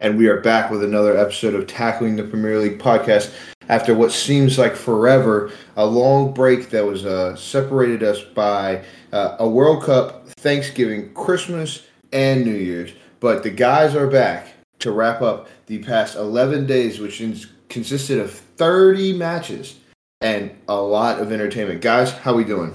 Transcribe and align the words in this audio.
and 0.00 0.18
we 0.18 0.26
are 0.28 0.40
back 0.40 0.70
with 0.70 0.82
another 0.82 1.16
episode 1.16 1.54
of 1.54 1.66
Tackling 1.66 2.16
the 2.16 2.24
Premier 2.24 2.58
League 2.58 2.78
podcast 2.78 3.32
after 3.68 3.94
what 3.94 4.12
seems 4.12 4.58
like 4.58 4.74
forever, 4.74 5.50
a 5.76 5.86
long 5.86 6.34
break 6.34 6.70
that 6.70 6.84
was 6.84 7.06
uh, 7.06 7.34
separated 7.36 8.02
us 8.02 8.20
by 8.22 8.84
uh, 9.12 9.36
a 9.38 9.48
World 9.48 9.84
Cup, 9.84 10.28
Thanksgiving, 10.28 11.12
Christmas, 11.14 11.86
and 12.12 12.44
New 12.44 12.54
Year's. 12.54 12.92
But 13.20 13.42
the 13.42 13.50
guys 13.50 13.94
are 13.94 14.08
back 14.08 14.48
to 14.80 14.92
wrap 14.92 15.22
up 15.22 15.48
the 15.66 15.82
past 15.82 16.16
11 16.16 16.66
days, 16.66 16.98
which 16.98 17.20
is, 17.20 17.46
consisted 17.70 18.20
of 18.20 18.30
30 18.30 19.14
matches 19.14 19.76
and 20.20 20.54
a 20.68 20.76
lot 20.76 21.18
of 21.20 21.32
entertainment. 21.32 21.80
Guys, 21.80 22.12
how 22.12 22.34
we 22.34 22.44
doing? 22.44 22.72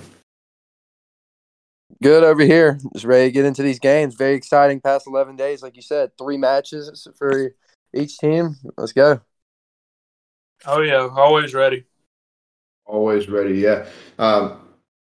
Good 2.02 2.24
over 2.24 2.44
here. 2.44 2.80
Just 2.94 3.06
ready 3.06 3.28
to 3.28 3.32
get 3.32 3.46
into 3.46 3.62
these 3.62 3.80
games. 3.80 4.16
Very 4.16 4.36
exciting 4.36 4.80
past 4.80 5.06
11 5.06 5.36
days. 5.36 5.62
Like 5.62 5.76
you 5.76 5.82
said, 5.82 6.12
three 6.18 6.38
matches 6.38 7.08
for 7.18 7.52
each 7.94 8.18
team. 8.18 8.56
Let's 8.78 8.94
go. 8.94 9.20
Oh, 10.66 10.82
yeah. 10.82 11.10
Always 11.12 11.54
ready. 11.54 11.84
Always 12.86 13.28
ready, 13.28 13.60
yeah. 13.60 13.86
Um, 14.18 14.62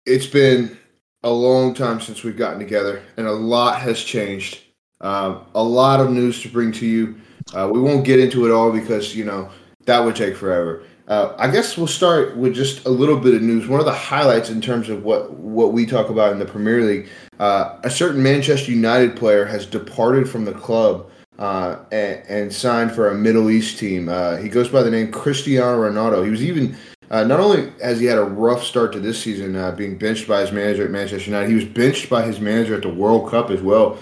it's 0.05 0.25
been 0.25 0.77
a 1.23 1.29
long 1.29 1.75
time 1.75 2.01
since 2.01 2.23
we've 2.23 2.37
gotten 2.37 2.59
together, 2.59 3.03
and 3.17 3.27
a 3.27 3.31
lot 3.31 3.79
has 3.81 4.01
changed. 4.01 4.61
Um, 4.99 5.45
a 5.53 5.63
lot 5.63 5.99
of 5.99 6.09
news 6.09 6.41
to 6.41 6.49
bring 6.49 6.71
to 6.73 6.85
you. 6.87 7.21
Uh, 7.53 7.69
we 7.71 7.79
won't 7.79 8.03
get 8.03 8.19
into 8.19 8.45
it 8.47 8.51
all 8.51 8.71
because, 8.71 9.15
you 9.15 9.25
know, 9.25 9.49
that 9.85 9.99
would 9.99 10.15
take 10.15 10.35
forever. 10.35 10.83
Uh, 11.09 11.33
I 11.39 11.49
guess 11.49 11.75
we'll 11.75 11.87
start 11.87 12.37
with 12.37 12.53
just 12.53 12.85
a 12.85 12.89
little 12.89 13.17
bit 13.17 13.33
of 13.33 13.41
news. 13.41 13.67
One 13.67 13.79
of 13.79 13.87
the 13.87 13.91
highlights 13.91 14.51
in 14.51 14.61
terms 14.61 14.89
of 14.89 15.03
what 15.03 15.31
what 15.31 15.73
we 15.73 15.87
talk 15.87 16.09
about 16.09 16.31
in 16.31 16.37
the 16.37 16.45
Premier 16.45 16.83
League, 16.83 17.09
uh, 17.39 17.79
a 17.83 17.89
certain 17.89 18.21
Manchester 18.21 18.71
United 18.71 19.15
player 19.15 19.43
has 19.43 19.65
departed 19.65 20.29
from 20.29 20.45
the 20.45 20.51
club 20.51 21.09
uh, 21.39 21.77
and, 21.91 22.21
and, 22.27 22.53
signed 22.53 22.91
for 22.91 23.09
a 23.09 23.15
Middle 23.15 23.49
East 23.49 23.79
team. 23.79 24.07
Uh, 24.07 24.35
he 24.35 24.49
goes 24.49 24.69
by 24.69 24.83
the 24.83 24.91
name 24.91 25.11
Cristiano 25.11 25.81
Ronaldo. 25.89 26.23
He 26.23 26.29
was 26.29 26.43
even 26.43 26.77
uh, 27.09 27.23
not 27.23 27.39
only 27.39 27.71
has 27.81 27.99
he 27.99 28.05
had 28.05 28.19
a 28.19 28.23
rough 28.23 28.63
start 28.63 28.93
to 28.93 28.99
this 28.99 29.19
season, 29.19 29.55
uh, 29.55 29.71
being 29.71 29.97
benched 29.97 30.27
by 30.27 30.41
his 30.41 30.51
manager 30.51 30.85
at 30.85 30.91
Manchester 30.91 31.31
United, 31.31 31.49
he 31.49 31.55
was 31.55 31.65
benched 31.65 32.07
by 32.07 32.21
his 32.21 32.39
manager 32.39 32.75
at 32.75 32.83
the 32.83 32.93
World 32.93 33.31
Cup 33.31 33.49
as 33.49 33.63
well. 33.63 33.97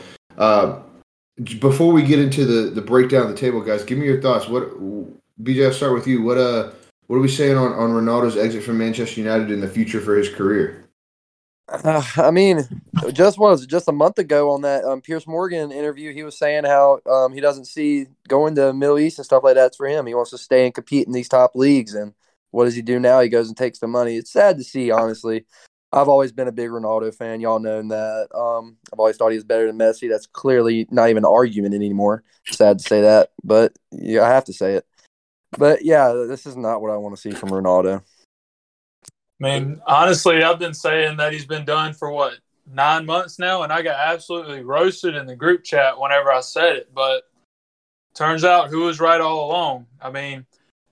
before 1.59 1.94
we 1.94 2.03
get 2.03 2.19
into 2.19 2.44
the 2.44 2.69
the 2.69 2.81
breakdown 2.81 3.21
of 3.21 3.30
the 3.30 3.38
table, 3.38 3.61
guys, 3.61 3.86
give 3.86 3.97
me 3.97 4.05
your 4.05 4.21
thoughts. 4.21 4.49
What 4.49 4.77
BJ? 5.42 5.67
I'll 5.67 5.71
start 5.71 5.94
with 5.94 6.05
you. 6.05 6.21
What 6.21 6.38
uh 6.38 6.71
what 7.08 7.17
are 7.17 7.22
we 7.22 7.27
saying 7.27 7.58
on, 7.58 7.73
on 7.73 7.91
Ronaldo's 7.91 8.38
exit 8.38 8.63
from 8.63 8.77
Manchester 8.77 9.22
United 9.22 9.52
in 9.52 9.61
the 9.61 9.67
future 9.67 10.02
for 10.02 10.16
his 10.16 10.30
career? 10.30 10.88
Uh, 11.69 12.03
I 12.17 12.31
mean, 12.31 12.67
just 13.11 13.38
was 13.38 13.66
just 13.66 13.88
a 13.88 13.94
month 13.94 14.19
ago 14.19 14.52
on 14.52 14.61
that 14.61 14.83
um, 14.83 15.02
Piers 15.02 15.27
Morgan 15.27 15.72
interview, 15.72 16.14
he 16.14 16.23
was 16.23 16.38
saying 16.38 16.66
how 16.66 16.99
um, 17.09 17.33
he 17.33 17.41
doesn't 17.41 17.66
see 17.66 18.08
going 18.27 18.55
to 18.55 18.73
Middle 18.73 18.99
East 18.99 19.19
and 19.19 19.25
stuff 19.25 19.44
like 19.44 19.55
that's 19.55 19.77
for 19.77 19.88
him. 19.88 20.05
He 20.05 20.16
wants 20.16 20.31
to 20.31 20.38
stay 20.38 20.66
and 20.66 20.73
compete 20.73 21.08
in 21.08 21.14
these 21.14 21.30
top 21.30 21.52
leagues. 21.55 21.94
And 21.94 22.14
what 22.52 22.66
does 22.66 22.75
he 22.75 22.81
do 22.81 22.99
now? 22.99 23.21
He 23.21 23.30
goes 23.30 23.47
and 23.47 23.58
takes 23.58 23.80
the 23.80 23.88
money. 23.88 24.17
It's 24.17 24.31
sad 24.31 24.58
to 24.58 24.64
see, 24.64 24.92
honestly. 24.92 25.45
I've 25.94 26.09
always 26.09 26.33
been 26.33 26.49
a 26.49 26.53
big 26.53 26.69
Ronaldo 26.69 27.16
fan. 27.16 27.39
Y'all 27.39 27.59
know 27.59 27.81
that. 27.81 28.27
Um, 28.38 28.75
I've 28.92 28.99
always 28.99 29.16
thought 29.16 29.30
he 29.30 29.38
was 29.38 29.45
better 29.45 29.67
than 29.67 29.77
Messi. 29.77 30.09
That's 30.09 30.25
clearly 30.25 30.86
not 30.92 31.09
even 31.09 31.23
an 31.23 31.31
argument 31.31 31.73
anymore. 31.73 32.23
Sad 32.45 32.80
to 32.80 32.83
say 32.83 33.02
that, 33.02 33.31
but 33.44 33.73
yeah, 33.92 34.23
I 34.23 34.30
have 34.30 34.44
to 34.45 34.53
say 34.53 34.73
it. 34.73 34.86
But 35.57 35.83
yeah, 35.83 36.11
this 36.27 36.45
is 36.45 36.57
not 36.57 36.81
what 36.81 36.91
I 36.91 36.97
want 36.97 37.15
to 37.15 37.21
see 37.21 37.31
from 37.31 37.49
Ronaldo. 37.49 38.01
I 39.41 39.43
mean, 39.43 39.81
honestly, 39.85 40.43
I've 40.43 40.59
been 40.59 40.73
saying 40.73 41.17
that 41.17 41.31
he's 41.31 41.45
been 41.45 41.65
done 41.65 41.93
for 41.93 42.11
what 42.11 42.33
nine 42.71 43.05
months 43.05 43.39
now, 43.39 43.63
and 43.63 43.71
I 43.71 43.81
got 43.81 43.99
absolutely 43.99 44.63
roasted 44.63 45.15
in 45.15 45.27
the 45.27 45.35
group 45.35 45.63
chat 45.63 45.99
whenever 45.99 46.31
I 46.31 46.41
said 46.41 46.75
it. 46.75 46.93
But 46.93 47.23
turns 48.15 48.43
out, 48.43 48.69
who 48.69 48.81
was 48.81 48.99
right 48.99 49.21
all 49.21 49.49
along? 49.49 49.85
I 50.01 50.09
mean, 50.09 50.45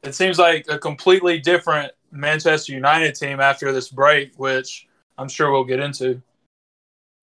it 0.03 0.13
seems 0.13 0.37
like 0.37 0.65
a 0.69 0.77
completely 0.77 1.39
different 1.39 1.91
Manchester 2.11 2.73
United 2.73 3.15
team 3.15 3.39
after 3.39 3.71
this 3.71 3.89
break, 3.89 4.33
which 4.37 4.87
I'm 5.17 5.27
sure 5.27 5.51
we'll 5.51 5.63
get 5.63 5.79
into. 5.79 6.21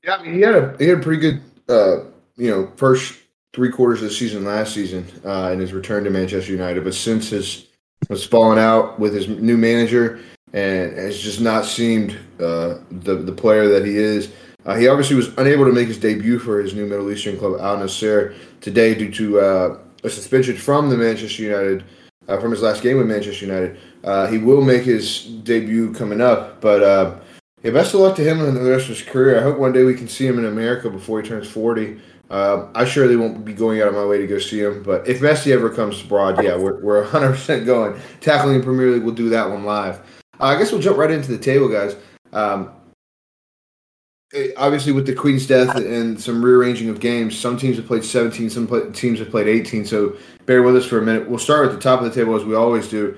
Yeah, 0.03 0.17
I 0.17 0.23
mean, 0.23 0.35
he 0.35 0.41
had 0.41 0.55
a 0.55 0.77
he 0.79 0.89
had 0.89 0.99
a 0.99 1.03
pretty 1.03 1.21
good, 1.21 1.43
uh, 1.69 2.05
you 2.37 2.51
know, 2.51 2.73
first 2.77 3.19
three 3.53 3.71
quarters 3.71 4.03
of 4.03 4.09
the 4.09 4.15
season 4.15 4.45
last 4.45 4.73
season 4.73 5.07
uh, 5.25 5.51
in 5.53 5.61
his 5.61 5.73
return 5.73 6.05
to 6.05 6.11
Manchester 6.11 6.53
United, 6.53 6.85
but 6.85 6.95
since 6.95 7.31
his 7.31 7.67
was 8.09 8.25
falling 8.25 8.59
out 8.59 8.99
with 8.99 9.15
his 9.15 9.29
new 9.29 9.57
manager 9.57 10.21
and 10.53 10.93
has 10.97 11.21
just 11.21 11.41
not 11.41 11.65
seemed 11.65 12.13
uh, 12.41 12.79
the 12.91 13.17
the 13.25 13.33
player 13.33 13.69
that 13.69 13.85
he 13.85 13.97
is. 13.97 14.33
Uh, 14.65 14.77
he 14.77 14.87
obviously 14.87 15.17
was 15.17 15.29
unable 15.39 15.65
to 15.65 15.73
make 15.73 15.89
his 15.89 15.99
debut 15.99 16.39
for 16.39 16.61
his 16.61 16.73
new 16.75 16.87
Middle 16.87 17.11
Eastern 17.11 17.37
club 17.37 17.61
Al 17.61 17.79
Nassr 17.79 18.35
today 18.61 18.95
due 18.95 19.11
to 19.11 19.41
uh, 19.41 19.79
a 20.05 20.11
suspension 20.11 20.57
from 20.57 20.89
the 20.89 20.97
Manchester 20.97 21.43
United 21.43 21.85
uh, 22.29 22.39
from 22.39 22.53
his 22.53 22.63
last 22.63 22.83
game 22.83 22.97
with 22.97 23.07
Manchester 23.07 23.47
United. 23.47 23.79
Uh, 24.05 24.27
he 24.29 24.39
will 24.39 24.61
make 24.61 24.83
his 24.83 25.25
debut 25.25 25.93
coming 25.95 26.21
up, 26.21 26.61
but 26.61 26.81
yeah, 27.63 27.71
best 27.71 27.95
of 27.95 28.01
luck 28.01 28.17
to 28.17 28.25
him 28.25 28.41
in 28.41 28.55
the 28.55 28.71
rest 28.71 28.91
of 28.91 28.97
his 28.97 29.03
career. 29.03 29.39
I 29.39 29.43
hope 29.43 29.57
one 29.57 29.73
day 29.73 29.85
we 29.85 29.95
can 29.95 30.09
see 30.09 30.27
him 30.27 30.39
in 30.39 30.47
America 30.47 30.91
before 30.91 31.23
he 31.23 31.29
turns 31.29 31.49
forty. 31.49 32.01
Um, 32.33 32.71
I 32.75 32.87
surely 32.87 33.15
won't 33.15 33.45
be 33.45 33.53
going 33.53 33.83
out 33.83 33.89
of 33.89 33.95
my 33.95 34.07
way 34.07 34.17
to 34.17 34.27
go 34.27 34.39
see 34.39 34.61
him, 34.61 34.83
but 34.83 35.07
if 35.07 35.21
Messi 35.21 35.53
ever 35.53 35.69
comes 35.69 36.01
abroad, 36.01 36.43
yeah, 36.43 36.57
we're, 36.57 36.83
we're 36.83 37.05
100% 37.05 37.67
going. 37.67 38.01
Tackling 38.23 38.57
the 38.57 38.65
Premier 38.65 38.91
League, 38.91 39.03
we'll 39.03 39.15
do 39.15 39.29
that 39.29 39.51
one 39.51 39.65
live. 39.65 39.99
Uh, 40.41 40.47
I 40.47 40.59
guess 40.59 40.73
we'll 40.73 40.81
jump 40.81 40.97
right 40.97 41.11
into 41.11 41.31
the 41.31 41.37
table, 41.37 41.69
guys. 41.69 41.95
Um, 42.33 42.71
it, 44.33 44.55
obviously, 44.57 44.93
with 44.93 45.07
the 45.07 45.15
Queen's 45.15 45.47
death 45.47 45.77
and 45.77 46.19
some 46.19 46.43
rearranging 46.43 46.89
of 46.89 47.01
games, 47.01 47.39
some 47.39 47.59
teams 47.59 47.77
have 47.77 47.87
played 47.87 48.03
17, 48.03 48.49
some 48.49 48.67
play, 48.67 48.91
teams 48.93 49.19
have 49.19 49.29
played 49.29 49.47
18, 49.47 49.85
so 49.85 50.17
bear 50.47 50.63
with 50.63 50.75
us 50.75 50.87
for 50.87 50.99
a 50.99 51.03
minute. 51.03 51.29
We'll 51.29 51.39
start 51.39 51.69
at 51.69 51.75
the 51.75 51.81
top 51.81 52.01
of 52.01 52.07
the 52.07 52.15
table 52.19 52.35
as 52.35 52.47
we 52.47 52.55
always 52.55 52.89
do. 52.89 53.15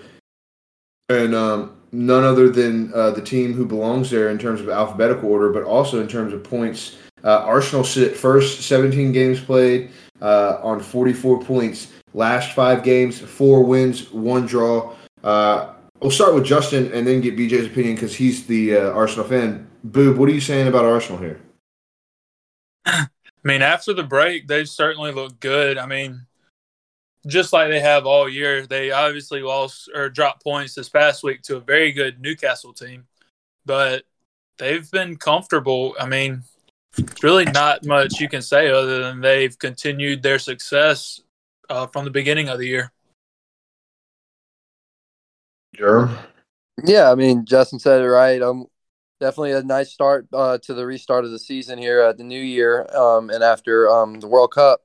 And 1.08 1.36
um, 1.36 1.76
none 1.92 2.24
other 2.24 2.48
than 2.48 2.92
uh, 2.92 3.12
the 3.12 3.22
team 3.22 3.52
who 3.52 3.64
belongs 3.64 4.10
there 4.10 4.30
in 4.30 4.38
terms 4.38 4.60
of 4.60 4.68
alphabetical 4.68 5.30
order, 5.30 5.52
but 5.52 5.62
also 5.62 6.00
in 6.00 6.08
terms 6.08 6.32
of 6.32 6.42
points 6.42 6.96
uh, 7.24 7.38
Arsenal 7.46 7.84
sit 7.84 8.16
first, 8.16 8.62
17 8.62 9.12
games 9.12 9.40
played 9.40 9.90
uh, 10.20 10.58
on 10.62 10.80
44 10.80 11.42
points. 11.42 11.92
Last 12.12 12.54
five 12.54 12.84
games, 12.84 13.18
four 13.18 13.64
wins, 13.64 14.12
one 14.12 14.46
draw. 14.46 14.94
Uh, 15.22 15.72
we'll 16.00 16.10
start 16.10 16.34
with 16.34 16.44
Justin 16.44 16.92
and 16.92 17.06
then 17.06 17.20
get 17.20 17.36
BJ's 17.36 17.66
opinion 17.66 17.94
because 17.94 18.14
he's 18.14 18.46
the 18.46 18.76
uh, 18.76 18.90
Arsenal 18.92 19.26
fan. 19.26 19.66
Boob, 19.82 20.18
what 20.18 20.28
are 20.28 20.32
you 20.32 20.40
saying 20.40 20.68
about 20.68 20.84
Arsenal 20.84 21.18
here? 21.18 21.40
I 22.86 23.08
mean, 23.42 23.62
after 23.62 23.92
the 23.92 24.02
break, 24.02 24.46
they 24.46 24.64
certainly 24.64 25.12
look 25.12 25.40
good. 25.40 25.76
I 25.76 25.86
mean, 25.86 26.26
just 27.26 27.52
like 27.52 27.68
they 27.68 27.80
have 27.80 28.06
all 28.06 28.28
year, 28.28 28.66
they 28.66 28.90
obviously 28.90 29.42
lost 29.42 29.90
or 29.94 30.08
dropped 30.08 30.44
points 30.44 30.74
this 30.74 30.88
past 30.88 31.22
week 31.22 31.42
to 31.42 31.56
a 31.56 31.60
very 31.60 31.92
good 31.92 32.20
Newcastle 32.20 32.72
team, 32.72 33.06
but 33.64 34.04
they've 34.58 34.90
been 34.90 35.16
comfortable. 35.16 35.94
I 35.98 36.06
mean, 36.06 36.42
it's 36.96 37.22
really 37.22 37.44
not 37.44 37.84
much 37.84 38.20
you 38.20 38.28
can 38.28 38.42
say 38.42 38.70
other 38.70 39.02
than 39.02 39.20
they've 39.20 39.58
continued 39.58 40.22
their 40.22 40.38
success 40.38 41.20
uh, 41.68 41.86
from 41.86 42.04
the 42.04 42.10
beginning 42.10 42.48
of 42.48 42.58
the 42.58 42.66
year. 42.66 42.92
Jerm? 45.76 46.16
Yeah, 46.84 47.10
I 47.10 47.14
mean, 47.14 47.44
Justin 47.44 47.78
said 47.78 48.02
it 48.02 48.08
right. 48.08 48.40
Um, 48.40 48.66
definitely 49.20 49.52
a 49.52 49.62
nice 49.62 49.90
start 49.90 50.26
uh, 50.32 50.58
to 50.62 50.74
the 50.74 50.86
restart 50.86 51.24
of 51.24 51.30
the 51.30 51.38
season 51.38 51.78
here 51.78 52.00
at 52.00 52.18
the 52.18 52.24
new 52.24 52.40
year 52.40 52.86
um, 52.94 53.30
and 53.30 53.42
after 53.42 53.90
um, 53.90 54.20
the 54.20 54.28
World 54.28 54.52
Cup. 54.52 54.80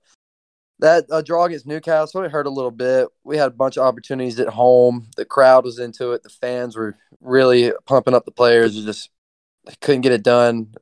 That 0.80 1.06
uh, 1.12 1.22
draw 1.22 1.44
against 1.44 1.68
Newcastle, 1.68 2.24
it 2.24 2.32
hurt 2.32 2.48
a 2.48 2.52
little 2.52 2.72
bit. 2.72 3.10
We 3.26 3.36
had 3.36 3.48
a 3.48 3.56
bunch 3.56 3.76
of 3.76 3.84
opportunities 3.84 4.40
at 4.40 4.48
home. 4.48 5.10
The 5.18 5.26
crowd 5.26 5.66
was 5.66 5.78
into 5.78 6.14
it. 6.14 6.24
The 6.24 6.30
fans 6.30 6.78
were 6.78 6.96
really 7.20 7.74
pumping 7.86 8.14
up 8.14 8.24
the 8.24 8.32
players. 8.32 8.82
Just 8.86 9.10
couldn't 9.82 10.02
get 10.02 10.14
it 10.14 10.24
done. 10.24 10.74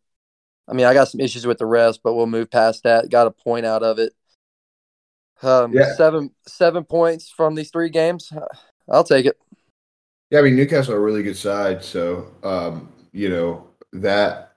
I 0.67 0.73
mean, 0.73 0.85
I 0.85 0.93
got 0.93 1.07
some 1.07 1.21
issues 1.21 1.47
with 1.47 1.57
the 1.57 1.65
rest, 1.65 2.01
but 2.03 2.13
we'll 2.13 2.27
move 2.27 2.51
past 2.51 2.83
that. 2.83 3.09
Got 3.09 3.27
a 3.27 3.31
point 3.31 3.65
out 3.65 3.83
of 3.83 3.99
it. 3.99 4.13
Um, 5.41 5.71
yeah. 5.71 5.93
Seven 5.95 6.31
seven 6.47 6.83
points 6.83 7.29
from 7.29 7.55
these 7.55 7.69
three 7.69 7.89
games. 7.89 8.31
I'll 8.89 9.03
take 9.03 9.25
it. 9.25 9.37
Yeah, 10.29 10.39
I 10.39 10.41
mean 10.41 10.55
Newcastle 10.55 10.93
are 10.93 10.97
a 10.97 11.01
really 11.01 11.23
good 11.23 11.37
side, 11.37 11.83
so 11.83 12.31
um, 12.43 12.89
you 13.11 13.29
know 13.29 13.67
that 13.93 14.47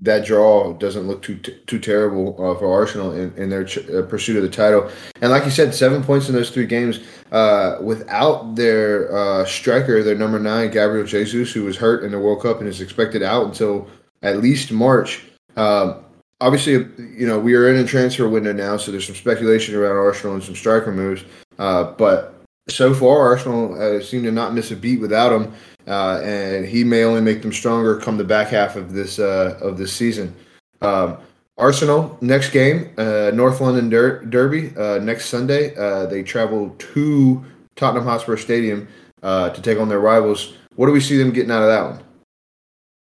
that 0.00 0.24
draw 0.24 0.72
doesn't 0.74 1.06
look 1.06 1.22
too 1.22 1.36
too 1.36 1.78
terrible 1.78 2.34
uh, 2.38 2.58
for 2.58 2.72
Arsenal 2.72 3.12
in, 3.12 3.34
in 3.36 3.48
their 3.48 3.64
ch- 3.64 3.88
uh, 3.88 4.02
pursuit 4.02 4.36
of 4.36 4.42
the 4.42 4.48
title. 4.48 4.90
And 5.20 5.30
like 5.30 5.44
you 5.44 5.50
said, 5.50 5.74
seven 5.74 6.02
points 6.02 6.28
in 6.28 6.34
those 6.34 6.50
three 6.50 6.66
games 6.66 7.00
uh, 7.32 7.78
without 7.82 8.56
their 8.56 9.14
uh, 9.14 9.44
striker, 9.44 10.02
their 10.02 10.14
number 10.14 10.38
nine, 10.38 10.70
Gabriel 10.70 11.06
Jesus, 11.06 11.52
who 11.52 11.64
was 11.64 11.76
hurt 11.76 12.04
in 12.04 12.12
the 12.12 12.18
World 12.18 12.42
Cup 12.42 12.60
and 12.60 12.68
is 12.68 12.80
expected 12.80 13.22
out 13.22 13.46
until 13.46 13.88
at 14.22 14.38
least 14.38 14.72
March. 14.72 15.22
Um, 15.56 16.04
obviously, 16.40 16.72
you 16.72 17.26
know, 17.26 17.38
we 17.38 17.54
are 17.54 17.68
in 17.68 17.76
a 17.76 17.86
transfer 17.86 18.28
window 18.28 18.52
now, 18.52 18.76
so 18.76 18.90
there's 18.90 19.06
some 19.06 19.14
speculation 19.14 19.74
around 19.74 19.96
Arsenal 19.96 20.34
and 20.34 20.44
some 20.44 20.54
striker 20.54 20.92
moves. 20.92 21.24
Uh, 21.58 21.84
but 21.92 22.34
so 22.68 22.94
far, 22.94 23.20
Arsenal 23.20 23.80
uh, 23.80 24.00
seem 24.00 24.22
to 24.24 24.32
not 24.32 24.54
miss 24.54 24.70
a 24.70 24.76
beat 24.76 25.00
without 25.00 25.32
him, 25.32 25.52
uh, 25.86 26.20
and 26.22 26.66
he 26.66 26.82
may 26.84 27.04
only 27.04 27.20
make 27.20 27.42
them 27.42 27.52
stronger 27.52 27.98
come 27.98 28.16
the 28.16 28.24
back 28.24 28.48
half 28.48 28.76
of 28.76 28.92
this 28.92 29.18
uh, 29.18 29.58
of 29.60 29.76
this 29.76 29.92
season. 29.92 30.34
Um, 30.80 31.18
Arsenal 31.56 32.18
next 32.20 32.50
game, 32.50 32.92
uh, 32.98 33.30
North 33.32 33.60
London 33.60 33.88
Der- 33.88 34.24
Derby 34.24 34.70
next 35.00 35.26
Sunday. 35.26 35.74
They 36.06 36.22
travel 36.24 36.70
to 36.70 37.44
Tottenham 37.76 38.04
Hotspur 38.04 38.36
Stadium 38.36 38.88
to 39.22 39.60
take 39.62 39.78
on 39.78 39.88
their 39.88 40.00
rivals. 40.00 40.54
What 40.74 40.86
do 40.86 40.92
we 40.92 41.00
see 41.00 41.16
them 41.16 41.30
getting 41.30 41.52
out 41.52 41.62
of 41.62 41.68
that 41.68 41.84
one? 41.90 42.04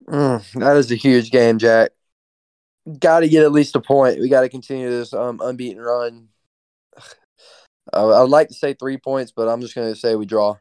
Mm, 0.08 0.60
that 0.62 0.78
is 0.78 0.92
a 0.92 0.96
huge 0.96 1.32
game, 1.32 1.58
Jack. 1.58 1.92
Got 3.00 3.22
to 3.22 3.30
get 3.30 3.44
at 3.44 3.52
least 3.52 3.76
a 3.76 3.82
point. 3.82 4.20
We 4.20 4.30
got 4.30 4.42
to 4.42 4.50
continue 4.50 4.90
this 4.90 5.14
um, 5.14 5.42
unbeaten 5.44 5.82
run. 5.82 6.30
I, 7.94 8.02
I'd 8.04 8.30
like 8.30 8.50
to 8.50 8.54
say 8.54 8.74
three 8.74 8.98
points, 8.98 9.32
but 9.36 9.48
I'm 9.48 9.62
just 9.62 9.76
going 9.76 9.94
to 9.94 10.00
say 10.00 10.16
we 10.16 10.26
draw. 10.26 10.58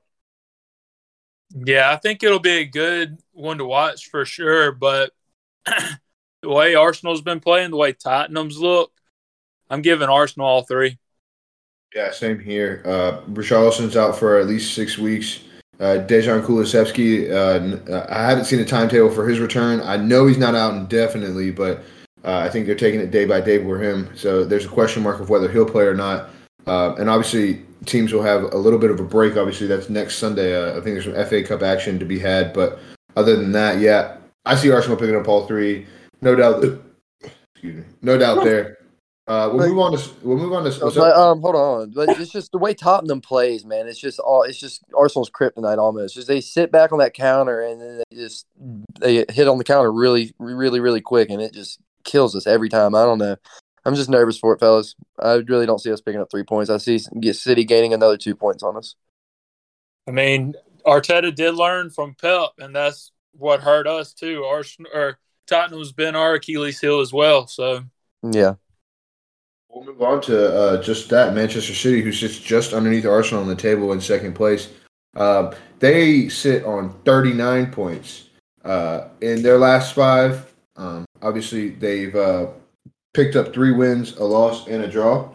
Yeah, 1.51 1.93
I 1.93 1.97
think 1.97 2.23
it'll 2.23 2.41
be 2.41 2.59
a 2.59 2.65
good 2.65 3.19
one 3.33 3.59
to 3.59 3.65
watch 3.65 4.09
for 4.11 4.25
sure. 4.25 4.73
But 4.73 5.13
the 5.67 6.49
way 6.49 6.75
Arsenal's 6.75 7.23
been 7.23 7.41
playing, 7.41 7.71
the 7.71 7.77
way 7.77 7.93
Tottenham's 7.93 8.59
look, 8.59 8.93
I'm 9.71 9.83
giving 9.83 10.09
Arsenal 10.09 10.47
all 10.47 10.63
three. 10.63 10.99
Yeah, 11.95 12.11
same 12.11 12.39
here. 12.39 12.83
Uh, 12.85 13.21
Richarlison's 13.31 13.97
out 13.97 14.19
for 14.19 14.39
at 14.39 14.47
least 14.47 14.75
six 14.75 14.99
weeks. 14.99 15.41
Uh, 15.79 16.05
Dejan 16.07 16.43
Kulusevski, 16.43 17.31
uh, 17.31 18.07
I 18.09 18.29
haven't 18.29 18.47
seen 18.47 18.61
a 18.61 18.65
timetable 18.65 19.11
for 19.11 19.29
his 19.29 19.41
return. 19.41 19.81
I 19.81 19.97
know 19.97 20.27
he's 20.27 20.39
not 20.39 20.55
out 20.55 20.75
indefinitely, 20.75 21.51
but 21.51 21.85
uh, 22.27 22.39
I 22.39 22.49
think 22.49 22.67
they're 22.67 22.75
taking 22.75 23.01
it 23.01 23.13
day 23.13 23.25
by 23.25 23.41
day 23.41 23.63
for 23.63 23.79
him. 23.79 24.11
So 24.17 24.45
there's 24.45 24.65
a 24.65 24.69
question 24.69 25.03
mark 25.03 25.21
of 25.21 25.31
whether 25.31 25.51
he'll 25.51 25.65
play 25.65 25.85
or 25.85 25.95
not. 25.95 26.29
Uh, 26.67 26.95
and 26.99 27.09
obviously, 27.09 27.65
teams 27.85 28.13
will 28.13 28.23
have 28.23 28.43
a 28.53 28.59
little 28.59 28.81
bit 28.81 28.91
of 28.91 28.99
a 28.99 29.05
break. 29.05 29.37
Obviously, 29.37 29.69
that's 29.69 29.89
next 29.89 30.17
Sunday. 30.17 30.55
Uh, 30.55 30.73
I 30.73 30.81
think 30.81 31.01
there's 31.01 31.05
some 31.05 31.27
FA 31.27 31.45
Cup 31.45 31.63
action 31.63 32.01
to 32.01 32.05
be 32.05 32.19
had. 32.19 32.53
But 32.53 32.81
other 33.17 33.37
than 33.37 33.53
that, 33.53 33.79
yeah, 33.79 34.17
I 34.45 34.57
see 34.57 34.71
Arsenal 34.73 34.97
picking 34.97 35.15
up 35.15 35.29
all 35.29 35.47
three. 35.47 35.87
No 36.21 36.35
doubt. 36.35 36.65
Excuse 37.55 37.77
me. 37.77 37.85
No 38.03 38.19
doubt 38.19 38.43
there. 38.43 38.79
Uh, 39.29 39.51
we'll 39.53 39.69
move 39.69 39.79
on 39.79 39.97
to 39.97 40.11
we'll 40.23 40.37
move 40.37 40.53
on 40.53 40.71
to. 40.71 40.79
But, 40.81 41.17
um, 41.17 41.41
hold 41.41 41.57
on, 41.57 41.91
but 41.91 42.09
it's 42.11 42.31
just 42.31 42.53
the 42.53 42.59
way 42.59 42.75
Tottenham 42.75 43.21
plays, 43.21 43.65
man. 43.65 43.89
It's 43.89 43.99
just 43.99 44.21
all 44.21 44.45
it's 44.45 44.59
just 44.59 44.85
Arsenal's 44.97 45.31
kryptonite 45.31 45.79
almost. 45.79 46.15
Just 46.15 46.29
they 46.29 46.41
sit 46.41 46.71
back 46.71 46.93
on 46.93 47.01
that 47.01 47.13
counter 47.13 47.61
and 47.61 47.81
then 47.81 48.03
they 48.09 48.17
just 48.17 48.47
they 49.01 49.25
hit 49.29 49.49
on 49.49 49.59
the 49.59 49.65
counter 49.65 49.93
really, 49.93 50.33
really, 50.39 50.79
really 50.79 51.01
quick, 51.01 51.31
and 51.31 51.43
it 51.43 51.53
just 51.53 51.81
kills 52.07 52.35
us 52.35 52.47
every 52.47 52.71
time. 52.71 52.95
I 52.95 53.05
don't 53.05 53.19
know. 53.19 53.37
I'm 53.85 53.95
just 53.95 54.09
nervous 54.09 54.39
for 54.39 54.55
it, 54.55 54.61
fellas. 54.61 54.95
I 55.19 55.35
really 55.35 55.67
don't 55.67 55.81
see 55.81 55.93
us 55.93 56.01
picking 56.01 56.21
up 56.21 56.31
three 56.31 56.43
points. 56.43 56.71
I 56.71 56.79
see 56.79 56.99
get 57.21 57.37
City 57.37 57.65
gaining 57.65 57.93
another 57.93 58.17
two 58.17 58.35
points 58.35 58.63
on 58.63 58.77
us. 58.77 58.97
I 60.09 60.13
mean, 60.13 60.55
Arteta 60.87 61.35
did 61.35 61.55
learn 61.55 61.91
from 61.91 62.15
Pep, 62.15 62.51
and 62.59 62.75
that's 62.75 63.13
what 63.33 63.61
hurt 63.61 63.87
us 63.87 64.13
too. 64.13 64.45
Arsenal 64.45 64.91
or 64.95 65.19
Tottenham's 65.47 65.93
been 65.93 66.17
our 66.17 66.35
Achilles 66.35 66.81
heel 66.81 67.01
as 67.01 67.13
well. 67.13 67.47
So 67.47 67.85
yeah. 68.23 68.55
We'll 69.69 69.85
move 69.85 70.01
on 70.01 70.23
to 70.23 70.57
uh, 70.57 70.83
just 70.83 71.11
that 71.11 71.35
Manchester 71.35 71.75
City, 71.75 72.01
who 72.01 72.11
sits 72.11 72.39
just 72.39 72.73
underneath 72.73 73.05
Arsenal 73.05 73.43
on 73.43 73.49
the 73.49 73.55
table 73.55 73.93
in 73.93 74.01
second 74.01 74.35
place. 74.35 74.71
Uh, 75.15 75.55
they 75.81 76.29
sit 76.29 76.65
on 76.65 76.95
39 77.05 77.73
points 77.73 78.31
uh, 78.65 79.09
in 79.21 79.43
their 79.43 79.59
last 79.59 79.95
five. 79.95 80.53
Um, 80.77 81.05
obviously, 81.27 81.71
they've 81.71 82.15
uh, 82.15 82.47
picked 83.15 83.37
up 83.37 83.53
three 83.53 83.73
wins, 83.73 84.17
a 84.17 84.25
loss, 84.25 84.67
and 84.69 84.85
a 84.85 84.89
draw. 84.89 85.29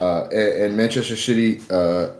Uh, 0.00 0.28
and, 0.30 0.62
and, 0.62 0.76
Manchester 0.76 1.16
City, 1.16 1.60
uh, 1.70 2.10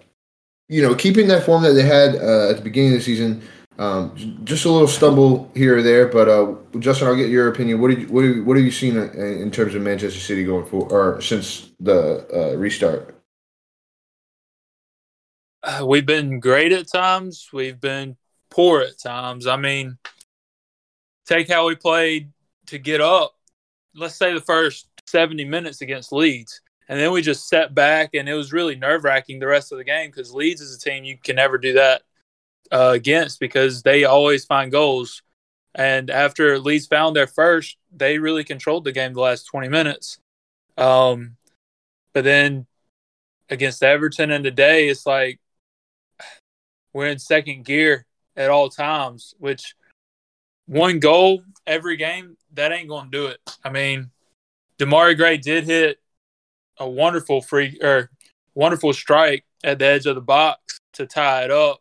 you 0.69 0.83
know, 0.83 0.95
keeping 0.95 1.29
that 1.29 1.45
form 1.45 1.63
that 1.63 1.73
they 1.73 1.85
had 1.85 2.17
at 2.17 2.57
the 2.57 2.63
beginning 2.63 2.93
of 2.93 2.99
the 2.99 3.05
season, 3.05 3.41
um, 3.79 4.13
just 4.43 4.65
a 4.65 4.71
little 4.71 4.89
stumble 4.89 5.49
here 5.55 5.79
or 5.79 5.83
there, 5.83 6.09
but 6.09 6.29
uh, 6.29 6.55
Justin, 6.81 7.07
I'll 7.07 7.15
get 7.15 7.31
your 7.31 7.47
opinion. 7.47 7.81
What 7.81 7.89
did 7.89 8.01
you, 8.01 8.09
what 8.09 8.25
have, 8.25 8.45
what 8.45 8.57
have 8.57 8.67
you 8.67 8.73
seen 8.73 8.97
in 8.97 9.53
terms 9.53 9.77
of 9.77 9.83
Manchester 9.83 10.19
City 10.19 10.43
going 10.43 10.67
for 10.67 10.89
or 10.91 11.21
since 11.21 11.71
the 11.79 12.27
uh, 12.35 12.57
restart? 12.57 13.15
Uh, 15.63 15.87
we've 15.87 16.07
been 16.07 16.41
great 16.41 16.73
at 16.73 16.89
times. 16.89 17.51
We've 17.53 17.81
been 17.81 18.17
poor 18.51 18.81
at 18.81 18.99
times. 18.99 19.47
I 19.47 19.57
mean, 19.57 19.99
take 21.27 21.49
how 21.49 21.69
we 21.69 21.77
played 21.77 22.33
to 22.69 22.79
get 22.79 23.01
up. 23.01 23.35
Let's 23.95 24.17
say 24.17 24.33
the 24.33 24.41
first 24.41 24.89
seventy 25.07 25.45
minutes 25.45 25.81
against 25.81 26.13
Leeds, 26.13 26.61
and 26.89 26.99
then 26.99 27.13
we 27.13 27.23
just 27.23 27.49
sat 27.49 27.75
back, 27.75 28.11
and 28.15 28.29
it 28.29 28.35
was 28.35 28.53
really 28.53 28.77
nerve 28.77 29.05
wracking 29.05 29.39
the 29.39 29.47
rest 29.47 29.73
of 29.73 29.79
the 29.79 29.85
game 29.85 30.11
because 30.11 30.33
Leeds 30.33 30.61
is 30.61 30.77
a 30.77 30.81
team 30.81 31.05
you 31.05 31.19
can 31.23 31.37
never 31.37 31.59
do 31.59 31.75
that 31.75 32.03
uh, 32.73 32.93
against 32.95 33.41
because 33.41 33.83
they 33.83 34.05
always 34.05 34.45
find 34.45 34.73
goals. 34.73 35.23
And 35.75 36.11
after 36.11 36.59
Leeds 36.59 36.87
found 36.87 37.15
their 37.15 37.27
first, 37.27 37.77
they 37.95 38.19
really 38.19 38.43
controlled 38.43 38.85
the 38.85 38.93
game 38.93 39.13
the 39.13 39.21
last 39.21 39.45
20 39.45 39.69
minutes. 39.69 40.19
Um, 40.77 41.37
but 42.15 42.25
then 42.25 42.67
against 43.51 43.83
Everton 43.83 44.31
and 44.31 44.43
today, 44.43 44.89
it's 44.89 45.07
like 45.07 45.41
we're 46.93 47.07
in 47.09 47.19
second 47.19 47.65
gear 47.65 48.07
at 48.37 48.51
all 48.51 48.71
times, 48.71 49.35
which 49.39 49.75
one 50.67 51.01
goal 51.01 51.43
every 51.67 51.97
game, 51.97 52.37
that 52.59 52.73
ain't 52.73 52.89
going 52.89 53.07
to 53.07 53.11
do 53.11 53.27
it. 53.27 53.41
I 53.65 53.71
mean, 53.71 54.11
Demarai 54.79 55.17
Gray 55.17 55.37
did 55.37 55.65
hit 55.65 55.99
a 56.79 56.89
wonderful 56.89 57.41
free 57.41 57.79
or 57.81 58.11
wonderful 58.55 58.93
strike 58.93 59.45
at 59.65 59.79
the 59.79 59.87
edge 59.87 60.07
of 60.07 60.15
the 60.15 60.21
box 60.21 60.81
to 60.95 61.07
tie 61.07 61.45
it 61.45 61.51
up. 61.51 61.81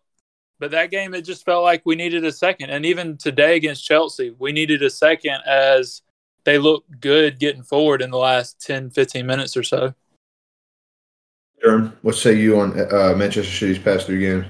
But 0.60 0.72
that 0.72 0.90
game, 0.90 1.14
it 1.14 1.22
just 1.22 1.46
felt 1.46 1.64
like 1.64 1.84
we 1.86 1.96
needed 1.96 2.26
a 2.26 2.32
second. 2.32 2.70
And 2.72 2.86
even 2.86 3.18
today 3.18 3.56
against 3.56 3.86
Chelsea, 3.86 4.36
we 4.40 4.52
needed 4.52 4.82
a 4.82 4.90
second 4.90 5.42
as 5.46 6.02
they 6.46 6.58
looked 6.58 7.00
good 7.00 7.40
getting 7.40 7.64
forward 7.64 8.02
in 8.02 8.10
the 8.10 8.18
last 8.18 8.62
10, 8.62 8.90
15 8.90 9.26
minutes 9.26 9.56
or 9.58 9.64
so. 9.64 9.94
Durham, 11.62 11.98
what 12.02 12.16
say 12.16 12.36
you 12.36 12.60
on 12.60 12.80
uh, 12.80 13.14
Manchester 13.16 13.52
City's 13.52 13.80
past 13.80 14.06
three 14.06 14.20
games? 14.20 14.46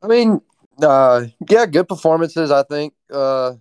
I 0.00 0.06
mean, 0.06 0.40
uh, 0.80 1.26
yeah, 1.48 1.66
good 1.66 1.88
performances. 1.88 2.50
I 2.50 2.62
think 2.64 2.94
uh, 3.12 3.54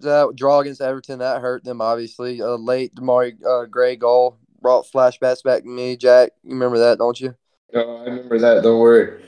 that 0.00 0.32
draw 0.36 0.60
against 0.60 0.80
Everton 0.80 1.20
that 1.20 1.40
hurt 1.40 1.64
them. 1.64 1.80
Obviously, 1.80 2.40
a 2.40 2.54
late 2.54 2.94
Demarai 2.94 3.34
uh, 3.44 3.66
Gray 3.66 3.96
goal 3.96 4.38
brought 4.60 4.86
flashbacks 4.86 5.42
back 5.42 5.62
to 5.62 5.68
me. 5.68 5.96
Jack, 5.96 6.30
you 6.42 6.50
remember 6.50 6.78
that, 6.78 6.98
don't 6.98 7.20
you? 7.20 7.34
Oh, 7.74 7.98
I 7.98 8.04
remember 8.04 8.38
that. 8.38 8.62
Don't 8.62 8.80
worry. 8.80 9.22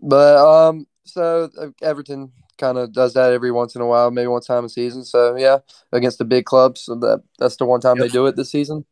But 0.00 0.36
um, 0.36 0.86
so 1.04 1.50
uh, 1.60 1.68
Everton 1.82 2.32
kind 2.58 2.78
of 2.78 2.92
does 2.92 3.14
that 3.14 3.32
every 3.32 3.50
once 3.50 3.74
in 3.74 3.82
a 3.82 3.86
while, 3.86 4.10
maybe 4.10 4.28
one 4.28 4.40
time 4.40 4.64
a 4.64 4.68
season. 4.68 5.04
So 5.04 5.36
yeah, 5.36 5.58
against 5.92 6.18
the 6.18 6.24
big 6.24 6.44
clubs, 6.44 6.82
so 6.82 6.94
that 6.96 7.22
that's 7.38 7.56
the 7.56 7.66
one 7.66 7.80
time 7.80 7.96
yep. 7.96 8.06
they 8.06 8.12
do 8.12 8.26
it 8.26 8.36
this 8.36 8.50
season. 8.50 8.84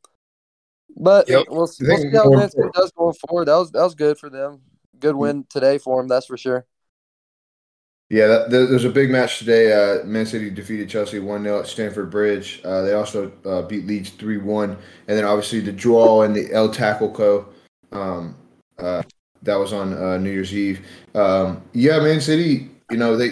But 0.96 1.28
yep. 1.28 1.46
we'll, 1.48 1.58
we'll 1.58 1.66
see 1.66 1.86
how 2.12 2.30
Manchester 2.30 2.70
does 2.74 2.92
going 2.92 3.14
forward. 3.14 3.46
That 3.46 3.56
was 3.56 3.70
that 3.72 3.82
was 3.82 3.94
good 3.94 4.18
for 4.18 4.30
them. 4.30 4.60
Good 4.98 5.16
win 5.16 5.44
today 5.48 5.78
for 5.78 6.00
them, 6.00 6.08
that's 6.08 6.26
for 6.26 6.36
sure. 6.36 6.66
Yeah, 8.10 8.26
that, 8.26 8.50
there's 8.50 8.84
a 8.84 8.90
big 8.90 9.10
match 9.10 9.38
today. 9.38 9.72
Uh, 9.72 10.04
Man 10.04 10.26
City 10.26 10.50
defeated 10.50 10.88
Chelsea 10.88 11.18
1 11.18 11.42
0 11.42 11.60
at 11.60 11.66
Stamford 11.66 12.10
Bridge. 12.10 12.60
Uh, 12.64 12.82
they 12.82 12.92
also 12.92 13.32
uh, 13.46 13.62
beat 13.62 13.86
Leeds 13.86 14.10
3 14.10 14.38
1. 14.38 14.70
And 14.70 14.78
then 15.18 15.24
obviously 15.24 15.60
the 15.60 15.72
draw 15.72 16.22
in 16.22 16.32
the 16.32 16.52
El 16.52 16.70
Tackle 16.70 17.46
Um, 17.92 18.36
uh, 18.78 19.02
that 19.42 19.56
was 19.56 19.72
on 19.72 19.94
uh, 19.94 20.18
New 20.18 20.30
Year's 20.30 20.54
Eve. 20.54 20.86
Um, 21.14 21.62
yeah, 21.72 21.98
Man 22.00 22.20
City. 22.20 22.70
You 22.90 22.98
know 22.98 23.16
they. 23.16 23.28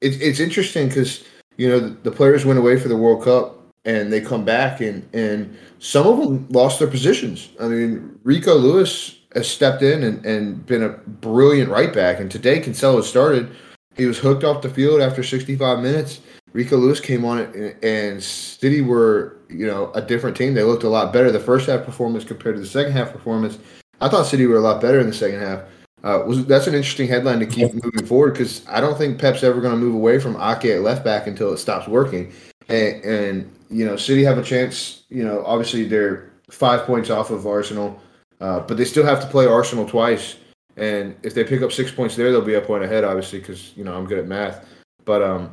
It, 0.00 0.22
it's 0.22 0.40
interesting 0.40 0.88
because 0.88 1.24
you 1.56 1.68
know 1.68 1.80
the, 1.80 1.88
the, 1.88 2.10
players 2.10 2.44
went 2.44 2.58
away 2.58 2.78
for 2.78 2.88
the 2.88 2.96
World 2.96 3.24
Cup 3.24 3.58
and 3.84 4.12
they 4.12 4.20
come 4.20 4.44
back 4.44 4.80
and 4.80 5.06
and 5.12 5.56
some 5.78 6.06
of 6.06 6.18
them 6.18 6.46
lost 6.50 6.78
their 6.78 6.88
positions. 6.88 7.50
I 7.60 7.68
mean, 7.68 8.18
Rico 8.22 8.54
Lewis 8.54 9.18
has 9.34 9.48
stepped 9.48 9.82
in 9.82 10.02
and, 10.02 10.24
and 10.24 10.64
been 10.66 10.82
a 10.82 10.90
brilliant 10.90 11.70
right 11.70 11.92
back. 11.92 12.20
And 12.20 12.30
today 12.30 12.60
Cancelo 12.60 13.02
started. 13.02 13.50
He 13.98 14.06
was 14.06 14.18
hooked 14.18 14.44
off 14.44 14.62
the 14.62 14.70
field 14.70 15.02
after 15.02 15.22
65 15.22 15.80
minutes. 15.80 16.20
Rico 16.54 16.78
Lewis 16.78 17.00
came 17.00 17.26
on 17.26 17.38
it, 17.38 17.76
and 17.84 18.22
City 18.22 18.80
were, 18.80 19.36
you 19.50 19.66
know, 19.66 19.92
a 19.92 20.00
different 20.00 20.36
team. 20.36 20.54
They 20.54 20.62
looked 20.62 20.84
a 20.84 20.88
lot 20.88 21.12
better. 21.12 21.30
The 21.30 21.38
first 21.38 21.68
half 21.68 21.84
performance 21.84 22.24
compared 22.24 22.54
to 22.54 22.60
the 22.62 22.66
second 22.66 22.92
half 22.92 23.12
performance 23.12 23.58
I 24.00 24.08
thought 24.08 24.26
City 24.26 24.46
were 24.46 24.56
a 24.56 24.60
lot 24.60 24.80
better 24.80 25.00
in 25.00 25.06
the 25.06 25.12
second 25.12 25.40
half. 25.40 25.62
Uh, 26.04 26.22
was 26.24 26.46
that's 26.46 26.68
an 26.68 26.74
interesting 26.74 27.08
headline 27.08 27.40
to 27.40 27.46
keep 27.46 27.74
moving 27.74 28.06
forward 28.06 28.32
because 28.32 28.64
I 28.68 28.80
don't 28.80 28.96
think 28.96 29.20
Pep's 29.20 29.42
ever 29.42 29.60
going 29.60 29.74
to 29.74 29.78
move 29.78 29.94
away 29.94 30.20
from 30.20 30.36
Ake 30.36 30.66
at 30.66 30.82
left 30.82 31.04
back 31.04 31.26
until 31.26 31.52
it 31.52 31.58
stops 31.58 31.88
working. 31.88 32.32
And, 32.68 33.04
and, 33.04 33.52
you 33.68 33.84
know, 33.84 33.96
City 33.96 34.22
have 34.22 34.38
a 34.38 34.42
chance. 34.42 35.02
You 35.08 35.24
know, 35.24 35.44
obviously 35.44 35.84
they're 35.84 36.30
five 36.50 36.82
points 36.82 37.10
off 37.10 37.30
of 37.30 37.46
Arsenal, 37.46 38.00
uh, 38.40 38.60
but 38.60 38.76
they 38.76 38.84
still 38.84 39.04
have 39.04 39.20
to 39.22 39.26
play 39.26 39.46
Arsenal 39.46 39.88
twice. 39.88 40.36
And 40.78 41.16
if 41.22 41.34
they 41.34 41.44
pick 41.44 41.62
up 41.62 41.72
six 41.72 41.90
points 41.90 42.14
there, 42.14 42.30
they'll 42.30 42.40
be 42.40 42.54
a 42.54 42.60
point 42.60 42.84
ahead, 42.84 43.04
obviously, 43.04 43.40
because 43.40 43.76
you 43.76 43.84
know 43.84 43.94
I'm 43.94 44.06
good 44.06 44.18
at 44.18 44.26
math. 44.26 44.66
But 45.04 45.22
um, 45.22 45.52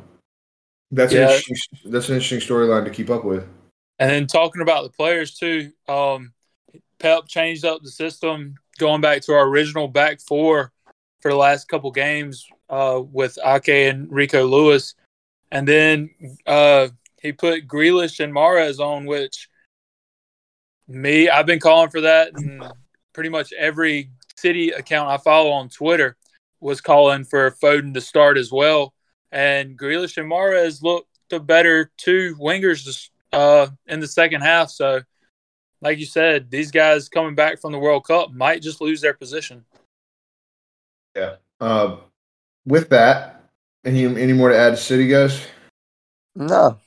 that's 0.90 1.12
yeah. 1.12 1.28
an 1.28 1.30
interesting, 1.30 1.56
that's 1.86 2.08
an 2.08 2.14
interesting 2.14 2.40
storyline 2.40 2.84
to 2.84 2.90
keep 2.90 3.10
up 3.10 3.24
with. 3.24 3.46
And 3.98 4.10
then 4.10 4.26
talking 4.26 4.62
about 4.62 4.84
the 4.84 4.90
players 4.90 5.34
too, 5.34 5.72
um, 5.88 6.32
Pep 6.98 7.26
changed 7.26 7.64
up 7.64 7.82
the 7.82 7.90
system, 7.90 8.54
going 8.78 9.00
back 9.00 9.22
to 9.22 9.32
our 9.32 9.48
original 9.48 9.88
back 9.88 10.20
four 10.20 10.72
for 11.20 11.30
the 11.30 11.36
last 11.36 11.68
couple 11.68 11.90
games 11.90 12.46
uh, 12.70 13.02
with 13.10 13.38
Ake 13.44 13.68
and 13.68 14.10
Rico 14.12 14.46
Lewis, 14.46 14.94
and 15.50 15.66
then 15.66 16.10
uh, 16.46 16.88
he 17.20 17.32
put 17.32 17.66
Grealish 17.66 18.22
and 18.22 18.32
Mahrez 18.32 18.78
on, 18.78 19.06
which 19.06 19.48
me, 20.86 21.28
I've 21.28 21.46
been 21.46 21.58
calling 21.58 21.90
for 21.90 22.02
that, 22.02 22.32
and 22.34 22.62
pretty 23.12 23.30
much 23.30 23.52
every 23.54 24.10
city 24.36 24.70
account 24.70 25.08
I 25.08 25.18
follow 25.18 25.50
on 25.50 25.68
Twitter 25.68 26.16
was 26.60 26.80
calling 26.80 27.24
for 27.24 27.50
Foden 27.50 27.94
to 27.94 28.00
start 28.00 28.38
as 28.38 28.50
well. 28.50 28.94
And 29.32 29.78
Grealish 29.78 30.16
and 30.16 30.30
Mahrez 30.30 30.82
looked 30.82 31.08
the 31.28 31.40
better 31.40 31.90
two 31.96 32.36
wingers 32.36 33.10
uh, 33.32 33.68
in 33.86 34.00
the 34.00 34.06
second 34.06 34.42
half. 34.42 34.70
So, 34.70 35.02
like 35.80 35.98
you 35.98 36.06
said, 36.06 36.50
these 36.50 36.70
guys 36.70 37.08
coming 37.08 37.34
back 37.34 37.60
from 37.60 37.72
the 37.72 37.78
World 37.78 38.04
Cup 38.04 38.32
might 38.32 38.62
just 38.62 38.80
lose 38.80 39.00
their 39.00 39.14
position. 39.14 39.64
Yeah. 41.14 41.36
Uh, 41.60 41.96
with 42.66 42.88
that, 42.90 43.44
any 43.84 44.04
any 44.04 44.32
more 44.32 44.50
to 44.50 44.56
add 44.56 44.70
to 44.70 44.76
City, 44.76 45.06
guys? 45.06 45.46
No. 46.34 46.78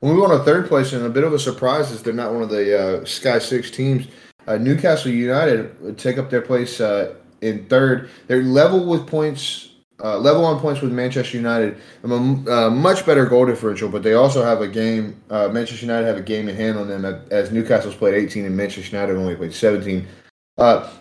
We 0.00 0.10
move 0.10 0.24
on 0.24 0.38
to 0.38 0.44
third 0.44 0.66
place, 0.68 0.92
and 0.92 1.04
a 1.04 1.10
bit 1.10 1.24
of 1.24 1.32
a 1.32 1.38
surprise 1.38 1.90
is 1.90 2.02
they're 2.02 2.12
not 2.12 2.32
one 2.32 2.42
of 2.42 2.48
the 2.48 3.02
uh, 3.02 3.04
Sky 3.04 3.38
Six 3.38 3.70
teams. 3.70 4.06
Uh, 4.50 4.58
Newcastle 4.58 5.12
United 5.12 5.96
take 5.96 6.18
up 6.18 6.28
their 6.28 6.40
place 6.40 6.80
uh, 6.80 7.14
in 7.40 7.66
third. 7.66 8.10
They're 8.26 8.42
level 8.42 8.84
with 8.84 9.06
points, 9.06 9.70
uh, 10.02 10.18
level 10.18 10.44
on 10.44 10.58
points 10.58 10.80
with 10.80 10.90
Manchester 10.90 11.36
United. 11.36 11.78
A 12.02 12.12
uh, 12.12 12.68
much 12.68 13.06
better 13.06 13.26
goal 13.26 13.46
differential, 13.46 13.88
but 13.88 14.02
they 14.02 14.14
also 14.14 14.42
have 14.42 14.60
a 14.60 14.66
game. 14.66 15.22
Uh, 15.30 15.50
Manchester 15.50 15.86
United 15.86 16.04
have 16.04 16.16
a 16.16 16.22
game 16.22 16.48
in 16.48 16.56
hand 16.56 16.78
on 16.78 16.88
them 16.88 17.04
as 17.30 17.52
Newcastle's 17.52 17.94
played 17.94 18.14
18 18.14 18.44
and 18.44 18.56
Manchester 18.56 18.96
United 18.96 19.16
only 19.16 19.36
played 19.36 19.54
17. 19.54 20.04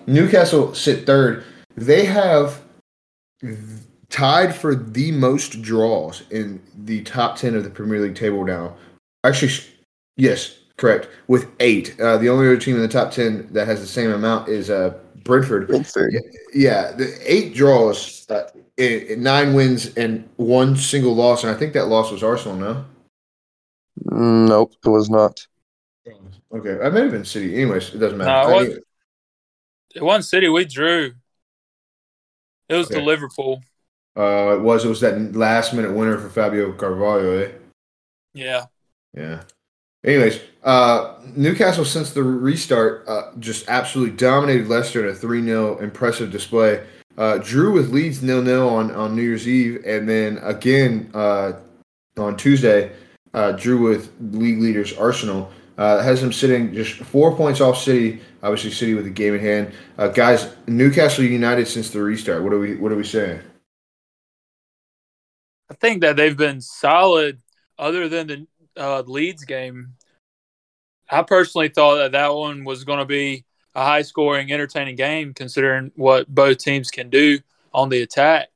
Newcastle 0.05 0.75
sit 0.75 1.07
third. 1.07 1.43
They 1.75 2.05
have 2.05 2.61
tied 4.09 4.53
for 4.53 4.75
the 4.75 5.11
most 5.11 5.63
draws 5.63 6.21
in 6.29 6.61
the 6.77 7.01
top 7.01 7.35
10 7.35 7.55
of 7.55 7.63
the 7.63 7.71
Premier 7.71 7.99
League 7.99 8.15
table 8.15 8.45
now. 8.45 8.75
Actually, 9.23 9.53
yes, 10.17 10.58
correct. 10.79 11.09
With 11.27 11.51
eight. 11.59 11.99
Uh, 11.99 12.17
the 12.17 12.29
only 12.29 12.47
other 12.47 12.57
team 12.57 12.75
in 12.75 12.81
the 12.81 12.87
top 12.87 13.11
10 13.11 13.49
that 13.51 13.67
has 13.67 13.81
the 13.81 13.87
same 13.87 14.11
amount 14.11 14.49
is 14.49 14.69
uh, 14.69 14.97
Brentford. 15.23 15.67
Brentford. 15.67 16.13
Yeah, 16.13 16.21
yeah, 16.53 16.91
the 16.93 17.15
eight 17.25 17.53
draws, 17.53 18.25
uh, 18.31 18.49
in, 18.77 19.01
in 19.01 19.23
nine 19.23 19.53
wins, 19.53 19.93
and 19.95 20.27
one 20.37 20.75
single 20.75 21.13
loss. 21.13 21.43
And 21.43 21.53
I 21.53 21.57
think 21.57 21.73
that 21.73 21.87
loss 21.87 22.11
was 22.11 22.23
Arsenal, 22.23 22.57
no? 22.57 22.85
Nope, 24.05 24.73
it 24.83 24.89
was 24.89 25.09
not. 25.09 25.45
Okay, 26.51 26.83
I 26.83 26.89
may 26.89 27.01
have 27.01 27.11
been 27.11 27.25
City. 27.25 27.55
Anyways, 27.55 27.93
it 27.93 27.99
doesn't 27.99 28.17
matter. 28.17 28.49
No, 28.49 28.59
it, 28.59 28.69
was, 28.69 28.79
it 29.95 30.03
wasn't 30.03 30.25
City. 30.25 30.49
We 30.49 30.65
drew. 30.65 31.13
It 32.69 32.75
was 32.75 32.87
okay. 32.87 32.95
the 32.95 33.05
Liverpool. 33.05 33.61
Uh, 34.17 34.55
it 34.55 34.61
was. 34.61 34.85
It 34.85 34.89
was 34.89 35.01
that 35.01 35.35
last 35.35 35.73
minute 35.73 35.93
winner 35.93 36.17
for 36.17 36.29
Fabio 36.29 36.71
Carvalho, 36.71 37.37
eh? 37.37 37.51
Yeah. 38.33 38.65
Yeah. 39.13 39.43
Anyways, 40.03 40.39
uh, 40.63 41.15
Newcastle 41.35 41.83
since 41.83 42.11
the 42.11 42.23
restart 42.23 43.07
uh, 43.07 43.31
just 43.39 43.67
absolutely 43.67 44.15
dominated 44.15 44.67
Leicester 44.67 45.05
in 45.05 45.13
a 45.13 45.15
3 45.15 45.43
0 45.43 45.77
impressive 45.79 46.31
display. 46.31 46.85
Uh, 47.17 47.37
drew 47.39 47.73
with 47.73 47.89
Leeds 47.89 48.23
nil 48.23 48.41
nil 48.41 48.69
on, 48.69 48.91
on 48.91 49.13
New 49.13 49.21
Year's 49.21 49.47
Eve, 49.47 49.83
and 49.85 50.07
then 50.07 50.37
again 50.37 51.11
uh, 51.13 51.53
on 52.17 52.37
Tuesday, 52.37 52.91
uh, 53.33 53.51
drew 53.53 53.89
with 53.89 54.13
league 54.19 54.59
leaders 54.59 54.93
Arsenal. 54.93 55.51
Uh, 55.77 56.01
has 56.01 56.19
them 56.19 56.33
sitting 56.33 56.73
just 56.73 56.97
four 56.97 57.35
points 57.35 57.61
off 57.61 57.77
City. 57.77 58.21
Obviously, 58.43 58.71
City 58.71 58.93
with 58.93 59.05
the 59.05 59.09
game 59.09 59.33
in 59.33 59.39
hand. 59.39 59.71
guys, 60.13 60.53
Newcastle 60.67 61.23
United 61.23 61.67
since 61.67 61.89
the 61.89 62.01
restart. 62.01 62.43
What 62.43 62.53
are 62.53 62.59
we 62.59 62.75
What 62.75 62.91
are 62.91 62.97
we 62.97 63.03
saying? 63.03 63.39
I 65.69 65.75
think 65.75 66.01
that 66.01 66.15
they've 66.15 66.35
been 66.35 66.61
solid, 66.61 67.41
other 67.77 68.09
than 68.09 68.27
the 68.27 68.47
uh, 68.77 69.03
Leeds 69.05 69.45
game. 69.45 69.93
I 71.09 71.23
personally 71.23 71.69
thought 71.69 71.95
that 71.95 72.11
that 72.11 72.33
one 72.33 72.63
was 72.63 72.83
going 72.83 72.99
to 72.99 73.05
be 73.05 73.45
a 73.75 73.83
high 73.83 74.01
scoring, 74.01 74.51
entertaining 74.51 74.95
game, 74.95 75.33
considering 75.33 75.91
what 75.95 76.33
both 76.33 76.57
teams 76.59 76.91
can 76.91 77.09
do 77.09 77.39
on 77.73 77.89
the 77.89 78.01
attack. 78.01 78.49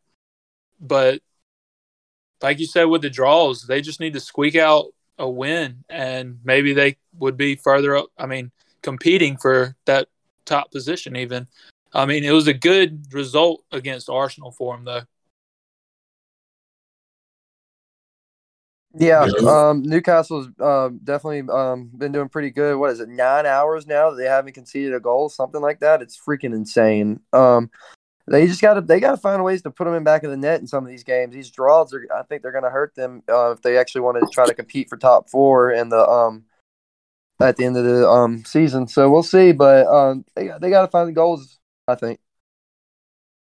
But 0.79 1.21
like 2.41 2.59
you 2.59 2.67
said, 2.67 2.85
with 2.85 3.01
the 3.01 3.09
draws, 3.09 3.63
they 3.63 3.81
just 3.81 3.99
need 3.99 4.13
to 4.13 4.19
squeak 4.19 4.55
out 4.55 4.87
a 5.17 5.29
win, 5.29 5.83
and 5.89 6.39
maybe 6.43 6.73
they 6.73 6.97
would 7.17 7.37
be 7.37 7.55
further 7.55 7.95
up. 7.95 8.07
I 8.17 8.25
mean, 8.25 8.51
competing 8.81 9.37
for 9.37 9.75
that 9.85 10.09
top 10.45 10.71
position, 10.71 11.15
even. 11.15 11.47
I 11.93 12.05
mean, 12.05 12.23
it 12.23 12.31
was 12.31 12.47
a 12.47 12.53
good 12.53 13.05
result 13.13 13.63
against 13.71 14.09
Arsenal 14.09 14.51
for 14.51 14.75
them, 14.75 14.83
though. 14.85 15.01
Yeah, 18.95 19.27
um, 19.47 19.81
Newcastle's 19.81 20.49
uh, 20.59 20.89
definitely 21.03 21.51
um, 21.51 21.89
been 21.97 22.11
doing 22.11 22.29
pretty 22.29 22.51
good. 22.51 22.77
What 22.77 22.91
is 22.91 22.99
it, 22.99 23.09
nine 23.09 23.47
hours 23.47 23.87
now 23.87 24.11
that 24.11 24.17
they 24.17 24.27
haven't 24.27 24.53
conceded 24.53 24.93
a 24.93 24.99
goal, 24.99 25.29
something 25.29 25.61
like 25.61 25.79
that? 25.79 26.03
It's 26.03 26.19
freaking 26.19 26.53
insane. 26.53 27.19
Um, 27.33 27.71
they 28.27 28.45
just 28.45 28.61
got 28.61 28.75
to 28.75 28.81
they 28.81 28.99
got 28.99 29.11
to 29.11 29.17
find 29.17 29.43
ways 29.43 29.63
to 29.63 29.71
put 29.71 29.85
them 29.85 29.95
in 29.95 30.03
back 30.03 30.23
of 30.23 30.29
the 30.29 30.37
net 30.37 30.61
in 30.61 30.67
some 30.67 30.83
of 30.83 30.89
these 30.89 31.03
games. 31.03 31.33
These 31.33 31.49
draws 31.49 31.93
are, 31.93 32.05
I 32.15 32.21
think, 32.23 32.41
they're 32.41 32.51
going 32.51 32.63
to 32.63 32.69
hurt 32.69 32.93
them 32.95 33.23
uh, 33.27 33.51
if 33.51 33.61
they 33.63 33.77
actually 33.77 34.01
want 34.01 34.21
to 34.21 34.29
try 34.31 34.45
to 34.45 34.53
compete 34.53 34.89
for 34.89 34.97
top 34.97 35.29
four 35.29 35.71
in 35.71 35.89
the 35.89 36.07
um 36.07 36.45
at 37.41 37.57
the 37.57 37.65
end 37.65 37.75
of 37.75 37.83
the 37.83 38.07
um 38.07 38.45
season. 38.45 38.87
So 38.87 39.09
we'll 39.09 39.23
see, 39.23 39.51
but 39.53 39.87
um, 39.87 40.23
they 40.35 40.51
they 40.61 40.69
got 40.69 40.83
to 40.83 40.87
find 40.87 41.09
the 41.09 41.13
goals. 41.13 41.59
I 41.87 41.95
think. 41.95 42.19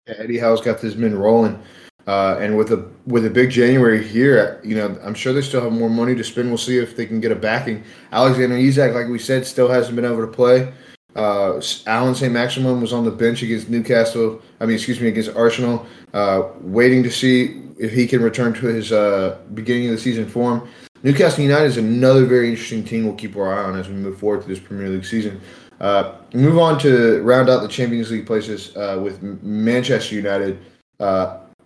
Yeah, 0.09 0.15
Eddie 0.19 0.39
Howe's 0.39 0.61
got 0.61 0.81
this 0.81 0.97
men 0.97 1.15
rolling. 1.15 1.63
Uh, 2.07 2.37
and 2.41 2.57
with 2.57 2.73
a 2.73 2.89
with 3.07 3.25
a 3.27 3.31
big 3.31 3.51
January 3.51 4.03
here, 4.03 4.61
you 4.65 4.75
know, 4.75 4.99
I'm 5.05 5.15
sure 5.15 5.33
they 5.33 5.43
still 5.43 5.61
have 5.61 5.73
more 5.73 5.91
money 5.91 6.15
to 6.15 6.25
spend. 6.25 6.49
We'll 6.49 6.59
see 6.59 6.79
if 6.79 6.97
they 6.97 7.07
can 7.07 7.21
get 7.21 7.31
a 7.31 7.37
backing. 7.37 7.85
Alexander 8.11 8.57
Isak, 8.57 8.95
like 8.95 9.09
we 9.09 9.19
said, 9.19 9.47
still 9.47 9.69
hasn't 9.69 9.95
been 9.95 10.05
able 10.05 10.21
to 10.21 10.33
play. 10.33 10.73
Uh, 11.15 11.61
Allan 11.87 12.15
Saint-Maximin 12.15 12.81
was 12.81 12.93
on 12.93 13.05
the 13.05 13.11
bench 13.11 13.43
against 13.43 13.69
Newcastle. 13.69 14.41
I 14.61 14.67
mean, 14.67 14.77
excuse 14.77 15.01
me, 15.01 15.09
against 15.09 15.37
Arsenal, 15.37 15.87
uh, 16.15 16.49
waiting 16.61 17.03
to 17.03 17.11
see 17.11 17.63
if 17.79 17.93
he 17.93 18.07
can 18.07 18.23
return 18.23 18.55
to 18.55 18.67
his 18.67 18.93
uh, 18.93 19.39
beginning 19.55 19.89
of 19.89 19.97
the 19.97 20.01
season 20.01 20.27
form. 20.27 20.69
Newcastle 21.03 21.43
United 21.43 21.67
is 21.67 21.77
another 21.77 22.25
very 22.25 22.49
interesting 22.49 22.85
team 22.85 23.05
we'll 23.05 23.15
keep 23.15 23.37
our 23.37 23.53
eye 23.53 23.65
on 23.65 23.79
as 23.79 23.89
we 23.89 23.95
move 23.95 24.19
forward 24.19 24.43
to 24.43 24.49
this 24.49 24.61
Premier 24.61 24.89
League 24.89 25.05
season. 25.05 25.41
Uh, 25.81 26.15
move 26.33 26.59
on 26.59 26.79
to 26.79 27.21
round 27.23 27.51
out 27.51 27.61
the 27.61 27.69
Champions 27.69 28.11
League 28.11 28.27
places 28.27 28.75
uh, 28.77 28.99
with 29.03 29.21
Manchester 29.43 30.15
United. 30.15 30.59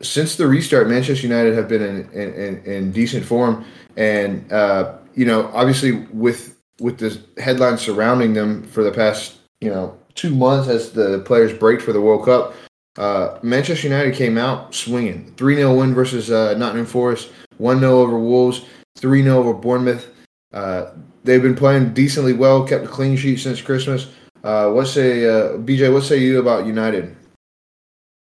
Since 0.02 0.36
the 0.36 0.46
restart, 0.46 0.88
Manchester 0.88 1.26
United 1.26 1.54
have 1.54 1.68
been 1.68 1.82
in 1.82 2.10
in, 2.12 2.62
in 2.64 2.92
decent 2.92 3.24
form, 3.24 3.64
and 3.96 4.50
uh, 4.52 4.98
you 5.14 5.24
know, 5.24 5.50
obviously 5.54 5.92
with 6.12 6.56
with 6.80 6.98
the 6.98 7.18
headlines 7.40 7.80
surrounding 7.80 8.34
them 8.34 8.62
for 8.64 8.84
the 8.84 8.92
past 8.92 9.36
you 9.60 9.70
know 9.70 9.96
two 10.14 10.34
months 10.34 10.68
as 10.68 10.92
the 10.92 11.20
players 11.20 11.52
break 11.52 11.80
for 11.80 11.92
the 11.92 12.00
World 12.00 12.24
Cup, 12.24 12.54
uh, 12.98 13.38
Manchester 13.42 13.88
United 13.88 14.14
came 14.14 14.38
out 14.38 14.74
swinging. 14.74 15.32
3 15.36 15.56
0 15.56 15.76
win 15.76 15.94
versus 15.94 16.30
uh, 16.30 16.54
Nottingham 16.56 16.86
Forest, 16.86 17.30
1 17.58 17.80
0 17.80 17.92
over 17.92 18.18
Wolves, 18.18 18.62
3 18.96 19.22
0 19.22 19.38
over 19.38 19.54
Bournemouth. 19.54 20.12
Uh, 20.52 20.90
they've 21.24 21.42
been 21.42 21.56
playing 21.56 21.92
decently 21.92 22.32
well, 22.32 22.66
kept 22.66 22.84
a 22.84 22.88
clean 22.88 23.16
sheet 23.16 23.38
since 23.38 23.60
Christmas. 23.60 24.08
Uh, 24.42 24.70
what 24.70 24.86
say, 24.86 25.24
uh, 25.24 25.56
BJ, 25.58 25.92
what 25.92 26.04
say 26.04 26.18
you 26.18 26.40
about 26.40 26.66
United? 26.66 27.16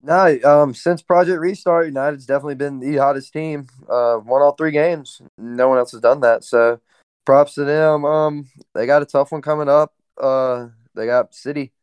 No, 0.02 0.40
um, 0.46 0.74
since 0.74 1.02
Project 1.02 1.40
Restart, 1.40 1.88
United's 1.88 2.26
definitely 2.26 2.56
been 2.56 2.80
the 2.80 2.98
hottest 2.98 3.34
team. 3.34 3.68
Uh, 3.90 4.20
won 4.24 4.42
all 4.42 4.54
three 4.54 4.72
games. 4.72 5.22
No 5.38 5.68
one 5.68 5.78
else 5.78 5.92
has 5.92 6.02
done 6.02 6.22
that. 6.22 6.44
So, 6.46 6.80
props 7.26 7.56
to 7.56 7.66
them. 7.66 8.06
Um, 8.06 8.50
they 8.74 8.86
got 8.86 9.02
a 9.02 9.06
tough 9.06 9.32
one 9.32 9.42
coming 9.42 9.70
up. 9.70 9.94
Uh, 10.18 10.70
they 10.96 11.06
got 11.06 11.36
City. 11.36 11.74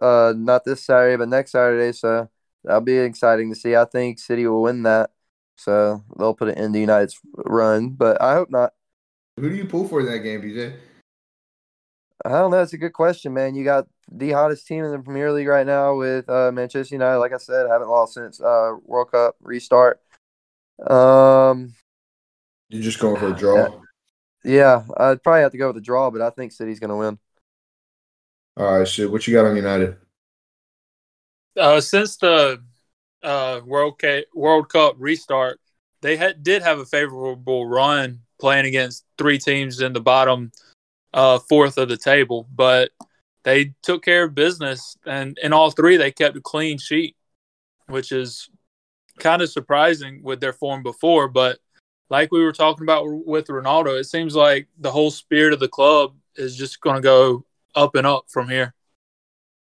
Uh, 0.00 0.32
not 0.36 0.64
this 0.64 0.84
Saturday, 0.84 1.16
but 1.16 1.28
next 1.28 1.52
Saturday. 1.52 1.92
So 1.92 2.28
that'll 2.64 2.80
be 2.80 2.98
exciting 2.98 3.50
to 3.50 3.58
see. 3.58 3.74
I 3.74 3.84
think 3.84 4.18
City 4.18 4.46
will 4.46 4.62
win 4.62 4.82
that. 4.84 5.10
So 5.56 6.04
they'll 6.18 6.34
put 6.34 6.48
it 6.48 6.58
into 6.58 6.78
United's 6.78 7.18
run, 7.34 7.90
but 7.90 8.20
I 8.20 8.34
hope 8.34 8.50
not. 8.50 8.74
Who 9.38 9.48
do 9.50 9.56
you 9.56 9.64
pull 9.64 9.88
for 9.88 10.00
in 10.00 10.06
that 10.06 10.18
game, 10.18 10.42
BJ? 10.42 10.74
I 12.24 12.30
don't 12.30 12.50
know. 12.50 12.62
It's 12.62 12.72
a 12.72 12.78
good 12.78 12.92
question, 12.92 13.34
man. 13.34 13.54
You 13.54 13.64
got 13.64 13.86
the 14.10 14.32
hottest 14.32 14.66
team 14.66 14.84
in 14.84 14.92
the 14.92 14.98
Premier 14.98 15.32
League 15.32 15.48
right 15.48 15.66
now 15.66 15.96
with 15.96 16.28
uh, 16.28 16.50
Manchester 16.52 16.94
United. 16.94 17.18
Like 17.18 17.32
I 17.32 17.38
said, 17.38 17.66
haven't 17.68 17.88
lost 17.88 18.14
since 18.14 18.40
uh, 18.40 18.72
World 18.84 19.10
Cup 19.10 19.36
restart. 19.40 20.00
Um, 20.86 21.74
You're 22.68 22.82
just 22.82 23.00
going 23.00 23.16
for 23.16 23.28
a 23.28 23.36
draw. 23.36 23.80
Yeah, 24.44 24.84
I'd 24.96 25.22
probably 25.22 25.42
have 25.42 25.52
to 25.52 25.58
go 25.58 25.68
with 25.68 25.78
a 25.78 25.80
draw, 25.80 26.10
but 26.10 26.22
I 26.22 26.30
think 26.30 26.52
City's 26.52 26.78
going 26.78 26.90
to 26.90 26.96
win. 26.96 27.18
All 28.56 28.78
right, 28.78 28.88
so 28.88 29.08
what 29.10 29.26
you 29.26 29.34
got 29.34 29.46
on 29.46 29.56
United? 29.56 29.96
Uh, 31.56 31.80
since 31.80 32.16
the 32.16 32.62
uh, 33.22 33.60
World 33.64 34.00
World 34.34 34.68
Cup 34.68 34.94
restart, 34.98 35.60
they 36.00 36.16
had, 36.16 36.42
did 36.42 36.62
have 36.62 36.78
a 36.78 36.86
favorable 36.86 37.66
run 37.66 38.20
playing 38.38 38.66
against 38.66 39.04
three 39.18 39.38
teams 39.38 39.80
in 39.80 39.92
the 39.92 40.00
bottom 40.00 40.52
uh, 41.12 41.38
fourth 41.38 41.78
of 41.78 41.88
the 41.88 41.96
table, 41.96 42.46
but 42.54 42.90
they 43.46 43.72
took 43.80 44.04
care 44.04 44.24
of 44.24 44.34
business, 44.34 44.96
and 45.06 45.38
in 45.40 45.52
all 45.52 45.70
three 45.70 45.96
they 45.96 46.10
kept 46.10 46.36
a 46.36 46.40
clean 46.40 46.78
sheet, 46.78 47.16
which 47.86 48.10
is 48.10 48.50
kind 49.20 49.40
of 49.40 49.48
surprising 49.48 50.20
with 50.24 50.40
their 50.40 50.52
form 50.52 50.82
before. 50.82 51.28
But 51.28 51.60
like 52.10 52.32
we 52.32 52.42
were 52.42 52.50
talking 52.52 52.82
about 52.82 53.04
with 53.06 53.46
Ronaldo, 53.46 54.00
it 54.00 54.04
seems 54.04 54.34
like 54.34 54.66
the 54.78 54.90
whole 54.90 55.12
spirit 55.12 55.52
of 55.52 55.60
the 55.60 55.68
club 55.68 56.16
is 56.34 56.56
just 56.56 56.80
going 56.80 56.96
to 56.96 57.00
go 57.00 57.44
up 57.76 57.94
and 57.94 58.04
up 58.04 58.24
from 58.26 58.48
here. 58.48 58.74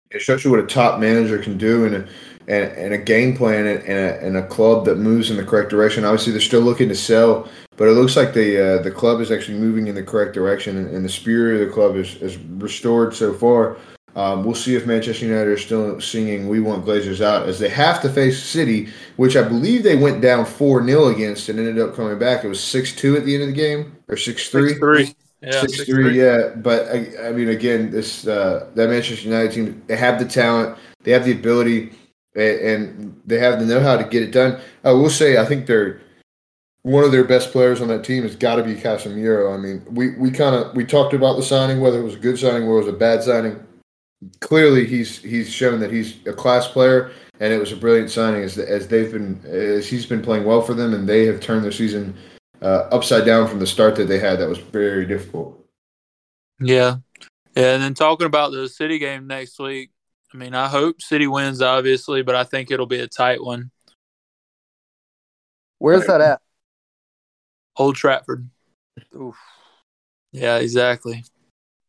It 0.09 0.21
shows 0.21 0.43
you 0.43 0.51
what 0.51 0.59
a 0.59 0.67
top 0.67 0.99
manager 0.99 1.39
can 1.39 1.57
do 1.57 1.85
and 1.85 2.09
and, 2.51 2.71
and 2.73 2.93
a 2.93 2.97
game 2.97 3.35
plan 3.35 3.65
and 3.65 3.87
a, 3.87 4.21
and 4.21 4.35
a 4.35 4.45
club 4.45 4.83
that 4.85 4.97
moves 4.97 5.31
in 5.31 5.37
the 5.37 5.43
correct 5.43 5.69
direction. 5.69 6.03
Obviously, 6.03 6.33
they're 6.33 6.41
still 6.41 6.61
looking 6.61 6.89
to 6.89 6.95
sell, 6.95 7.47
but 7.77 7.87
it 7.87 7.91
looks 7.91 8.17
like 8.17 8.33
the 8.33 8.79
uh, 8.79 8.81
the 8.81 8.91
club 8.91 9.21
is 9.21 9.31
actually 9.31 9.57
moving 9.57 9.87
in 9.87 9.95
the 9.95 10.03
correct 10.03 10.33
direction, 10.33 10.77
and, 10.77 10.93
and 10.93 11.05
the 11.05 11.09
spirit 11.09 11.61
of 11.61 11.67
the 11.67 11.73
club 11.73 11.95
is, 11.95 12.15
is 12.15 12.37
restored 12.37 13.15
so 13.15 13.33
far. 13.33 13.77
Um, 14.13 14.43
we'll 14.43 14.55
see 14.55 14.75
if 14.75 14.85
Manchester 14.85 15.25
United 15.25 15.47
are 15.47 15.57
still 15.57 16.01
singing 16.01 16.49
"We 16.49 16.59
Want 16.59 16.85
Glazers 16.85 17.21
Out" 17.21 17.47
as 17.47 17.57
they 17.57 17.69
have 17.69 18.01
to 18.01 18.09
face 18.09 18.43
City, 18.43 18.89
which 19.15 19.37
I 19.37 19.43
believe 19.43 19.83
they 19.83 19.95
went 19.95 20.21
down 20.21 20.45
four 20.45 20.85
0 20.85 21.07
against 21.07 21.47
and 21.47 21.57
ended 21.57 21.79
up 21.79 21.95
coming 21.95 22.19
back. 22.19 22.43
It 22.43 22.49
was 22.49 22.61
six 22.61 22.93
two 22.93 23.15
at 23.15 23.23
the 23.23 23.33
end 23.33 23.43
of 23.43 23.49
the 23.49 23.55
game 23.55 23.95
or 24.09 24.17
six 24.17 24.49
three. 24.49 24.73
Three. 24.73 25.15
Yeah, 25.41 25.61
six, 25.61 25.77
six 25.77 25.89
three, 25.89 26.03
three, 26.03 26.21
yeah. 26.21 26.49
But 26.49 26.87
I, 26.89 27.29
I, 27.29 27.31
mean, 27.31 27.49
again, 27.49 27.89
this 27.89 28.27
uh, 28.27 28.69
that 28.75 28.89
Manchester 28.89 29.27
United 29.27 29.51
team, 29.53 29.81
they 29.87 29.95
have 29.95 30.19
the 30.19 30.25
talent, 30.25 30.77
they 31.01 31.09
have 31.11 31.25
the 31.25 31.31
ability, 31.31 31.93
and 32.35 33.19
they 33.25 33.39
have 33.39 33.59
the 33.59 33.65
know-how 33.65 33.97
to 33.97 34.03
get 34.03 34.23
it 34.23 34.31
done. 34.31 34.59
I 34.83 34.91
will 34.91 35.09
say, 35.09 35.37
I 35.37 35.45
think 35.45 35.67
they're 35.67 36.01
one 36.83 37.03
of 37.03 37.11
their 37.11 37.23
best 37.23 37.51
players 37.51 37.81
on 37.81 37.89
that 37.89 38.03
team 38.03 38.23
has 38.23 38.35
got 38.35 38.55
to 38.55 38.63
be 38.63 38.75
Casemiro. 38.75 39.53
I 39.53 39.57
mean, 39.57 39.83
we 39.89 40.15
we 40.17 40.31
kind 40.31 40.55
of 40.55 40.75
we 40.75 40.85
talked 40.85 41.13
about 41.13 41.35
the 41.35 41.43
signing, 41.43 41.79
whether 41.79 41.99
it 41.99 42.03
was 42.03 42.15
a 42.15 42.19
good 42.19 42.39
signing 42.39 42.67
or 42.67 42.77
it 42.77 42.85
was 42.85 42.87
a 42.87 42.97
bad 42.97 43.23
signing 43.23 43.59
clearly 44.39 44.85
he's 44.85 45.19
he's 45.19 45.49
shown 45.49 45.79
that 45.79 45.91
he's 45.91 46.15
a 46.27 46.33
class 46.33 46.67
player, 46.67 47.11
and 47.39 47.53
it 47.53 47.59
was 47.59 47.71
a 47.71 47.75
brilliant 47.75 48.09
signing 48.09 48.43
as 48.43 48.57
as 48.57 48.87
they've 48.87 49.11
been 49.11 49.41
as 49.45 49.87
he's 49.87 50.05
been 50.05 50.21
playing 50.21 50.45
well 50.45 50.61
for 50.61 50.73
them, 50.73 50.93
and 50.93 51.07
they 51.07 51.25
have 51.25 51.39
turned 51.39 51.63
their 51.63 51.71
season 51.71 52.15
uh, 52.61 52.87
upside 52.91 53.25
down 53.25 53.47
from 53.47 53.59
the 53.59 53.67
start 53.67 53.95
that 53.95 54.07
they 54.07 54.19
had. 54.19 54.39
That 54.39 54.49
was 54.49 54.59
very 54.59 55.05
difficult. 55.05 55.57
Yeah, 56.59 56.97
yeah, 57.55 57.73
and 57.73 57.83
then 57.83 57.93
talking 57.93 58.27
about 58.27 58.51
the 58.51 58.69
City 58.69 58.99
game 58.99 59.27
next 59.27 59.59
week. 59.59 59.91
I 60.33 60.37
mean, 60.37 60.55
I 60.55 60.67
hope 60.67 61.01
City 61.01 61.27
wins, 61.27 61.61
obviously, 61.61 62.21
but 62.21 62.35
I 62.35 62.43
think 62.43 62.71
it'll 62.71 62.85
be 62.85 62.99
a 62.99 63.07
tight 63.07 63.43
one. 63.43 63.71
Where's 65.79 66.05
that 66.05 66.21
at? 66.21 66.41
Old 67.75 67.95
Trafford. 67.95 68.49
Oof. 69.15 69.35
Yeah, 70.31 70.57
exactly. 70.57 71.23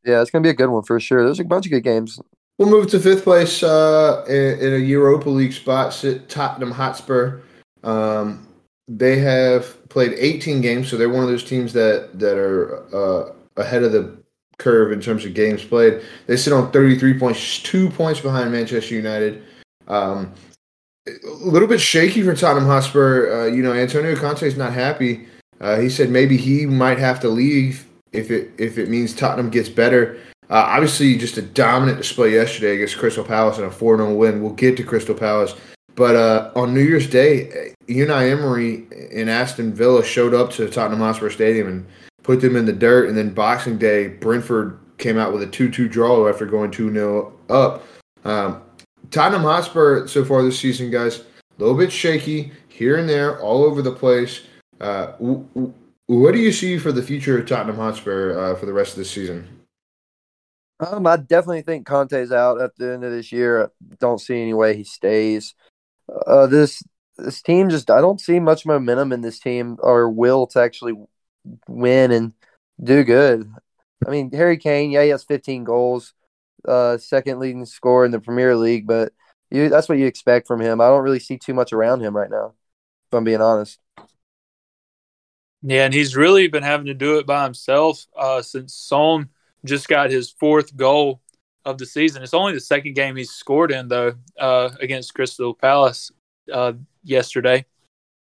Yeah, 0.04 0.20
it's 0.20 0.30
gonna 0.30 0.42
be 0.42 0.48
a 0.48 0.54
good 0.54 0.70
one 0.70 0.82
for 0.82 0.98
sure. 0.98 1.24
There's 1.24 1.40
a 1.40 1.44
bunch 1.44 1.66
of 1.66 1.72
good 1.72 1.84
games. 1.84 2.18
We'll 2.58 2.70
move 2.70 2.88
to 2.88 3.00
fifth 3.00 3.24
place 3.24 3.62
uh, 3.62 4.24
in, 4.28 4.58
in, 4.58 4.74
a 4.74 4.78
Europa 4.78 5.28
League 5.28 5.52
spot. 5.52 5.92
Sit 5.92 6.28
Tottenham 6.28 6.70
Hotspur. 6.70 7.40
Um, 7.82 8.46
they 8.88 9.18
have 9.18 9.88
played 9.88 10.12
18 10.16 10.60
games, 10.60 10.88
so 10.88 10.96
they're 10.96 11.08
one 11.08 11.22
of 11.22 11.28
those 11.28 11.44
teams 11.44 11.72
that 11.72 12.18
that 12.18 12.36
are 12.36 12.84
uh, 12.94 13.32
ahead 13.56 13.82
of 13.82 13.92
the 13.92 14.21
curve 14.62 14.92
in 14.92 15.00
terms 15.00 15.24
of 15.24 15.34
games 15.34 15.64
played. 15.64 16.00
They 16.26 16.36
sit 16.36 16.52
on 16.52 16.70
33 16.70 17.18
points, 17.18 17.58
two 17.62 17.90
points 17.90 18.20
behind 18.20 18.52
Manchester 18.52 18.94
United. 18.94 19.42
Um, 19.88 20.32
a 21.06 21.28
little 21.28 21.68
bit 21.68 21.80
shaky 21.80 22.22
for 22.22 22.34
Tottenham 22.34 22.66
Hotspur. 22.66 23.32
Uh, 23.32 23.46
you 23.46 23.62
know, 23.62 23.72
Antonio 23.72 24.14
Conte 24.14 24.46
is 24.46 24.56
not 24.56 24.72
happy. 24.72 25.26
Uh, 25.60 25.78
he 25.78 25.88
said 25.88 26.10
maybe 26.10 26.36
he 26.36 26.66
might 26.66 26.98
have 26.98 27.20
to 27.20 27.28
leave 27.28 27.86
if 28.12 28.30
it 28.30 28.52
if 28.58 28.78
it 28.78 28.88
means 28.88 29.14
Tottenham 29.14 29.50
gets 29.50 29.68
better. 29.68 30.18
Uh, 30.50 30.66
obviously, 30.68 31.16
just 31.16 31.38
a 31.38 31.42
dominant 31.42 31.98
display 31.98 32.32
yesterday 32.32 32.74
against 32.74 32.98
Crystal 32.98 33.24
Palace 33.24 33.56
and 33.58 33.66
a 33.66 33.70
4 33.70 33.96
0 33.96 34.14
win. 34.14 34.42
We'll 34.42 34.52
get 34.52 34.76
to 34.76 34.84
Crystal 34.84 35.14
Palace. 35.14 35.54
But 35.94 36.16
uh, 36.16 36.50
on 36.56 36.74
New 36.74 36.82
Year's 36.82 37.08
Day, 37.08 37.74
Unai 37.86 38.30
Emery 38.30 38.86
in 39.10 39.28
Aston 39.28 39.72
Villa 39.72 40.04
showed 40.04 40.34
up 40.34 40.50
to 40.52 40.68
Tottenham 40.68 41.00
Hotspur 41.00 41.30
Stadium 41.30 41.68
and 41.68 41.86
put 42.22 42.40
them 42.40 42.56
in 42.56 42.64
the 42.64 42.72
dirt. 42.72 43.08
And 43.08 43.16
then 43.16 43.30
Boxing 43.30 43.78
Day, 43.78 44.08
Brentford 44.08 44.78
came 44.98 45.18
out 45.18 45.32
with 45.32 45.42
a 45.42 45.46
2 45.46 45.70
2 45.70 45.88
draw 45.88 46.28
after 46.28 46.46
going 46.46 46.70
2 46.70 46.92
0 46.92 47.32
up. 47.48 47.84
Um, 48.24 48.62
Tottenham 49.10 49.42
Hotspur 49.42 50.06
so 50.06 50.24
far 50.24 50.42
this 50.42 50.58
season, 50.58 50.90
guys, 50.90 51.20
a 51.20 51.24
little 51.58 51.76
bit 51.76 51.92
shaky 51.92 52.52
here 52.68 52.96
and 52.96 53.08
there, 53.08 53.40
all 53.40 53.64
over 53.64 53.82
the 53.82 53.92
place. 53.92 54.42
Uh, 54.80 55.12
w- 55.12 55.46
w- 55.54 55.74
what 56.06 56.32
do 56.32 56.38
you 56.38 56.52
see 56.52 56.78
for 56.78 56.92
the 56.92 57.02
future 57.02 57.38
of 57.38 57.46
Tottenham 57.46 57.76
Hotspur 57.76 58.38
uh, 58.38 58.54
for 58.54 58.66
the 58.66 58.72
rest 58.72 58.92
of 58.92 58.98
the 58.98 59.04
season? 59.04 59.48
Um, 60.80 61.06
I 61.06 61.16
definitely 61.16 61.62
think 61.62 61.86
Conte's 61.86 62.32
out 62.32 62.60
at 62.60 62.74
the 62.76 62.92
end 62.92 63.04
of 63.04 63.12
this 63.12 63.30
year. 63.30 63.64
I 63.64 63.68
don't 64.00 64.20
see 64.20 64.40
any 64.40 64.54
way 64.54 64.76
he 64.76 64.84
stays. 64.84 65.54
Uh, 66.26 66.46
this 66.46 66.82
this 67.18 67.42
team 67.42 67.68
just 67.68 67.90
I 67.90 68.00
don't 68.00 68.20
see 68.20 68.40
much 68.40 68.66
momentum 68.66 69.12
in 69.12 69.20
this 69.20 69.38
team 69.38 69.76
or 69.80 70.10
will 70.10 70.46
to 70.48 70.60
actually 70.60 70.94
win 71.68 72.10
and 72.10 72.32
do 72.82 73.04
good. 73.04 73.50
I 74.06 74.10
mean, 74.10 74.32
Harry 74.32 74.56
Kane, 74.56 74.90
yeah, 74.90 75.02
he 75.02 75.10
has 75.10 75.24
15 75.24 75.64
goals, 75.64 76.14
uh, 76.66 76.98
second 76.98 77.38
leading 77.38 77.64
scorer 77.64 78.04
in 78.04 78.10
the 78.10 78.20
Premier 78.20 78.56
League, 78.56 78.86
but 78.86 79.12
you, 79.50 79.68
that's 79.68 79.88
what 79.88 79.98
you 79.98 80.06
expect 80.06 80.46
from 80.46 80.60
him. 80.60 80.80
I 80.80 80.88
don't 80.88 81.04
really 81.04 81.20
see 81.20 81.38
too 81.38 81.54
much 81.54 81.72
around 81.72 82.00
him 82.00 82.16
right 82.16 82.30
now, 82.30 82.54
if 83.08 83.16
I'm 83.16 83.24
being 83.24 83.40
honest. 83.40 83.78
Yeah, 85.62 85.84
and 85.84 85.94
he's 85.94 86.16
really 86.16 86.48
been 86.48 86.64
having 86.64 86.86
to 86.86 86.94
do 86.94 87.18
it 87.18 87.26
by 87.26 87.44
himself 87.44 88.06
uh, 88.16 88.42
since 88.42 88.74
Son 88.74 89.28
just 89.64 89.86
got 89.86 90.10
his 90.10 90.30
fourth 90.30 90.76
goal 90.76 91.20
of 91.64 91.78
the 91.78 91.86
season. 91.86 92.22
It's 92.22 92.34
only 92.34 92.52
the 92.52 92.60
second 92.60 92.94
game 92.94 93.14
he's 93.14 93.30
scored 93.30 93.70
in, 93.70 93.86
though, 93.86 94.14
uh, 94.38 94.70
against 94.80 95.14
Crystal 95.14 95.54
Palace 95.54 96.10
uh, 96.52 96.72
yesterday. 97.04 97.64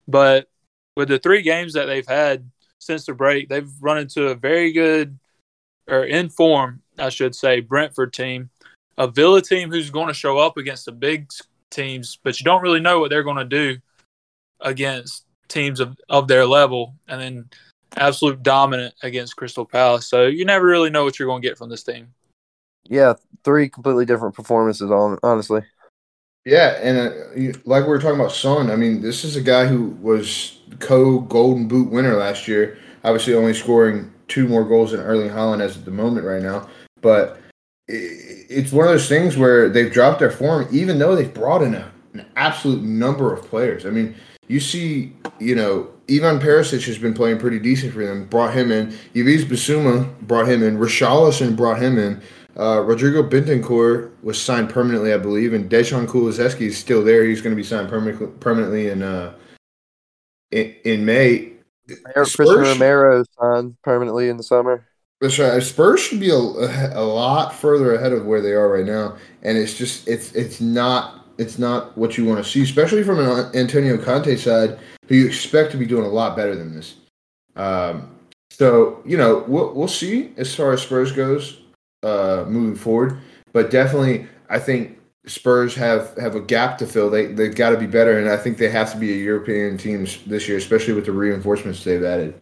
But 0.09 0.49
with 0.97 1.09
the 1.09 1.21
three 1.21 1.43
games 1.43 1.75
that 1.75 1.87
they've 1.87 2.07
had 2.07 2.51
since 2.79 3.07
the 3.07 3.13
break, 3.13 3.49
they've 3.49 3.71
run 3.81 3.99
into 3.99 4.29
a 4.29 4.35
very 4.35 4.73
good, 4.73 5.19
or 5.89 6.05
in 6.05 6.29
form, 6.29 6.83
I 6.99 7.09
should 7.09 7.35
say, 7.35 7.61
Brentford 7.61 8.13
team, 8.13 8.51
a 8.97 9.07
Villa 9.07 9.43
team 9.43 9.71
who's 9.71 9.91
going 9.91 10.09
to 10.09 10.15
show 10.15 10.39
up 10.39 10.57
against 10.57 10.85
the 10.85 10.93
big 10.93 11.31
teams, 11.71 12.19
but 12.23 12.39
you 12.39 12.45
don't 12.45 12.63
really 12.63 12.81
know 12.81 13.01
what 13.01 13.11
they're 13.11 13.23
going 13.23 13.37
to 13.37 13.45
do 13.45 13.79
against 14.61 15.25
teams 15.49 15.81
of, 15.81 15.97
of 16.09 16.29
their 16.29 16.47
level 16.47 16.95
and 17.07 17.21
then 17.21 17.49
absolute 17.97 18.43
dominant 18.43 18.95
against 19.03 19.37
Crystal 19.37 19.65
Palace. 19.65 20.07
So 20.07 20.27
you 20.27 20.45
never 20.45 20.67
really 20.67 20.91
know 20.91 21.05
what 21.05 21.19
you're 21.19 21.29
going 21.29 21.43
to 21.43 21.49
get 21.49 21.59
from 21.59 21.71
this 21.71 21.83
team. 21.83 22.09
Yeah, 22.85 23.15
three 23.45 23.69
completely 23.69 24.07
different 24.07 24.35
performances 24.35 24.91
on 24.91 25.19
honestly. 25.23 25.63
Yeah, 26.49 26.79
and 26.81 26.99
uh, 26.99 27.59
like 27.67 27.83
we 27.85 27.91
were 27.91 27.99
talking 27.99 28.19
about 28.19 28.33
Son, 28.33 28.71
I 28.71 28.77
mean, 28.77 29.03
this 29.03 29.23
is 29.23 29.37
a 29.37 29.43
guy 29.43 29.67
who 29.67 29.89
was 30.01 30.59
co 30.79 31.21
Golden 31.21 31.69
Boot 31.69 31.91
winner 31.91 32.15
last 32.15 32.49
year. 32.49 32.79
Obviously, 33.05 33.35
only 33.35 33.53
scoring 33.53 34.11
two 34.29 34.49
more 34.49 34.65
goals 34.65 34.93
than 34.93 35.01
Erling 35.01 35.29
Haaland 35.29 35.61
as 35.61 35.77
at 35.77 35.85
the 35.85 35.91
moment 35.91 36.25
right 36.25 36.43
now. 36.43 36.67
But 37.03 37.39
it's 37.87 38.73
one 38.73 38.87
of 38.87 38.93
those 38.93 39.11
things 39.11 39.37
where 39.37 39.69
they've 39.69 39.93
dropped 39.93 40.21
their 40.21 40.31
form, 40.31 40.67
even 40.73 40.99
though 40.99 41.15
they've 41.15 41.33
brought 41.33 41.61
in 41.61 41.75
a, 41.75 41.93
an 42.15 42.25
absolute 42.35 42.83
number 42.83 43.31
of 43.31 43.43
players. 43.45 43.85
I 43.85 43.91
mean, 43.91 44.15
you 44.47 44.59
see, 44.59 45.13
you 45.39 45.55
know, 45.55 45.91
Ivan 46.11 46.41
Perisic 46.41 46.87
has 46.87 46.97
been 46.97 47.13
playing 47.13 47.39
pretty 47.41 47.59
decent 47.59 47.93
for 47.93 48.03
them. 48.03 48.25
Brought 48.25 48.55
him 48.55 48.73
in. 48.73 48.97
Yves 49.15 49.45
Bissouma 49.45 50.19
brought 50.21 50.49
him 50.49 50.63
in. 50.63 50.79
Richarlison 50.79 51.55
brought 51.55 51.83
him 51.83 51.99
in. 51.99 52.23
Uh, 52.59 52.81
Rodrigo 52.81 53.23
Bentancur 53.23 54.11
was 54.23 54.41
signed 54.41 54.69
permanently, 54.69 55.13
I 55.13 55.19
believe, 55.19 55.53
and 55.53 55.71
Dejan 55.71 56.07
Kulusevski 56.07 56.63
is 56.63 56.77
still 56.77 57.05
there. 57.05 57.25
He's 57.25 57.41
going 57.41 57.55
to 57.55 57.57
be 57.57 57.63
signed 57.63 57.89
permanently 57.89 58.27
permanently 58.41 58.89
in 58.89 59.03
uh, 59.03 59.35
in, 60.51 60.75
in 60.85 61.05
May. 61.05 61.53
Cristian 61.89 62.61
Romero 62.61 63.25
signed 63.41 63.77
permanently 63.83 64.29
in 64.29 64.37
the 64.37 64.43
summer. 64.43 64.85
That's 65.21 65.39
right. 65.39 65.63
Spurs 65.63 66.01
should 66.01 66.21
be 66.21 66.31
a, 66.31 66.35
a 66.35 67.03
lot 67.03 67.55
further 67.55 67.95
ahead 67.95 68.13
of 68.13 68.27
where 68.27 68.41
they 68.41 68.53
are 68.53 68.69
right 68.69 68.85
now, 68.85 69.17
and 69.43 69.57
it's 69.57 69.75
just 69.75 70.09
it's 70.09 70.33
it's 70.35 70.61
not 70.61 71.27
it's 71.39 71.61
not 71.61 71.97
what 71.97 72.19
you 72.19 72.25
want 72.25 72.45
to 72.45 72.51
see, 72.51 72.63
especially 72.63 73.05
from 73.05 73.21
an 73.21 73.55
Antonio 73.55 73.97
Conte 73.99 74.35
side, 74.35 74.81
who 75.07 75.15
you 75.15 75.27
expect 75.27 75.71
to 75.73 75.77
be 75.77 75.87
doing 75.87 76.05
a 76.05 76.09
lot 76.09 76.37
better 76.37 76.57
than 76.57 76.75
this. 76.75 76.97
Um, 77.55 78.17
so 78.51 79.01
you 79.07 79.17
know 79.17 79.45
we'll 79.47 79.73
we'll 79.75 79.87
see 79.87 80.33
as 80.37 80.53
far 80.53 80.73
as 80.73 80.83
Spurs 80.83 81.13
goes 81.13 81.61
uh, 82.03 82.45
moving 82.47 82.77
forward, 82.77 83.19
but 83.53 83.71
definitely 83.71 84.27
I 84.49 84.59
think 84.59 84.99
Spurs 85.27 85.75
have 85.75 86.17
have 86.17 86.35
a 86.35 86.41
gap 86.41 86.79
to 86.79 86.87
fill. 86.87 87.11
They 87.11 87.27
they've 87.27 87.55
got 87.55 87.71
to 87.71 87.79
be 87.79 87.87
better, 87.87 88.19
and 88.19 88.29
I 88.29 88.37
think 88.37 88.59
they 88.59 88.71
have 88.71 88.93
to 88.93 88.99
be 88.99 89.13
a 89.13 89.17
European 89.17 89.77
team 89.77 90.07
this 90.27 90.49
year, 90.49 90.59
especially 90.59 90.95
with 90.95 91.07
the 91.07 91.13
reinforcements 91.13 91.85
they've 91.85 92.03
added. 92.03 92.41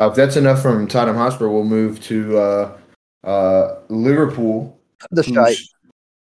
Uh, 0.00 0.08
if 0.08 0.14
that's 0.14 0.36
enough 0.36 0.62
from 0.62 0.86
Tottenham 0.86 1.16
Hotspur, 1.16 1.48
we'll 1.48 1.64
move 1.64 2.00
to 2.04 2.38
uh, 2.38 2.78
uh, 3.24 3.76
Liverpool. 3.88 4.78
The 5.10 5.22
shite. 5.22 5.58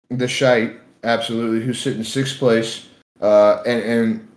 The 0.09 0.27
shite 0.27 0.79
absolutely, 1.03 1.65
who's 1.65 1.81
sitting 1.81 2.03
sixth 2.03 2.37
place, 2.37 2.87
uh, 3.21 3.61
and 3.65 3.83
and 3.83 4.27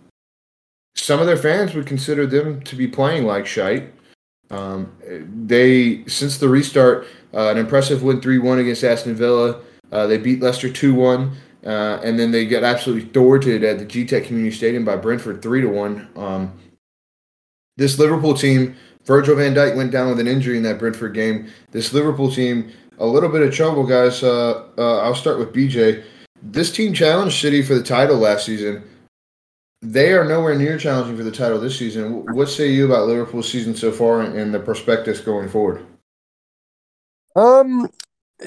some 0.95 1.19
of 1.19 1.27
their 1.27 1.37
fans 1.37 1.73
would 1.73 1.87
consider 1.87 2.25
them 2.25 2.61
to 2.63 2.75
be 2.75 2.87
playing 2.87 3.25
like 3.25 3.45
shite. 3.45 3.93
Um, 4.49 4.91
they 5.45 6.03
since 6.07 6.37
the 6.37 6.49
restart, 6.49 7.07
an 7.33 7.57
impressive 7.57 8.03
win 8.03 8.21
three 8.21 8.37
one 8.37 8.59
against 8.59 8.83
Aston 8.83 9.15
Villa. 9.15 9.61
Uh, 9.91 10.07
they 10.07 10.17
beat 10.17 10.41
Leicester 10.41 10.71
two 10.71 10.93
one. 10.93 11.35
Uh, 11.65 11.99
and 12.03 12.19
then 12.19 12.31
they 12.31 12.45
got 12.45 12.63
absolutely 12.63 13.07
thwarted 13.09 13.63
at 13.63 13.77
the 13.77 13.85
Gtech 13.85 14.25
Community 14.25 14.55
Stadium 14.55 14.83
by 14.83 14.95
Brentford 14.95 15.41
three 15.41 15.61
to 15.61 15.67
one. 15.67 16.07
Um, 16.15 16.53
this 17.77 17.99
Liverpool 17.99 18.33
team, 18.33 18.75
Virgil 19.05 19.35
van 19.35 19.53
Dijk 19.53 19.75
went 19.75 19.91
down 19.91 20.09
with 20.09 20.19
an 20.19 20.27
injury 20.27 20.57
in 20.57 20.63
that 20.63 20.79
Brentford 20.79 21.13
game. 21.13 21.49
This 21.71 21.93
Liverpool 21.93 22.31
team, 22.31 22.71
a 22.97 23.05
little 23.05 23.29
bit 23.29 23.41
of 23.41 23.53
trouble, 23.53 23.85
guys. 23.85 24.23
Uh, 24.23 24.67
uh, 24.77 24.97
I'll 24.99 25.15
start 25.15 25.39
with 25.39 25.53
BJ. 25.53 26.03
This 26.41 26.71
team 26.71 26.93
challenged 26.93 27.39
City 27.39 27.61
for 27.61 27.75
the 27.75 27.83
title 27.83 28.17
last 28.17 28.45
season. 28.45 28.83
They 29.83 30.13
are 30.13 30.25
nowhere 30.25 30.55
near 30.55 30.77
challenging 30.77 31.17
for 31.17 31.23
the 31.23 31.31
title 31.31 31.59
this 31.59 31.77
season. 31.77 32.25
What 32.35 32.49
say 32.49 32.71
you 32.71 32.85
about 32.85 33.07
Liverpool's 33.07 33.51
season 33.51 33.75
so 33.75 33.91
far 33.91 34.21
and 34.21 34.53
the 34.53 34.59
prospectus 34.59 35.21
going 35.21 35.49
forward? 35.49 35.85
Um, 37.35 37.89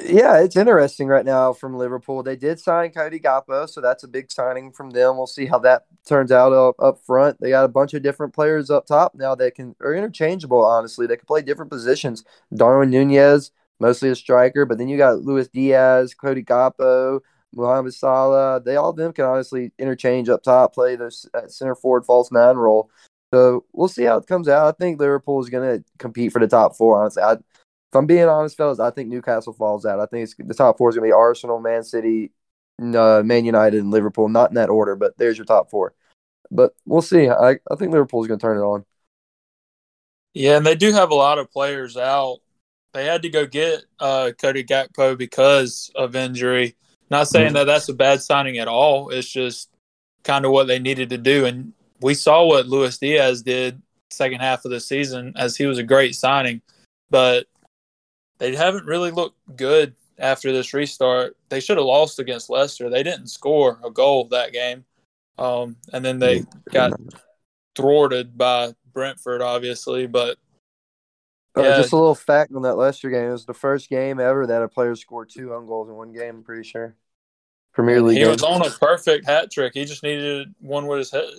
yeah, 0.05 0.41
it's 0.41 0.57
interesting 0.57 1.07
right 1.07 1.25
now 1.25 1.53
from 1.53 1.77
Liverpool. 1.77 2.23
They 2.23 2.37
did 2.37 2.59
sign 2.59 2.91
Cody 2.91 3.21
Gakpo, 3.21 3.69
so 3.69 3.81
that's 3.81 4.03
a 4.03 4.09
big 4.09 4.31
signing 4.31 4.73
from 4.73 4.91
them. 4.91 5.17
We'll 5.17 5.27
see 5.27 5.47
how 5.47 5.61
that 5.61 5.85
turns 6.07 6.33
out 6.33 6.53
up, 6.53 6.75
up 6.81 6.99
front. 7.07 7.41
They 7.41 7.51
got 7.51 7.65
a 7.65 7.69
bunch 7.69 7.95
of 7.95 8.03
different 8.03 8.35
players 8.35 8.71
up 8.71 8.87
top 8.87 9.15
now 9.15 9.35
that 9.37 9.55
can 9.55 9.77
are 9.81 9.95
interchangeable. 9.95 10.65
Honestly, 10.65 11.07
they 11.07 11.17
can 11.17 11.27
play 11.27 11.43
different 11.43 11.71
positions. 11.71 12.25
Darwin 12.55 12.91
Nunez, 12.91 13.53
mostly 13.79 14.11
a 14.11 14.17
striker, 14.17 14.67
but 14.67 14.79
then 14.79 14.89
you 14.89 14.97
got 14.99 15.21
Luis 15.21 15.49
Diaz, 15.49 16.13
Cody 16.15 16.43
Gakpo, 16.43 17.21
Mohamed 17.55 17.95
Salah. 17.95 18.61
They 18.61 18.75
all 18.77 18.91
of 18.91 18.97
them 18.97 19.13
can 19.13 19.27
honestly 19.27 19.73
interchange 19.79 20.29
up 20.29 20.43
top, 20.43 20.75
play 20.75 20.97
the 20.97 21.11
center 21.47 21.77
forward 21.77 22.05
false 22.05 22.33
nine 22.33 22.57
role. 22.57 22.91
So 23.33 23.65
we'll 23.73 23.89
see 23.89 24.05
how 24.05 24.17
it 24.19 24.27
comes 24.27 24.49
out. 24.49 24.67
I 24.67 24.73
think 24.77 25.01
Liverpool 25.01 25.41
is 25.41 25.51
going 25.51 25.79
to 25.79 25.85
compete 25.99 26.33
for 26.33 26.41
the 26.41 26.47
top 26.49 26.77
four. 26.77 27.01
Honestly, 27.01 27.23
I 27.23 27.37
if 27.95 27.99
I'm 27.99 28.07
being 28.07 28.25
honest, 28.25 28.57
fellas, 28.57 28.81
I 28.81 28.91
think 28.91 29.09
Newcastle 29.09 29.53
falls 29.53 29.87
out. 29.87 30.01
I 30.01 30.07
think 30.07 30.25
it's, 30.25 30.35
the 30.37 30.53
top 30.53 30.79
four 30.79 30.89
is 30.89 30.97
going 30.97 31.09
to 31.09 31.13
be 31.13 31.17
Arsenal, 31.17 31.61
Man 31.61 31.85
City, 31.85 32.33
uh, 32.81 33.23
Man 33.25 33.45
United, 33.45 33.81
and 33.81 33.93
Liverpool. 33.93 34.29
Not 34.29 34.51
in 34.51 34.57
that 34.57 34.69
order, 34.69 34.97
but 34.97 35.17
there's 35.17 35.39
your 35.39 35.45
top 35.45 35.71
four. 35.71 35.95
But 36.51 36.75
we'll 36.87 37.03
see. 37.03 37.29
I, 37.29 37.51
I 37.51 37.77
think 37.79 37.93
Liverpool's 37.93 38.27
going 38.27 38.41
to 38.41 38.45
turn 38.45 38.59
it 38.59 38.63
on. 38.63 38.85
Yeah, 40.33 40.57
and 40.57 40.67
they 40.67 40.75
do 40.75 40.91
have 40.91 41.13
a 41.13 41.15
lot 41.15 41.39
of 41.39 41.53
players 41.53 41.97
out. 41.97 42.39
They 42.95 43.05
had 43.05 43.23
to 43.23 43.29
go 43.29 43.47
get 43.47 43.85
uh, 44.01 44.33
Cody 44.41 44.65
Gakpo 44.65 45.17
because 45.17 45.93
of 45.95 46.17
injury. 46.17 46.75
Not 47.11 47.29
saying 47.29 47.47
mm-hmm. 47.47 47.55
that 47.55 47.65
that's 47.67 47.89
a 47.89 47.95
bad 47.95 48.23
signing 48.23 48.59
at 48.59 48.67
all. 48.67 49.11
It's 49.11 49.31
just 49.31 49.71
kind 50.25 50.45
of 50.45 50.51
what 50.51 50.67
they 50.67 50.81
needed 50.81 51.11
to 51.11 51.19
do. 51.19 51.45
And 51.45 51.73
we 52.01 52.15
saw 52.15 52.45
what 52.45 52.67
Luis 52.67 52.99
Diaz 52.99 53.43
did 53.43 53.81
second 54.11 54.41
half 54.41 54.65
of 54.65 54.73
the 54.73 54.81
season 54.81 55.33
as 55.37 55.57
he 55.57 55.67
was 55.67 55.79
a 55.79 55.85
great 55.85 56.17
signing. 56.17 56.61
But 57.09 57.47
they 58.39 58.55
haven't 58.55 58.87
really 58.87 59.11
looked 59.11 59.39
good 59.57 59.95
after 60.19 60.53
this 60.53 60.73
restart. 60.75 61.37
They 61.49 61.61
should 61.61 61.77
have 61.77 61.87
lost 61.87 62.19
against 62.19 62.51
Leicester. 62.51 62.91
They 62.91 63.03
didn't 63.03 63.29
score 63.29 63.79
a 63.85 63.91
goal 63.91 64.29
that 64.29 64.53
game. 64.53 64.85
Um, 65.39 65.77
and 65.93 66.05
then 66.05 66.19
they 66.19 66.45
got 66.71 66.93
thwarted 67.75 68.37
by 68.39 68.75
Brentford, 68.93 69.43
obviously. 69.43 70.07
But 70.07 70.39
uh, 71.57 71.63
yeah. 71.63 71.69
uh, 71.69 71.77
just 71.79 71.93
a 71.93 71.97
little 71.97 72.15
fact 72.15 72.53
on 72.55 72.63
that 72.63 72.77
Leicester 72.77 73.11
game: 73.11 73.29
it 73.29 73.33
was 73.33 73.47
the 73.47 73.55
first 73.55 73.89
game 73.89 74.21
ever 74.21 74.47
that 74.47 74.63
a 74.63 74.69
player 74.69 74.95
scored 74.95 75.31
two 75.31 75.53
own 75.55 75.67
goals 75.67 75.89
in 75.89 75.95
one 75.95 76.13
game. 76.13 76.37
I'm 76.37 76.45
pretty 76.45 76.69
sure. 76.69 76.95
Premier 77.73 78.01
League. 78.01 78.19
He 78.19 78.23
game. 78.23 78.31
was 78.31 78.43
on 78.43 78.65
a 78.65 78.71
perfect 78.71 79.27
hat 79.27 79.51
trick. 79.51 79.73
He 79.75 79.85
just 79.85 80.05
needed 80.05 80.55
one 80.61 80.87
with 80.87 80.99
his 80.99 81.11
head. 81.11 81.35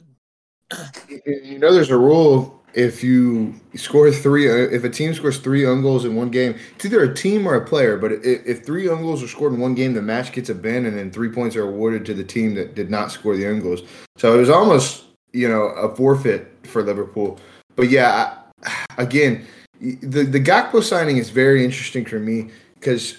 You 1.25 1.59
know, 1.59 1.73
there's 1.73 1.91
a 1.91 1.97
rule 1.97 2.61
if 2.75 3.01
you 3.01 3.55
score 3.75 4.11
three, 4.11 4.47
if 4.47 4.83
a 4.83 4.89
team 4.89 5.13
scores 5.13 5.37
three 5.37 5.65
own 5.65 5.81
goals 5.81 6.03
in 6.03 6.13
one 6.13 6.29
game, 6.29 6.55
it's 6.75 6.83
either 6.83 7.01
a 7.03 7.15
team 7.15 7.47
or 7.47 7.55
a 7.55 7.65
player. 7.65 7.97
But 7.97 8.11
if, 8.11 8.45
if 8.45 8.65
three 8.65 8.89
own 8.89 9.01
goals 9.01 9.23
are 9.23 9.29
scored 9.29 9.53
in 9.53 9.59
one 9.59 9.75
game, 9.75 9.93
the 9.93 10.01
match 10.01 10.33
gets 10.33 10.49
a 10.49 10.53
and 10.53 10.97
then 10.97 11.09
three 11.09 11.29
points 11.29 11.55
are 11.55 11.67
awarded 11.67 12.05
to 12.07 12.13
the 12.13 12.23
team 12.23 12.53
that 12.55 12.75
did 12.75 12.89
not 12.89 13.11
score 13.11 13.37
the 13.37 13.47
own 13.47 13.61
goals. 13.61 13.81
So 14.17 14.35
it 14.35 14.37
was 14.37 14.49
almost, 14.49 15.05
you 15.31 15.47
know, 15.47 15.63
a 15.63 15.95
forfeit 15.95 16.51
for 16.63 16.83
Liverpool. 16.83 17.39
But 17.77 17.89
yeah, 17.89 18.35
I, 18.61 18.85
again, 18.97 19.47
the 19.79 20.23
the 20.23 20.39
Gakpo 20.39 20.83
signing 20.83 21.15
is 21.15 21.29
very 21.29 21.63
interesting 21.63 22.03
for 22.05 22.19
me 22.19 22.49
because 22.73 23.17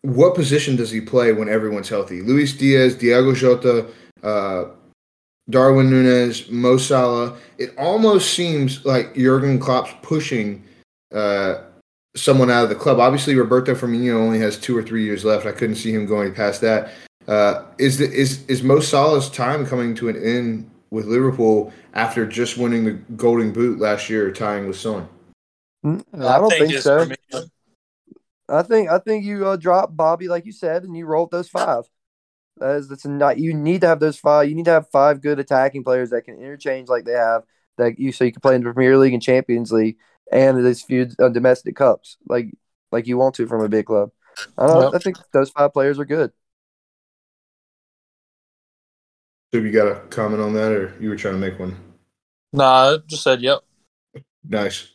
what 0.00 0.34
position 0.34 0.76
does 0.76 0.90
he 0.90 1.02
play 1.02 1.34
when 1.34 1.50
everyone's 1.50 1.90
healthy? 1.90 2.22
Luis 2.22 2.54
Diaz, 2.54 2.96
Diego 2.96 3.34
Jota. 3.34 3.86
Uh, 4.22 4.64
Darwin 5.50 5.90
Nunez, 5.90 6.48
Mo 6.50 6.76
Salah. 6.76 7.36
It 7.58 7.74
almost 7.76 8.34
seems 8.34 8.84
like 8.84 9.14
Jurgen 9.14 9.58
Klopp's 9.58 9.94
pushing 10.02 10.64
uh, 11.12 11.62
someone 12.16 12.50
out 12.50 12.64
of 12.64 12.68
the 12.68 12.74
club. 12.74 12.98
Obviously, 12.98 13.34
Roberto 13.34 13.74
Firmino 13.74 14.14
only 14.14 14.38
has 14.38 14.58
two 14.58 14.76
or 14.76 14.82
three 14.82 15.04
years 15.04 15.24
left. 15.24 15.46
I 15.46 15.52
couldn't 15.52 15.76
see 15.76 15.92
him 15.92 16.06
going 16.06 16.34
past 16.34 16.60
that. 16.62 16.92
Uh, 17.28 17.64
is 17.78 17.98
the, 17.98 18.10
is 18.10 18.46
is 18.46 18.62
Mo 18.62 18.80
Salah's 18.80 19.28
time 19.28 19.66
coming 19.66 19.94
to 19.96 20.08
an 20.08 20.16
end 20.16 20.70
with 20.90 21.06
Liverpool 21.06 21.72
after 21.94 22.26
just 22.26 22.56
winning 22.56 22.84
the 22.84 22.92
Golden 23.16 23.52
Boot 23.52 23.78
last 23.78 24.08
year, 24.08 24.30
tying 24.32 24.66
with 24.66 24.76
Son? 24.76 25.08
Mm, 25.84 26.04
I 26.14 26.38
don't 26.38 26.52
I 26.52 26.58
think, 26.58 26.70
think 26.72 26.82
so. 26.82 27.10
I 28.48 28.62
think 28.62 28.90
I 28.90 28.98
think 28.98 29.24
you 29.24 29.46
uh, 29.46 29.56
drop 29.56 29.96
Bobby 29.96 30.28
like 30.28 30.44
you 30.46 30.52
said, 30.52 30.84
and 30.84 30.96
you 30.96 31.06
rolled 31.06 31.30
those 31.30 31.48
five. 31.48 31.84
That 32.60 32.76
is, 32.76 32.88
that's 32.88 33.06
not. 33.06 33.38
You 33.38 33.54
need 33.54 33.80
to 33.80 33.88
have 33.88 34.00
those 34.00 34.18
five. 34.18 34.48
You 34.48 34.54
need 34.54 34.66
to 34.66 34.72
have 34.72 34.90
five 34.90 35.20
good 35.20 35.38
attacking 35.38 35.82
players 35.82 36.10
that 36.10 36.22
can 36.22 36.36
interchange 36.36 36.88
like 36.88 37.04
they 37.04 37.12
have. 37.12 37.42
That 37.78 37.98
you 37.98 38.12
so 38.12 38.24
you 38.24 38.32
can 38.32 38.40
play 38.40 38.54
in 38.54 38.62
the 38.62 38.72
Premier 38.72 38.98
League 38.98 39.14
and 39.14 39.22
Champions 39.22 39.72
League 39.72 39.96
and 40.30 40.64
these 40.64 40.82
few 40.82 41.08
uh, 41.18 41.28
domestic 41.28 41.76
cups 41.76 42.16
like 42.28 42.46
like 42.92 43.06
you 43.06 43.16
want 43.16 43.34
to 43.36 43.46
from 43.46 43.62
a 43.62 43.68
big 43.68 43.86
club. 43.86 44.10
I, 44.56 44.80
yep. 44.80 44.94
I 44.94 44.98
think 44.98 45.16
those 45.32 45.50
five 45.50 45.72
players 45.72 45.98
are 45.98 46.04
good. 46.04 46.32
So 49.52 49.60
you 49.60 49.72
got 49.72 49.88
a 49.88 50.00
comment 50.08 50.40
on 50.40 50.52
that, 50.54 50.70
or 50.70 50.94
you 51.00 51.08
were 51.08 51.16
trying 51.16 51.34
to 51.34 51.40
make 51.40 51.58
one? 51.58 51.76
Nah, 52.52 52.94
I 52.94 52.98
just 53.06 53.22
said 53.22 53.40
yep. 53.40 53.60
Nice. 54.48 54.92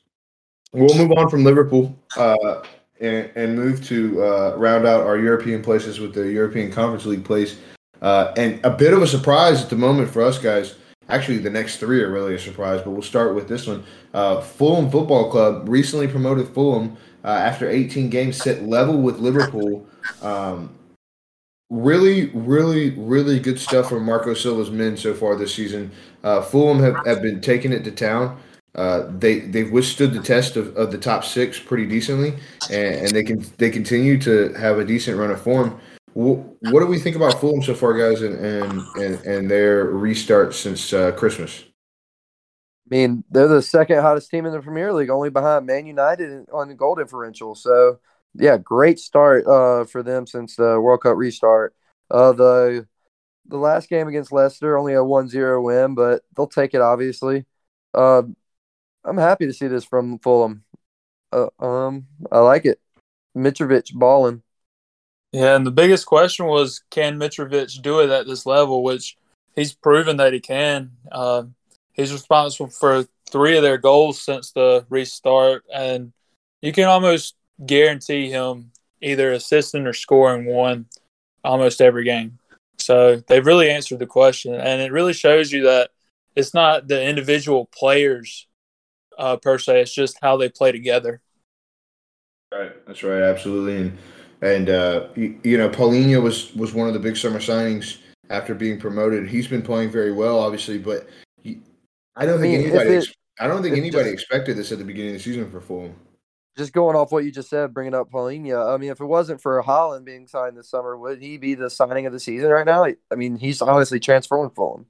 We'll 0.71 0.97
move 0.97 1.11
on 1.17 1.29
from 1.29 1.43
Liverpool. 1.43 1.97
Uh, 2.15 2.63
and, 2.99 3.29
and 3.35 3.55
move 3.55 3.85
to 3.87 4.23
uh, 4.23 4.55
round 4.57 4.85
out 4.85 5.01
our 5.01 5.17
European 5.17 5.61
places 5.61 5.99
with 5.99 6.13
the 6.13 6.31
European 6.31 6.71
Conference 6.71 7.05
League 7.05 7.25
place. 7.25 7.57
Uh, 8.01 8.33
and 8.37 8.63
a 8.63 8.69
bit 8.69 8.93
of 8.93 9.01
a 9.01 9.07
surprise 9.07 9.63
at 9.63 9.69
the 9.69 9.75
moment 9.75 10.09
for 10.09 10.21
us 10.21 10.37
guys. 10.37 10.75
Actually, 11.07 11.37
the 11.37 11.49
next 11.49 11.77
three 11.77 12.01
are 12.01 12.09
really 12.09 12.33
a 12.33 12.39
surprise, 12.39 12.81
but 12.81 12.89
we'll 12.89 13.01
start 13.01 13.35
with 13.35 13.47
this 13.47 13.67
one. 13.67 13.83
Uh, 14.13 14.41
Fulham 14.41 14.89
Football 14.89 15.29
Club 15.29 15.69
recently 15.69 16.07
promoted 16.07 16.47
Fulham 16.49 16.97
uh, 17.23 17.27
after 17.27 17.69
18 17.69 18.09
games, 18.09 18.37
sit 18.37 18.63
level 18.63 18.99
with 18.99 19.19
Liverpool. 19.19 19.85
Um, 20.23 20.71
really, 21.69 22.27
really, 22.27 22.91
really 22.91 23.39
good 23.39 23.59
stuff 23.59 23.89
from 23.89 24.03
Marco 24.03 24.33
Silva's 24.33 24.71
men 24.71 24.97
so 24.97 25.13
far 25.13 25.35
this 25.35 25.53
season. 25.53 25.91
Uh, 26.23 26.41
Fulham 26.41 26.79
have, 26.79 27.05
have 27.05 27.21
been 27.21 27.39
taking 27.39 27.71
it 27.71 27.83
to 27.83 27.91
town. 27.91 28.39
Uh, 28.75 29.09
they 29.19 29.39
they've 29.39 29.71
withstood 29.71 30.13
the 30.13 30.21
test 30.21 30.57
of, 30.57 30.75
of 30.75 30.91
the 30.91 30.97
top 30.97 31.23
six 31.23 31.57
pretty 31.57 31.85
decently, 31.85 32.33
and, 32.69 32.95
and, 32.95 33.11
they 33.11 33.23
can 33.23 33.43
they 33.57 33.69
continue 33.69 34.19
to 34.19 34.51
have 34.53 34.79
a 34.79 34.83
decent 34.83 35.17
run 35.17 35.31
of 35.31 35.41
form. 35.41 35.79
What, 36.13 36.61
do 36.61 36.85
we 36.85 36.99
think 36.99 37.15
about 37.15 37.39
Fulham 37.39 37.61
so 37.61 37.73
far, 37.73 37.93
guys, 37.93 38.21
and 38.21 38.35
and 38.35 38.81
and, 38.97 39.25
and 39.25 39.51
their 39.51 39.85
restart 39.85 40.53
since 40.53 40.91
uh, 40.91 41.13
Christmas? 41.13 41.63
I 42.85 42.95
mean, 42.95 43.23
they're 43.31 43.47
the 43.47 43.61
second 43.61 44.01
hottest 44.01 44.29
team 44.29 44.45
in 44.45 44.51
the 44.51 44.61
Premier 44.61 44.93
League, 44.93 45.09
only 45.09 45.29
behind 45.29 45.65
Man 45.65 45.85
United 45.87 46.47
on 46.53 46.67
the 46.67 46.75
goal 46.75 46.95
differential. 46.95 47.55
So, 47.55 47.99
yeah, 48.33 48.57
great 48.57 48.99
start 48.99 49.47
uh, 49.47 49.85
for 49.85 50.03
them 50.03 50.27
since 50.27 50.55
the 50.57 50.79
World 50.79 51.01
Cup 51.01 51.15
restart. 51.15 51.73
Uh, 52.11 52.33
the 52.33 52.87
the 53.47 53.57
last 53.57 53.89
game 53.89 54.07
against 54.07 54.31
Leicester, 54.31 54.77
only 54.77 54.93
a 54.93 54.97
1-0 54.97 55.63
win, 55.63 55.95
but 55.95 56.23
they'll 56.35 56.47
take 56.47 56.73
it 56.73 56.81
obviously. 56.81 57.45
Uh, 57.93 58.23
I'm 59.05 59.17
happy 59.17 59.45
to 59.45 59.53
see 59.53 59.67
this 59.67 59.85
from 59.85 60.19
Fulham. 60.19 60.63
Uh, 61.31 61.47
um, 61.59 62.07
I 62.31 62.39
like 62.39 62.65
it. 62.65 62.79
Mitrovic 63.37 63.93
balling. 63.93 64.41
Yeah, 65.31 65.55
and 65.55 65.65
the 65.65 65.71
biggest 65.71 66.05
question 66.05 66.45
was, 66.45 66.81
can 66.89 67.19
Mitrovic 67.19 67.81
do 67.81 67.99
it 67.99 68.09
at 68.09 68.25
this 68.25 68.45
level? 68.45 68.83
Which 68.83 69.17
he's 69.55 69.73
proven 69.73 70.17
that 70.17 70.33
he 70.33 70.39
can. 70.39 70.91
Uh, 71.11 71.43
he's 71.93 72.13
responsible 72.13 72.69
for 72.69 73.05
three 73.29 73.57
of 73.57 73.63
their 73.63 73.77
goals 73.77 74.21
since 74.21 74.51
the 74.51 74.85
restart, 74.89 75.65
and 75.73 76.13
you 76.61 76.71
can 76.71 76.85
almost 76.85 77.35
guarantee 77.65 78.29
him 78.29 78.71
either 79.01 79.33
assisting 79.33 79.85
or 79.85 79.93
scoring 79.93 80.45
one 80.45 80.85
almost 81.43 81.81
every 81.81 82.03
game. 82.03 82.39
So 82.79 83.17
they've 83.27 83.45
really 83.45 83.69
answered 83.69 83.99
the 83.99 84.07
question, 84.07 84.55
and 84.55 84.81
it 84.81 84.91
really 84.91 85.13
shows 85.13 85.51
you 85.51 85.63
that 85.63 85.91
it's 86.35 86.53
not 86.53 86.87
the 86.87 87.03
individual 87.03 87.65
players 87.77 88.47
uh, 89.17 89.37
per 89.37 89.57
se. 89.57 89.81
It's 89.81 89.93
just 89.93 90.17
how 90.21 90.37
they 90.37 90.49
play 90.49 90.71
together. 90.71 91.21
Right. 92.53 92.85
That's 92.85 93.03
right. 93.03 93.21
Absolutely. 93.21 93.77
And 93.77 93.97
and 94.41 94.69
uh, 94.69 95.07
you, 95.15 95.39
you, 95.43 95.57
know, 95.57 95.69
Palhinha 95.69 96.21
was 96.21 96.53
was 96.55 96.73
one 96.73 96.87
of 96.87 96.93
the 96.93 96.99
big 96.99 97.17
summer 97.17 97.39
signings 97.39 97.97
after 98.29 98.53
being 98.53 98.79
promoted. 98.79 99.27
He's 99.27 99.47
been 99.47 99.61
playing 99.61 99.91
very 99.91 100.11
well, 100.11 100.39
obviously, 100.39 100.77
but 100.77 101.07
he, 101.41 101.59
I 102.15 102.25
don't 102.25 102.39
think 102.39 102.55
I 102.55 102.57
mean, 102.57 102.67
anybody. 102.67 102.95
It, 102.95 103.07
I 103.39 103.47
don't 103.47 103.61
think 103.61 103.75
anybody 103.75 104.11
just, 104.11 104.13
expected 104.13 104.57
this 104.57 104.71
at 104.71 104.77
the 104.77 104.85
beginning 104.85 105.11
of 105.11 105.17
the 105.17 105.23
season 105.23 105.49
for 105.49 105.59
Fulham. 105.59 105.95
Just 106.57 106.71
going 106.71 106.95
off 106.95 107.11
what 107.11 107.25
you 107.25 107.31
just 107.31 107.49
said, 107.49 107.73
bringing 107.73 107.93
up 107.93 108.09
Palhinha. 108.09 108.73
I 108.73 108.77
mean, 108.77 108.89
if 108.89 109.01
it 109.01 109.05
wasn't 109.05 109.41
for 109.41 109.61
Haaland 109.61 110.05
being 110.05 110.25
signed 110.25 110.55
this 110.55 110.69
summer, 110.69 110.97
would 110.97 111.21
he 111.21 111.37
be 111.37 111.53
the 111.53 111.69
signing 111.69 112.05
of 112.05 112.13
the 112.13 112.19
season 112.19 112.49
right 112.49 112.65
now? 112.65 112.85
I 112.85 113.15
mean, 113.15 113.35
he's 113.35 113.61
honestly 113.61 113.99
transformed 113.99 114.55
Fulham. 114.55 114.85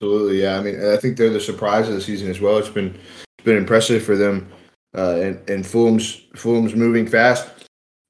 Absolutely, 0.00 0.42
yeah. 0.42 0.58
I 0.58 0.62
mean, 0.62 0.84
I 0.84 0.96
think 0.96 1.16
they're 1.16 1.30
the 1.30 1.40
surprise 1.40 1.88
of 1.88 1.94
the 1.94 2.00
season 2.00 2.30
as 2.30 2.40
well. 2.40 2.58
It's 2.58 2.68
been 2.68 2.86
it's 2.96 3.26
been 3.44 3.56
impressive 3.56 4.02
for 4.02 4.16
them. 4.16 4.50
Uh, 4.96 5.16
and 5.16 5.50
and 5.50 5.66
Fulham's 5.66 6.22
Fulham's 6.34 6.74
moving 6.74 7.06
fast. 7.06 7.48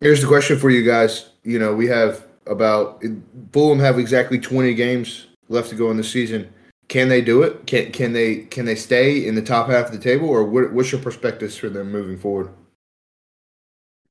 Here's 0.00 0.20
the 0.20 0.28
question 0.28 0.58
for 0.58 0.70
you 0.70 0.84
guys. 0.84 1.30
You 1.42 1.58
know, 1.58 1.74
we 1.74 1.86
have 1.88 2.24
about 2.46 3.02
Fulham 3.52 3.78
have 3.80 3.98
exactly 3.98 4.38
20 4.38 4.74
games 4.74 5.26
left 5.48 5.70
to 5.70 5.74
go 5.74 5.90
in 5.90 5.96
the 5.96 6.04
season. 6.04 6.52
Can 6.88 7.08
they 7.08 7.20
do 7.20 7.42
it? 7.42 7.66
Can 7.66 7.92
can 7.92 8.12
they 8.12 8.36
can 8.36 8.64
they 8.64 8.74
stay 8.74 9.26
in 9.26 9.34
the 9.34 9.42
top 9.42 9.68
half 9.68 9.86
of 9.86 9.92
the 9.92 9.98
table, 9.98 10.28
or 10.28 10.44
what, 10.44 10.72
what's 10.72 10.92
your 10.92 11.00
perspectives 11.00 11.56
for 11.56 11.68
them 11.68 11.92
moving 11.92 12.18
forward? 12.18 12.50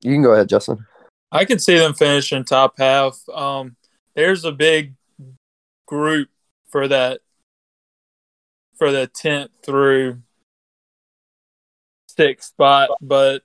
You 0.00 0.12
can 0.12 0.22
go 0.22 0.32
ahead, 0.32 0.48
Justin. 0.48 0.86
I 1.32 1.44
could 1.44 1.60
see 1.60 1.76
them 1.76 1.94
finishing 1.94 2.44
top 2.44 2.74
half. 2.78 3.18
Um, 3.28 3.76
there's 4.14 4.44
a 4.44 4.52
big 4.52 4.94
group 5.86 6.28
for 6.68 6.86
that 6.86 7.20
for 8.76 8.92
the 8.92 9.08
tenth 9.08 9.50
through 9.64 10.22
sixth 12.18 12.50
spot, 12.50 12.90
but 13.00 13.42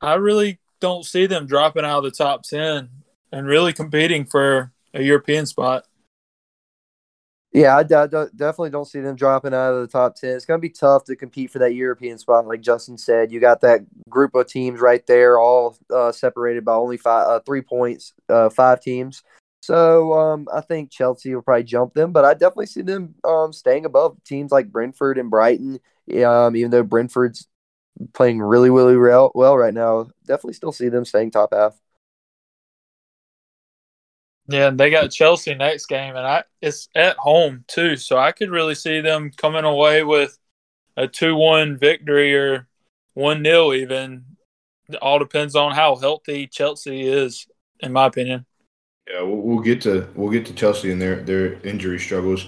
I 0.00 0.14
really 0.14 0.58
don't 0.80 1.04
see 1.04 1.26
them 1.26 1.46
dropping 1.46 1.84
out 1.84 1.98
of 1.98 2.04
the 2.04 2.10
top 2.10 2.42
ten 2.42 2.88
and 3.32 3.46
really 3.46 3.72
competing 3.72 4.24
for 4.24 4.72
a 4.94 5.02
European 5.02 5.46
spot. 5.46 5.84
Yeah, 7.52 7.74
I, 7.76 7.80
I 7.80 8.06
definitely 8.06 8.68
don't 8.68 8.84
see 8.84 9.00
them 9.00 9.16
dropping 9.16 9.54
out 9.54 9.72
of 9.72 9.80
the 9.80 9.86
top 9.86 10.14
10. 10.16 10.36
It's 10.36 10.44
going 10.44 10.58
to 10.58 10.62
be 10.62 10.68
tough 10.68 11.04
to 11.04 11.16
compete 11.16 11.50
for 11.50 11.58
that 11.60 11.74
European 11.74 12.18
spot. 12.18 12.46
Like 12.46 12.60
Justin 12.60 12.98
said, 12.98 13.32
you 13.32 13.40
got 13.40 13.62
that 13.62 13.80
group 14.10 14.34
of 14.34 14.46
teams 14.46 14.78
right 14.78 15.06
there, 15.06 15.38
all 15.38 15.74
uh, 15.88 16.12
separated 16.12 16.66
by 16.66 16.74
only 16.74 16.98
five, 16.98 17.26
uh, 17.26 17.40
three 17.46 17.62
points, 17.62 18.12
uh, 18.28 18.50
five 18.50 18.82
teams. 18.82 19.22
So 19.62 20.12
um, 20.12 20.48
I 20.54 20.60
think 20.60 20.90
Chelsea 20.90 21.34
will 21.34 21.40
probably 21.40 21.64
jump 21.64 21.94
them, 21.94 22.12
but 22.12 22.26
I 22.26 22.34
definitely 22.34 22.66
see 22.66 22.82
them 22.82 23.14
um, 23.24 23.54
staying 23.54 23.86
above 23.86 24.22
teams 24.24 24.52
like 24.52 24.70
Brentford 24.70 25.16
and 25.16 25.30
Brighton. 25.30 25.80
Um, 26.24 26.56
even 26.56 26.70
though 26.70 26.82
Brentford's 26.82 27.48
playing 28.12 28.40
really, 28.40 28.70
really 28.70 28.96
well, 28.96 29.32
well 29.34 29.56
right 29.56 29.74
now, 29.74 30.08
definitely 30.26 30.54
still 30.54 30.72
see 30.72 30.88
them 30.88 31.04
staying 31.04 31.30
top 31.30 31.52
half. 31.52 31.78
Yeah, 34.48 34.68
and 34.68 34.78
they 34.78 34.90
got 34.90 35.10
Chelsea 35.10 35.54
next 35.54 35.86
game, 35.86 36.14
and 36.14 36.24
I 36.24 36.44
it's 36.62 36.88
at 36.94 37.16
home 37.16 37.64
too, 37.66 37.96
so 37.96 38.16
I 38.16 38.30
could 38.30 38.50
really 38.50 38.76
see 38.76 39.00
them 39.00 39.32
coming 39.36 39.64
away 39.64 40.04
with 40.04 40.38
a 40.96 41.08
two-one 41.08 41.76
victory 41.76 42.34
or 42.36 42.68
one 43.14 43.42
0 43.42 43.72
even. 43.72 44.24
It 44.88 44.96
all 44.96 45.18
depends 45.18 45.56
on 45.56 45.72
how 45.72 45.96
healthy 45.96 46.46
Chelsea 46.46 47.08
is, 47.08 47.48
in 47.80 47.92
my 47.92 48.06
opinion. 48.06 48.46
Yeah, 49.08 49.22
we'll, 49.22 49.36
we'll 49.38 49.60
get 49.60 49.80
to 49.82 50.08
we'll 50.14 50.30
get 50.30 50.46
to 50.46 50.54
Chelsea 50.54 50.92
and 50.92 51.02
their 51.02 51.16
their 51.22 51.54
injury 51.66 51.98
struggles. 51.98 52.46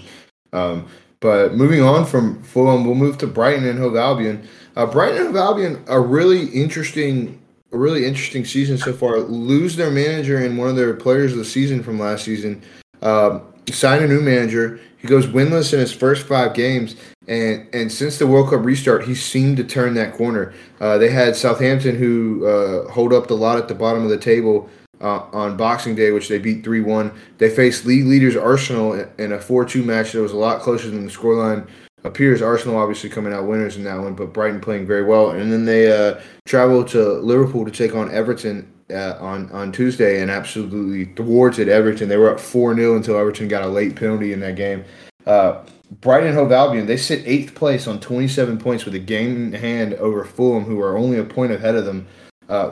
Um, 0.53 0.87
but 1.19 1.53
moving 1.55 1.81
on 1.81 2.05
from 2.05 2.41
Fulham, 2.43 2.85
we'll 2.85 2.95
move 2.95 3.17
to 3.17 3.27
Brighton 3.27 3.65
and 3.65 3.77
Hove 3.77 3.97
Albion. 3.97 4.47
Uh, 4.79 4.85
Brighton 4.85 5.27
and 5.27 5.35
Albion, 5.35 5.83
a 5.87 5.99
really 5.99 6.45
interesting 6.47 7.37
a 7.73 7.77
really 7.77 8.05
interesting 8.05 8.45
season 8.45 8.77
so 8.77 8.93
far. 8.93 9.19
Lose 9.19 9.75
their 9.75 9.91
manager 9.91 10.37
and 10.37 10.57
one 10.57 10.69
of 10.69 10.77
their 10.77 10.93
players 10.93 11.33
of 11.33 11.37
the 11.37 11.43
season 11.43 11.83
from 11.83 11.99
last 11.99 12.23
season. 12.23 12.61
Um, 13.01 13.41
sign 13.69 14.01
a 14.01 14.07
new 14.07 14.21
manager. 14.21 14.79
He 14.97 15.09
goes 15.09 15.27
winless 15.27 15.73
in 15.73 15.79
his 15.79 15.91
first 15.91 16.25
five 16.25 16.53
games, 16.53 16.95
and 17.27 17.67
and 17.73 17.91
since 17.91 18.19
the 18.19 18.25
World 18.25 18.51
Cup 18.51 18.63
restart, 18.63 19.03
he 19.03 19.15
seemed 19.15 19.57
to 19.57 19.65
turn 19.65 19.95
that 19.95 20.13
corner. 20.13 20.53
Uh, 20.79 20.97
they 20.97 21.09
had 21.09 21.35
Southampton 21.35 21.97
who 21.97 22.47
uh, 22.47 22.89
hold 22.89 23.11
up 23.11 23.27
the 23.27 23.35
lot 23.35 23.57
at 23.57 23.67
the 23.67 23.75
bottom 23.75 24.03
of 24.03 24.09
the 24.09 24.17
table. 24.17 24.69
Uh, 25.01 25.23
on 25.31 25.55
Boxing 25.55 25.95
Day, 25.95 26.11
which 26.11 26.27
they 26.27 26.39
beat 26.39 26.61
3 26.61 26.81
1. 26.81 27.13
They 27.37 27.49
faced 27.49 27.85
league 27.85 28.05
leaders 28.05 28.35
Arsenal 28.35 28.95
in 29.17 29.31
a 29.31 29.39
4 29.39 29.63
2 29.63 29.81
match 29.81 30.11
that 30.11 30.21
was 30.21 30.33
a 30.33 30.37
lot 30.37 30.59
closer 30.59 30.89
than 30.89 31.05
the 31.05 31.09
scoreline 31.09 31.69
appears 32.03 32.41
Arsenal 32.41 32.77
obviously 32.77 33.09
coming 33.09 33.33
out 33.33 33.47
winners 33.47 33.77
in 33.77 33.83
that 33.83 33.99
one, 33.99 34.15
but 34.15 34.33
Brighton 34.33 34.61
playing 34.61 34.87
very 34.87 35.03
well. 35.03 35.31
And 35.31 35.51
then 35.51 35.65
they 35.65 35.91
uh, 35.91 36.19
travel 36.45 36.83
to 36.85 37.13
Liverpool 37.13 37.65
to 37.65 37.71
take 37.71 37.95
on 37.95 38.11
Everton 38.11 38.71
uh, 38.91 39.17
on 39.19 39.51
on 39.51 39.71
Tuesday 39.71 40.21
and 40.21 40.31
absolutely 40.31 41.13
thwarted 41.15 41.69
Everton. 41.69 42.09
They 42.09 42.17
were 42.17 42.31
up 42.31 42.39
four 42.39 42.75
0 42.75 42.95
until 42.95 43.17
Everton 43.17 43.47
got 43.47 43.63
a 43.63 43.67
late 43.67 43.95
penalty 43.95 44.33
in 44.33 44.39
that 44.41 44.55
game. 44.55 44.85
Uh, 45.25 45.63
Brighton 46.01 46.29
and 46.29 46.37
Hove 46.37 46.51
Albion 46.51 46.85
they 46.85 46.97
sit 46.97 47.25
eighth 47.25 47.55
place 47.55 47.87
on 47.87 47.99
27 47.99 48.57
points 48.57 48.85
with 48.85 48.95
a 48.95 48.99
game 48.99 49.53
in 49.53 49.53
hand 49.53 49.93
over 49.95 50.23
Fulham, 50.23 50.63
who 50.63 50.79
are 50.81 50.97
only 50.97 51.17
a 51.17 51.23
point 51.23 51.51
ahead 51.51 51.75
of 51.75 51.85
them. 51.85 52.07
Uh, 52.47 52.71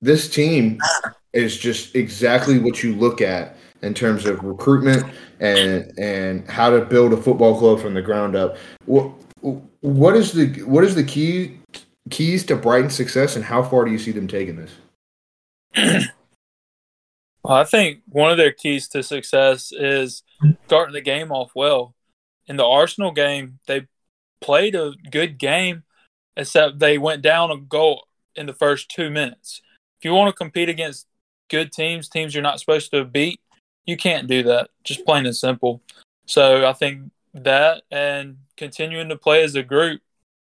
this 0.00 0.28
team 0.28 0.78
is 1.32 1.56
just 1.56 1.94
exactly 1.94 2.58
what 2.58 2.82
you 2.82 2.94
look 2.94 3.20
at 3.20 3.56
in 3.82 3.94
terms 3.94 4.26
of 4.26 4.42
recruitment 4.42 5.04
and 5.40 5.92
and 5.98 6.48
how 6.48 6.70
to 6.70 6.84
build 6.84 7.12
a 7.12 7.16
football 7.16 7.58
club 7.58 7.80
from 7.80 7.94
the 7.94 8.02
ground 8.02 8.36
up. 8.36 8.56
What 8.86 9.12
what 9.80 10.16
is 10.16 10.32
the 10.32 10.62
what 10.62 10.84
is 10.84 10.94
the 10.94 11.04
key 11.04 11.58
keys 12.10 12.44
to 12.46 12.56
Brighton's 12.56 12.94
success, 12.94 13.36
and 13.36 13.44
how 13.44 13.62
far 13.62 13.84
do 13.84 13.90
you 13.90 13.98
see 13.98 14.12
them 14.12 14.28
taking 14.28 14.56
this? 14.56 14.72
well, 17.44 17.54
I 17.54 17.64
think 17.64 18.00
one 18.06 18.30
of 18.30 18.36
their 18.36 18.52
keys 18.52 18.88
to 18.88 19.02
success 19.02 19.72
is 19.72 20.22
starting 20.66 20.94
the 20.94 21.00
game 21.00 21.32
off 21.32 21.52
well. 21.54 21.94
In 22.46 22.56
the 22.56 22.66
Arsenal 22.66 23.12
game, 23.12 23.60
they 23.66 23.86
played 24.40 24.74
a 24.74 24.92
good 25.10 25.38
game, 25.38 25.84
except 26.36 26.80
they 26.80 26.98
went 26.98 27.22
down 27.22 27.50
a 27.50 27.56
goal 27.56 28.04
in 28.34 28.46
the 28.46 28.52
first 28.52 28.90
two 28.90 29.10
minutes. 29.10 29.62
If 30.00 30.04
you 30.04 30.12
want 30.12 30.28
to 30.28 30.36
compete 30.36 30.68
against 30.68 31.06
good 31.48 31.70
teams, 31.72 32.08
teams 32.08 32.34
you're 32.34 32.42
not 32.42 32.58
supposed 32.58 32.90
to 32.90 33.04
beat, 33.04 33.40
you 33.86 33.96
can't 33.96 34.28
do 34.28 34.42
that. 34.44 34.70
Just 34.84 35.04
plain 35.04 35.26
and 35.26 35.36
simple. 35.36 35.82
So 36.26 36.66
I 36.66 36.72
think 36.72 37.10
that 37.34 37.82
and 37.90 38.38
continuing 38.56 39.08
to 39.08 39.16
play 39.16 39.42
as 39.42 39.54
a 39.54 39.62
group, 39.62 40.00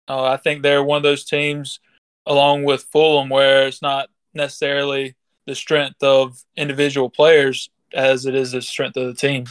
uh, 0.08 0.24
I 0.24 0.38
think 0.38 0.62
they're 0.62 0.84
one 0.84 0.98
of 0.98 1.04
those 1.04 1.24
teams, 1.24 1.80
along 2.26 2.64
with 2.64 2.84
Fulham, 2.92 3.30
where 3.30 3.68
it's 3.68 3.82
not 3.82 4.10
necessarily 4.34 5.16
the 5.46 5.56
strength 5.56 6.04
of 6.04 6.44
individual 6.56 7.10
players 7.10 7.70
as 7.94 8.26
it 8.26 8.36
is 8.36 8.52
the 8.52 8.62
strength 8.62 8.98
of 8.98 9.08
the 9.08 9.14
team. 9.14 9.46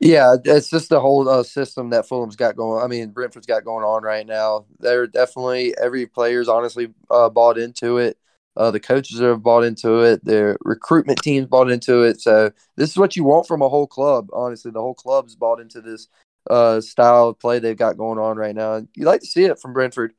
Yeah, 0.00 0.36
it's 0.44 0.70
just 0.70 0.90
the 0.90 1.00
whole 1.00 1.28
uh, 1.28 1.42
system 1.42 1.90
that 1.90 2.06
Fulham's 2.06 2.36
got 2.36 2.54
going. 2.54 2.84
I 2.84 2.86
mean, 2.86 3.10
Brentford's 3.10 3.46
got 3.46 3.64
going 3.64 3.84
on 3.84 4.04
right 4.04 4.24
now. 4.24 4.64
They're 4.78 5.08
definitely 5.08 5.76
every 5.76 6.06
player's 6.06 6.48
honestly 6.48 6.94
uh, 7.10 7.28
bought 7.28 7.58
into 7.58 7.98
it. 7.98 8.16
Uh, 8.58 8.72
the 8.72 8.80
coaches 8.80 9.20
have 9.20 9.40
bought 9.40 9.62
into 9.62 10.00
it. 10.00 10.24
Their 10.24 10.58
recruitment 10.64 11.22
teams 11.22 11.46
bought 11.46 11.70
into 11.70 12.02
it. 12.02 12.20
So 12.20 12.50
this 12.76 12.90
is 12.90 12.96
what 12.96 13.14
you 13.14 13.22
want 13.22 13.46
from 13.46 13.62
a 13.62 13.68
whole 13.68 13.86
club. 13.86 14.28
Honestly, 14.32 14.72
the 14.72 14.80
whole 14.80 14.94
club's 14.94 15.36
bought 15.36 15.60
into 15.60 15.80
this 15.80 16.08
uh, 16.50 16.80
style 16.80 17.28
of 17.28 17.38
play 17.38 17.60
they've 17.60 17.76
got 17.76 17.96
going 17.96 18.18
on 18.18 18.36
right 18.36 18.56
now. 18.56 18.84
You 18.96 19.04
like 19.06 19.20
to 19.20 19.26
see 19.26 19.44
it 19.44 19.60
from 19.60 19.72
Brentford. 19.74 20.12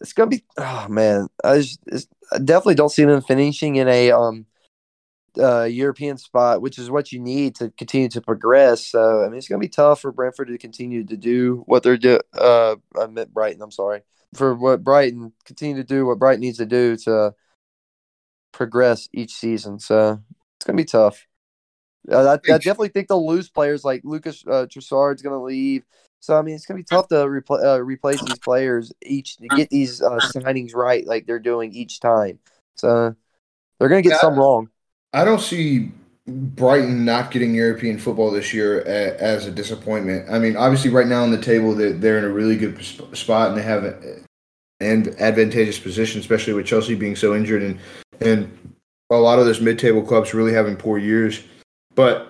It's 0.00 0.12
gonna 0.12 0.28
be 0.28 0.44
oh 0.58 0.86
man, 0.88 1.28
I, 1.42 1.58
just, 1.58 2.08
I 2.32 2.38
definitely 2.38 2.74
don't 2.74 2.90
see 2.90 3.04
them 3.04 3.22
finishing 3.22 3.76
in 3.76 3.88
a 3.88 4.12
um 4.12 4.46
uh, 5.38 5.64
European 5.64 6.18
spot, 6.18 6.60
which 6.60 6.78
is 6.78 6.90
what 6.90 7.12
you 7.12 7.20
need 7.20 7.54
to 7.56 7.70
continue 7.78 8.08
to 8.10 8.20
progress. 8.20 8.84
So 8.86 9.24
I 9.24 9.28
mean, 9.28 9.38
it's 9.38 9.48
gonna 9.48 9.58
be 9.58 9.68
tough 9.68 10.00
for 10.00 10.12
Brentford 10.12 10.48
to 10.48 10.58
continue 10.58 11.04
to 11.04 11.16
do 11.16 11.62
what 11.66 11.82
they're 11.82 11.96
doing. 11.96 12.20
Uh, 12.34 12.76
I 13.00 13.06
meant 13.06 13.32
Brighton. 13.32 13.62
I'm 13.62 13.70
sorry 13.70 14.02
for 14.34 14.54
what 14.54 14.84
Brighton 14.84 15.32
continue 15.44 15.76
to 15.76 15.84
do 15.84 16.06
what 16.06 16.18
Brighton 16.18 16.40
needs 16.40 16.58
to 16.58 16.66
do 16.66 16.96
to 16.96 17.34
progress 18.52 19.08
each 19.12 19.34
season. 19.34 19.78
So 19.78 20.20
it's 20.56 20.66
gonna 20.66 20.76
be 20.76 20.84
tough. 20.84 21.26
Uh, 22.10 22.24
I, 22.24 22.52
I, 22.52 22.58
definitely 22.58 22.88
think 22.88 23.08
they'll 23.08 23.26
lose 23.26 23.50
players 23.50 23.84
like 23.84 24.00
Lucas 24.04 24.42
uh, 24.46 24.66
Trossard's 24.66 25.22
gonna 25.22 25.42
leave. 25.42 25.84
So 26.20 26.38
I 26.38 26.42
mean, 26.42 26.54
it's 26.54 26.66
gonna 26.66 26.78
be 26.78 26.84
tough 26.84 27.08
to 27.08 27.16
repl- 27.16 27.64
uh, 27.64 27.82
replace 27.82 28.22
these 28.22 28.38
players 28.38 28.92
each 29.02 29.36
to 29.36 29.48
get 29.48 29.70
these 29.70 30.02
uh, 30.02 30.18
signings 30.18 30.74
right, 30.74 31.06
like 31.06 31.26
they're 31.26 31.38
doing 31.38 31.72
each 31.72 32.00
time. 32.00 32.38
So 32.74 33.14
they're 33.78 33.88
gonna 33.88 34.02
get 34.02 34.12
yeah, 34.12 34.18
some 34.20 34.38
wrong. 34.38 34.70
I 35.12 35.24
don't 35.24 35.40
see 35.40 35.92
Brighton 36.26 37.04
not 37.04 37.30
getting 37.30 37.54
European 37.54 37.98
football 37.98 38.30
this 38.30 38.54
year 38.54 38.82
as 38.82 39.46
a 39.46 39.50
disappointment. 39.50 40.30
I 40.30 40.38
mean, 40.38 40.56
obviously, 40.56 40.90
right 40.90 41.06
now 41.06 41.22
on 41.22 41.30
the 41.30 41.40
table, 41.40 41.74
they're, 41.74 41.92
they're 41.92 42.18
in 42.18 42.24
a 42.24 42.28
really 42.28 42.56
good 42.56 42.82
spot 43.16 43.48
and 43.48 43.58
they 43.58 43.62
have 43.62 43.84
an 43.84 45.14
advantageous 45.18 45.78
position, 45.78 46.20
especially 46.20 46.52
with 46.52 46.66
Chelsea 46.66 46.94
being 46.94 47.16
so 47.16 47.34
injured 47.34 47.62
and 47.62 47.78
and 48.20 48.76
a 49.10 49.16
lot 49.16 49.38
of 49.38 49.46
those 49.46 49.60
mid-table 49.60 50.02
clubs 50.02 50.34
really 50.34 50.52
having 50.52 50.76
poor 50.76 50.98
years. 50.98 51.42
But 51.94 52.28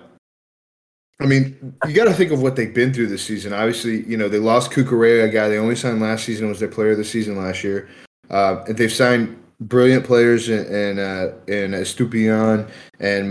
I 1.21 1.27
mean, 1.27 1.75
you 1.87 1.93
got 1.93 2.05
to 2.05 2.13
think 2.13 2.31
of 2.31 2.41
what 2.41 2.55
they've 2.55 2.73
been 2.73 2.93
through 2.93 3.07
this 3.07 3.23
season. 3.23 3.53
Obviously, 3.53 4.03
you 4.05 4.17
know 4.17 4.27
they 4.27 4.39
lost 4.39 4.71
Cucurella, 4.71 5.25
a 5.25 5.29
guy 5.29 5.47
they 5.47 5.59
only 5.59 5.75
signed 5.75 6.01
last 6.01 6.25
season 6.25 6.49
was 6.49 6.59
their 6.59 6.67
player 6.67 6.91
of 6.91 6.97
the 6.97 7.03
season 7.03 7.37
last 7.37 7.63
year. 7.63 7.87
Uh, 8.31 8.63
and 8.67 8.77
they've 8.77 8.91
signed 8.91 9.37
brilliant 9.59 10.03
players 10.03 10.49
in 10.49 10.65
in, 10.65 10.99
uh, 10.99 11.33
in 11.47 11.73
and 11.75 11.85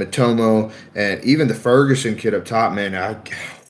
Mitoma, 0.01 0.73
and 0.95 1.25
even 1.25 1.49
the 1.49 1.55
Ferguson 1.55 2.15
kid 2.15 2.35
up 2.35 2.45
top. 2.45 2.73
Man, 2.73 2.95
I, 2.95 3.17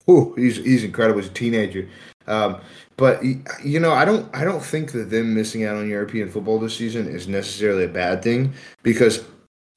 whew, 0.04 0.34
he's 0.36 0.56
he's 0.56 0.84
incredible. 0.84 1.20
He's 1.20 1.30
a 1.30 1.34
teenager. 1.34 1.88
Um, 2.26 2.60
but 2.96 3.22
you 3.64 3.80
know, 3.80 3.92
I 3.92 4.04
don't 4.04 4.28
I 4.34 4.44
don't 4.44 4.62
think 4.62 4.92
that 4.92 5.10
them 5.10 5.34
missing 5.34 5.64
out 5.64 5.76
on 5.76 5.88
European 5.88 6.30
football 6.30 6.58
this 6.58 6.76
season 6.76 7.08
is 7.08 7.26
necessarily 7.28 7.84
a 7.84 7.88
bad 7.88 8.22
thing 8.22 8.52
because 8.82 9.24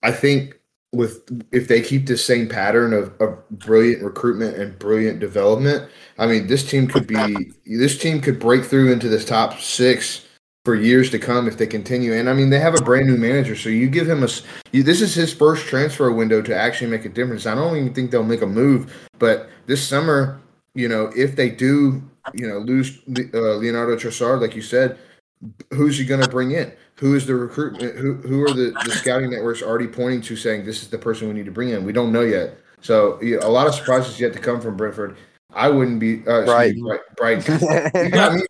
I 0.04 0.12
think 0.12 0.60
with 0.92 1.24
if 1.52 1.68
they 1.68 1.82
keep 1.82 2.06
the 2.06 2.18
same 2.18 2.48
pattern 2.48 2.94
of, 2.94 3.14
of 3.20 3.50
brilliant 3.50 4.04
recruitment 4.04 4.58
and 4.58 4.78
brilliant 4.78 5.20
development, 5.20 5.90
I 6.20 6.28
mean, 6.28 6.48
this 6.48 6.70
team 6.70 6.88
could 6.88 7.08
be 7.08 7.52
this 7.66 7.98
team 7.98 8.22
could 8.22 8.40
break 8.40 8.64
through 8.64 8.92
into 8.92 9.10
this 9.10 9.26
top 9.26 9.60
six 9.60 10.26
for 10.66 10.76
years 10.76 11.10
to 11.10 11.20
come 11.20 11.48
if 11.48 11.58
they 11.58 11.68
continue. 11.68 12.14
And 12.14 12.30
I 12.30 12.34
mean, 12.34 12.50
they 12.50 12.60
have 12.60 12.76
a 12.76 12.84
brand 12.84 13.08
new 13.08 13.18
manager, 13.18 13.56
so 13.56 13.70
you 13.70 13.90
give 13.90 14.10
him 14.10 14.24
a. 14.24 14.30
You, 14.72 14.84
this 14.84 15.02
is 15.02 15.14
his 15.14 15.34
first 15.34 15.66
transfer 15.66 16.12
window 16.12 16.42
to 16.42 16.56
actually 16.56 16.92
make 16.92 17.06
a 17.06 17.10
difference. 17.10 17.46
I 17.46 17.56
don't 17.56 17.76
even 17.76 17.94
think 17.94 18.12
they'll 18.12 18.24
make 18.24 18.42
a 18.42 18.48
move, 18.48 18.94
but 19.20 19.50
this 19.66 19.86
summer, 19.86 20.40
you 20.76 20.88
know, 20.88 21.12
if 21.16 21.36
they 21.36 21.50
do, 21.50 22.02
you 22.34 22.48
know, 22.48 22.60
lose 22.60 23.00
uh, 23.34 23.38
Leonardo 23.56 23.96
Trossard, 23.96 24.42
like 24.42 24.56
you 24.56 24.62
said, 24.62 24.98
who's 25.72 25.98
he 25.98 26.06
going 26.06 26.22
to 26.22 26.30
bring 26.30 26.52
in? 26.52 26.72
Who 26.98 27.16
is 27.16 27.26
the 27.26 27.36
recruitment? 27.36 27.98
Who 27.98 28.14
who 28.16 28.44
are 28.44 28.54
the, 28.54 28.72
the 28.86 28.92
scouting 28.92 29.32
networks 29.32 29.62
already 29.62 29.88
pointing 29.88 30.22
to 30.22 30.36
saying 30.36 30.66
this 30.66 30.84
is 30.84 30.90
the 30.90 30.98
person 30.98 31.28
we 31.28 31.34
need 31.34 31.46
to 31.46 31.52
bring 31.52 31.70
in? 31.70 31.84
We 31.84 31.92
don't 31.92 32.12
know 32.12 32.22
yet. 32.22 32.58
So 32.82 33.22
you 33.22 33.40
know, 33.40 33.48
a 33.48 33.50
lot 33.50 33.68
of 33.68 33.76
surprises 33.76 34.20
yet 34.20 34.34
to 34.34 34.40
come 34.40 34.62
from 34.62 34.78
Brentford. 34.78 35.18
I 35.56 35.70
wouldn't 35.70 36.00
be 36.00 36.22
uh, 36.28 36.46
Brighton. 36.46 36.84
Me, 36.84 36.98
Brighton. 37.18 37.60
you 37.96 38.10
got 38.10 38.34
me, 38.34 38.42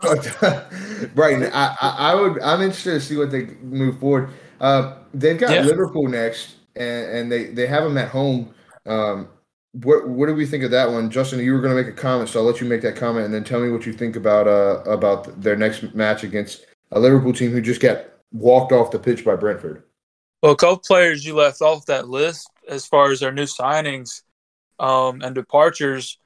Brighton. 1.16 1.52
I, 1.54 1.76
I, 1.82 1.90
I 2.12 2.16
would. 2.16 2.42
I'm 2.42 2.62
interested 2.62 2.94
to 2.94 3.02
see 3.02 3.18
what 3.18 3.32
they 3.32 3.46
move 3.62 4.00
forward. 4.00 4.30
Uh, 4.60 4.98
they've 5.14 5.38
got 5.38 5.52
yeah. 5.52 5.62
Liverpool 5.64 6.08
next, 6.08 6.56
and, 6.76 7.10
and 7.12 7.32
they 7.32 7.46
they 7.46 7.68
have 7.68 7.84
them 7.84 7.98
at 7.98 8.10
home. 8.10 8.54
Um, 8.86 9.30
what 9.74 10.08
what 10.08 10.28
do 10.28 10.36
we 10.36 10.46
think 10.46 10.64
of 10.64 10.72
that 10.72 10.92
one, 10.92 11.10
Justin? 11.10 11.40
You 11.40 11.54
were 11.54 11.62
going 11.62 11.76
to 11.76 11.82
make 11.82 11.92
a 11.92 11.96
comment, 11.96 12.30
so 12.30 12.40
I'll 12.40 12.46
let 12.46 12.62
you 12.62 12.68
make 12.68 12.82
that 12.82 12.96
comment, 12.96 13.26
and 13.26 13.34
then 13.34 13.44
tell 13.44 13.60
me 13.60 13.72
what 13.72 13.86
you 13.86 13.94
think 13.94 14.16
about 14.16 14.48
uh 14.48 14.84
about 14.90 15.42
their 15.42 15.56
next 15.56 15.96
match 15.96 16.24
against 16.24 16.66
a 16.92 17.00
Liverpool 17.00 17.34
team 17.34 17.52
who 17.52 17.62
just 17.62 17.82
got 17.82 18.06
walked 18.32 18.72
off 18.72 18.92
the 18.92 19.00
pitch 19.00 19.26
by 19.26 19.36
Brentford. 19.36 19.84
Well, 20.42 20.52
a 20.52 20.58
couple 20.58 20.78
players 20.78 21.26
you 21.26 21.36
left 21.36 21.62
off 21.62 21.88
that 21.88 22.08
list 22.08 22.50
as 22.68 22.86
far 22.86 23.12
as 23.12 23.20
their 23.20 23.32
new 23.32 23.46
signings 23.46 24.22
um, 24.80 25.22
and 25.22 25.34
departures. 25.34 26.20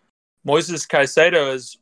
Moises 0.45 0.87
Caicedo 0.87 1.51
has 1.51 1.77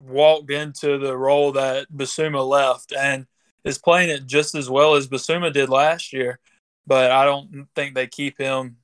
walked 0.00 0.50
into 0.50 0.98
the 0.98 1.16
role 1.16 1.52
that 1.52 1.90
Bissouma 1.92 2.46
left 2.46 2.92
and 2.92 3.26
is 3.64 3.78
playing 3.78 4.10
it 4.10 4.26
just 4.26 4.54
as 4.54 4.70
well 4.70 4.94
as 4.94 5.08
Bissouma 5.08 5.52
did 5.52 5.68
last 5.68 6.12
year. 6.12 6.38
But 6.86 7.10
I 7.10 7.24
don't 7.24 7.66
think 7.74 7.94
they 7.94 8.06
keep 8.06 8.38
him. 8.38 8.76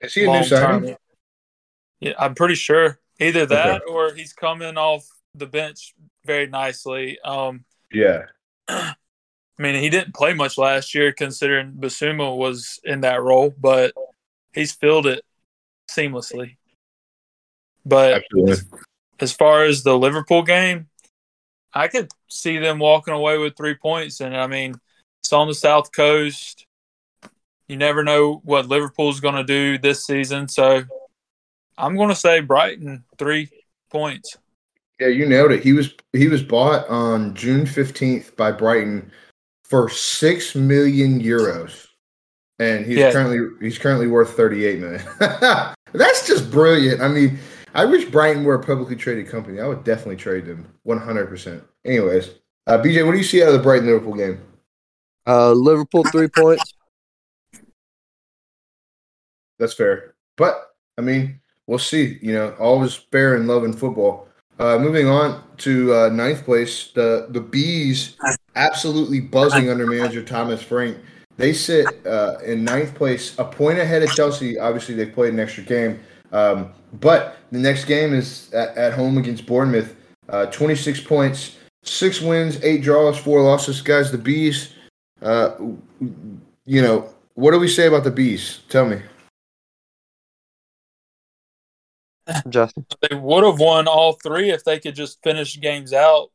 Is 0.00 0.12
he 0.12 0.24
a 0.24 0.30
new 0.30 0.44
signing? 0.44 0.96
Yeah, 2.00 2.12
I'm 2.18 2.34
pretty 2.34 2.54
sure 2.54 2.98
either 3.18 3.46
that 3.46 3.82
okay. 3.82 3.92
or 3.92 4.14
he's 4.14 4.32
coming 4.32 4.76
off 4.76 5.06
the 5.34 5.46
bench 5.46 5.94
very 6.24 6.46
nicely. 6.46 7.18
Um, 7.24 7.64
yeah. 7.92 8.24
I 8.68 8.94
mean, 9.58 9.76
he 9.76 9.88
didn't 9.88 10.14
play 10.14 10.34
much 10.34 10.58
last 10.58 10.94
year 10.94 11.12
considering 11.12 11.72
Bissouma 11.72 12.36
was 12.36 12.78
in 12.84 13.00
that 13.00 13.22
role, 13.22 13.54
but 13.58 13.92
he's 14.52 14.72
filled 14.72 15.06
it 15.06 15.24
seamlessly. 15.90 16.56
But 17.84 18.24
as, 18.48 18.66
as, 19.20 19.32
far 19.32 19.64
as 19.64 19.82
the 19.82 19.96
Liverpool 19.96 20.42
game, 20.42 20.88
I 21.72 21.88
could 21.88 22.08
see 22.28 22.58
them 22.58 22.78
walking 22.78 23.14
away 23.14 23.38
with 23.38 23.56
three 23.56 23.76
points. 23.76 24.20
And 24.20 24.36
I 24.36 24.46
mean, 24.46 24.74
it's 25.22 25.32
on 25.32 25.46
the 25.48 25.54
South 25.54 25.92
Coast. 25.92 26.66
You 27.68 27.76
never 27.76 28.04
know 28.04 28.40
what 28.44 28.68
Liverpool's 28.68 29.20
going 29.20 29.36
to 29.36 29.44
do 29.44 29.78
this 29.78 30.04
season. 30.04 30.48
So 30.48 30.82
I'm 31.78 31.96
going 31.96 32.08
to 32.08 32.14
say 32.14 32.40
Brighton, 32.40 33.04
three 33.18 33.50
points. 33.90 34.36
Yeah, 35.00 35.08
you 35.08 35.26
nailed 35.26 35.52
it. 35.52 35.62
He 35.62 35.72
was 35.72 35.92
he 36.12 36.28
was 36.28 36.42
bought 36.42 36.88
on 36.88 37.34
June 37.34 37.66
fifteenth 37.66 38.34
by 38.36 38.50
Brighton 38.50 39.10
for 39.64 39.90
six 39.90 40.54
million 40.54 41.20
euros, 41.20 41.86
and 42.58 42.86
he's 42.86 42.98
yeah. 42.98 43.12
currently 43.12 43.48
he's 43.60 43.78
currently 43.78 44.06
worth 44.06 44.34
thirty 44.34 44.64
eight 44.64 44.78
million. 44.78 45.02
That's 45.92 46.26
just 46.26 46.50
brilliant. 46.50 47.02
I 47.02 47.08
mean, 47.08 47.38
I 47.74 47.84
wish 47.84 48.06
Brighton 48.06 48.44
were 48.44 48.54
a 48.54 48.62
publicly 48.62 48.96
traded 48.96 49.28
company. 49.28 49.60
I 49.60 49.66
would 49.66 49.84
definitely 49.84 50.16
trade 50.16 50.46
them 50.46 50.66
one 50.84 50.98
hundred 50.98 51.26
percent. 51.26 51.62
Anyways, 51.84 52.30
uh, 52.66 52.78
BJ, 52.78 53.04
what 53.04 53.12
do 53.12 53.18
you 53.18 53.24
see 53.24 53.42
out 53.42 53.48
of 53.48 53.54
the 53.54 53.62
Brighton 53.62 53.86
Liverpool 53.86 54.14
game? 54.14 54.40
Uh, 55.26 55.52
Liverpool 55.52 56.04
three 56.04 56.28
points. 56.28 56.72
That's 59.58 59.74
fair, 59.74 60.14
but 60.38 60.70
I 60.96 61.02
mean, 61.02 61.40
we'll 61.66 61.78
see. 61.78 62.18
You 62.20 62.32
know, 62.32 62.54
always 62.58 62.94
fair 62.94 63.36
in 63.36 63.46
love 63.46 63.64
and 63.64 63.78
football. 63.78 64.28
Uh, 64.58 64.78
moving 64.78 65.06
on 65.06 65.42
to 65.58 65.94
uh, 65.94 66.08
ninth 66.08 66.44
place, 66.44 66.90
the 66.92 67.26
the 67.30 67.40
bees 67.40 68.16
absolutely 68.54 69.20
buzzing 69.20 69.68
under 69.68 69.86
manager 69.86 70.22
Thomas 70.22 70.62
Frank. 70.62 70.96
They 71.36 71.52
sit 71.52 71.86
uh, 72.06 72.38
in 72.44 72.64
ninth 72.64 72.94
place, 72.94 73.38
a 73.38 73.44
point 73.44 73.78
ahead 73.78 74.02
of 74.02 74.10
Chelsea. 74.10 74.58
Obviously, 74.58 74.94
they 74.94 75.04
played 75.04 75.34
an 75.34 75.40
extra 75.40 75.62
game, 75.62 76.00
um, 76.32 76.72
but 77.00 77.36
the 77.52 77.58
next 77.58 77.84
game 77.84 78.14
is 78.14 78.50
at, 78.54 78.76
at 78.78 78.92
home 78.94 79.18
against 79.18 79.44
Bournemouth. 79.44 79.94
Uh, 80.30 80.46
Twenty 80.46 80.74
six 80.74 81.00
points, 81.00 81.56
six 81.82 82.22
wins, 82.22 82.58
eight 82.64 82.82
draws, 82.82 83.18
four 83.18 83.42
losses. 83.42 83.82
Guys, 83.82 84.10
the 84.10 84.18
bees. 84.18 84.72
Uh, 85.20 85.54
you 86.64 86.82
know 86.82 87.08
what 87.34 87.50
do 87.50 87.60
we 87.60 87.68
say 87.68 87.86
about 87.86 88.04
the 88.04 88.10
bees? 88.10 88.60
Tell 88.70 88.86
me. 88.86 89.00
Justin. 92.48 92.86
They 93.08 93.16
would 93.16 93.44
have 93.44 93.60
won 93.60 93.86
all 93.88 94.14
three 94.14 94.50
if 94.50 94.64
they 94.64 94.78
could 94.80 94.94
just 94.94 95.22
finish 95.22 95.60
games 95.60 95.92
out, 95.92 96.30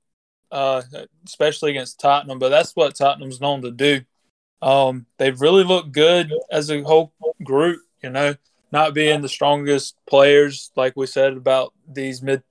uh, 0.51 0.81
especially 1.25 1.71
against 1.71 1.99
Tottenham. 1.99 2.39
But 2.39 2.49
that's 2.49 2.75
what 2.75 2.95
Tottenham's 2.95 3.41
known 3.41 3.61
to 3.63 3.71
do. 3.71 4.01
Um, 4.61 5.05
they've 5.17 5.39
really 5.39 5.63
looked 5.63 5.91
good 5.91 6.31
as 6.51 6.69
a 6.69 6.81
whole 6.81 7.13
group. 7.43 7.81
You 8.03 8.09
know, 8.09 8.35
not 8.71 8.93
being 8.93 9.21
the 9.21 9.29
strongest 9.29 9.95
players, 10.07 10.71
like 10.75 10.93
we 10.95 11.07
said 11.07 11.33
about 11.33 11.73
these 11.87 12.21
mid, 12.21 12.43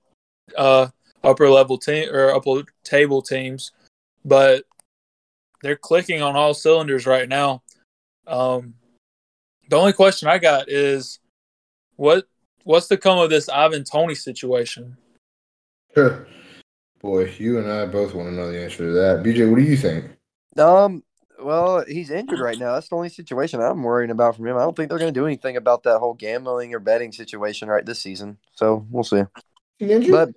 uh, 0.57 0.87
upper 1.23 1.49
level 1.49 1.77
team 1.77 2.09
or 2.13 2.33
upper 2.33 2.63
table 2.83 3.21
teams, 3.21 3.71
but 4.23 4.65
they're 5.61 5.75
clicking 5.75 6.21
on 6.21 6.35
all 6.35 6.53
cylinders 6.53 7.05
right 7.05 7.27
now. 7.27 7.63
Um, 8.27 8.75
the 9.69 9.77
only 9.77 9.93
question 9.93 10.27
I 10.27 10.37
got 10.37 10.69
is, 10.69 11.19
what 11.95 12.27
what's 12.63 12.87
to 12.87 12.97
come 12.97 13.19
of 13.19 13.29
this 13.29 13.49
Ivan 13.49 13.83
Toney 13.83 14.15
situation? 14.15 14.97
Sure. 15.93 16.27
Boy, 17.01 17.33
you 17.37 17.57
and 17.57 17.71
I 17.71 17.85
both 17.85 18.13
want 18.13 18.29
to 18.29 18.35
know 18.35 18.51
the 18.51 18.61
answer 18.61 18.77
to 18.77 18.91
that. 18.93 19.23
BJ, 19.23 19.49
what 19.49 19.57
do 19.57 19.63
you 19.63 19.75
think? 19.75 20.05
Um, 20.57 21.03
well, 21.39 21.83
he's 21.87 22.11
injured 22.11 22.39
right 22.39 22.57
now. 22.57 22.73
That's 22.73 22.89
the 22.89 22.95
only 22.95 23.09
situation 23.09 23.61
I'm 23.61 23.81
worrying 23.81 24.11
about 24.11 24.35
from 24.35 24.47
him. 24.47 24.57
I 24.57 24.61
don't 24.61 24.75
think 24.75 24.89
they're 24.89 24.99
going 24.99 25.13
to 25.13 25.19
do 25.19 25.25
anything 25.25 25.57
about 25.57 25.83
that 25.83 25.99
whole 25.99 26.13
gambling 26.13 26.73
or 26.73 26.79
betting 26.79 27.11
situation 27.11 27.67
right 27.67 27.85
this 27.85 27.99
season. 27.99 28.37
So 28.53 28.85
we'll 28.89 29.03
see. 29.03 29.23
He 29.79 30.11
But 30.11 30.29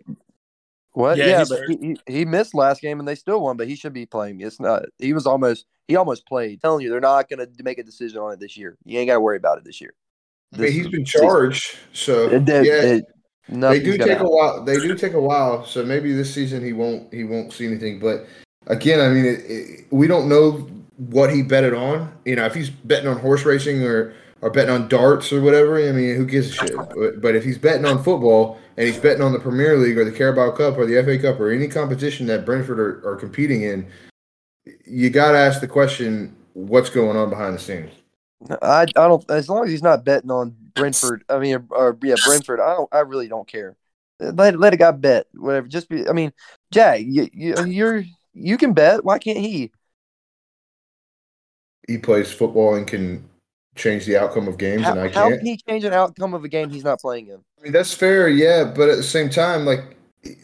what? 0.92 1.18
Yeah, 1.18 1.26
yeah 1.26 1.44
but 1.46 1.60
he, 1.68 1.96
he, 2.06 2.24
missed 2.24 2.54
last 2.54 2.80
game 2.80 2.98
and 2.98 3.06
they 3.06 3.14
still 3.14 3.42
won. 3.42 3.56
But 3.56 3.68
he 3.68 3.76
should 3.76 3.92
be 3.92 4.06
playing. 4.06 4.40
It's 4.40 4.60
not. 4.60 4.84
He 4.98 5.12
was 5.12 5.26
almost. 5.26 5.66
He 5.86 5.96
almost 5.96 6.26
played. 6.26 6.54
I'm 6.54 6.60
telling 6.60 6.84
you, 6.84 6.90
they're 6.90 7.00
not 7.00 7.28
going 7.28 7.46
to 7.46 7.62
make 7.62 7.78
a 7.78 7.82
decision 7.82 8.20
on 8.20 8.32
it 8.32 8.40
this 8.40 8.56
year. 8.56 8.78
You 8.84 8.98
ain't 8.98 9.08
got 9.08 9.14
to 9.14 9.20
worry 9.20 9.36
about 9.36 9.58
it 9.58 9.64
this 9.64 9.82
year. 9.82 9.92
I 10.54 10.58
mean, 10.58 10.72
he's 10.72 10.88
been 10.88 11.04
charged, 11.04 11.76
so 11.92 12.28
it 12.28 12.44
did, 12.44 12.66
yeah. 12.66 12.82
It, 12.82 13.04
they 13.48 13.80
do 13.80 13.98
take 13.98 14.08
happen. 14.08 14.26
a 14.26 14.30
while. 14.30 14.64
They 14.64 14.76
do 14.76 14.94
take 14.94 15.12
a 15.12 15.20
while, 15.20 15.64
so 15.64 15.84
maybe 15.84 16.12
this 16.12 16.32
season 16.32 16.64
he 16.64 16.72
won't 16.72 17.12
he 17.12 17.24
won't 17.24 17.52
see 17.52 17.66
anything. 17.66 17.98
But 18.00 18.26
again, 18.66 19.00
I 19.00 19.08
mean, 19.08 19.26
it, 19.26 19.40
it, 19.50 19.86
we 19.90 20.06
don't 20.06 20.28
know 20.28 20.66
what 20.96 21.32
he 21.32 21.42
betted 21.42 21.74
on. 21.74 22.12
You 22.24 22.36
know, 22.36 22.46
if 22.46 22.54
he's 22.54 22.70
betting 22.70 23.08
on 23.08 23.18
horse 23.18 23.44
racing 23.44 23.82
or 23.82 24.14
or 24.40 24.50
betting 24.50 24.74
on 24.74 24.88
darts 24.88 25.32
or 25.32 25.40
whatever, 25.42 25.76
I 25.78 25.92
mean, 25.92 26.16
who 26.16 26.26
gives 26.26 26.50
a 26.50 26.52
shit? 26.52 26.76
But, 26.76 27.20
but 27.20 27.34
if 27.34 27.44
he's 27.44 27.58
betting 27.58 27.84
on 27.84 28.02
football 28.02 28.58
and 28.76 28.86
he's 28.86 28.98
betting 28.98 29.22
on 29.22 29.32
the 29.32 29.38
Premier 29.38 29.76
League 29.78 29.98
or 29.98 30.04
the 30.04 30.12
Carabao 30.12 30.52
Cup 30.52 30.78
or 30.78 30.86
the 30.86 31.02
FA 31.02 31.18
Cup 31.18 31.40
or 31.40 31.50
any 31.50 31.68
competition 31.68 32.26
that 32.26 32.44
Brentford 32.44 32.80
are, 32.80 33.06
are 33.06 33.16
competing 33.16 33.62
in, 33.62 33.86
you 34.86 35.10
got 35.10 35.32
to 35.32 35.38
ask 35.38 35.60
the 35.60 35.68
question: 35.68 36.34
What's 36.54 36.90
going 36.90 37.16
on 37.16 37.28
behind 37.28 37.54
the 37.54 37.60
scenes? 37.60 37.92
I 38.50 38.82
I 38.82 38.84
don't 38.84 39.28
as 39.30 39.48
long 39.48 39.64
as 39.64 39.70
he's 39.70 39.82
not 39.82 40.04
betting 40.04 40.30
on 40.30 40.54
Brentford. 40.74 41.24
I 41.28 41.38
mean, 41.38 41.54
or, 41.54 41.64
or 41.70 41.98
yeah, 42.02 42.16
Brentford. 42.26 42.60
I 42.60 42.74
don't. 42.74 42.88
I 42.92 43.00
really 43.00 43.28
don't 43.28 43.48
care. 43.48 43.76
Let 44.20 44.58
let 44.58 44.74
a 44.74 44.76
guy 44.76 44.90
bet 44.90 45.26
whatever. 45.34 45.66
Just 45.66 45.88
be. 45.88 46.08
I 46.08 46.12
mean, 46.12 46.32
Jack, 46.70 47.00
you, 47.00 47.28
you 47.32 47.64
you're 47.64 48.04
you 48.32 48.56
can 48.56 48.72
bet. 48.72 49.04
Why 49.04 49.18
can't 49.18 49.38
he? 49.38 49.72
He 51.88 51.98
plays 51.98 52.32
football 52.32 52.74
and 52.74 52.86
can 52.86 53.28
change 53.76 54.06
the 54.06 54.16
outcome 54.16 54.48
of 54.48 54.56
games, 54.56 54.82
how, 54.82 54.92
and 54.92 55.00
I 55.00 55.04
can't. 55.04 55.14
How 55.14 55.28
can 55.30 55.44
he 55.44 55.56
change 55.68 55.84
an 55.84 55.92
outcome 55.92 56.32
of 56.32 56.44
a 56.44 56.48
game 56.48 56.70
he's 56.70 56.84
not 56.84 57.00
playing 57.00 57.28
in? 57.28 57.40
I 57.58 57.62
mean, 57.62 57.72
that's 57.72 57.92
fair, 57.92 58.28
yeah, 58.28 58.64
but 58.64 58.88
at 58.88 58.96
the 58.96 59.02
same 59.02 59.28
time, 59.28 59.66
like 59.66 59.96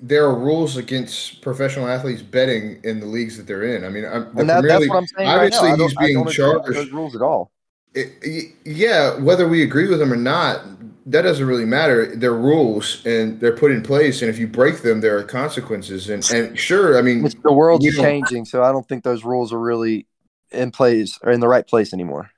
there 0.03 0.27
are 0.27 0.35
rules 0.35 0.77
against 0.77 1.41
professional 1.41 1.89
athletes 1.89 2.21
betting 2.21 2.81
in 2.85 3.01
the 3.01 3.07
leagues 3.07 3.39
that 3.39 3.47
they're 3.47 3.75
in. 3.75 3.85
I 3.85 3.89
mean, 3.89 4.05
I'm, 4.05 4.35
the 4.35 4.45
that, 4.45 4.61
Premier 4.61 4.81
League, 4.81 4.91
obviously 4.91 5.25
right 5.25 5.81
he's 5.81 5.95
being 5.97 6.27
charged. 6.27 6.75
Those 6.75 6.91
rules 6.91 7.17
at 7.17 7.23
all 7.23 7.51
it, 7.95 8.55
yeah, 8.65 9.19
whether 9.19 9.49
we 9.49 9.63
agree 9.63 9.89
with 9.89 9.99
them 9.99 10.13
or 10.13 10.17
not, 10.17 10.63
that 11.07 11.23
doesn't 11.23 11.47
really 11.47 11.65
matter. 11.65 12.15
They're 12.15 12.35
rules 12.35 13.05
and 13.05 13.41
they're 13.41 13.57
put 13.57 13.73
in 13.73 13.83
place, 13.83 14.23
and 14.23 14.31
if 14.31 14.39
you 14.39 14.47
break 14.47 14.83
them, 14.83 15.01
there 15.01 15.19
are 15.19 15.25
consequences. 15.25 16.09
And 16.09 16.29
and 16.31 16.59
sure, 16.59 16.99
I 16.99 17.03
mean, 17.03 17.23
the 17.23 17.53
world's 17.53 17.97
changing, 17.97 18.45
so 18.45 18.63
I 18.63 18.71
don't 18.71 18.87
think 18.89 19.03
those 19.03 19.25
rules 19.25 19.53
are 19.53 19.59
really 19.59 20.07
in 20.53 20.71
place 20.71 21.19
or 21.23 21.33
in 21.33 21.41
the 21.41 21.49
right 21.49 21.67
place 21.67 21.93
anymore. 21.93 22.31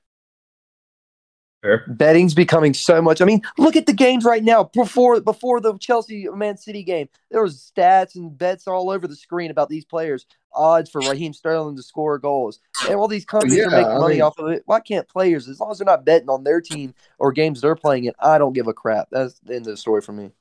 Fair. 1.63 1.85
Betting's 1.87 2.33
becoming 2.33 2.73
so 2.73 3.01
much. 3.01 3.21
I 3.21 3.25
mean, 3.25 3.41
look 3.57 3.77
at 3.77 3.85
the 3.85 3.93
games 3.93 4.25
right 4.25 4.43
now. 4.43 4.65
Before 4.65 5.21
before 5.21 5.61
the 5.61 5.77
Chelsea 5.77 6.27
Man 6.27 6.57
City 6.57 6.83
game, 6.83 7.07
there 7.31 7.41
was 7.41 7.71
stats 7.75 8.15
and 8.15 8.37
bets 8.37 8.67
all 8.67 8.89
over 8.89 9.07
the 9.07 9.15
screen 9.15 9.49
about 9.49 9.69
these 9.69 9.85
players. 9.85 10.25
Odds 10.53 10.89
for 10.89 10.99
Raheem 10.99 11.31
Sterling 11.33 11.77
to 11.77 11.81
score 11.81 12.19
goals, 12.19 12.59
and 12.85 12.95
all 12.95 13.07
these 13.07 13.23
companies 13.25 13.55
Yeah, 13.55 13.67
are 13.67 13.71
making 13.71 13.91
I 13.91 13.97
money 13.97 14.13
mean- 14.15 14.21
off 14.23 14.37
of 14.37 14.49
it. 14.51 14.63
Why 14.65 14.81
can't 14.81 15.07
players, 15.07 15.47
as 15.47 15.59
long 15.59 15.71
as 15.71 15.77
they're 15.79 15.85
not 15.85 16.03
betting 16.05 16.29
on 16.29 16.43
their 16.43 16.59
team 16.59 16.93
or 17.17 17.31
games 17.31 17.61
they're 17.61 17.75
playing 17.77 18.05
in, 18.05 18.13
I 18.19 18.37
don't 18.37 18.53
give 18.53 18.67
a 18.67 18.73
crap. 18.73 19.07
That's 19.09 19.39
the 19.39 19.55
end 19.55 19.65
of 19.65 19.71
the 19.71 19.77
story 19.77 20.01
for 20.01 20.11
me. 20.11 20.31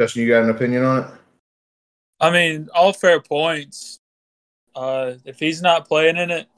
Justin, 0.00 0.22
you 0.22 0.28
got 0.30 0.42
an 0.42 0.50
opinion 0.50 0.84
on 0.84 1.04
it? 1.04 1.10
I 2.18 2.30
mean, 2.30 2.68
all 2.74 2.94
fair 2.94 3.20
points. 3.20 3.98
Uh, 4.74 5.14
if 5.26 5.38
he's 5.38 5.60
not 5.62 5.86
playing 5.86 6.16
in 6.16 6.30
it, 6.30 6.48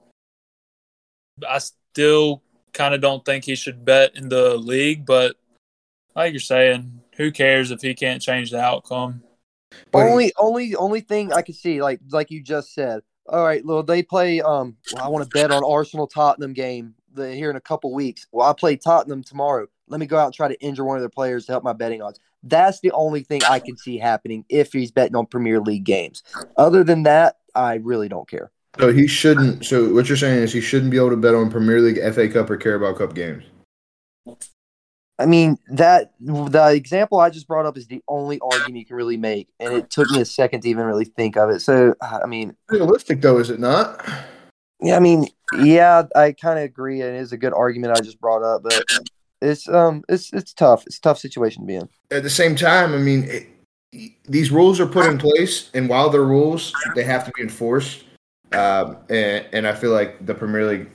I 1.46 1.58
still 1.58 2.42
kind 2.72 2.94
of 2.94 3.00
don't 3.00 3.24
think 3.24 3.44
he 3.44 3.54
should 3.54 3.84
bet 3.84 4.16
in 4.16 4.28
the 4.28 4.56
league. 4.56 5.06
But 5.06 5.36
like 6.14 6.32
you're 6.32 6.40
saying, 6.40 7.00
who 7.16 7.30
cares 7.30 7.70
if 7.70 7.80
he 7.80 7.94
can't 7.94 8.22
change 8.22 8.50
the 8.50 8.60
outcome? 8.60 9.22
But 9.90 10.06
he- 10.06 10.10
only 10.10 10.32
only 10.36 10.76
only 10.76 11.00
thing 11.00 11.32
I 11.32 11.42
can 11.42 11.54
see, 11.54 11.82
like 11.82 12.00
like 12.10 12.30
you 12.30 12.42
just 12.42 12.74
said. 12.74 13.02
All 13.28 13.44
right, 13.44 13.64
well 13.64 13.82
they 13.82 14.02
play. 14.02 14.40
Um, 14.40 14.76
well, 14.92 15.04
I 15.04 15.08
want 15.08 15.24
to 15.24 15.30
bet 15.30 15.50
on 15.50 15.62
Arsenal 15.64 16.06
Tottenham 16.06 16.54
game 16.54 16.94
the, 17.12 17.34
here 17.34 17.50
in 17.50 17.56
a 17.56 17.60
couple 17.60 17.92
weeks. 17.92 18.26
Well, 18.32 18.48
I 18.48 18.54
play 18.54 18.76
Tottenham 18.76 19.22
tomorrow. 19.22 19.66
Let 19.88 20.00
me 20.00 20.06
go 20.06 20.18
out 20.18 20.26
and 20.26 20.34
try 20.34 20.48
to 20.48 20.60
injure 20.60 20.84
one 20.84 20.96
of 20.96 21.02
their 21.02 21.08
players 21.08 21.46
to 21.46 21.52
help 21.52 21.64
my 21.64 21.72
betting 21.72 22.02
odds. 22.02 22.20
That's 22.42 22.80
the 22.80 22.92
only 22.92 23.22
thing 23.22 23.42
I 23.44 23.58
can 23.58 23.76
see 23.76 23.98
happening 23.98 24.44
if 24.48 24.72
he's 24.72 24.90
betting 24.90 25.16
on 25.16 25.26
Premier 25.26 25.60
League 25.60 25.84
games. 25.84 26.22
Other 26.56 26.84
than 26.84 27.02
that, 27.02 27.38
I 27.54 27.74
really 27.76 28.08
don't 28.08 28.28
care. 28.28 28.50
So 28.78 28.92
he 28.92 29.06
shouldn't. 29.06 29.64
So 29.64 29.92
what 29.92 30.08
you're 30.08 30.16
saying 30.16 30.42
is 30.42 30.52
he 30.52 30.60
shouldn't 30.60 30.90
be 30.90 30.96
able 30.96 31.10
to 31.10 31.16
bet 31.16 31.34
on 31.34 31.50
Premier 31.50 31.80
League, 31.80 31.98
FA 32.14 32.28
Cup, 32.28 32.48
or 32.48 32.56
Carabao 32.56 32.94
Cup 32.94 33.14
games. 33.14 33.44
I 35.20 35.26
mean 35.26 35.58
that 35.68 36.12
the 36.20 36.72
example 36.72 37.18
I 37.18 37.30
just 37.30 37.48
brought 37.48 37.66
up 37.66 37.76
is 37.76 37.88
the 37.88 38.02
only 38.06 38.38
argument 38.40 38.76
you 38.76 38.86
can 38.86 38.94
really 38.94 39.16
make, 39.16 39.48
and 39.58 39.74
it 39.74 39.90
took 39.90 40.08
me 40.10 40.20
a 40.20 40.24
second 40.24 40.60
to 40.60 40.68
even 40.68 40.84
really 40.84 41.06
think 41.06 41.36
of 41.36 41.50
it. 41.50 41.60
So 41.60 41.94
I 42.00 42.26
mean, 42.26 42.54
Realistic 42.68 43.20
though, 43.20 43.38
is 43.38 43.50
it 43.50 43.58
not? 43.58 44.04
Yeah, 44.80 44.96
I 44.96 45.00
mean, 45.00 45.26
yeah, 45.58 46.04
I 46.14 46.32
kind 46.32 46.58
of 46.58 46.64
agree. 46.64 47.00
It 47.00 47.14
is 47.14 47.32
a 47.32 47.36
good 47.36 47.52
argument 47.52 47.98
I 47.98 48.00
just 48.00 48.20
brought 48.20 48.44
up, 48.44 48.62
but 48.62 48.84
it's 49.42 49.68
um, 49.68 50.04
it's 50.08 50.32
it's 50.32 50.52
tough. 50.52 50.86
It's 50.86 50.98
a 50.98 51.00
tough 51.00 51.18
situation 51.18 51.62
to 51.62 51.66
be 51.66 51.74
in. 51.74 51.88
At 52.12 52.22
the 52.22 52.30
same 52.30 52.54
time, 52.54 52.94
I 52.94 52.98
mean, 52.98 53.24
it, 53.24 53.48
these 54.28 54.52
rules 54.52 54.78
are 54.78 54.86
put 54.86 55.06
in 55.06 55.18
place, 55.18 55.70
and 55.74 55.88
while 55.88 56.10
they're 56.10 56.22
rules, 56.22 56.72
they 56.94 57.02
have 57.02 57.24
to 57.24 57.32
be 57.34 57.42
enforced. 57.42 58.04
Um, 58.52 58.96
and, 59.10 59.46
and 59.52 59.66
I 59.66 59.74
feel 59.74 59.92
like 59.92 60.24
the 60.24 60.34
Premier 60.34 60.66
League, 60.66 60.90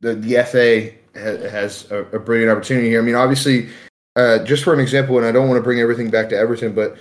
the 0.00 0.14
the 0.14 0.42
FA 0.44 0.90
ha, 1.18 1.48
has 1.48 1.90
a, 1.90 1.98
a 2.06 2.18
brilliant 2.18 2.50
opportunity 2.50 2.88
here. 2.88 3.00
I 3.00 3.04
mean, 3.04 3.14
obviously, 3.14 3.68
uh, 4.16 4.40
just 4.44 4.64
for 4.64 4.74
an 4.74 4.80
example, 4.80 5.16
and 5.18 5.26
I 5.26 5.32
don't 5.32 5.48
want 5.48 5.58
to 5.58 5.62
bring 5.62 5.80
everything 5.80 6.10
back 6.10 6.28
to 6.30 6.36
Everton, 6.36 6.74
but 6.74 6.96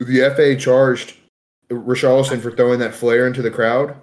the 0.00 0.32
FA 0.34 0.56
charged 0.56 1.14
Richarlison 1.70 2.40
for 2.40 2.50
throwing 2.50 2.80
that 2.80 2.94
flare 2.94 3.26
into 3.26 3.42
the 3.42 3.50
crowd, 3.50 3.96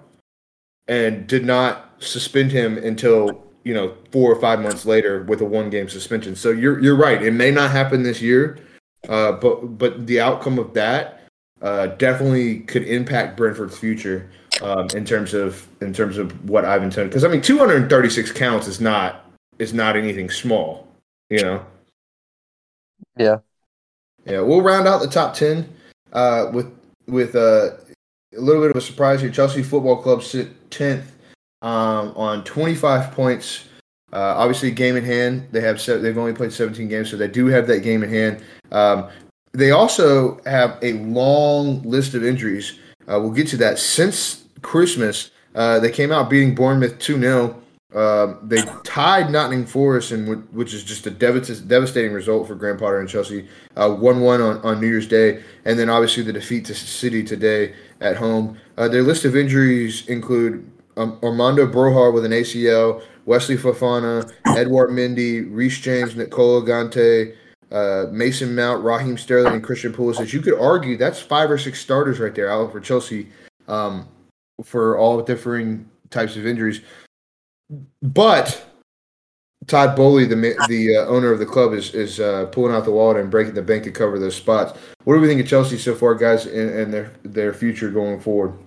and 0.88 1.26
did 1.26 1.44
not 1.44 1.90
suspend 1.98 2.52
him 2.52 2.78
until 2.78 3.42
you 3.64 3.74
know 3.74 3.94
four 4.10 4.32
or 4.32 4.40
five 4.40 4.60
months 4.60 4.86
later 4.86 5.24
with 5.24 5.40
a 5.40 5.44
one 5.44 5.68
game 5.68 5.88
suspension. 5.88 6.36
So 6.36 6.50
you're 6.50 6.80
you're 6.80 6.96
right. 6.96 7.22
It 7.22 7.32
may 7.32 7.50
not 7.50 7.70
happen 7.70 8.02
this 8.02 8.22
year, 8.22 8.58
uh, 9.08 9.32
but 9.32 9.78
but 9.78 10.06
the 10.06 10.20
outcome 10.20 10.58
of 10.58 10.74
that 10.74 11.22
uh, 11.62 11.88
definitely 11.88 12.60
could 12.60 12.84
impact 12.84 13.36
Brentford's 13.36 13.78
future 13.78 14.30
um, 14.62 14.88
in 14.94 15.04
terms 15.04 15.34
of 15.34 15.66
in 15.80 15.92
terms 15.92 16.18
of 16.18 16.48
what 16.48 16.64
I've 16.64 16.82
intended. 16.82 17.10
Because 17.10 17.24
I 17.24 17.28
mean, 17.28 17.42
236 17.42 18.32
counts 18.32 18.66
is 18.66 18.80
not 18.80 19.24
is 19.58 19.72
not 19.72 19.96
anything 19.96 20.30
small, 20.30 20.86
you 21.30 21.42
know. 21.42 21.64
Yeah. 23.16 23.38
Yeah, 24.26 24.40
we'll 24.40 24.62
round 24.62 24.88
out 24.88 25.02
the 25.02 25.08
top 25.08 25.34
ten 25.34 25.68
uh, 26.12 26.50
with 26.52 26.72
with 27.06 27.34
uh, 27.36 27.70
a 28.36 28.40
little 28.40 28.62
bit 28.62 28.70
of 28.70 28.76
a 28.76 28.80
surprise 28.80 29.20
here. 29.20 29.30
Chelsea 29.30 29.62
Football 29.62 30.02
Club 30.02 30.22
sit 30.22 30.70
tenth 30.70 31.12
um, 31.62 32.12
on 32.16 32.42
25 32.44 33.12
points. 33.12 33.64
Uh, 34.12 34.34
obviously, 34.36 34.70
game 34.70 34.96
in 34.96 35.04
hand. 35.04 35.46
They 35.50 35.60
have 35.60 35.80
se- 35.80 35.98
they've 35.98 36.16
only 36.16 36.32
played 36.32 36.52
17 36.52 36.88
games, 36.88 37.10
so 37.10 37.16
they 37.16 37.28
do 37.28 37.46
have 37.46 37.66
that 37.66 37.80
game 37.80 38.02
in 38.02 38.10
hand. 38.10 38.44
Um, 38.72 39.08
they 39.52 39.72
also 39.72 40.40
have 40.46 40.78
a 40.82 40.94
long 40.94 41.82
list 41.82 42.14
of 42.14 42.24
injuries. 42.24 42.78
Uh, 43.06 43.20
we'll 43.20 43.32
get 43.32 43.48
to 43.48 43.56
that. 43.58 43.78
Since 43.78 44.43
Christmas, 44.64 45.30
uh, 45.54 45.78
they 45.78 45.90
came 45.90 46.10
out 46.10 46.28
beating 46.28 46.54
Bournemouth 46.54 46.98
2 46.98 47.20
0. 47.20 47.60
Um, 47.94 48.40
they 48.42 48.60
tied 48.82 49.30
Nottingham 49.30 49.66
Forest, 49.66 50.10
and 50.10 50.26
wh- 50.26 50.54
which 50.54 50.74
is 50.74 50.82
just 50.82 51.06
a 51.06 51.12
devast- 51.12 51.68
devastating 51.68 52.12
result 52.12 52.48
for 52.48 52.56
Graham 52.56 52.76
Potter 52.76 52.98
and 52.98 53.08
Chelsea. 53.08 53.46
One 53.76 54.20
one 54.20 54.40
on, 54.40 54.58
on 54.62 54.80
New 54.80 54.88
Year's 54.88 55.06
Day, 55.06 55.44
and 55.64 55.78
then 55.78 55.88
obviously 55.88 56.24
the 56.24 56.32
defeat 56.32 56.64
to 56.64 56.74
City 56.74 57.22
today 57.22 57.72
at 58.00 58.16
home. 58.16 58.58
Uh, 58.76 58.88
their 58.88 59.04
list 59.04 59.24
of 59.24 59.36
injuries 59.36 60.08
include 60.08 60.68
um, 60.96 61.20
Armando 61.22 61.68
Broja 61.68 62.12
with 62.12 62.24
an 62.24 62.32
ACL, 62.32 63.00
Wesley 63.26 63.56
Fofana, 63.56 64.28
Edward 64.56 64.90
Mendy, 64.90 65.46
Reece 65.48 65.78
James, 65.78 66.14
N'Golo 66.14 66.66
Kanté, 66.66 67.36
uh, 67.70 68.10
Mason 68.10 68.56
Mount, 68.56 68.82
Raheem 68.82 69.16
Sterling, 69.16 69.54
and 69.54 69.62
Christian 69.62 69.92
Pulisic. 69.92 70.32
You 70.32 70.40
could 70.40 70.58
argue 70.58 70.96
that's 70.96 71.20
five 71.20 71.48
or 71.48 71.58
six 71.58 71.80
starters 71.80 72.18
right 72.18 72.34
there 72.34 72.50
out 72.50 72.72
for 72.72 72.80
Chelsea 72.80 73.28
um, 73.68 74.08
for 74.62 74.98
all 74.98 75.20
differing 75.22 75.88
types 76.10 76.36
of 76.36 76.46
injuries. 76.46 76.80
But 78.02 78.64
Todd 79.66 79.96
Boehly, 79.96 80.26
the 80.26 80.36
the 80.68 80.96
uh, 80.96 81.06
owner 81.06 81.32
of 81.32 81.38
the 81.38 81.46
club, 81.46 81.72
is 81.72 81.94
is 81.94 82.20
uh, 82.20 82.46
pulling 82.46 82.74
out 82.74 82.84
the 82.84 82.90
wallet 82.90 83.16
and 83.16 83.30
breaking 83.30 83.54
the 83.54 83.62
bank 83.62 83.84
to 83.84 83.90
cover 83.90 84.18
those 84.18 84.36
spots. 84.36 84.78
What 85.04 85.14
do 85.14 85.20
we 85.20 85.28
think 85.28 85.40
of 85.40 85.46
Chelsea 85.46 85.78
so 85.78 85.94
far, 85.94 86.14
guys, 86.14 86.46
and, 86.46 86.70
and 86.70 86.92
their 86.92 87.12
their 87.22 87.54
future 87.54 87.90
going 87.90 88.20
forward? 88.20 88.58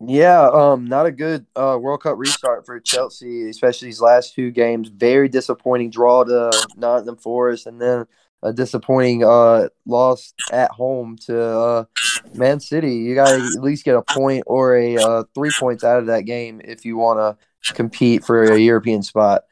Yeah, 0.00 0.48
um, 0.50 0.86
not 0.86 1.06
a 1.06 1.12
good 1.12 1.44
uh, 1.56 1.76
World 1.80 2.02
Cup 2.02 2.16
restart 2.18 2.64
for 2.64 2.78
Chelsea, 2.78 3.50
especially 3.50 3.88
these 3.88 4.00
last 4.00 4.34
two 4.34 4.52
games. 4.52 4.88
Very 4.88 5.28
disappointing 5.28 5.90
draw 5.90 6.22
to 6.22 6.50
Nottingham 6.76 7.16
Forest, 7.16 7.66
and 7.66 7.80
then 7.80 8.06
a 8.42 8.52
disappointing 8.52 9.24
uh, 9.24 9.68
loss 9.86 10.32
at 10.52 10.70
home 10.70 11.16
to 11.26 11.40
uh, 11.40 11.84
Man 12.34 12.60
City. 12.60 12.96
You 12.96 13.14
got 13.14 13.30
to 13.30 13.36
at 13.36 13.62
least 13.62 13.84
get 13.84 13.96
a 13.96 14.02
point 14.02 14.44
or 14.46 14.76
a 14.76 14.96
uh, 14.96 15.24
three 15.34 15.50
points 15.58 15.84
out 15.84 15.98
of 15.98 16.06
that 16.06 16.22
game 16.22 16.60
if 16.64 16.84
you 16.84 16.96
want 16.96 17.18
to 17.18 17.74
compete 17.74 18.24
for 18.24 18.44
a 18.44 18.58
European 18.58 19.02
spot. 19.02 19.42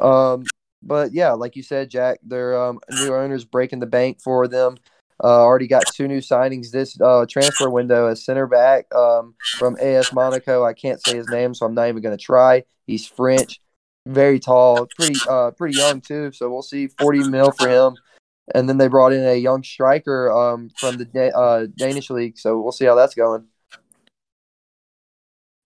Um, 0.00 0.44
but 0.82 1.12
yeah, 1.12 1.32
like 1.32 1.56
you 1.56 1.62
said, 1.62 1.90
Jack, 1.90 2.18
their 2.22 2.56
um, 2.62 2.78
new 2.90 3.14
owners 3.14 3.44
breaking 3.44 3.80
the 3.80 3.86
bank 3.86 4.20
for 4.22 4.46
them. 4.46 4.76
Uh, 5.22 5.42
already 5.42 5.66
got 5.66 5.84
two 5.94 6.06
new 6.06 6.18
signings 6.18 6.70
this 6.70 7.00
uh, 7.00 7.24
transfer 7.28 7.70
window. 7.70 8.08
A 8.08 8.16
center 8.16 8.46
back 8.46 8.94
um, 8.94 9.34
from 9.58 9.76
AS 9.80 10.12
Monaco. 10.12 10.62
I 10.62 10.74
can't 10.74 11.02
say 11.04 11.16
his 11.16 11.28
name, 11.28 11.54
so 11.54 11.66
I'm 11.66 11.74
not 11.74 11.88
even 11.88 12.02
going 12.02 12.16
to 12.16 12.22
try. 12.22 12.64
He's 12.86 13.06
French, 13.06 13.60
very 14.06 14.38
tall, 14.38 14.86
pretty 14.94 15.18
uh, 15.28 15.52
pretty 15.52 15.78
young 15.78 16.02
too. 16.02 16.32
So 16.32 16.50
we'll 16.50 16.62
see. 16.62 16.88
40 16.88 17.30
mil 17.30 17.50
for 17.50 17.68
him. 17.68 17.96
And 18.54 18.68
then 18.68 18.78
they 18.78 18.88
brought 18.88 19.12
in 19.12 19.24
a 19.24 19.34
young 19.34 19.62
striker 19.62 20.30
um, 20.30 20.70
from 20.78 20.96
the 20.96 21.04
Da- 21.04 21.36
uh, 21.36 21.66
Danish 21.76 22.10
league. 22.10 22.38
So 22.38 22.60
we'll 22.60 22.72
see 22.72 22.84
how 22.84 22.94
that's 22.94 23.14
going. 23.14 23.46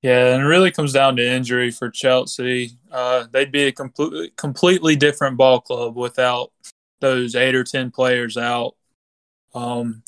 Yeah, 0.02 0.32
and 0.32 0.42
it 0.42 0.46
really 0.46 0.70
comes 0.70 0.94
down 0.94 1.16
to 1.16 1.26
injury 1.26 1.70
for 1.70 1.90
Chelsea. 1.90 2.70
Uh, 2.90 3.26
they'd 3.30 3.52
be 3.52 3.64
a 3.64 3.72
completely 3.72 4.32
completely 4.36 4.96
different 4.96 5.36
ball 5.36 5.60
club 5.60 5.94
without 5.94 6.52
those 7.00 7.34
eight 7.34 7.54
or 7.54 7.64
ten 7.64 7.90
players 7.90 8.38
out. 8.38 8.76
Um, 9.54 10.02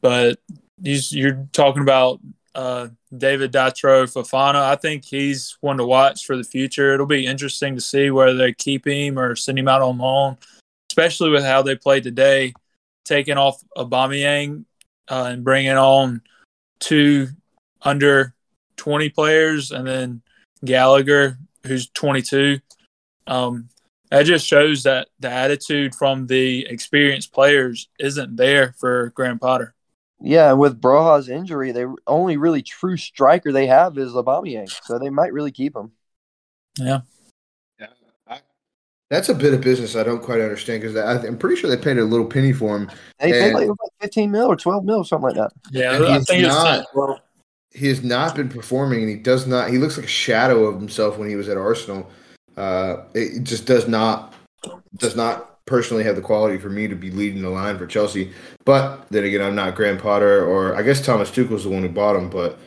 but 0.00 0.40
you, 0.82 0.98
you're 1.10 1.48
talking 1.52 1.82
about 1.82 2.20
uh, 2.56 2.88
David 3.16 3.52
Datro 3.52 4.12
Fofana. 4.12 4.56
I 4.56 4.74
think 4.74 5.04
he's 5.04 5.56
one 5.60 5.76
to 5.76 5.86
watch 5.86 6.24
for 6.24 6.36
the 6.36 6.42
future. 6.42 6.92
It'll 6.92 7.06
be 7.06 7.26
interesting 7.26 7.76
to 7.76 7.80
see 7.80 8.10
whether 8.10 8.34
they 8.34 8.52
keep 8.52 8.86
him 8.86 9.16
or 9.16 9.36
send 9.36 9.58
him 9.58 9.68
out 9.68 9.82
on 9.82 9.98
loan, 9.98 10.38
especially 10.96 11.28
with 11.28 11.44
how 11.44 11.60
they 11.60 11.76
played 11.76 12.02
today, 12.02 12.54
taking 13.04 13.36
off 13.36 13.62
Aubameyang 13.76 14.64
uh, 15.08 15.28
and 15.30 15.44
bringing 15.44 15.76
on 15.76 16.22
two 16.80 17.28
under 17.82 18.34
20 18.76 19.10
players 19.10 19.72
and 19.72 19.86
then 19.86 20.22
Gallagher, 20.64 21.38
who's 21.66 21.90
22. 21.90 22.60
Um, 23.26 23.68
that 24.10 24.22
just 24.22 24.46
shows 24.46 24.84
that 24.84 25.08
the 25.20 25.28
attitude 25.30 25.94
from 25.94 26.28
the 26.28 26.64
experienced 26.66 27.30
players 27.30 27.90
isn't 27.98 28.36
there 28.36 28.74
for 28.78 29.10
Graham 29.10 29.38
Potter. 29.38 29.74
Yeah, 30.18 30.50
and 30.50 30.58
with 30.58 30.80
Broja's 30.80 31.28
injury, 31.28 31.72
the 31.72 31.94
only 32.06 32.38
really 32.38 32.62
true 32.62 32.96
striker 32.96 33.52
they 33.52 33.66
have 33.66 33.98
is 33.98 34.12
Aubameyang, 34.12 34.74
so 34.84 34.98
they 34.98 35.10
might 35.10 35.34
really 35.34 35.52
keep 35.52 35.76
him. 35.76 35.92
Yeah. 36.78 37.00
That's 39.10 39.28
a 39.28 39.34
bit 39.34 39.54
of 39.54 39.60
business 39.60 39.94
I 39.96 40.02
don't 40.02 40.22
quite 40.22 40.40
understand 40.40 40.82
because 40.82 40.96
I'm 40.96 41.38
pretty 41.38 41.56
sure 41.56 41.70
they 41.70 41.76
paid 41.76 41.98
a 41.98 42.04
little 42.04 42.26
penny 42.26 42.52
for 42.52 42.76
him. 42.76 42.90
They 43.20 43.32
paid 43.32 43.54
like, 43.54 43.68
like 43.68 43.78
15 44.00 44.30
mil 44.30 44.46
or 44.46 44.56
12 44.56 44.84
mil, 44.84 44.96
or 44.98 45.04
something 45.04 45.28
like 45.28 45.36
that. 45.36 45.52
Yeah, 45.70 45.92
I 45.92 46.14
he's 46.14 46.26
think 46.26 46.44
it's 46.44 46.48
not- 46.48 46.86
well, 46.94 47.20
He 47.72 47.88
has 47.88 48.02
not 48.02 48.34
been 48.34 48.48
performing, 48.48 49.00
and 49.00 49.08
he 49.08 49.16
does 49.16 49.46
not. 49.46 49.70
He 49.70 49.78
looks 49.78 49.96
like 49.96 50.06
a 50.06 50.08
shadow 50.08 50.64
of 50.64 50.76
himself 50.76 51.18
when 51.18 51.28
he 51.28 51.36
was 51.36 51.48
at 51.48 51.56
Arsenal. 51.56 52.10
Uh, 52.56 53.02
it 53.14 53.44
just 53.44 53.66
does 53.66 53.86
not 53.86 54.34
does 54.96 55.14
not 55.14 55.64
personally 55.66 56.02
have 56.04 56.16
the 56.16 56.22
quality 56.22 56.56
for 56.58 56.70
me 56.70 56.88
to 56.88 56.94
be 56.94 57.10
leading 57.10 57.42
the 57.42 57.50
line 57.50 57.76
for 57.76 57.86
Chelsea. 57.86 58.32
But 58.64 59.06
then 59.10 59.24
again, 59.24 59.42
I'm 59.42 59.54
not 59.54 59.74
Graham 59.74 59.98
Potter, 59.98 60.46
or 60.46 60.74
I 60.74 60.82
guess 60.82 61.04
Thomas 61.04 61.30
Tuchel's 61.30 61.64
the 61.64 61.70
one 61.70 61.82
who 61.82 61.88
bought 61.88 62.16
him, 62.16 62.30
but 62.30 62.58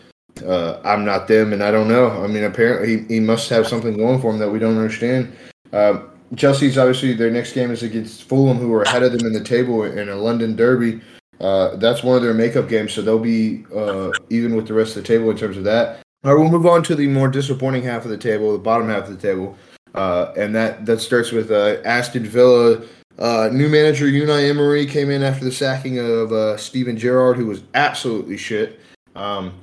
uh, 0.45 0.79
I'm 0.85 1.03
not 1.05 1.27
them, 1.27 1.53
and 1.53 1.63
I 1.63 1.71
don't 1.71 1.87
know. 1.87 2.09
I 2.23 2.27
mean, 2.27 2.43
apparently 2.43 2.99
he, 2.99 3.15
he 3.15 3.19
must 3.19 3.49
have 3.49 3.67
something 3.67 3.97
going 3.97 4.21
for 4.21 4.31
him 4.31 4.39
that 4.39 4.49
we 4.49 4.59
don't 4.59 4.77
understand. 4.77 5.35
Uh, 5.73 6.01
Chelsea's 6.35 6.77
obviously 6.77 7.13
their 7.13 7.31
next 7.31 7.53
game 7.53 7.71
is 7.71 7.83
against 7.83 8.23
Fulham, 8.23 8.57
who 8.57 8.73
are 8.73 8.83
ahead 8.83 9.03
of 9.03 9.11
them 9.11 9.25
in 9.25 9.33
the 9.33 9.43
table 9.43 9.83
in 9.83 10.09
a 10.09 10.15
London 10.15 10.55
derby. 10.55 11.01
Uh, 11.39 11.75
that's 11.77 12.03
one 12.03 12.15
of 12.15 12.21
their 12.21 12.33
makeup 12.33 12.67
games, 12.67 12.93
so 12.93 13.01
they'll 13.01 13.17
be 13.17 13.65
uh, 13.73 14.11
even 14.29 14.55
with 14.55 14.67
the 14.67 14.73
rest 14.73 14.95
of 14.95 15.03
the 15.03 15.07
table 15.07 15.31
in 15.31 15.37
terms 15.37 15.57
of 15.57 15.63
that. 15.63 16.01
All 16.23 16.33
right, 16.33 16.39
we'll 16.39 16.51
move 16.51 16.65
on 16.65 16.83
to 16.83 16.95
the 16.95 17.07
more 17.07 17.29
disappointing 17.29 17.83
half 17.83 18.03
of 18.03 18.11
the 18.11 18.17
table, 18.17 18.51
the 18.51 18.59
bottom 18.59 18.89
half 18.89 19.07
of 19.07 19.09
the 19.09 19.27
table, 19.27 19.57
uh, 19.95 20.33
and 20.35 20.53
that 20.53 20.85
that 20.85 20.99
starts 20.99 21.31
with 21.31 21.49
uh, 21.51 21.77
Aston 21.85 22.25
Villa. 22.25 22.81
Uh, 23.17 23.49
new 23.51 23.67
manager 23.67 24.05
Unai 24.05 24.49
Emery 24.49 24.85
came 24.85 25.09
in 25.09 25.23
after 25.23 25.43
the 25.43 25.51
sacking 25.51 25.99
of 25.99 26.31
uh, 26.31 26.57
Steven 26.57 26.97
Gerrard, 26.97 27.37
who 27.37 27.47
was 27.47 27.63
absolutely 27.73 28.37
shit. 28.37 28.79
Um, 29.15 29.53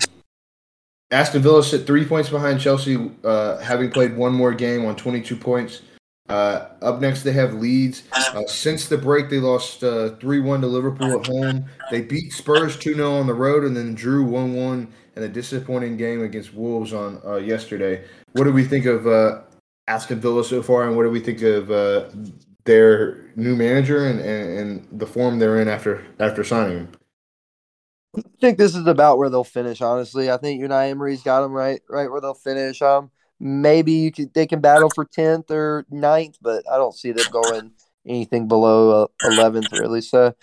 Aston 1.10 1.42
Villa 1.42 1.62
sit 1.62 1.86
three 1.86 2.04
points 2.04 2.28
behind 2.28 2.60
Chelsea, 2.60 3.10
having 3.22 3.90
played 3.90 4.16
one 4.16 4.32
more 4.32 4.52
game 4.52 4.84
on 4.84 4.96
22 4.96 5.36
points. 5.36 5.82
Uh, 6.28 6.68
up 6.82 7.00
next, 7.00 7.22
they 7.22 7.32
have 7.32 7.54
Leeds. 7.54 8.02
Uh, 8.12 8.42
since 8.46 8.88
the 8.88 8.98
break, 8.98 9.30
they 9.30 9.38
lost 9.38 9.84
uh, 9.84 10.16
3 10.16 10.40
1 10.40 10.60
to 10.60 10.66
Liverpool 10.66 11.20
at 11.20 11.26
home. 11.26 11.66
They 11.90 12.02
beat 12.02 12.32
Spurs 12.32 12.76
2 12.76 12.94
0 12.94 13.12
on 13.12 13.26
the 13.26 13.34
road 13.34 13.64
and 13.64 13.76
then 13.76 13.94
drew 13.94 14.24
1 14.24 14.54
1 14.54 14.92
in 15.16 15.22
a 15.22 15.28
disappointing 15.28 15.96
game 15.96 16.22
against 16.22 16.52
Wolves 16.52 16.92
on 16.92 17.20
uh, 17.24 17.36
yesterday. 17.36 18.04
What 18.32 18.44
do 18.44 18.52
we 18.52 18.64
think 18.64 18.86
of 18.86 19.06
uh, 19.06 19.42
Aston 19.86 20.20
Villa 20.20 20.44
so 20.44 20.62
far, 20.62 20.86
and 20.86 20.96
what 20.96 21.04
do 21.04 21.10
we 21.10 21.20
think 21.20 21.42
of 21.42 21.70
uh, 21.70 22.08
their 22.64 23.30
new 23.36 23.54
manager 23.54 24.06
and, 24.06 24.20
and, 24.20 24.58
and, 24.58 25.00
the 25.00 25.06
form 25.06 25.38
they're 25.38 25.60
in 25.60 25.68
after 25.68 26.04
after 26.18 26.42
signing 26.42 26.78
him? 26.78 26.92
I 28.16 28.22
think 28.40 28.58
this 28.58 28.74
is 28.74 28.86
about 28.86 29.18
where 29.18 29.30
they'll 29.30 29.44
finish. 29.44 29.80
Honestly, 29.80 30.30
I 30.30 30.38
think 30.38 30.60
Unai 30.60 30.90
Emery's 30.90 31.22
got 31.22 31.42
them 31.42 31.52
right, 31.52 31.80
right 31.88 32.10
where 32.10 32.20
they'll 32.20 32.34
finish. 32.34 32.82
Um, 32.82 33.10
maybe 33.38 33.92
you 33.92 34.10
could 34.10 34.32
they 34.34 34.46
can 34.46 34.60
battle 34.60 34.90
for 34.90 35.04
10th 35.04 35.50
or 35.50 35.84
9th 35.92 36.36
but 36.40 36.64
i 36.72 36.76
don't 36.76 36.94
see 36.94 37.12
them 37.12 37.26
going 37.30 37.70
anything 38.06 38.48
below 38.48 39.04
uh, 39.04 39.06
11th 39.24 39.72
really. 39.72 40.00
So 40.00 40.34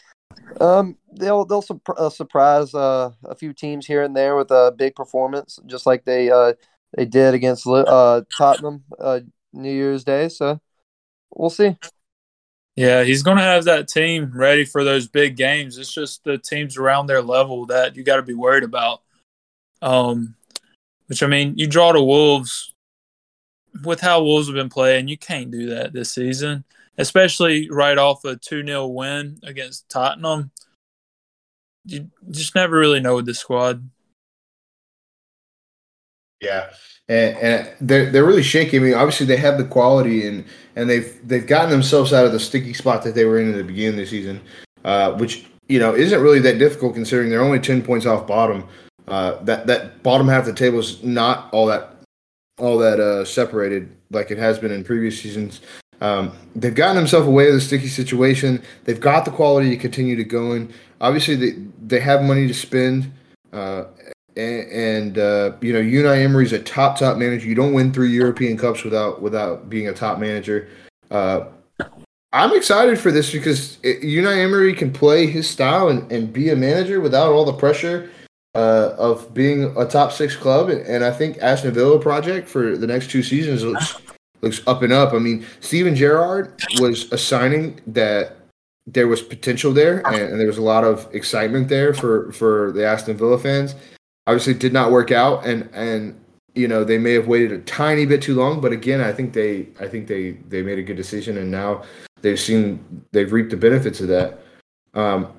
um 0.60 0.98
they'll 1.14 1.46
they'll 1.46 1.62
su- 1.62 1.82
uh, 1.98 2.10
surprise 2.10 2.74
uh, 2.74 3.12
a 3.26 3.36
few 3.36 3.54
teams 3.54 3.86
here 3.86 4.04
and 4.04 4.16
there 4.16 4.36
with 4.36 4.52
a 4.52 4.74
big 4.76 4.96
performance 4.96 5.60
just 5.66 5.86
like 5.86 6.06
they 6.06 6.30
uh 6.30 6.54
they 6.96 7.06
did 7.06 7.34
against 7.34 7.66
uh 7.68 8.22
tottenham 8.38 8.84
uh 9.00 9.22
new 9.54 9.72
year's 9.72 10.04
day. 10.04 10.30
So 10.30 10.60
we'll 11.36 11.50
see. 11.50 11.78
Yeah 12.76 13.04
he's 13.04 13.24
going 13.24 13.38
to 13.38 13.44
have 13.44 13.66
that 13.66 13.88
team 13.88 14.32
ready 14.34 14.66
for 14.66 14.84
those 14.84 15.08
big 15.08 15.38
games. 15.38 15.78
It's 15.78 15.94
just 15.94 16.24
the 16.24 16.38
teams 16.38 16.78
around 16.78 17.08
their 17.08 17.22
level 17.22 17.68
that 17.68 17.96
you 17.96 18.04
got 18.04 18.18
to 18.18 18.24
be 18.24 18.34
worried 18.34 18.64
about. 18.64 19.02
Um 19.82 20.36
which 21.08 21.22
i 21.22 21.28
mean 21.28 21.54
you 21.58 21.68
draw 21.68 21.92
to 21.92 22.02
wolves 22.02 22.73
with 23.84 24.00
how 24.00 24.24
Wolves 24.24 24.48
have 24.48 24.56
been 24.56 24.70
playing, 24.70 25.08
you 25.08 25.18
can't 25.18 25.52
do 25.52 25.70
that 25.70 25.94
this 25.94 26.14
season, 26.14 26.64
especially 26.98 27.70
right 27.70 27.98
off 27.98 28.24
a 28.26 28.36
2 28.36 28.66
0 28.66 28.88
win 28.88 29.40
against 29.44 29.90
Tottenham. 29.90 30.52
You 31.86 32.10
just 32.32 32.56
never 32.56 32.78
really 32.78 33.00
know 33.00 33.16
with 33.16 33.26
the 33.26 33.34
squad. 33.34 33.90
Yeah. 36.40 36.70
And, 37.10 37.38
and 37.38 37.70
they're 37.82 38.10
they're 38.10 38.26
really 38.26 38.44
shaky. 38.44 38.78
I 38.78 38.80
mean, 38.80 38.94
obviously 38.94 39.26
they 39.26 39.38
have 39.38 39.58
the 39.58 39.66
quality 39.66 40.26
and 40.28 40.46
and 40.76 40.90
they've 40.90 41.20
they've 41.28 41.46
gotten 41.46 41.70
themselves 41.70 42.14
out 42.14 42.26
of 42.26 42.32
the 42.32 42.40
sticky 42.40 42.74
spot 42.74 43.04
that 43.04 43.16
they 43.16 43.26
were 43.26 43.40
in 43.40 43.50
at 43.50 43.58
the 43.58 43.64
beginning 43.64 43.92
of 43.92 43.98
the 43.98 44.06
season, 44.06 44.42
uh, 44.86 45.12
which 45.14 45.46
you 45.68 45.80
know 45.80 45.94
isn't 45.94 46.22
really 46.22 46.40
that 46.40 46.60
difficult 46.60 46.94
considering 46.94 47.30
they're 47.30 47.42
only 47.42 47.60
ten 47.60 47.82
points 47.82 48.06
off 48.06 48.26
bottom. 48.26 48.66
Uh, 49.08 49.44
that 49.44 49.68
that 49.68 50.02
bottom 50.02 50.30
half 50.30 50.42
of 50.42 50.46
the 50.46 50.54
table 50.54 50.80
is 50.80 51.04
not 51.04 51.50
all 51.52 51.66
that 51.66 52.03
all 52.58 52.78
that 52.78 53.00
uh, 53.00 53.26
separated 53.26 53.96
like 54.12 54.32
it 54.32 54.38
has 54.38 54.60
been 54.60 54.72
in 54.72 54.84
previous 54.84 55.20
seasons. 55.20 55.62
Um, 56.02 56.34
they've 56.56 56.76
gotten 56.76 56.96
themselves 56.96 57.28
away 57.28 57.46
with 57.46 57.56
a 57.56 57.62
sticky 57.62 57.88
situation. 57.88 58.62
They've 58.84 59.00
got 59.00 59.26
the 59.26 59.32
quality 59.32 59.70
to 59.70 59.78
continue 59.78 60.16
to 60.16 60.24
go 60.24 60.54
in. 60.54 60.74
Obviously, 61.02 61.36
they 61.36 61.52
they 61.82 62.00
have 62.00 62.24
money 62.24 62.48
to 62.48 62.54
spend, 62.54 63.12
uh, 63.52 63.86
and, 64.36 64.72
and 64.72 65.18
uh, 65.18 65.54
you 65.62 65.74
know 65.74 65.82
Unai 65.82 66.24
Emery's 66.24 66.54
a 66.54 66.60
top 66.60 66.98
top 67.00 67.18
manager. 67.18 67.48
You 67.48 67.56
don't 67.56 67.74
win 67.74 67.92
three 67.94 68.12
European 68.12 68.58
Cups 68.58 68.84
without 68.84 69.22
without 69.22 69.70
being 69.70 69.88
a 69.88 69.94
top 69.94 70.20
manager. 70.20 70.70
Uh, 71.10 71.46
I'm 72.34 72.56
excited 72.56 73.00
for 73.00 73.12
this 73.12 73.32
because 73.32 73.78
it, 73.84 74.02
Unai 74.02 74.40
Emery 74.40 74.74
can 74.74 74.92
play 74.92 75.28
his 75.28 75.48
style 75.48 75.90
and, 75.90 76.12
and 76.12 76.34
be 76.34 76.50
a 76.50 76.56
manager 76.56 77.00
without 77.00 77.32
all 77.32 77.46
the 77.46 77.54
pressure 77.54 78.10
uh, 78.56 78.94
of 78.98 79.34
being 79.34 79.76
a 79.78 79.86
top 79.86 80.12
six 80.12 80.36
club, 80.36 80.70
and 80.70 81.04
I 81.04 81.12
think 81.12 81.38
Aston 81.40 81.74
Villa 81.74 82.00
project 82.00 82.48
for 82.48 82.78
the 82.78 82.88
next 82.88 83.10
two 83.10 83.24
seasons 83.24 83.64
looks 83.64 83.98
looks 84.42 84.62
up 84.68 84.84
and 84.84 84.94
up. 84.94 85.14
I 85.14 85.20
mean, 85.20 85.46
Steven 85.60 85.96
Gerrard 85.96 86.62
was 86.80 87.12
a 87.12 87.18
signing 87.18 87.80
that 87.88 88.38
there 88.86 89.08
was 89.08 89.22
potential 89.22 89.72
there, 89.72 90.06
and, 90.08 90.18
and, 90.18 90.40
there 90.40 90.48
was 90.48 90.58
a 90.58 90.62
lot 90.64 90.84
of 90.84 91.08
excitement 91.14 91.70
there 91.70 91.94
for 91.94 92.32
for 92.34 92.72
the 92.74 92.86
Aston 92.86 93.18
Villa 93.18 93.40
fans. 93.40 93.76
Obviously, 94.28 94.54
did 94.54 94.74
not 94.74 94.92
work 94.92 95.12
out, 95.12 95.46
and 95.46 95.70
and 95.74 96.20
you 96.54 96.68
know 96.68 96.84
they 96.84 96.98
may 96.98 97.14
have 97.14 97.28
waited 97.28 97.52
a 97.52 97.60
tiny 97.60 98.06
bit 98.06 98.22
too 98.22 98.36
long, 98.36 98.62
but 98.62 98.72
again, 98.72 99.02
I 99.02 99.12
think 99.12 99.34
they 99.34 99.68
I 99.80 99.88
think 99.88 100.08
they 100.08 100.32
they 100.50 100.62
made 100.62 100.78
a 100.78 100.84
good 100.84 100.98
decision, 100.98 101.38
and 101.38 101.50
now 101.50 101.84
they've 102.22 102.40
seen 102.40 103.04
they've 103.14 103.32
reaped 103.32 103.52
the 103.52 103.58
benefits 103.58 104.00
of 104.02 104.10
that. 104.10 104.40
Um, 104.94 105.34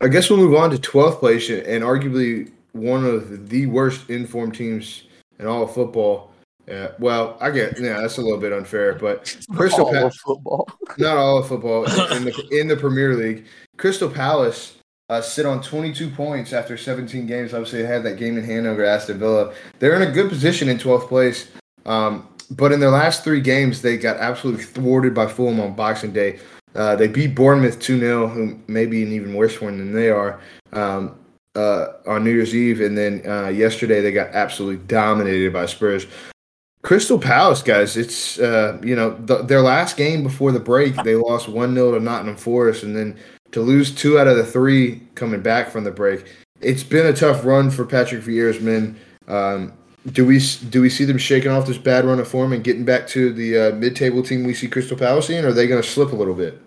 I 0.00 0.08
guess 0.08 0.30
we'll 0.30 0.38
move 0.38 0.54
on 0.54 0.70
to 0.70 0.78
12th 0.78 1.18
place 1.18 1.50
and 1.50 1.84
arguably 1.84 2.50
one 2.72 3.04
of 3.04 3.48
the 3.48 3.66
worst 3.66 4.08
informed 4.08 4.54
teams 4.54 5.04
in 5.38 5.46
all 5.46 5.62
of 5.62 5.74
football. 5.74 6.32
Uh, 6.70 6.88
well, 6.98 7.36
I 7.40 7.50
get 7.50 7.78
yeah, 7.80 8.00
that's 8.00 8.18
a 8.18 8.22
little 8.22 8.38
bit 8.38 8.52
unfair, 8.52 8.94
but 8.94 9.36
Crystal 9.54 9.90
Palace 9.90 10.16
football, 10.18 10.68
not 10.98 11.16
all 11.16 11.38
of 11.38 11.48
football 11.48 11.84
in 12.12 12.24
the 12.24 12.48
in 12.52 12.68
the 12.68 12.76
Premier 12.76 13.16
League. 13.16 13.46
Crystal 13.76 14.08
Palace 14.08 14.76
uh, 15.08 15.20
sit 15.20 15.46
on 15.46 15.60
22 15.60 16.10
points 16.10 16.52
after 16.52 16.76
17 16.76 17.26
games. 17.26 17.52
Obviously, 17.52 17.82
they 17.82 17.88
had 17.88 18.04
that 18.04 18.18
game 18.18 18.38
in 18.38 18.44
hand 18.44 18.66
over 18.66 18.84
Aston 18.84 19.18
Villa. 19.18 19.52
They're 19.80 20.00
in 20.00 20.08
a 20.08 20.12
good 20.12 20.28
position 20.28 20.68
in 20.68 20.78
12th 20.78 21.08
place, 21.08 21.50
um, 21.86 22.28
but 22.52 22.70
in 22.70 22.78
their 22.78 22.90
last 22.90 23.24
three 23.24 23.40
games, 23.40 23.82
they 23.82 23.96
got 23.96 24.18
absolutely 24.18 24.62
thwarted 24.62 25.12
by 25.12 25.26
Fulham 25.26 25.58
on 25.58 25.74
Boxing 25.74 26.12
Day. 26.12 26.38
Uh, 26.74 26.96
they 26.96 27.08
beat 27.08 27.34
Bournemouth 27.34 27.80
2 27.80 27.98
0, 27.98 28.28
who 28.28 28.58
may 28.66 28.86
be 28.86 29.02
an 29.02 29.12
even 29.12 29.34
worse 29.34 29.60
one 29.60 29.78
than 29.78 29.92
they 29.92 30.10
are, 30.10 30.40
um, 30.72 31.18
uh, 31.56 31.86
on 32.06 32.24
New 32.24 32.30
Year's 32.30 32.54
Eve. 32.54 32.80
And 32.80 32.96
then 32.96 33.22
uh, 33.26 33.48
yesterday, 33.48 34.00
they 34.00 34.12
got 34.12 34.28
absolutely 34.28 34.84
dominated 34.86 35.52
by 35.52 35.66
Spurs. 35.66 36.06
Crystal 36.82 37.18
Palace, 37.18 37.62
guys, 37.62 37.96
it's, 37.96 38.38
uh, 38.38 38.80
you 38.82 38.96
know, 38.96 39.14
the, 39.26 39.42
their 39.42 39.60
last 39.60 39.96
game 39.96 40.22
before 40.22 40.50
the 40.50 40.60
break, 40.60 40.94
they 41.02 41.14
lost 41.14 41.48
1 41.48 41.74
0 41.74 41.92
to 41.92 42.00
Nottingham 42.00 42.36
Forest. 42.36 42.84
And 42.84 42.96
then 42.96 43.16
to 43.52 43.60
lose 43.60 43.94
two 43.94 44.18
out 44.18 44.28
of 44.28 44.36
the 44.36 44.46
three 44.46 45.02
coming 45.14 45.42
back 45.42 45.70
from 45.70 45.84
the 45.84 45.90
break, 45.90 46.24
it's 46.60 46.82
been 46.82 47.06
a 47.06 47.12
tough 47.12 47.44
run 47.44 47.70
for 47.70 47.84
Patrick 47.84 48.22
Vieira's 48.22 48.60
men. 48.60 48.98
Um, 49.28 49.72
do 50.12 50.24
we 50.24 50.40
do 50.70 50.80
we 50.80 50.88
see 50.88 51.04
them 51.04 51.18
shaking 51.18 51.50
off 51.50 51.66
this 51.66 51.78
bad 51.78 52.04
run 52.04 52.18
of 52.18 52.28
form 52.28 52.52
and 52.52 52.64
getting 52.64 52.84
back 52.84 53.06
to 53.08 53.32
the 53.32 53.58
uh, 53.58 53.74
mid-table 53.74 54.22
team 54.22 54.44
we 54.44 54.54
see 54.54 54.68
Crystal 54.68 54.96
Palace 54.96 55.28
in, 55.30 55.44
or 55.44 55.48
are 55.48 55.52
they 55.52 55.66
going 55.66 55.82
to 55.82 55.88
slip 55.88 56.12
a 56.12 56.16
little 56.16 56.34
bit? 56.34 56.60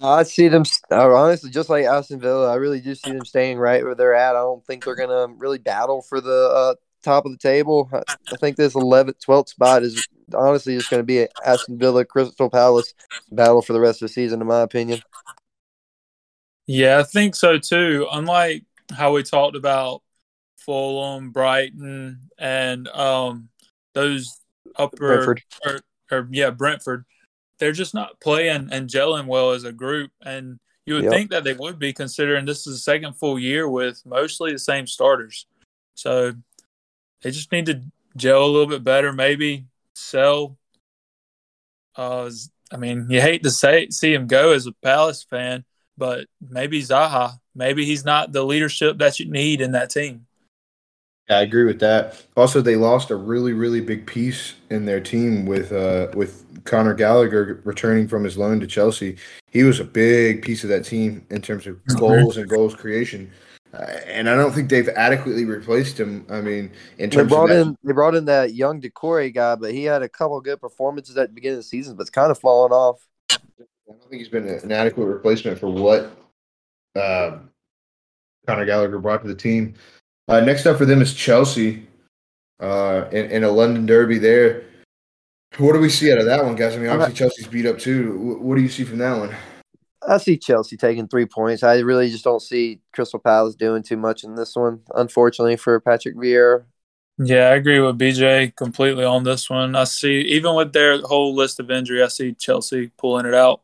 I 0.00 0.24
see 0.24 0.48
them 0.48 0.64
uh, 0.90 1.14
honestly, 1.14 1.50
just 1.50 1.70
like 1.70 1.86
Aston 1.86 2.20
Villa. 2.20 2.52
I 2.52 2.56
really 2.56 2.80
do 2.80 2.94
see 2.94 3.10
them 3.10 3.24
staying 3.24 3.58
right 3.58 3.82
where 3.82 3.94
they're 3.94 4.14
at. 4.14 4.36
I 4.36 4.40
don't 4.40 4.64
think 4.66 4.84
they're 4.84 4.94
going 4.94 5.08
to 5.08 5.34
really 5.38 5.58
battle 5.58 6.02
for 6.02 6.20
the 6.20 6.50
uh, 6.54 6.74
top 7.02 7.24
of 7.24 7.32
the 7.32 7.38
table. 7.38 7.88
I 7.92 8.36
think 8.36 8.56
this 8.56 8.74
11th, 8.74 9.24
12th 9.24 9.48
spot 9.48 9.82
is 9.82 10.06
honestly 10.34 10.76
just 10.76 10.90
going 10.90 11.00
to 11.00 11.06
be 11.06 11.22
an 11.22 11.28
Aston 11.44 11.78
Villa 11.78 12.04
Crystal 12.04 12.50
Palace 12.50 12.92
battle 13.30 13.62
for 13.62 13.72
the 13.72 13.80
rest 13.80 14.02
of 14.02 14.08
the 14.08 14.12
season, 14.12 14.42
in 14.42 14.46
my 14.46 14.60
opinion. 14.60 15.00
Yeah, 16.66 16.98
I 16.98 17.02
think 17.02 17.34
so 17.34 17.58
too. 17.58 18.06
Unlike 18.10 18.64
how 18.92 19.14
we 19.14 19.22
talked 19.22 19.56
about 19.56 20.02
Fulham, 20.64 21.30
Brighton, 21.30 22.30
and 22.38 22.88
um, 22.88 23.48
those 23.92 24.40
upper 24.76 24.96
Brentford. 24.96 25.42
Or, 25.66 25.80
or, 26.10 26.28
yeah, 26.30 26.50
Brentford. 26.50 27.04
They're 27.58 27.72
just 27.72 27.94
not 27.94 28.20
playing 28.20 28.68
and 28.72 28.90
gelling 28.90 29.26
well 29.26 29.52
as 29.52 29.64
a 29.64 29.72
group, 29.72 30.10
and 30.22 30.58
you 30.86 30.94
would 30.94 31.04
yep. 31.04 31.12
think 31.12 31.30
that 31.30 31.44
they 31.44 31.54
would 31.54 31.78
be 31.78 31.92
considering 31.92 32.44
this 32.44 32.66
is 32.66 32.74
the 32.74 32.80
second 32.80 33.14
full 33.14 33.38
year 33.38 33.68
with 33.68 34.02
mostly 34.04 34.52
the 34.52 34.58
same 34.58 34.86
starters. 34.86 35.46
So 35.94 36.32
they 37.22 37.30
just 37.30 37.52
need 37.52 37.66
to 37.66 37.82
gel 38.16 38.44
a 38.44 38.46
little 38.46 38.66
bit 38.66 38.84
better, 38.84 39.12
maybe 39.12 39.66
sell. 39.94 40.58
Uh, 41.96 42.30
I 42.72 42.76
mean, 42.76 43.06
you 43.08 43.20
hate 43.20 43.44
to 43.44 43.50
say 43.50 43.88
see 43.90 44.12
him 44.12 44.26
go 44.26 44.52
as 44.52 44.66
a 44.66 44.72
Palace 44.82 45.22
fan, 45.22 45.64
but 45.96 46.26
maybe 46.40 46.82
Zaha, 46.82 47.38
maybe 47.54 47.84
he's 47.84 48.04
not 48.04 48.32
the 48.32 48.42
leadership 48.42 48.98
that 48.98 49.20
you 49.20 49.30
need 49.30 49.60
in 49.60 49.72
that 49.72 49.90
team. 49.90 50.26
Yeah, 51.28 51.38
I 51.38 51.40
agree 51.42 51.64
with 51.64 51.80
that. 51.80 52.22
Also, 52.36 52.60
they 52.60 52.76
lost 52.76 53.10
a 53.10 53.16
really, 53.16 53.54
really 53.54 53.80
big 53.80 54.06
piece 54.06 54.54
in 54.68 54.84
their 54.84 55.00
team 55.00 55.46
with 55.46 55.72
uh, 55.72 56.08
with 56.14 56.44
Conor 56.64 56.94
Gallagher 56.94 57.62
returning 57.64 58.08
from 58.08 58.24
his 58.24 58.36
loan 58.36 58.60
to 58.60 58.66
Chelsea. 58.66 59.16
He 59.50 59.62
was 59.62 59.80
a 59.80 59.84
big 59.84 60.42
piece 60.42 60.64
of 60.64 60.70
that 60.70 60.84
team 60.84 61.26
in 61.30 61.40
terms 61.40 61.66
of 61.66 61.84
goals 61.96 62.36
and 62.36 62.48
goals 62.48 62.74
creation. 62.74 63.30
Uh, 63.72 63.86
and 64.06 64.28
I 64.28 64.36
don't 64.36 64.52
think 64.52 64.68
they've 64.68 64.88
adequately 64.90 65.44
replaced 65.46 65.98
him. 65.98 66.26
I 66.28 66.40
mean, 66.40 66.70
in 66.98 67.10
terms 67.10 67.28
They 67.28 67.34
brought 67.34 67.50
of 67.50 67.56
that, 67.56 67.62
in 67.62 67.76
they 67.82 67.92
brought 67.92 68.14
in 68.14 68.26
that 68.26 68.54
young 68.54 68.80
Doucouré 68.80 69.34
guy, 69.34 69.56
but 69.56 69.72
he 69.72 69.84
had 69.84 70.02
a 70.02 70.08
couple 70.08 70.40
good 70.40 70.60
performances 70.60 71.16
at 71.16 71.30
the 71.30 71.34
beginning 71.34 71.58
of 71.58 71.64
the 71.64 71.68
season, 71.68 71.96
but 71.96 72.02
it's 72.02 72.10
kind 72.10 72.30
of 72.30 72.38
fallen 72.38 72.70
off. 72.70 73.04
I 73.30 73.36
don't 73.88 74.00
think 74.02 74.20
he's 74.20 74.28
been 74.28 74.46
an 74.46 74.70
adequate 74.70 75.06
replacement 75.06 75.58
for 75.58 75.68
what 75.68 76.10
uh, 76.94 77.38
Conor 78.46 78.66
Gallagher 78.66 78.98
brought 78.98 79.22
to 79.22 79.28
the 79.28 79.34
team. 79.34 79.74
Uh, 80.28 80.40
next 80.40 80.66
up 80.66 80.78
for 80.78 80.84
them 80.86 81.02
is 81.02 81.12
Chelsea 81.14 81.86
uh, 82.60 83.06
in, 83.12 83.30
in 83.30 83.44
a 83.44 83.50
London 83.50 83.86
derby 83.86 84.18
there. 84.18 84.62
What 85.58 85.74
do 85.74 85.78
we 85.80 85.88
see 85.90 86.10
out 86.12 86.18
of 86.18 86.24
that 86.26 86.44
one, 86.44 86.56
guys? 86.56 86.74
I 86.74 86.78
mean, 86.78 86.88
obviously 86.88 87.14
Chelsea's 87.14 87.46
beat 87.46 87.66
up 87.66 87.78
too. 87.78 88.12
Wh- 88.38 88.42
What 88.42 88.56
do 88.56 88.62
you 88.62 88.68
see 88.68 88.84
from 88.84 88.98
that 88.98 89.18
one? 89.18 89.34
I 90.06 90.18
see 90.18 90.36
Chelsea 90.36 90.76
taking 90.76 91.08
three 91.08 91.26
points. 91.26 91.62
I 91.62 91.78
really 91.78 92.10
just 92.10 92.24
don't 92.24 92.42
see 92.42 92.80
Crystal 92.92 93.18
Palace 93.20 93.54
doing 93.54 93.82
too 93.82 93.96
much 93.96 94.24
in 94.24 94.34
this 94.34 94.54
one, 94.56 94.80
unfortunately 94.94 95.56
for 95.56 95.78
Patrick 95.80 96.16
Vieira. 96.16 96.64
Yeah, 97.18 97.50
I 97.50 97.54
agree 97.54 97.78
with 97.80 97.98
BJ 97.98 98.54
completely 98.56 99.04
on 99.04 99.22
this 99.22 99.48
one. 99.48 99.76
I 99.76 99.84
see, 99.84 100.20
even 100.22 100.56
with 100.56 100.72
their 100.72 101.00
whole 101.02 101.34
list 101.34 101.60
of 101.60 101.70
injury, 101.70 102.02
I 102.02 102.08
see 102.08 102.34
Chelsea 102.34 102.90
pulling 102.98 103.24
it 103.24 103.34
out. 103.34 103.60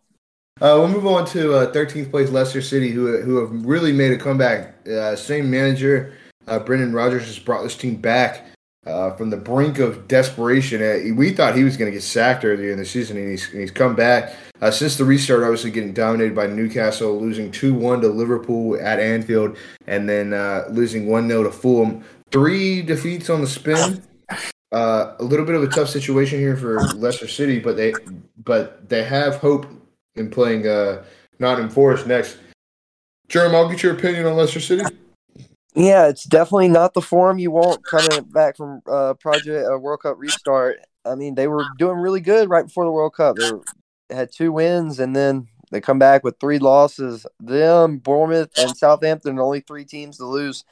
Uh, 0.60 0.76
we'll 0.78 0.88
move 0.88 1.06
on 1.06 1.26
to 1.26 1.54
uh, 1.54 1.72
13th 1.72 2.10
place 2.10 2.30
Leicester 2.30 2.62
City, 2.62 2.90
who 2.90 3.20
who 3.22 3.38
have 3.40 3.66
really 3.66 3.92
made 3.92 4.12
a 4.12 4.18
comeback. 4.18 4.86
Uh, 4.86 5.16
same 5.16 5.50
manager, 5.50 6.12
uh, 6.46 6.58
Brendan 6.58 6.92
Rodgers, 6.92 7.26
has 7.26 7.38
brought 7.38 7.62
this 7.62 7.76
team 7.76 7.96
back 7.96 8.46
uh, 8.86 9.12
from 9.12 9.30
the 9.30 9.36
brink 9.36 9.78
of 9.78 10.08
desperation. 10.08 10.82
Uh, 10.82 11.14
we 11.14 11.32
thought 11.32 11.54
he 11.54 11.64
was 11.64 11.76
going 11.76 11.90
to 11.90 11.94
get 11.94 12.02
sacked 12.02 12.44
earlier 12.44 12.72
in 12.72 12.78
the 12.78 12.84
season, 12.84 13.16
and 13.16 13.30
he's, 13.30 13.50
and 13.50 13.60
he's 13.60 13.70
come 13.70 13.94
back. 13.94 14.34
Uh, 14.60 14.70
since 14.70 14.96
the 14.96 15.04
restart, 15.04 15.42
obviously 15.42 15.70
getting 15.70 15.92
dominated 15.92 16.34
by 16.34 16.46
Newcastle, 16.46 17.18
losing 17.18 17.50
2 17.50 17.74
1 17.74 18.00
to 18.02 18.08
Liverpool 18.08 18.78
at 18.80 19.00
Anfield, 19.00 19.56
and 19.86 20.08
then 20.08 20.32
uh, 20.32 20.64
losing 20.70 21.06
1 21.06 21.28
0 21.28 21.44
to 21.44 21.50
Fulham. 21.50 22.04
Three 22.30 22.82
defeats 22.82 23.30
on 23.30 23.40
the 23.40 23.46
spin. 23.46 24.02
Uh, 24.72 25.16
a 25.18 25.24
little 25.24 25.44
bit 25.44 25.56
of 25.56 25.62
a 25.62 25.66
tough 25.66 25.88
situation 25.88 26.38
here 26.38 26.56
for 26.56 26.78
Leicester 26.94 27.26
City, 27.26 27.58
but 27.58 27.76
they 27.76 27.92
but 28.44 28.88
they 28.88 29.02
have 29.02 29.36
hope 29.36 29.66
in 30.14 30.30
playing 30.30 30.62
Nottingham 31.40 31.70
Forest 31.70 32.06
next. 32.06 32.38
Jerem, 33.28 33.54
I'll 33.54 33.68
get 33.68 33.82
your 33.82 33.94
opinion 33.94 34.26
on 34.26 34.36
Leicester 34.36 34.60
City. 34.60 34.84
Yeah, 35.74 36.08
it's 36.08 36.24
definitely 36.24 36.68
not 36.68 36.94
the 36.94 37.00
form 37.00 37.38
you 37.38 37.50
want 37.50 37.84
coming 37.84 38.24
back 38.24 38.56
from 38.56 38.82
uh, 38.90 39.14
Project 39.14 39.68
uh, 39.72 39.78
World 39.78 40.00
Cup 40.02 40.16
restart. 40.18 40.78
I 41.04 41.14
mean, 41.14 41.34
they 41.34 41.46
were 41.46 41.64
doing 41.78 41.98
really 41.98 42.20
good 42.20 42.50
right 42.50 42.66
before 42.66 42.84
the 42.84 42.90
World 42.90 43.14
Cup. 43.14 43.36
They 43.36 43.50
were, 43.50 43.62
had 44.10 44.32
two 44.32 44.50
wins, 44.52 44.98
and 44.98 45.14
then 45.14 45.46
they 45.70 45.80
come 45.80 45.98
back 45.98 46.24
with 46.24 46.40
three 46.40 46.58
losses. 46.58 47.24
Them, 47.38 47.98
Bournemouth, 47.98 48.50
and 48.58 48.76
Southampton, 48.76 49.38
only 49.38 49.60
three 49.60 49.84
teams 49.84 50.16
to 50.16 50.26
lose 50.26 50.64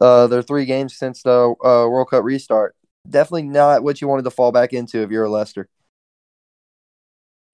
uh, 0.00 0.26
their 0.26 0.42
three 0.42 0.64
games 0.64 0.96
since 0.96 1.22
the 1.22 1.54
uh, 1.62 1.86
World 1.88 2.10
Cup 2.10 2.24
restart. 2.24 2.74
Definitely 3.08 3.44
not 3.44 3.82
what 3.82 4.00
you 4.00 4.08
wanted 4.08 4.24
to 4.24 4.30
fall 4.30 4.52
back 4.52 4.72
into 4.72 5.02
if 5.02 5.10
you're 5.10 5.24
a 5.24 5.30
Leicester. 5.30 5.68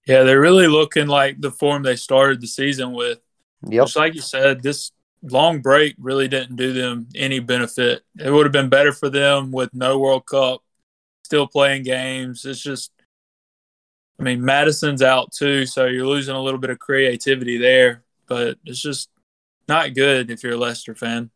Yeah, 0.06 0.22
they're 0.22 0.40
really 0.40 0.68
looking 0.68 1.06
like 1.08 1.40
the 1.40 1.50
form 1.50 1.82
they 1.82 1.96
started 1.96 2.40
the 2.40 2.46
season 2.46 2.92
with. 2.92 3.20
Yep. 3.66 3.84
Just 3.84 3.96
like 3.96 4.14
you 4.14 4.20
said, 4.20 4.62
this 4.62 4.90
long 5.22 5.60
break 5.60 5.94
really 5.98 6.28
didn't 6.28 6.56
do 6.56 6.72
them 6.72 7.08
any 7.14 7.38
benefit. 7.38 8.02
It 8.18 8.30
would 8.30 8.46
have 8.46 8.52
been 8.52 8.68
better 8.68 8.92
for 8.92 9.08
them 9.08 9.52
with 9.52 9.72
no 9.72 9.98
World 9.98 10.26
Cup, 10.26 10.62
still 11.24 11.46
playing 11.46 11.84
games. 11.84 12.44
It's 12.44 12.62
just, 12.62 12.92
I 14.18 14.22
mean, 14.24 14.44
Maddison's 14.44 15.02
out 15.02 15.32
too, 15.32 15.66
so 15.66 15.86
you're 15.86 16.06
losing 16.06 16.34
a 16.34 16.42
little 16.42 16.60
bit 16.60 16.70
of 16.70 16.78
creativity 16.78 17.58
there. 17.58 18.02
But 18.26 18.58
it's 18.64 18.82
just 18.82 19.10
not 19.68 19.94
good 19.94 20.30
if 20.30 20.42
you're 20.42 20.54
a 20.54 20.56
Leicester 20.56 20.94
fan. 20.94 21.30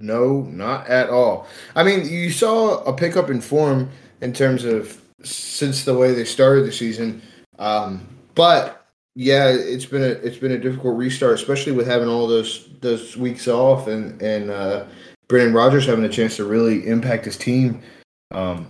No, 0.00 0.42
not 0.42 0.86
at 0.86 1.10
all. 1.10 1.48
I 1.74 1.82
mean, 1.82 2.08
you 2.08 2.30
saw 2.30 2.82
a 2.84 2.92
pickup 2.92 3.30
in 3.30 3.40
form 3.40 3.90
in 4.20 4.32
terms 4.32 4.64
of 4.64 5.00
since 5.24 5.84
the 5.84 5.94
way 5.94 6.14
they 6.14 6.24
started 6.24 6.64
the 6.64 6.72
season, 6.72 7.20
um, 7.58 8.06
but 8.36 8.77
yeah, 9.20 9.48
it's 9.48 9.84
been 9.84 10.02
a 10.02 10.14
it's 10.24 10.36
been 10.36 10.52
a 10.52 10.58
difficult 10.58 10.96
restart, 10.96 11.34
especially 11.34 11.72
with 11.72 11.88
having 11.88 12.06
all 12.06 12.28
those 12.28 12.68
those 12.80 13.16
weeks 13.16 13.48
off 13.48 13.88
and 13.88 14.22
and 14.22 14.48
uh, 14.48 14.84
Brendan 15.26 15.52
Rodgers 15.52 15.86
having 15.86 16.04
a 16.04 16.08
chance 16.08 16.36
to 16.36 16.44
really 16.44 16.86
impact 16.86 17.24
his 17.24 17.36
team. 17.36 17.82
Um, 18.30 18.68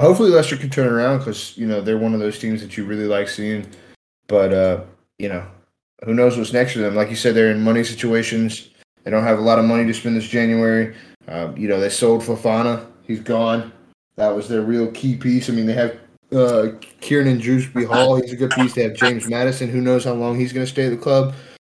hopefully, 0.00 0.30
Leicester 0.30 0.56
can 0.56 0.70
turn 0.70 0.86
around 0.86 1.18
because 1.18 1.58
you 1.58 1.66
know 1.66 1.80
they're 1.80 1.98
one 1.98 2.14
of 2.14 2.20
those 2.20 2.38
teams 2.38 2.60
that 2.60 2.76
you 2.76 2.84
really 2.84 3.08
like 3.08 3.28
seeing. 3.28 3.66
But 4.28 4.52
uh, 4.52 4.82
you 5.18 5.28
know, 5.28 5.44
who 6.04 6.14
knows 6.14 6.38
what's 6.38 6.52
next 6.52 6.74
for 6.74 6.78
them? 6.78 6.94
Like 6.94 7.10
you 7.10 7.16
said, 7.16 7.34
they're 7.34 7.50
in 7.50 7.60
money 7.60 7.82
situations. 7.82 8.70
They 9.02 9.10
don't 9.10 9.24
have 9.24 9.40
a 9.40 9.42
lot 9.42 9.58
of 9.58 9.64
money 9.64 9.84
to 9.84 9.92
spend 9.92 10.16
this 10.16 10.28
January. 10.28 10.94
Um, 11.26 11.56
you 11.56 11.66
know, 11.66 11.80
they 11.80 11.88
sold 11.88 12.22
Fofana. 12.22 12.86
He's 13.02 13.18
gone. 13.18 13.72
That 14.14 14.28
was 14.28 14.46
their 14.46 14.62
real 14.62 14.92
key 14.92 15.16
piece. 15.16 15.50
I 15.50 15.54
mean, 15.54 15.66
they 15.66 15.72
have 15.72 15.98
uh, 16.34 16.78
Kieran 17.00 17.38
Dewsbury-Hall. 17.38 18.16
He's 18.16 18.32
a 18.32 18.36
good 18.36 18.50
piece. 18.50 18.74
They 18.74 18.82
have 18.84 18.94
James 18.94 19.28
Maddison. 19.28 19.68
Who 19.68 19.80
knows 19.80 20.04
how 20.04 20.14
long 20.14 20.38
he's 20.38 20.52
going 20.52 20.66
to 20.66 20.70
stay 20.70 20.86
at 20.86 20.90
the 20.90 20.96
club. 20.96 21.34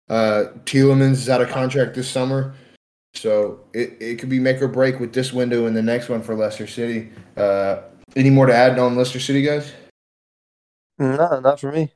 Uh, 0.09 0.45
Tielemans 0.65 1.13
is 1.13 1.29
out 1.29 1.41
of 1.41 1.49
contract 1.49 1.95
this 1.95 2.09
summer. 2.09 2.55
So 3.13 3.61
it, 3.73 3.97
it 3.99 4.19
could 4.19 4.29
be 4.29 4.39
make 4.39 4.61
or 4.61 4.67
break 4.67 4.99
with 4.99 5.13
this 5.13 5.31
window 5.31 5.65
and 5.65 5.75
the 5.75 5.81
next 5.81 6.09
one 6.09 6.21
for 6.21 6.35
Leicester 6.35 6.67
City. 6.67 7.11
Uh, 7.37 7.81
any 8.15 8.29
more 8.29 8.45
to 8.45 8.53
add 8.53 8.77
on 8.77 8.95
Leicester 8.95 9.19
City, 9.19 9.41
guys? 9.41 9.73
No, 10.99 11.39
not 11.39 11.59
for 11.59 11.71
me. 11.71 11.91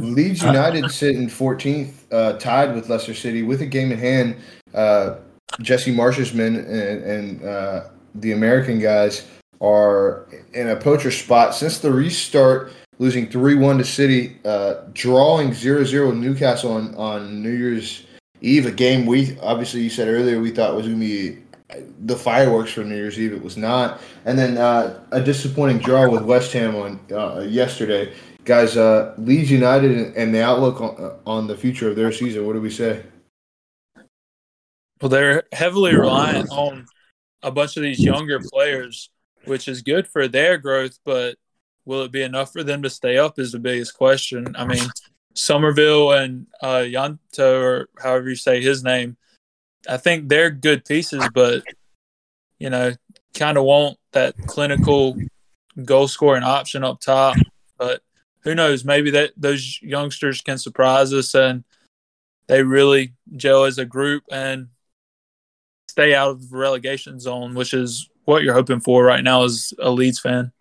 Leeds 0.00 0.42
United 0.42 0.90
sit 0.90 1.16
in 1.16 1.26
14th, 1.26 1.92
uh, 2.12 2.34
tied 2.38 2.74
with 2.74 2.88
Leicester 2.88 3.14
City 3.14 3.42
with 3.42 3.62
a 3.62 3.66
game 3.66 3.90
in 3.90 3.98
hand. 3.98 4.36
Uh, 4.72 5.16
Jesse 5.60 5.92
Marsch's 5.92 6.32
men 6.34 6.56
and, 6.56 7.04
and 7.04 7.44
uh, 7.44 7.88
the 8.14 8.32
American 8.32 8.78
guys 8.78 9.26
are 9.60 10.26
in 10.52 10.68
a 10.68 10.76
poacher 10.76 11.10
spot 11.10 11.54
since 11.54 11.78
the 11.78 11.92
restart, 11.92 12.72
losing 12.98 13.28
3 13.28 13.56
1 13.56 13.78
to 13.78 13.84
City, 13.84 14.38
uh, 14.44 14.82
drawing 14.92 15.52
0 15.52 15.84
0 15.84 16.12
Newcastle 16.12 16.72
on, 16.72 16.94
on 16.94 17.42
New 17.42 17.52
Year's 17.52 18.06
Eve, 18.40 18.66
a 18.66 18.70
game 18.70 19.06
we 19.06 19.38
obviously 19.40 19.80
you 19.80 19.90
said 19.90 20.08
earlier 20.08 20.40
we 20.40 20.50
thought 20.50 20.74
was 20.74 20.86
going 20.86 21.00
to 21.00 21.06
be 21.06 21.38
the 22.04 22.14
fireworks 22.14 22.72
for 22.72 22.84
New 22.84 22.94
Year's 22.94 23.18
Eve. 23.18 23.32
It 23.32 23.42
was 23.42 23.56
not. 23.56 24.00
And 24.26 24.38
then 24.38 24.58
uh, 24.58 25.00
a 25.12 25.20
disappointing 25.20 25.78
draw 25.78 26.08
with 26.08 26.22
West 26.22 26.52
Ham 26.52 26.76
on 26.76 27.00
uh, 27.10 27.40
yesterday 27.40 28.12
guys, 28.44 28.76
uh, 28.76 29.14
Leeds 29.18 29.50
United 29.50 30.14
and 30.16 30.34
the 30.34 30.42
outlook 30.42 30.80
on, 30.80 31.18
on 31.26 31.46
the 31.46 31.56
future 31.56 31.88
of 31.88 31.96
their 31.96 32.12
season. 32.12 32.46
What 32.46 32.52
do 32.52 32.60
we 32.60 32.70
say? 32.70 33.02
Well, 35.00 35.08
they're 35.08 35.44
heavily 35.52 35.94
reliant 35.94 36.50
on 36.50 36.86
a 37.42 37.50
bunch 37.50 37.76
of 37.76 37.82
these 37.82 38.00
younger 38.00 38.40
players, 38.40 39.10
which 39.46 39.68
is 39.68 39.82
good 39.82 40.06
for 40.06 40.28
their 40.28 40.58
growth, 40.58 40.98
but 41.04 41.36
will 41.84 42.02
it 42.02 42.12
be 42.12 42.22
enough 42.22 42.52
for 42.52 42.62
them 42.62 42.82
to 42.82 42.90
stay 42.90 43.18
up 43.18 43.38
is 43.38 43.52
the 43.52 43.58
biggest 43.58 43.94
question. 43.96 44.54
I 44.56 44.64
mean, 44.66 44.88
Summerville 45.34 46.12
and 46.12 46.46
uh, 46.62 46.84
Yanto, 46.84 47.62
or 47.62 47.88
however 48.00 48.30
you 48.30 48.36
say 48.36 48.62
his 48.62 48.82
name, 48.82 49.16
I 49.88 49.96
think 49.98 50.28
they're 50.28 50.50
good 50.50 50.84
pieces, 50.84 51.28
but, 51.34 51.62
you 52.58 52.70
know, 52.70 52.92
kind 53.34 53.58
of 53.58 53.64
want 53.64 53.98
that 54.12 54.34
clinical 54.46 55.16
goal 55.84 56.08
scoring 56.08 56.42
option 56.42 56.84
up 56.84 57.00
top. 57.00 57.36
But 57.76 58.02
who 58.42 58.54
knows? 58.54 58.84
Maybe 58.84 59.10
that 59.10 59.32
those 59.36 59.80
youngsters 59.82 60.40
can 60.40 60.58
surprise 60.58 61.12
us 61.12 61.34
and 61.34 61.64
they 62.46 62.62
really 62.62 63.14
gel 63.36 63.64
as 63.64 63.78
a 63.78 63.84
group 63.84 64.22
and 64.30 64.68
stay 65.88 66.14
out 66.14 66.30
of 66.30 66.50
the 66.50 66.56
relegation 66.56 67.18
zone, 67.20 67.54
which 67.54 67.74
is 67.74 68.08
what 68.24 68.42
you're 68.42 68.54
hoping 68.54 68.80
for 68.80 69.04
right 69.04 69.22
now 69.24 69.44
as 69.44 69.72
a 69.78 69.90
Leeds 69.90 70.18
fan. 70.20 70.52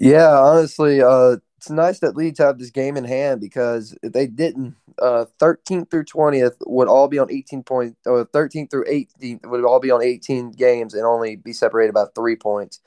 Yeah, 0.00 0.30
honestly, 0.30 1.00
uh, 1.00 1.36
it's 1.56 1.70
nice 1.70 2.00
that 2.00 2.16
Leeds 2.16 2.38
have 2.40 2.58
this 2.58 2.70
game 2.70 2.96
in 2.96 3.04
hand 3.04 3.40
because 3.40 3.96
if 4.02 4.12
they 4.12 4.26
didn't, 4.26 4.74
uh, 5.00 5.26
13th 5.40 5.90
through 5.90 6.04
20th 6.04 6.56
would 6.66 6.88
all 6.88 7.08
be 7.08 7.18
on 7.18 7.30
18 7.30 7.62
points, 7.62 7.96
or 8.06 8.26
13th 8.26 8.70
through 8.70 8.84
18th 8.84 9.46
would 9.46 9.64
all 9.64 9.80
be 9.80 9.90
on 9.90 10.02
18 10.02 10.50
games 10.52 10.94
and 10.94 11.04
only 11.04 11.36
be 11.36 11.52
separated 11.52 11.92
by 11.94 12.04
three 12.14 12.36
points. 12.36 12.80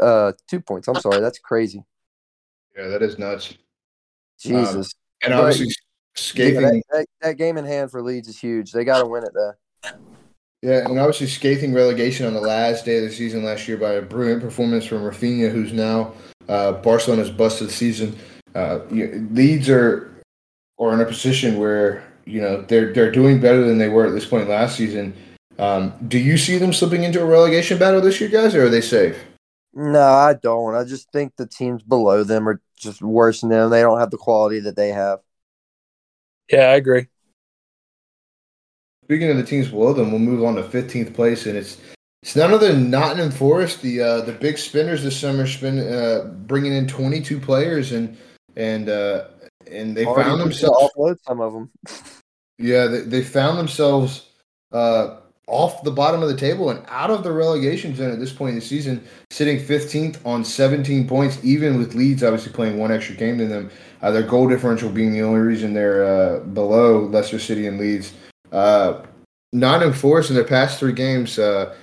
Uh, 0.00 0.32
two 0.48 0.60
points. 0.60 0.88
I'm 0.88 1.00
sorry, 1.00 1.20
that's 1.20 1.38
crazy. 1.38 1.84
Yeah, 2.76 2.88
that 2.88 3.02
is 3.02 3.18
nuts. 3.18 3.54
Jesus. 4.40 4.94
And 5.22 5.32
But- 5.32 5.40
obviously, 5.40 5.72
Yeah, 6.34 6.60
that, 6.60 6.82
that, 6.90 7.06
that 7.20 7.36
game 7.36 7.58
in 7.58 7.64
hand 7.66 7.90
for 7.90 8.02
Leeds 8.02 8.28
is 8.28 8.38
huge. 8.38 8.72
They 8.72 8.84
got 8.84 9.00
to 9.00 9.06
win 9.06 9.24
it 9.24 9.32
there. 9.34 9.58
Yeah, 10.62 10.88
and 10.88 10.98
obviously 10.98 11.26
scathing 11.26 11.72
relegation 11.74 12.26
on 12.26 12.34
the 12.34 12.40
last 12.40 12.84
day 12.84 12.96
of 12.98 13.04
the 13.04 13.10
season 13.10 13.44
last 13.44 13.68
year 13.68 13.76
by 13.76 13.92
a 13.92 14.02
brilliant 14.02 14.42
performance 14.42 14.84
from 14.86 15.02
Rafinha, 15.02 15.50
who's 15.50 15.72
now 15.72 16.14
uh, 16.48 16.72
Barcelona's 16.72 17.30
bust 17.30 17.60
of 17.60 17.68
the 17.68 17.72
season. 17.72 18.16
Uh, 18.54 18.80
Leeds 18.90 19.68
are 19.68 20.12
are 20.78 20.94
in 20.94 21.00
a 21.00 21.04
position 21.06 21.58
where 21.58 22.02
you 22.24 22.40
know 22.40 22.62
they're 22.62 22.92
they're 22.92 23.12
doing 23.12 23.40
better 23.40 23.64
than 23.64 23.78
they 23.78 23.88
were 23.88 24.06
at 24.06 24.12
this 24.12 24.26
point 24.26 24.48
last 24.48 24.76
season. 24.76 25.14
Um, 25.58 25.94
do 26.08 26.18
you 26.18 26.36
see 26.36 26.58
them 26.58 26.72
slipping 26.72 27.04
into 27.04 27.20
a 27.20 27.24
relegation 27.24 27.78
battle 27.78 28.00
this 28.00 28.20
year, 28.20 28.28
guys, 28.28 28.54
or 28.54 28.66
are 28.66 28.70
they 28.70 28.80
safe? 28.80 29.18
No, 29.72 30.00
I 30.00 30.34
don't. 30.34 30.74
I 30.74 30.84
just 30.84 31.10
think 31.12 31.36
the 31.36 31.46
teams 31.46 31.82
below 31.82 32.24
them 32.24 32.48
are 32.48 32.60
just 32.76 33.02
worse 33.02 33.40
than 33.42 33.50
them. 33.50 33.70
They 33.70 33.82
don't 33.82 34.00
have 34.00 34.10
the 34.10 34.16
quality 34.16 34.60
that 34.60 34.76
they 34.76 34.88
have. 34.88 35.20
Yeah, 36.50 36.70
I 36.70 36.76
agree. 36.76 37.08
Speaking 39.06 39.30
of 39.30 39.36
the 39.36 39.44
teams 39.44 39.68
below 39.68 39.92
them, 39.92 40.10
we'll 40.10 40.18
move 40.18 40.42
on 40.42 40.56
to 40.56 40.64
15th 40.64 41.14
place, 41.14 41.46
and 41.46 41.56
it's 41.56 41.78
it's 42.24 42.34
none 42.34 42.52
other 42.52 42.72
than 42.72 42.90
Nottingham 42.90 43.30
Forest. 43.30 43.80
The 43.82 44.00
uh, 44.00 44.20
the 44.22 44.32
big 44.32 44.58
spinners 44.58 45.04
this 45.04 45.16
summer 45.16 45.46
spin 45.46 45.78
uh, 45.78 46.24
bringing 46.48 46.72
in 46.72 46.88
22 46.88 47.38
players, 47.38 47.92
and 47.92 48.16
and 48.56 48.88
uh, 48.88 49.26
and 49.70 49.96
they 49.96 50.04
Already 50.04 50.28
found 50.30 50.40
themselves. 50.40 50.90
offload 50.96 51.18
some 51.22 51.40
of 51.40 51.52
them. 51.52 51.70
Yeah, 52.58 52.86
they, 52.86 53.00
they 53.00 53.22
found 53.22 53.58
themselves 53.58 54.30
uh, 54.72 55.18
off 55.46 55.82
the 55.82 55.90
bottom 55.90 56.22
of 56.22 56.30
the 56.30 56.36
table 56.36 56.70
and 56.70 56.82
out 56.88 57.10
of 57.10 57.22
the 57.22 57.30
relegation 57.30 57.94
zone 57.94 58.10
at 58.10 58.18
this 58.18 58.32
point 58.32 58.50
in 58.50 58.54
the 58.54 58.64
season, 58.64 59.04
sitting 59.30 59.58
15th 59.58 60.24
on 60.24 60.42
17 60.42 61.06
points, 61.06 61.38
even 61.44 61.78
with 61.78 61.94
Leeds 61.94 62.24
obviously 62.24 62.52
playing 62.52 62.78
one 62.78 62.90
extra 62.90 63.14
game 63.14 63.36
than 63.36 63.50
them. 63.50 63.70
Uh, 64.00 64.10
their 64.10 64.22
goal 64.22 64.48
differential 64.48 64.88
being 64.88 65.12
the 65.12 65.20
only 65.20 65.40
reason 65.40 65.74
they're 65.74 66.04
uh, 66.04 66.40
below 66.40 67.00
Leicester 67.00 67.38
City 67.38 67.66
and 67.66 67.78
Leeds. 67.78 68.14
Uh, 68.52 69.02
Nottingham 69.52 69.92
Forest 69.92 70.30
in 70.30 70.36
their 70.36 70.44
past 70.44 70.78
three 70.78 70.92
games, 70.92 71.38
uh, 71.38 71.74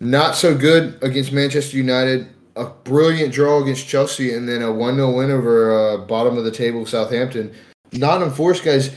not 0.00 0.34
so 0.34 0.56
good 0.56 0.98
against 1.02 1.32
Manchester 1.32 1.76
United. 1.76 2.28
A 2.56 2.66
brilliant 2.66 3.32
draw 3.32 3.62
against 3.62 3.86
Chelsea, 3.86 4.34
and 4.34 4.48
then 4.48 4.62
a 4.62 4.72
1 4.72 4.96
0 4.96 5.12
win 5.12 5.30
over 5.30 5.72
uh, 5.72 5.96
bottom 5.98 6.36
of 6.36 6.44
the 6.44 6.50
table 6.50 6.84
Southampton. 6.84 7.54
Nottingham 7.92 8.34
Forest 8.34 8.64
guys, 8.64 8.96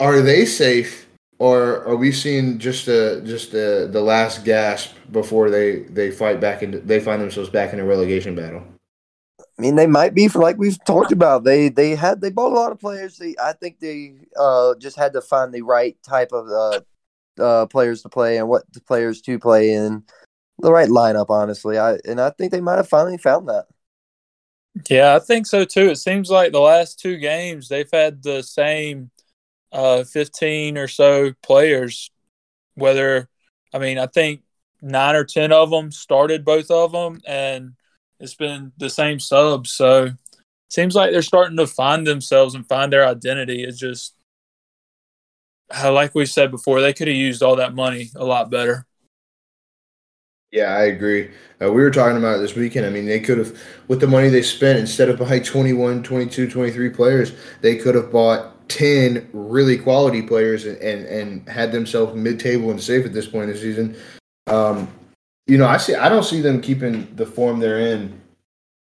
are 0.00 0.20
they 0.20 0.44
safe, 0.44 1.08
or 1.38 1.84
are 1.86 1.96
we 1.96 2.10
seeing 2.10 2.58
just 2.58 2.88
uh, 2.88 3.20
just 3.20 3.50
uh, 3.50 3.86
the 3.86 4.00
last 4.00 4.44
gasp 4.44 4.94
before 5.12 5.50
they 5.50 5.80
they 5.80 6.10
fight 6.10 6.40
back 6.40 6.62
and 6.62 6.74
they 6.74 7.00
find 7.00 7.20
themselves 7.20 7.50
back 7.50 7.72
in 7.72 7.80
a 7.80 7.84
relegation 7.84 8.34
battle? 8.34 8.62
I 9.58 9.62
mean, 9.62 9.74
they 9.74 9.88
might 9.88 10.14
be 10.14 10.28
for 10.28 10.40
like 10.40 10.56
we've 10.56 10.82
talked 10.84 11.10
about. 11.10 11.44
They 11.44 11.68
they 11.68 11.96
had 11.96 12.20
they 12.20 12.30
bought 12.30 12.52
a 12.52 12.54
lot 12.54 12.72
of 12.72 12.78
players. 12.78 13.18
They 13.18 13.34
I 13.42 13.52
think 13.52 13.80
they 13.80 14.14
uh 14.38 14.74
just 14.78 14.96
had 14.96 15.12
to 15.14 15.20
find 15.20 15.52
the 15.52 15.62
right 15.62 15.96
type 16.02 16.32
of 16.32 16.48
uh 16.48 16.80
uh 17.42 17.66
players 17.66 18.02
to 18.02 18.08
play 18.08 18.38
and 18.38 18.48
what 18.48 18.72
the 18.72 18.80
players 18.80 19.20
to 19.22 19.38
play 19.38 19.72
in 19.72 20.04
the 20.60 20.72
right 20.72 20.88
lineup. 20.88 21.26
Honestly, 21.28 21.76
I 21.76 21.98
and 22.04 22.20
I 22.20 22.30
think 22.30 22.52
they 22.52 22.60
might 22.60 22.76
have 22.76 22.88
finally 22.88 23.18
found 23.18 23.48
that. 23.48 23.66
Yeah, 24.88 25.16
I 25.16 25.18
think 25.18 25.46
so 25.46 25.64
too. 25.64 25.90
It 25.90 25.96
seems 25.96 26.30
like 26.30 26.52
the 26.52 26.60
last 26.60 27.00
two 27.00 27.16
games 27.16 27.68
they've 27.68 27.90
had 27.90 28.22
the 28.22 28.42
same 28.42 29.10
uh, 29.72 30.04
15 30.04 30.78
or 30.78 30.88
so 30.88 31.32
players. 31.42 32.10
Whether, 32.74 33.28
I 33.74 33.78
mean, 33.78 33.98
I 33.98 34.06
think 34.06 34.42
nine 34.80 35.16
or 35.16 35.24
10 35.24 35.50
of 35.52 35.70
them 35.70 35.90
started 35.90 36.44
both 36.44 36.70
of 36.70 36.92
them, 36.92 37.20
and 37.26 37.72
it's 38.20 38.34
been 38.34 38.72
the 38.78 38.90
same 38.90 39.20
subs. 39.20 39.72
So 39.72 40.10
seems 40.68 40.94
like 40.94 41.12
they're 41.12 41.22
starting 41.22 41.56
to 41.56 41.66
find 41.66 42.06
themselves 42.06 42.54
and 42.54 42.68
find 42.68 42.92
their 42.92 43.06
identity. 43.06 43.64
It's 43.64 43.78
just, 43.78 44.14
uh, 45.82 45.92
like 45.92 46.14
we 46.14 46.26
said 46.26 46.50
before, 46.50 46.80
they 46.80 46.92
could 46.92 47.08
have 47.08 47.16
used 47.16 47.42
all 47.42 47.56
that 47.56 47.74
money 47.74 48.10
a 48.16 48.24
lot 48.24 48.50
better. 48.50 48.86
Yeah, 50.50 50.74
I 50.74 50.84
agree. 50.84 51.30
Uh, 51.60 51.70
we 51.70 51.82
were 51.82 51.90
talking 51.90 52.16
about 52.16 52.36
it 52.36 52.40
this 52.40 52.54
weekend. 52.54 52.86
I 52.86 52.90
mean, 52.90 53.04
they 53.04 53.20
could 53.20 53.36
have, 53.36 53.58
with 53.86 54.00
the 54.00 54.06
money 54.06 54.28
they 54.28 54.40
spent, 54.40 54.78
instead 54.78 55.10
of 55.10 55.18
buying 55.18 55.42
21, 55.42 56.02
22, 56.02 56.50
23 56.50 56.90
players, 56.90 57.32
they 57.60 57.76
could 57.76 57.94
have 57.94 58.10
bought 58.10 58.68
10 58.70 59.28
really 59.32 59.76
quality 59.76 60.22
players 60.22 60.64
and, 60.64 60.78
and, 60.78 61.04
and 61.06 61.48
had 61.48 61.70
themselves 61.70 62.14
mid 62.14 62.40
table 62.40 62.70
and 62.70 62.80
safe 62.80 63.04
at 63.04 63.12
this 63.12 63.26
point 63.26 63.50
in 63.50 63.56
the 63.56 63.60
season. 63.60 63.96
Um, 64.46 64.88
you 65.48 65.58
know, 65.58 65.66
I 65.66 65.78
see. 65.78 65.94
I 65.94 66.08
don't 66.08 66.24
see 66.24 66.40
them 66.40 66.60
keeping 66.60 67.12
the 67.16 67.26
form 67.26 67.58
they're 67.58 67.80
in 67.80 68.20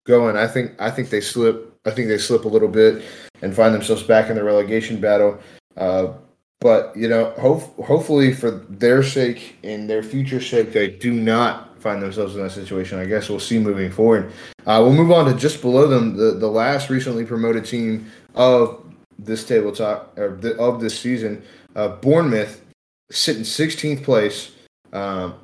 going. 0.06 0.36
I 0.36 0.48
think. 0.48 0.72
I 0.80 0.90
think 0.90 1.10
they 1.10 1.20
slip. 1.20 1.78
I 1.84 1.90
think 1.90 2.08
they 2.08 2.18
slip 2.18 2.44
a 2.44 2.48
little 2.48 2.68
bit 2.68 3.04
and 3.42 3.54
find 3.54 3.74
themselves 3.74 4.02
back 4.02 4.30
in 4.30 4.36
the 4.36 4.42
relegation 4.42 5.00
battle. 5.00 5.38
Uh, 5.76 6.14
but 6.60 6.96
you 6.96 7.08
know, 7.08 7.30
hope, 7.38 7.76
hopefully 7.84 8.32
for 8.32 8.50
their 8.50 9.02
sake 9.02 9.56
and 9.62 9.88
their 9.88 10.02
future 10.02 10.40
sake, 10.40 10.72
they 10.72 10.88
do 10.88 11.12
not 11.12 11.80
find 11.80 12.02
themselves 12.02 12.34
in 12.34 12.42
that 12.42 12.50
situation. 12.50 12.98
I 12.98 13.04
guess 13.04 13.28
we'll 13.28 13.38
see 13.38 13.58
moving 13.58 13.92
forward. 13.92 14.32
Uh, 14.66 14.80
we'll 14.82 14.94
move 14.94 15.12
on 15.12 15.26
to 15.26 15.34
just 15.34 15.60
below 15.60 15.86
them, 15.86 16.16
the 16.16 16.32
the 16.32 16.48
last 16.48 16.88
recently 16.88 17.24
promoted 17.24 17.66
team 17.66 18.10
of 18.34 18.82
this 19.18 19.44
tabletop 19.44 20.18
or 20.18 20.36
the, 20.40 20.56
of 20.58 20.80
this 20.80 20.98
season, 20.98 21.42
uh, 21.74 21.88
Bournemouth, 21.88 22.64
sitting 23.10 23.42
16th 23.42 24.02
place. 24.02 24.52
Um, 24.92 25.34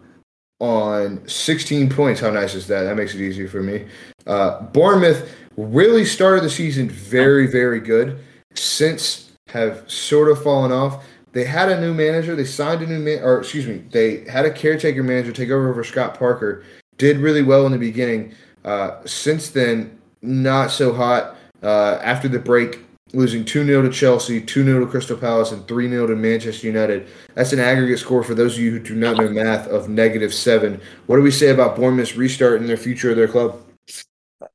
on 0.62 1.26
16 1.28 1.90
points. 1.90 2.20
How 2.20 2.30
nice 2.30 2.54
is 2.54 2.68
that? 2.68 2.84
That 2.84 2.96
makes 2.96 3.14
it 3.14 3.20
easier 3.20 3.48
for 3.48 3.62
me. 3.62 3.86
Uh, 4.26 4.62
Bournemouth 4.62 5.34
really 5.56 6.04
started 6.04 6.44
the 6.44 6.50
season 6.50 6.88
very, 6.88 7.48
very 7.48 7.80
good. 7.80 8.18
Since 8.54 9.32
have 9.48 9.88
sort 9.90 10.30
of 10.30 10.42
fallen 10.42 10.72
off. 10.72 11.04
They 11.32 11.44
had 11.44 11.70
a 11.70 11.80
new 11.80 11.94
manager. 11.94 12.36
They 12.36 12.44
signed 12.44 12.82
a 12.82 12.86
new 12.86 12.98
man, 12.98 13.22
or 13.22 13.40
excuse 13.40 13.66
me, 13.66 13.82
they 13.90 14.24
had 14.28 14.44
a 14.44 14.50
caretaker 14.50 15.02
manager 15.02 15.32
take 15.32 15.50
over 15.50 15.72
for 15.74 15.84
Scott 15.84 16.18
Parker. 16.18 16.64
Did 16.98 17.18
really 17.18 17.42
well 17.42 17.66
in 17.66 17.72
the 17.72 17.78
beginning. 17.78 18.34
Uh, 18.64 19.00
since 19.04 19.50
then, 19.50 19.98
not 20.20 20.70
so 20.70 20.92
hot. 20.92 21.36
Uh, 21.62 21.98
after 22.02 22.28
the 22.28 22.38
break, 22.38 22.80
losing 23.12 23.44
2 23.44 23.64
0 23.64 23.82
to 23.82 23.90
Chelsea, 23.90 24.40
2 24.40 24.64
0 24.64 24.80
to 24.80 24.86
Crystal 24.86 25.16
Palace, 25.16 25.52
and 25.52 25.66
3 25.66 25.88
0 25.88 26.06
to 26.06 26.16
Manchester 26.16 26.66
United. 26.66 27.08
That's 27.34 27.52
an 27.52 27.60
aggregate 27.60 27.98
score 27.98 28.22
for 28.22 28.34
those 28.34 28.54
of 28.54 28.60
you 28.60 28.70
who 28.70 28.78
do 28.78 28.94
not 28.94 29.16
know 29.16 29.28
math 29.28 29.68
of 29.68 29.88
negative 29.88 30.32
seven. 30.32 30.80
What 31.06 31.16
do 31.16 31.22
we 31.22 31.30
say 31.30 31.50
about 31.50 31.76
Bournemouth's 31.76 32.16
restart 32.16 32.60
and 32.60 32.68
their 32.68 32.76
future 32.76 33.10
of 33.10 33.16
their 33.16 33.28
club? 33.28 33.60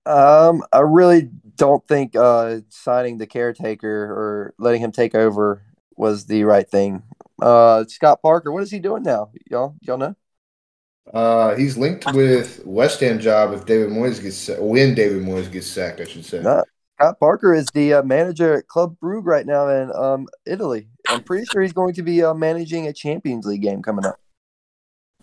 Um, 0.06 0.64
I 0.74 0.80
really 0.80 1.30
don't 1.56 1.86
think 1.88 2.16
uh 2.16 2.60
signing 2.70 3.18
the 3.18 3.26
caretaker 3.26 3.90
or 3.90 4.54
letting 4.60 4.80
him 4.80 4.92
take 4.92 5.16
over 5.16 5.64
was 5.96 6.26
the 6.26 6.44
right 6.44 6.70
thing. 6.70 7.04
Uh, 7.42 7.84
Scott 7.88 8.22
Parker, 8.22 8.52
what 8.52 8.64
is 8.64 8.72
he 8.72 8.80
doing 8.80 9.04
now? 9.04 9.32
Y'all, 9.50 9.76
y'all 9.82 9.98
know? 9.98 10.16
Uh, 11.14 11.56
he's 11.56 11.78
linked 11.78 12.12
with 12.14 12.62
West 12.66 13.00
Ham 13.00 13.20
job 13.20 13.54
if 13.54 13.66
David 13.66 13.90
Moyes 13.90 14.22
gets 14.22 14.50
when 14.60 14.94
David 14.94 15.24
Moyes 15.24 15.52
gets 15.52 15.68
sacked, 15.68 16.02
I 16.02 16.06
should 16.06 16.26
say. 16.26 16.42
No, 16.42 16.64
Scott 16.98 17.20
Parker 17.20 17.54
is 17.54 17.68
the 17.76 17.94
uh, 17.94 18.04
manager 18.04 18.56
at 18.56 18.68
Club 18.68 18.98
Brugge 19.00 19.26
right 19.26 19.46
now 19.46 19.68
in 19.70 19.92
um 19.96 20.28
Italy. 20.48 20.88
I'm 21.10 21.24
pretty 21.24 21.46
sure 21.46 21.62
he's 21.62 21.74
going 21.74 21.94
to 21.94 22.02
be 22.02 22.24
uh, 22.24 22.34
managing 22.34 22.88
a 22.88 22.94
Champions 22.94 23.46
League 23.46 23.62
game 23.62 23.84
coming 23.84 24.06
up. 24.06 24.20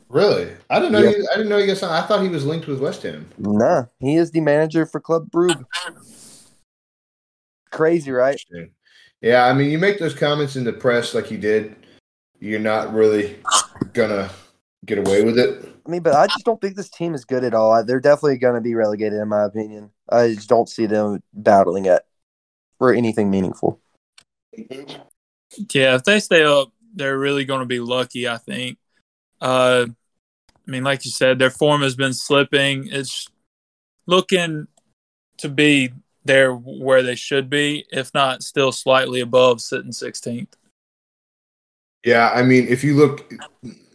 Really? 0.08 0.52
I 0.70 0.78
didn't 0.78 0.92
know. 0.92 1.00
Yeah. 1.00 1.10
He, 1.10 1.28
I 1.32 1.36
didn't 1.36 1.48
know 1.48 1.58
he 1.58 1.66
got 1.66 1.78
signed. 1.78 1.92
I 1.92 2.06
thought 2.06 2.22
he 2.22 2.28
was 2.28 2.46
linked 2.46 2.68
with 2.68 2.78
West 2.78 3.02
Ham. 3.02 3.28
Nah, 3.38 3.86
he 3.98 4.14
is 4.14 4.30
the 4.30 4.40
manager 4.40 4.86
for 4.86 5.00
Club 5.00 5.28
Brugge. 5.30 5.64
Crazy, 7.72 8.12
right? 8.12 8.40
Yeah, 9.20 9.46
I 9.46 9.52
mean, 9.52 9.70
you 9.70 9.78
make 9.78 9.98
those 9.98 10.14
comments 10.14 10.54
in 10.54 10.62
the 10.62 10.72
press 10.72 11.12
like 11.12 11.32
you 11.32 11.38
did, 11.38 11.74
you're 12.38 12.60
not 12.60 12.94
really 12.94 13.36
gonna 13.94 14.30
get 14.84 14.98
away 14.98 15.24
with 15.24 15.38
it. 15.38 15.64
I 15.86 15.90
mean, 15.90 16.02
but 16.02 16.14
I 16.14 16.26
just 16.26 16.44
don't 16.44 16.60
think 16.60 16.76
this 16.76 16.90
team 16.90 17.14
is 17.14 17.24
good 17.24 17.44
at 17.44 17.54
all. 17.54 17.84
They're 17.84 18.00
definitely 18.00 18.38
going 18.38 18.54
to 18.54 18.60
be 18.60 18.74
relegated, 18.74 19.18
in 19.18 19.28
my 19.28 19.44
opinion. 19.44 19.90
I 20.08 20.34
just 20.34 20.48
don't 20.48 20.68
see 20.68 20.86
them 20.86 21.22
battling 21.32 21.86
it 21.86 22.02
for 22.78 22.92
anything 22.92 23.30
meaningful. 23.30 23.80
Yeah, 24.56 25.94
if 25.94 26.04
they 26.04 26.20
stay 26.20 26.44
up, 26.44 26.72
they're 26.94 27.18
really 27.18 27.44
going 27.44 27.60
to 27.60 27.66
be 27.66 27.80
lucky. 27.80 28.28
I 28.28 28.38
think. 28.38 28.78
Uh, 29.40 29.86
I 30.66 30.70
mean, 30.70 30.84
like 30.84 31.04
you 31.04 31.10
said, 31.10 31.38
their 31.38 31.50
form 31.50 31.82
has 31.82 31.96
been 31.96 32.14
slipping. 32.14 32.88
It's 32.90 33.28
looking 34.06 34.66
to 35.38 35.48
be 35.48 35.92
there 36.24 36.54
where 36.54 37.02
they 37.02 37.14
should 37.14 37.50
be, 37.50 37.84
if 37.90 38.12
not 38.14 38.42
still 38.42 38.72
slightly 38.72 39.20
above, 39.20 39.60
sitting 39.60 39.90
16th. 39.90 40.48
Yeah, 42.04 42.30
I 42.34 42.42
mean, 42.42 42.68
if 42.68 42.84
you 42.84 42.94
look, 42.94 43.32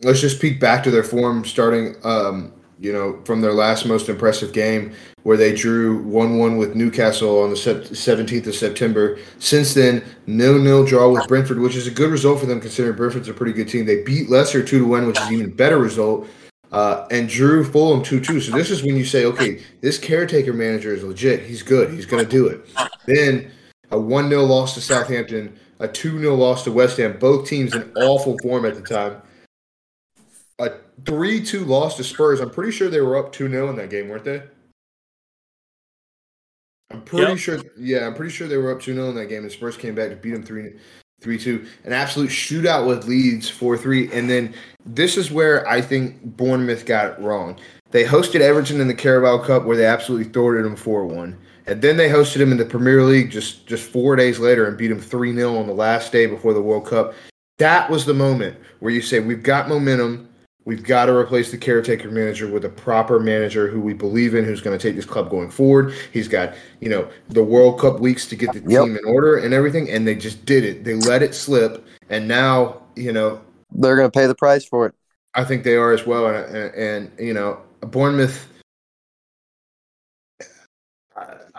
let's 0.04 0.20
just 0.20 0.42
peek 0.42 0.60
back 0.60 0.84
to 0.84 0.92
their 0.92 1.04
form 1.04 1.46
starting, 1.46 1.96
um, 2.04 2.52
you 2.80 2.92
know, 2.92 3.22
from 3.24 3.42
their 3.42 3.54
last 3.54 3.86
most 3.86 4.10
impressive 4.10 4.52
game 4.52 4.94
where 5.24 5.38
they 5.38 5.54
drew 5.54 6.02
1 6.04 6.38
1 6.40 6.58
with 6.58 6.76
Newcastle 6.76 7.44
on 7.44 7.50
the 7.50 7.56
17th 7.56 8.48
of 8.48 8.56
September. 8.56 9.20
Since 9.38 9.74
then, 9.74 10.04
nil 10.26 10.58
nil 10.58 10.86
draw 10.86 11.10
with 11.10 11.28
Brentford, 11.28 11.60
which 11.60 11.76
is 11.76 11.88
a 11.88 11.92
good 11.92 12.10
result 12.10 12.40
for 12.40 12.46
them 12.46 12.60
considering 12.60 12.96
Brentford's 12.96 13.28
a 13.28 13.34
pretty 13.34 13.54
good 13.54 13.68
team. 13.68 13.86
They 13.86 14.02
beat 14.04 14.30
Leicester 14.30 14.64
2 14.64 14.80
to 14.80 14.86
1, 14.86 15.06
which 15.06 15.20
is 15.20 15.32
even 15.32 15.52
better 15.52 15.78
result, 15.78 16.28
uh, 16.72 17.06
and 17.12 17.30
drew 17.30 17.64
Fulham 17.64 18.02
2 18.02 18.22
2. 18.22 18.42
So 18.42 18.56
this 18.56 18.72
is 18.72 18.82
when 18.82 18.96
you 18.96 19.06
say, 19.06 19.26
okay, 19.26 19.62
this 19.82 20.00
caretaker 20.00 20.54
manager 20.54 20.94
is 20.94 21.04
legit. 21.04 21.44
He's 21.44 21.62
good. 21.62 21.92
He's 21.92 22.06
going 22.06 22.24
to 22.24 22.30
do 22.30 22.48
it. 22.48 22.68
Then 23.06 23.52
a 23.92 24.00
1 24.00 24.30
0 24.30 24.44
loss 24.44 24.74
to 24.76 24.82
Southampton, 24.82 25.60
a 25.80 25.88
2 25.88 26.20
0 26.20 26.36
loss 26.36 26.64
to 26.66 26.72
West 26.72 26.98
Ham, 26.98 27.18
both 27.20 27.48
teams 27.48 27.74
in 27.74 27.92
awful 27.96 28.38
form 28.40 28.66
at 28.66 28.76
the 28.76 28.82
time. 28.82 29.22
A 30.60 30.72
3 31.06 31.44
2 31.44 31.66
loss 31.66 31.96
to 31.98 32.04
Spurs. 32.04 32.40
I'm 32.40 32.50
pretty 32.50 32.72
sure 32.72 32.90
they 32.90 33.02
were 33.02 33.18
up 33.18 33.32
2 33.32 33.50
0 33.50 33.70
in 33.70 33.76
that 33.78 33.90
game, 33.90 34.10
weren't 34.10 34.26
they? 34.26 34.44
I'm 36.92 37.02
pretty 37.04 37.32
Yep. 37.32 37.38
sure, 37.38 37.60
yeah, 37.78 38.08
I'm 38.08 38.16
pretty 38.16 38.32
sure 38.32 38.48
they 38.48 38.58
were 38.58 38.72
up 38.72 38.82
2 38.82 38.94
0 38.94 39.10
in 39.10 39.16
that 39.16 39.28
game, 39.28 39.44
and 39.44 39.52
Spurs 39.52 39.78
came 39.78 39.96
back 39.96 40.10
to 40.10 40.16
beat 40.16 40.32
them 40.32 40.44
3 40.44 40.74
3 41.22 41.38
2. 41.38 41.66
An 41.86 41.94
absolute 41.94 42.30
shootout 42.30 42.88
with 42.88 43.06
Leeds 43.06 43.50
4 43.50 43.78
3. 43.78 44.12
And 44.12 44.30
then 44.30 44.54
this 44.86 45.18
is 45.18 45.32
where 45.32 45.68
I 45.68 45.82
think 45.82 46.22
Bournemouth 46.24 46.86
got 46.86 47.12
it 47.12 47.20
wrong. 47.20 47.58
They 47.92 48.04
hosted 48.04 48.42
Everton 48.42 48.80
in 48.80 48.88
the 48.88 48.94
Carabao 48.94 49.40
Cup 49.40 49.66
where 49.66 49.78
they 49.78 49.86
absolutely 49.86 50.32
thwarted 50.32 50.66
them 50.66 50.76
4 50.76 51.06
1. 51.06 51.38
And 51.68 51.82
then 51.82 51.98
they 51.98 52.10
hosted 52.10 52.38
him 52.38 52.52
in 52.52 52.58
the 52.58 52.66
Premier 52.66 53.04
League 53.04 53.30
just, 53.32 53.68
just 53.68 53.90
four 53.90 54.16
days 54.16 54.40
later 54.40 54.68
and 54.68 54.78
beat 54.78 54.92
him 54.92 55.00
3 55.00 55.34
0 55.34 55.56
on 55.56 55.68
the 55.68 55.74
last 55.74 56.12
day 56.12 56.26
before 56.26 56.54
the 56.54 56.62
World 56.62 56.88
Cup. 56.88 57.14
That 57.58 57.90
was 57.90 58.06
the 58.06 58.14
moment 58.14 58.58
where 58.80 58.92
you 58.92 59.02
say, 59.02 59.20
We've 59.20 59.44
got 59.44 59.68
momentum. 59.70 60.30
We've 60.66 60.84
got 60.84 61.06
to 61.06 61.16
replace 61.16 61.50
the 61.52 61.58
caretaker 61.58 62.12
manager 62.12 62.48
with 62.48 62.64
a 62.66 62.70
proper 62.70 63.20
manager 63.20 63.68
who 63.68 63.80
we 63.80 63.94
believe 63.94 64.36
in, 64.36 64.46
who's 64.46 64.62
going 64.62 64.78
to 64.78 64.82
take 64.82 64.96
this 64.96 65.06
club 65.06 65.30
going 65.30 65.50
forward. 65.50 65.94
He's 66.14 66.28
got, 66.28 66.54
you 66.80 66.90
know, 66.90 67.10
the 67.30 67.44
World 67.44 67.80
Cup 67.80 68.00
weeks 68.00 68.28
to 68.28 68.36
get 68.36 68.54
the 68.54 68.60
Yep. 68.60 68.84
team 68.84 68.98
in 68.98 69.06
order 69.06 69.38
and 69.38 69.54
everything, 69.54 69.90
and 69.90 70.08
they 70.08 70.14
just 70.16 70.46
did 70.46 70.64
it. 70.64 70.84
They 70.84 70.94
let 70.94 71.24
it 71.24 71.34
slip, 71.34 71.86
and 72.10 72.28
now, 72.28 72.84
you 72.96 73.14
know, 73.14 73.42
They're 73.72 73.96
going 73.96 74.12
to 74.12 74.16
pay 74.16 74.28
the 74.28 74.36
price 74.36 74.64
for 74.66 74.86
it. 74.86 74.94
I 75.34 75.44
think 75.44 75.64
they 75.64 75.76
are 75.76 75.92
as 75.92 76.06
well. 76.06 76.28
And, 76.28 76.56
and, 76.56 76.76
and 76.76 77.12
you 77.28 77.34
know, 77.34 77.60
Bournemouth. 77.82 78.48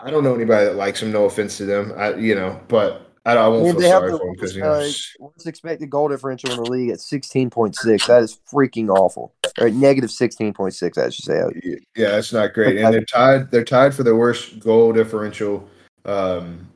I, 0.01 0.07
I 0.07 0.11
don't 0.11 0.23
know 0.23 0.35
anybody 0.35 0.65
that 0.65 0.75
likes 0.75 1.01
him. 1.01 1.11
No 1.11 1.25
offense 1.25 1.57
to 1.57 1.65
them, 1.65 1.93
I, 1.95 2.15
you 2.15 2.35
know, 2.35 2.59
but 2.67 3.11
I, 3.25 3.33
I 3.33 3.47
won't 3.47 3.63
Well, 3.63 3.73
feel 3.73 3.81
sorry 3.81 4.11
the 4.11 4.17
for 4.17 4.27
him 4.27 4.33
because 4.33 4.55
you 4.55 4.61
know, 4.61 4.73
uh, 4.73 5.29
expected 5.45 5.89
goal 5.89 6.09
differential 6.09 6.51
in 6.51 6.57
the 6.57 6.69
league 6.69 6.89
at 6.89 6.97
16.6. 6.97 8.07
That 8.07 8.23
is 8.23 8.39
freaking 8.51 8.89
awful. 8.89 9.33
Or 9.59 9.69
negative 9.69 10.09
16.6, 10.09 10.97
I 10.97 11.09
should 11.09 11.25
say. 11.25 11.43
yeah, 11.95 12.17
it's 12.17 12.33
not 12.33 12.53
great. 12.53 12.77
And 12.77 12.93
they're 12.93 13.05
tied. 13.05 13.51
They're 13.51 13.63
tied 13.63 13.93
for 13.93 14.03
the 14.03 14.15
worst 14.15 14.59
goal 14.59 14.91
differential 14.91 15.67
um, 16.05 16.67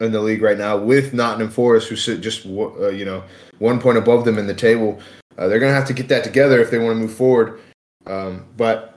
in 0.00 0.12
the 0.12 0.20
league 0.20 0.40
right 0.40 0.56
now 0.56 0.78
with 0.78 1.12
Nottingham 1.12 1.50
Forest, 1.50 1.88
who 1.88 1.96
sit 1.96 2.22
just 2.22 2.46
uh, 2.46 2.88
you 2.88 3.04
know 3.04 3.22
one 3.58 3.78
point 3.78 3.98
above 3.98 4.24
them 4.24 4.38
in 4.38 4.46
the 4.46 4.54
table. 4.54 4.98
Uh, 5.36 5.48
they're 5.48 5.58
going 5.58 5.70
to 5.70 5.76
have 5.76 5.88
to 5.88 5.94
get 5.94 6.08
that 6.08 6.24
together 6.24 6.60
if 6.60 6.70
they 6.70 6.78
want 6.78 6.96
to 6.96 7.00
move 7.00 7.12
forward. 7.12 7.60
Um, 8.06 8.46
but 8.56 8.93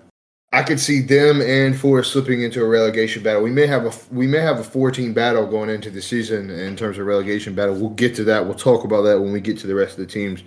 I 0.53 0.63
could 0.63 0.79
see 0.79 1.01
them 1.01 1.41
and 1.41 1.77
Forest 1.77 2.13
slipping 2.13 2.41
into 2.41 2.63
a 2.63 2.67
relegation 2.67 3.21
battle. 3.21 3.43
We 3.43 3.51
may 3.51 3.67
have 3.67 3.85
a 3.85 3.91
we 4.13 4.27
may 4.27 4.39
have 4.39 4.59
a 4.59 4.63
14 4.63 5.13
battle 5.13 5.45
going 5.45 5.69
into 5.69 5.91
the 5.91 6.01
season 6.01 6.49
in 6.49 6.75
terms 6.77 6.97
of 6.97 7.05
relegation 7.05 7.53
battle. 7.53 7.75
We'll 7.75 7.89
get 7.89 8.15
to 8.15 8.23
that. 8.25 8.45
We'll 8.45 8.55
talk 8.55 8.85
about 8.85 9.01
that 9.03 9.19
when 9.19 9.33
we 9.33 9.41
get 9.41 9.57
to 9.59 9.67
the 9.67 9.75
rest 9.75 9.99
of 9.99 10.07
the 10.07 10.11
teams. 10.11 10.43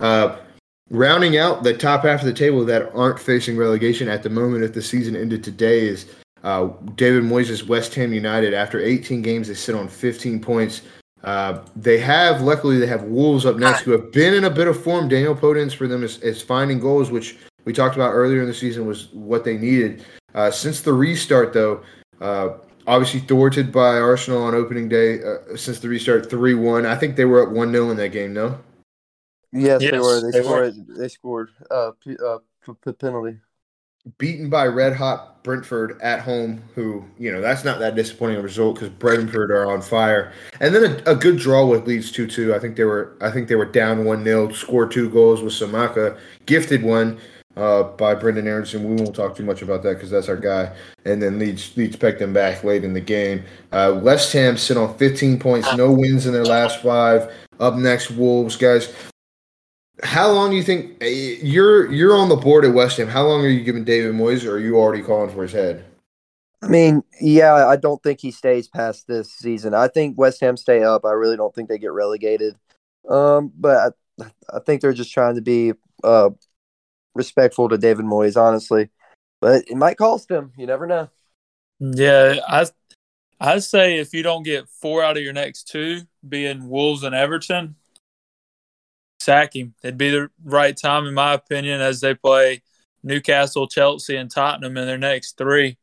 Uh, 0.00 0.36
rounding 0.90 1.38
out 1.38 1.62
the 1.62 1.76
top 1.76 2.02
half 2.02 2.20
of 2.20 2.26
the 2.26 2.32
table 2.32 2.64
that 2.66 2.92
aren't 2.94 3.18
facing 3.18 3.56
relegation 3.56 4.08
at 4.08 4.22
the 4.22 4.30
moment, 4.30 4.64
if 4.64 4.74
the 4.74 4.82
season 4.82 5.16
ended 5.16 5.42
today, 5.42 5.86
is 5.86 6.06
uh, 6.44 6.68
David 6.94 7.24
Moyes' 7.24 7.66
West 7.66 7.94
Ham 7.94 8.12
United. 8.12 8.54
After 8.54 8.80
18 8.80 9.22
games, 9.22 9.48
they 9.48 9.54
sit 9.54 9.74
on 9.74 9.88
15 9.88 10.40
points. 10.40 10.82
Uh, 11.24 11.60
they 11.74 11.98
have, 11.98 12.42
luckily, 12.42 12.78
they 12.78 12.86
have 12.86 13.02
Wolves 13.04 13.44
up 13.44 13.56
next, 13.56 13.80
who 13.80 13.90
have 13.90 14.12
been 14.12 14.34
in 14.34 14.44
a 14.44 14.50
bit 14.50 14.68
of 14.68 14.80
form. 14.80 15.08
Daniel 15.08 15.34
Podence 15.34 15.74
for 15.74 15.88
them 15.88 16.04
is, 16.04 16.18
is 16.18 16.40
finding 16.40 16.78
goals, 16.78 17.10
which 17.10 17.36
we 17.68 17.74
talked 17.74 17.96
about 17.96 18.12
earlier 18.12 18.40
in 18.40 18.46
the 18.48 18.54
season 18.54 18.86
was 18.86 19.08
what 19.12 19.44
they 19.44 19.58
needed. 19.58 20.02
Uh, 20.34 20.50
since 20.50 20.80
the 20.80 20.90
restart, 20.90 21.52
though, 21.52 21.82
uh, 22.18 22.48
obviously 22.86 23.20
thwarted 23.20 23.70
by 23.70 23.98
Arsenal 23.98 24.42
on 24.42 24.54
opening 24.54 24.88
day. 24.88 25.22
Uh, 25.22 25.54
since 25.54 25.78
the 25.78 25.86
restart, 25.86 26.30
three 26.30 26.54
one. 26.54 26.86
I 26.86 26.96
think 26.96 27.14
they 27.16 27.26
were 27.26 27.42
up 27.46 27.50
one 27.50 27.70
0 27.70 27.90
in 27.90 27.98
that 27.98 28.08
game. 28.08 28.32
No, 28.32 28.58
Yes, 29.52 29.82
they 29.82 29.98
were. 29.98 30.22
They, 30.22 30.30
they 30.30 30.48
were. 30.48 30.72
scored. 30.72 30.86
They 30.96 31.08
scored 31.08 31.50
uh, 31.70 31.90
p- 32.02 32.16
uh, 32.26 32.38
p- 32.64 32.72
p- 32.82 32.92
penalty. 32.92 33.36
beaten 34.16 34.48
by 34.48 34.66
red 34.66 34.96
hot 34.96 35.44
Brentford 35.44 36.00
at 36.00 36.20
home. 36.20 36.62
Who 36.74 37.04
you 37.18 37.30
know 37.30 37.42
that's 37.42 37.64
not 37.64 37.80
that 37.80 37.94
disappointing 37.94 38.38
a 38.38 38.42
result 38.42 38.76
because 38.76 38.88
Brentford 38.88 39.50
are 39.50 39.70
on 39.70 39.82
fire. 39.82 40.32
And 40.60 40.74
then 40.74 41.02
a, 41.06 41.12
a 41.12 41.14
good 41.14 41.36
draw 41.36 41.66
with 41.66 41.86
Leeds 41.86 42.10
two 42.12 42.26
two. 42.26 42.54
I 42.54 42.58
think 42.58 42.76
they 42.76 42.84
were 42.84 43.14
I 43.20 43.30
think 43.30 43.48
they 43.48 43.56
were 43.56 43.66
down 43.66 44.06
one 44.06 44.24
0 44.24 44.52
scored 44.52 44.90
two 44.90 45.10
goals 45.10 45.42
with 45.42 45.52
Scamacca, 45.52 46.18
gifted 46.46 46.82
one. 46.82 47.18
Uh, 47.58 47.82
by 47.82 48.14
Brenden 48.14 48.46
Aaronson. 48.46 48.84
We 48.84 49.02
won't 49.02 49.16
talk 49.16 49.34
too 49.34 49.44
much 49.44 49.62
about 49.62 49.82
that 49.82 49.94
because 49.94 50.10
that's 50.10 50.28
our 50.28 50.36
guy. 50.36 50.72
And 51.04 51.20
then 51.20 51.40
Leeds 51.40 51.76
Leeds 51.76 51.96
pecked 51.96 52.20
them 52.20 52.32
back 52.32 52.62
late 52.62 52.84
in 52.84 52.92
the 52.92 53.00
game. 53.00 53.42
Uh, 53.72 53.98
West 54.00 54.32
Ham 54.32 54.56
sit 54.56 54.76
on 54.76 54.96
15 54.96 55.40
points, 55.40 55.74
no 55.74 55.90
wins 55.90 56.26
in 56.26 56.32
their 56.32 56.44
last 56.44 56.80
five. 56.82 57.32
Up 57.58 57.74
next, 57.74 58.12
Wolves, 58.12 58.54
guys. 58.54 58.94
How 60.04 60.30
long 60.30 60.50
do 60.50 60.56
you 60.56 60.62
think 60.62 60.98
eh, 61.00 61.38
you're 61.42 61.90
you're 61.90 62.16
on 62.16 62.28
the 62.28 62.36
board 62.36 62.64
at 62.64 62.72
West 62.72 62.98
Ham? 62.98 63.08
How 63.08 63.26
long 63.26 63.44
are 63.44 63.48
you 63.48 63.64
giving 63.64 63.82
David 63.82 64.14
Moyes, 64.14 64.46
or 64.46 64.52
are 64.52 64.60
you 64.60 64.76
already 64.76 65.02
calling 65.02 65.34
for 65.34 65.42
his 65.42 65.52
head? 65.52 65.84
I 66.62 66.68
mean, 66.68 67.02
yeah, 67.20 67.66
I 67.66 67.74
don't 67.74 68.00
think 68.04 68.20
he 68.20 68.30
stays 68.30 68.68
past 68.68 69.08
this 69.08 69.32
season. 69.32 69.74
I 69.74 69.88
think 69.88 70.16
West 70.16 70.40
Ham 70.42 70.56
stay 70.56 70.84
up. 70.84 71.04
I 71.04 71.10
really 71.10 71.36
don't 71.36 71.52
think 71.52 71.68
they 71.68 71.78
get 71.78 71.92
relegated. 71.92 72.54
Um, 73.08 73.52
but 73.56 73.94
I, 74.20 74.24
I 74.54 74.60
think 74.60 74.80
they're 74.80 74.92
just 74.92 75.12
trying 75.12 75.34
to 75.34 75.42
be 75.42 75.72
uh 76.04 76.30
respectful 77.14 77.68
to 77.68 77.78
David 77.78 78.04
Moyes, 78.04 78.36
honestly. 78.36 78.90
But 79.40 79.64
it 79.68 79.76
might 79.76 79.96
cost 79.96 80.30
him. 80.30 80.52
You 80.56 80.66
never 80.66 80.86
know. 80.86 81.08
Yeah, 81.80 82.40
I 82.48 82.66
I 83.40 83.58
say 83.60 83.98
if 83.98 84.12
you 84.12 84.22
don't 84.22 84.42
get 84.42 84.68
four 84.68 85.02
out 85.02 85.16
of 85.16 85.22
your 85.22 85.32
next 85.32 85.68
two, 85.68 86.02
being 86.28 86.68
Wolves 86.68 87.04
and 87.04 87.14
Everton, 87.14 87.76
sack 89.20 89.54
him. 89.54 89.74
It'd 89.82 89.98
be 89.98 90.10
the 90.10 90.30
right 90.44 90.76
time, 90.76 91.06
in 91.06 91.14
my 91.14 91.34
opinion, 91.34 91.80
as 91.80 92.00
they 92.00 92.14
play 92.14 92.62
Newcastle, 93.02 93.68
Chelsea, 93.68 94.16
and 94.16 94.30
Tottenham 94.30 94.76
in 94.76 94.86
their 94.86 94.98
next 94.98 95.36
three. 95.38 95.78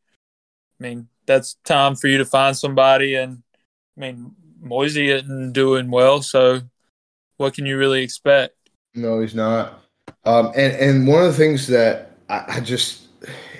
I 0.80 0.84
mean, 0.84 1.07
that's 1.26 1.55
time 1.63 1.95
for 1.95 2.07
you 2.07 2.17
to 2.17 2.26
find 2.26 2.57
somebody. 2.57 3.15
And 3.15 3.43
I 3.97 4.01
mean, 4.01 4.36
Moisey 4.59 5.09
isn't 5.11 5.53
doing 5.53 5.89
well, 5.89 6.21
so 6.21 6.61
what 7.38 7.53
can 7.53 7.65
you 7.65 7.78
really 7.78 8.03
expect? 8.03 8.55
No, 8.93 9.21
he's 9.21 9.36
not. 9.36 9.85
Um, 10.26 10.47
and 10.55 10.73
and 10.73 11.07
one 11.07 11.21
of 11.23 11.28
the 11.28 11.38
things 11.38 11.67
that 11.67 12.17
I, 12.30 12.43
I 12.47 12.59
just 12.59 13.07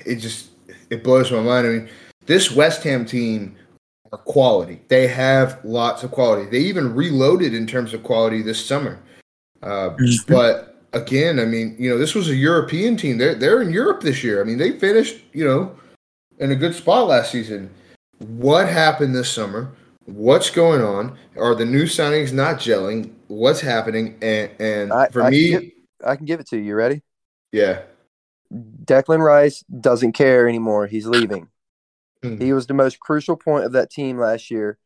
it 0.06 0.16
just 0.16 0.50
it 0.90 1.04
blows 1.04 1.32
my 1.32 1.40
mind. 1.42 1.68
I 1.68 1.70
mean, 1.70 1.90
this 2.26 2.52
West 2.52 2.84
Ham 2.84 3.06
team 3.06 3.56
are 4.12 4.18
quality. 4.20 4.82
They 4.88 5.08
have 5.08 5.60
lots 5.64 6.04
of 6.04 6.12
quality. 6.12 6.50
They 6.50 6.60
even 6.60 6.94
reloaded 6.96 7.54
in 7.54 7.68
terms 7.68 7.94
of 7.94 8.04
quality 8.04 8.42
this 8.42 8.64
summer. 8.64 9.00
Uh, 9.64 9.92
Mhm. 10.00 10.28
but 10.28 10.76
again, 10.94 11.40
I 11.40 11.46
mean, 11.46 11.76
you 11.80 11.90
know, 11.90 11.98
this 11.98 12.14
was 12.16 12.30
a 12.30 12.36
European 12.36 12.98
team. 12.98 13.18
They're 13.18 13.36
they're 13.36 13.62
in 13.62 13.72
Europe 13.72 14.02
this 14.02 14.24
year. 14.24 14.42
I 14.42 14.44
mean, 14.44 14.58
they 14.58 14.72
finished, 14.80 15.18
you 15.34 15.46
know, 15.46 15.72
in 16.40 16.52
a 16.52 16.56
good 16.56 16.74
spot 16.76 17.08
last 17.08 17.32
season. 17.32 17.70
What 18.20 18.68
happened 18.70 19.16
this 19.16 19.30
summer? 19.30 19.72
What's 20.06 20.50
going 20.50 20.82
on? 20.82 21.18
Are 21.38 21.56
the 21.56 21.66
new 21.66 21.84
signings 21.86 22.32
not 22.32 22.58
gelling? 22.60 23.12
What's 23.28 23.60
happening? 23.62 24.16
And 24.22 24.50
and 24.60 24.94
I- 24.94 25.08
for 25.10 25.24
I 25.24 25.30
me, 25.32 25.50
get- 25.50 25.64
I 26.06 26.16
can 26.16 26.26
give 26.26 26.40
it 26.40 26.48
to 26.50 26.58
you. 26.58 26.64
You 26.64 26.76
ready? 26.76 27.04
yeah, 27.52 27.84
Declan 28.54 29.20
Rice 29.20 29.64
doesn't 29.80 30.14
care 30.14 30.48
anymore. 30.48 30.88
He's 30.88 31.08
leaving. 31.08 31.50
Hmm. 32.24 32.38
He 32.40 32.54
was 32.54 32.68
the 32.68 32.74
most 32.74 33.00
crucial 33.00 33.38
point 33.38 33.66
of 33.66 33.74
that 33.74 33.92
team 33.92 34.18
last 34.20 34.52
year, 34.52 34.78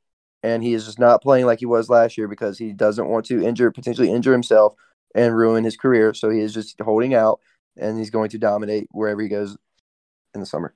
and 0.43 0.63
he 0.63 0.73
is 0.73 0.85
just 0.85 0.99
not 0.99 1.21
playing 1.21 1.45
like 1.47 1.59
he 1.59 1.65
was 1.65 1.89
last 1.89 2.17
year 2.17 2.27
because 2.27 2.57
he 2.57 2.73
doesn't 2.73 3.07
want 3.09 3.25
to 3.27 3.43
injure, 3.45 3.71
potentially 3.71 4.11
injure 4.11 4.33
himself 4.33 4.75
and 5.15 5.35
ruin 5.37 5.63
his 5.63 5.77
career. 5.77 6.13
So 6.13 6.29
he 6.29 6.41
is 6.41 6.53
just 6.53 6.79
holding 6.81 7.13
out, 7.15 7.39
and 7.77 7.97
he's 7.97 8.11
going 8.11 8.29
to 8.31 8.37
dominate 8.39 8.87
wherever 8.91 9.21
he 9.21 9.29
goes 9.29 9.57
in 10.33 10.41
the 10.41 10.45
summer. 10.47 10.75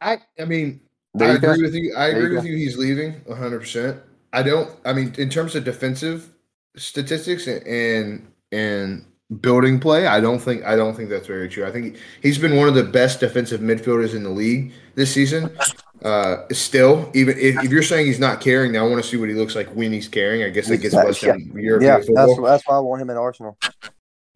I 0.00 0.18
I 0.38 0.44
mean, 0.44 0.80
There 1.14 1.28
I 1.28 1.32
you 1.32 1.38
go. 1.38 1.54
agree 1.54 1.62
with 1.62 1.74
you. 1.74 1.94
I 1.96 2.08
There 2.10 2.20
you 2.20 2.26
agree 2.26 2.32
with 2.34 2.44
go. 2.44 2.44
you. 2.44 2.56
He's 2.56 2.76
leaving 2.78 3.12
100. 3.26 3.60
percent 3.60 4.00
I 4.32 4.42
don't. 4.42 4.74
I 4.84 4.92
mean, 4.92 5.14
in 5.18 5.28
terms 5.30 5.54
of 5.54 5.64
defensive 5.64 6.30
statistics 6.76 7.46
and 7.46 7.66
and, 7.66 8.32
and 8.50 9.06
building 9.40 9.80
play, 9.80 10.06
I 10.06 10.20
don't 10.20 10.38
think 10.38 10.64
I 10.64 10.76
don't 10.76 10.94
think 10.94 11.08
that's 11.08 11.26
very 11.26 11.48
true. 11.48 11.66
I 11.66 11.70
think 11.70 11.96
he's 12.22 12.38
been 12.38 12.56
one 12.56 12.68
of 12.68 12.74
the 12.74 12.84
best 12.84 13.20
defensive 13.20 13.60
midfielders 13.60 14.14
in 14.14 14.22
the 14.22 14.30
league 14.30 14.72
this 14.94 15.12
season. 15.12 15.56
Uh, 16.02 16.48
still, 16.50 17.08
even 17.14 17.38
if, 17.38 17.62
if 17.62 17.70
you're 17.70 17.82
saying 17.82 18.06
he's 18.06 18.18
not 18.18 18.40
carrying, 18.40 18.72
now 18.72 18.84
I 18.84 18.88
want 18.88 19.02
to 19.02 19.08
see 19.08 19.16
what 19.16 19.28
he 19.28 19.34
looks 19.34 19.54
like 19.54 19.68
when 19.68 19.92
he's 19.92 20.08
carrying. 20.08 20.42
I 20.44 20.50
guess 20.50 20.68
that 20.68 20.78
gets 20.78 20.94
West 20.94 21.22
Ham 21.22 21.52
European 21.54 21.92
Yeah, 21.92 22.14
that's 22.14 22.40
that's 22.40 22.66
why 22.66 22.76
I 22.76 22.80
want 22.80 23.00
him 23.00 23.10
in 23.10 23.16
Arsenal. 23.16 23.56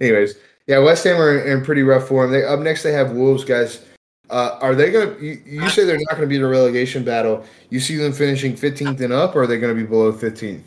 Anyways, 0.00 0.36
yeah, 0.66 0.78
West 0.78 1.04
Ham 1.04 1.20
are 1.20 1.40
in, 1.40 1.58
in 1.58 1.64
pretty 1.64 1.82
rough 1.82 2.06
form. 2.06 2.30
They 2.30 2.44
up 2.44 2.60
next. 2.60 2.82
They 2.82 2.92
have 2.92 3.12
Wolves, 3.12 3.44
guys. 3.44 3.84
Uh, 4.30 4.58
are 4.60 4.74
they 4.74 4.90
gonna? 4.90 5.16
You, 5.20 5.40
you 5.44 5.68
say 5.70 5.84
they're 5.84 5.98
not 5.98 6.14
gonna 6.14 6.26
be 6.26 6.36
in 6.36 6.42
a 6.42 6.48
relegation 6.48 7.04
battle. 7.04 7.44
You 7.70 7.80
see 7.80 7.96
them 7.96 8.12
finishing 8.12 8.54
15th 8.54 9.00
and 9.00 9.12
up, 9.12 9.34
or 9.34 9.42
are 9.42 9.46
they 9.46 9.58
gonna 9.58 9.74
be 9.74 9.84
below 9.84 10.12
15th? 10.12 10.62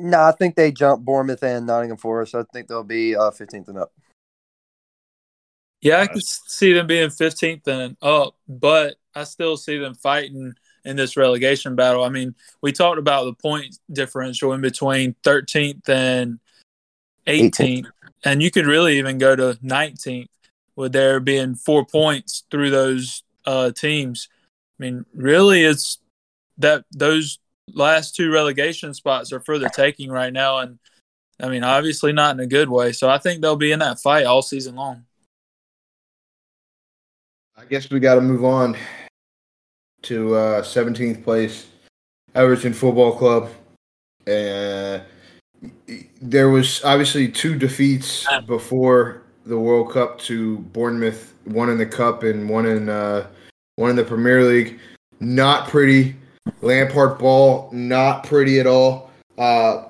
No, 0.00 0.22
I 0.22 0.32
think 0.32 0.54
they 0.54 0.70
jump 0.70 1.04
Bournemouth 1.04 1.42
and 1.42 1.66
Nottingham 1.66 1.96
Forest. 1.96 2.36
I 2.36 2.44
think 2.52 2.68
they'll 2.68 2.84
be 2.84 3.16
uh, 3.16 3.32
15th 3.32 3.66
and 3.66 3.78
up. 3.78 3.92
Yeah, 5.80 6.00
I 6.00 6.06
can 6.06 6.20
see 6.20 6.72
them 6.72 6.86
being 6.86 7.08
15th 7.08 7.66
and 7.66 7.96
up, 8.00 8.36
but 8.48 8.94
I 9.14 9.24
still 9.24 9.56
see 9.56 9.76
them 9.78 9.94
fighting 9.94 10.54
in 10.84 10.96
this 10.96 11.16
relegation 11.16 11.74
battle. 11.74 12.04
I 12.04 12.10
mean, 12.10 12.34
we 12.62 12.72
talked 12.72 12.98
about 12.98 13.24
the 13.24 13.34
point 13.34 13.76
differential 13.92 14.52
in 14.52 14.60
between 14.60 15.14
13th 15.24 15.88
and 15.88 16.38
18th, 17.26 17.86
and 18.24 18.40
you 18.40 18.52
could 18.52 18.66
really 18.66 18.98
even 18.98 19.18
go 19.18 19.34
to 19.34 19.58
19th 19.64 20.28
with 20.76 20.92
there 20.92 21.18
being 21.18 21.56
four 21.56 21.84
points 21.84 22.44
through 22.52 22.70
those 22.70 23.24
uh, 23.46 23.72
teams. 23.72 24.28
I 24.78 24.84
mean, 24.84 25.04
really, 25.12 25.64
it's 25.64 25.98
that 26.58 26.84
those 26.92 27.40
last 27.74 28.14
two 28.14 28.30
relegation 28.30 28.94
spots 28.94 29.32
are 29.32 29.40
for 29.40 29.58
the 29.58 29.70
taking 29.70 30.10
right 30.10 30.32
now, 30.32 30.58
and 30.58 30.78
I 31.40 31.48
mean, 31.48 31.64
obviously 31.64 32.12
not 32.12 32.34
in 32.34 32.40
a 32.40 32.46
good 32.46 32.68
way. 32.68 32.92
So 32.92 33.08
I 33.08 33.18
think 33.18 33.40
they'll 33.40 33.56
be 33.56 33.72
in 33.72 33.78
that 33.78 34.00
fight 34.00 34.26
all 34.26 34.42
season 34.42 34.74
long. 34.74 35.04
I 37.56 37.64
guess 37.64 37.90
we 37.90 38.00
got 38.00 38.16
to 38.16 38.20
move 38.20 38.44
on 38.44 38.76
to 40.02 40.34
uh, 40.34 40.62
17th 40.62 41.24
place, 41.24 41.66
Everton 42.34 42.72
Football 42.72 43.16
Club. 43.16 43.50
There 44.24 45.04
was 46.50 46.84
obviously 46.84 47.28
two 47.28 47.56
defeats 47.56 48.26
before 48.46 49.22
the 49.44 49.58
World 49.58 49.92
Cup 49.92 50.18
to 50.20 50.58
Bournemouth, 50.58 51.34
one 51.44 51.70
in 51.70 51.78
the 51.78 51.86
Cup 51.86 52.22
and 52.22 52.48
one 52.48 52.66
in 52.66 52.88
uh, 52.88 53.26
one 53.76 53.90
in 53.90 53.96
the 53.96 54.04
Premier 54.04 54.44
League. 54.44 54.78
Not 55.20 55.68
pretty. 55.68 56.14
Lampard 56.60 57.18
ball, 57.18 57.68
not 57.72 58.24
pretty 58.24 58.60
at 58.60 58.66
all. 58.66 59.10
Uh, 59.36 59.84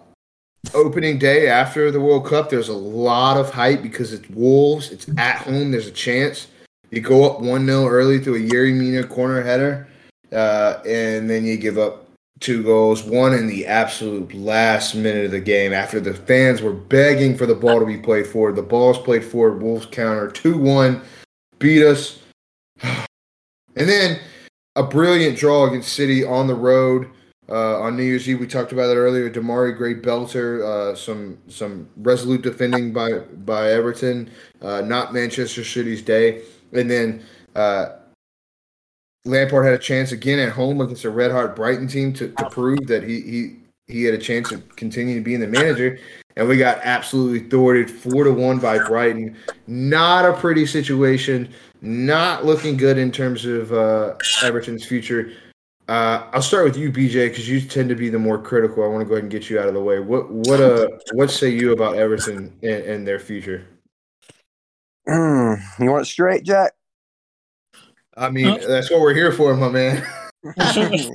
opening 0.75 1.19
day 1.19 1.49
after 1.49 1.91
the 1.91 2.01
World 2.01 2.27
Cup, 2.27 2.51
there's 2.51 2.69
a 2.69 2.75
lot 2.75 3.37
of 3.37 3.51
hype 3.51 3.83
because 3.83 4.13
it's 4.13 4.29
Wolves. 4.31 4.91
It's 4.91 5.09
at 5.17 5.39
home. 5.39 5.71
There's 5.71 5.87
a 5.87 5.93
chance. 5.93 6.49
You 6.91 7.01
go 7.01 7.31
up 7.31 7.41
1 7.41 7.67
0 7.67 7.87
early 7.87 8.19
through 8.19 8.37
a 8.37 8.49
Yerry 8.49 8.75
Mina 8.75 9.07
corner 9.07 9.43
header, 9.43 9.89
uh, 10.33 10.81
and 10.87 11.29
then 11.29 11.45
you 11.45 11.57
give 11.57 11.79
up 11.79 12.09
two 12.41 12.63
goals, 12.63 13.03
one 13.03 13.35
in 13.35 13.47
the 13.47 13.67
absolute 13.67 14.33
last 14.33 14.95
minute 14.95 15.27
of 15.27 15.31
the 15.33 15.41
game 15.41 15.73
after 15.73 16.01
the 16.01 16.15
fans 16.15 16.63
were 16.63 16.73
begging 16.73 17.37
for 17.37 17.47
the 17.47 17.55
ball 17.55 17.81
to 17.81 17.87
be 17.87 17.99
played 17.99 18.27
forward. 18.27 18.57
The 18.57 18.63
ball's 18.63 18.99
played 18.99 19.25
forward, 19.25 19.61
Wolves 19.61 19.87
counter 19.87 20.31
2 20.31 20.59
1, 20.59 21.01
beat 21.59 21.85
us. 21.85 22.19
And 23.77 23.89
then 23.89 24.19
a 24.79 24.83
brilliant 24.85 25.37
draw 25.37 25.67
against 25.67 25.93
City 25.93 26.25
on 26.25 26.47
the 26.47 26.55
road 26.55 27.11
uh, 27.49 27.81
on 27.81 27.97
New 27.97 28.05
Year's 28.05 28.29
Eve. 28.29 28.39
We 28.39 28.47
talked 28.47 28.71
about 28.71 28.91
it 28.91 28.95
earlier. 28.95 29.29
Demarai 29.29 29.77
Gray 29.77 29.95
Belter, 29.95 30.63
uh, 30.63 30.95
some 30.95 31.39
some 31.49 31.89
resolute 31.97 32.43
defending 32.43 32.93
by 32.93 33.19
by 33.19 33.73
Everton, 33.73 34.31
uh, 34.63 34.81
not 34.83 35.13
Manchester 35.13 35.65
City's 35.65 36.01
day. 36.01 36.43
And 36.73 36.89
then 36.89 37.25
uh, 37.57 37.97
Lampard 39.25 39.65
had 39.65 39.75
a 39.75 39.79
chance 39.79 40.13
again 40.13 40.39
at 40.39 40.53
home 40.53 40.81
against 40.81 41.05
a 41.05 41.11
red 41.11 41.33
hot 41.33 41.57
Brighton 41.57 41.89
team 41.89 42.13
to, 42.15 42.29
to 42.29 42.51
prove 42.51 42.87
that 42.87 43.03
he 43.03 43.21
he 43.21 43.57
he 43.89 44.05
had 44.05 44.15
a 44.15 44.19
chance 44.19 44.51
to 44.51 44.59
continue 44.77 45.17
to 45.17 45.25
be 45.25 45.35
in 45.35 45.41
the 45.41 45.49
manager. 45.49 45.99
And 46.37 46.47
we 46.47 46.57
got 46.57 46.79
absolutely 46.85 47.49
thwarted 47.49 47.91
four 47.91 48.23
to 48.23 48.31
one 48.31 48.61
by 48.61 48.79
Brighton. 48.87 49.37
Not 49.67 50.25
a 50.25 50.35
pretty 50.35 50.67
situation. 50.67 51.53
Not 51.81 52.45
looking 52.45 52.77
good 52.77 52.99
in 52.99 53.13
terms 53.13 53.45
of 53.45 53.73
uh, 53.73 54.15
Everton's 54.43 54.85
future. 54.85 55.33
Uh, 55.89 56.29
I'll 56.33 56.43
start 56.43 56.65
with 56.65 56.77
you, 56.77 56.93
BJ, 56.93 57.29
because 57.29 57.49
you 57.49 57.61
tend 57.61 57.89
to 57.89 57.95
be 57.95 58.11
the 58.11 58.19
more 58.19 58.39
critical. 58.39 58.85
I 58.85 58.89
want 58.89 59.01
to 59.01 59.07
go 59.07 59.15
ahead 59.15 59.25
and 59.25 59.31
get 59.31 59.49
you 59.49 59.59
out 59.59 59.69
of 59.69 59.75
the 59.75 59.83
way. 59.83 60.01
What 60.01 60.31
what 60.31 60.61
uh 60.61 60.89
what 61.13 61.31
say 61.31 61.49
you 61.49 61.73
about 61.73 61.97
Everton 61.97 62.55
and, 62.63 62.85
and 62.85 63.07
their 63.07 63.19
future? 63.19 63.67
Mm, 65.09 65.59
you 65.79 65.91
want 65.91 66.03
it 66.03 66.11
straight, 66.11 66.45
Jack? 66.45 66.73
I 68.19 68.29
mean, 68.29 68.61
that's 68.67 68.91
what 68.91 69.01
we're 69.01 69.15
here 69.15 69.33
for, 69.33 69.57
my 69.57 69.71
man. 69.71 70.07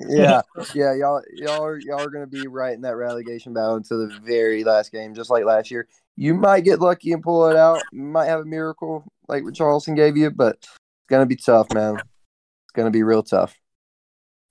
yeah, 0.10 0.42
yeah, 0.74 0.94
y'all, 0.94 1.22
y'all 1.34 1.64
are 1.64 1.78
y'all 1.78 2.02
are 2.02 2.10
gonna 2.10 2.28
be 2.28 2.48
right 2.48 2.74
in 2.74 2.82
that 2.82 2.96
relegation 2.96 3.54
battle 3.54 3.76
until 3.76 4.00
the 4.00 4.20
very 4.20 4.64
last 4.64 4.92
game, 4.92 5.14
just 5.14 5.30
like 5.30 5.46
last 5.46 5.70
year. 5.70 5.88
You 6.16 6.34
might 6.34 6.62
get 6.62 6.80
lucky 6.80 7.12
and 7.12 7.24
pull 7.24 7.48
it 7.48 7.56
out. 7.56 7.82
You 7.92 8.04
might 8.04 8.26
have 8.26 8.42
a 8.42 8.46
miracle 8.46 9.06
like 9.28 9.44
what 9.44 9.56
Charleston 9.56 9.96
gave 9.96 10.18
you, 10.18 10.32
but 10.32 10.58
it's 10.58 10.70
gonna 11.10 11.26
be 11.26 11.36
tough, 11.36 11.74
man. 11.74 11.96
It's 11.96 12.74
gonna 12.74 12.92
be 12.92 13.04
real 13.04 13.24
tough. 13.24 13.56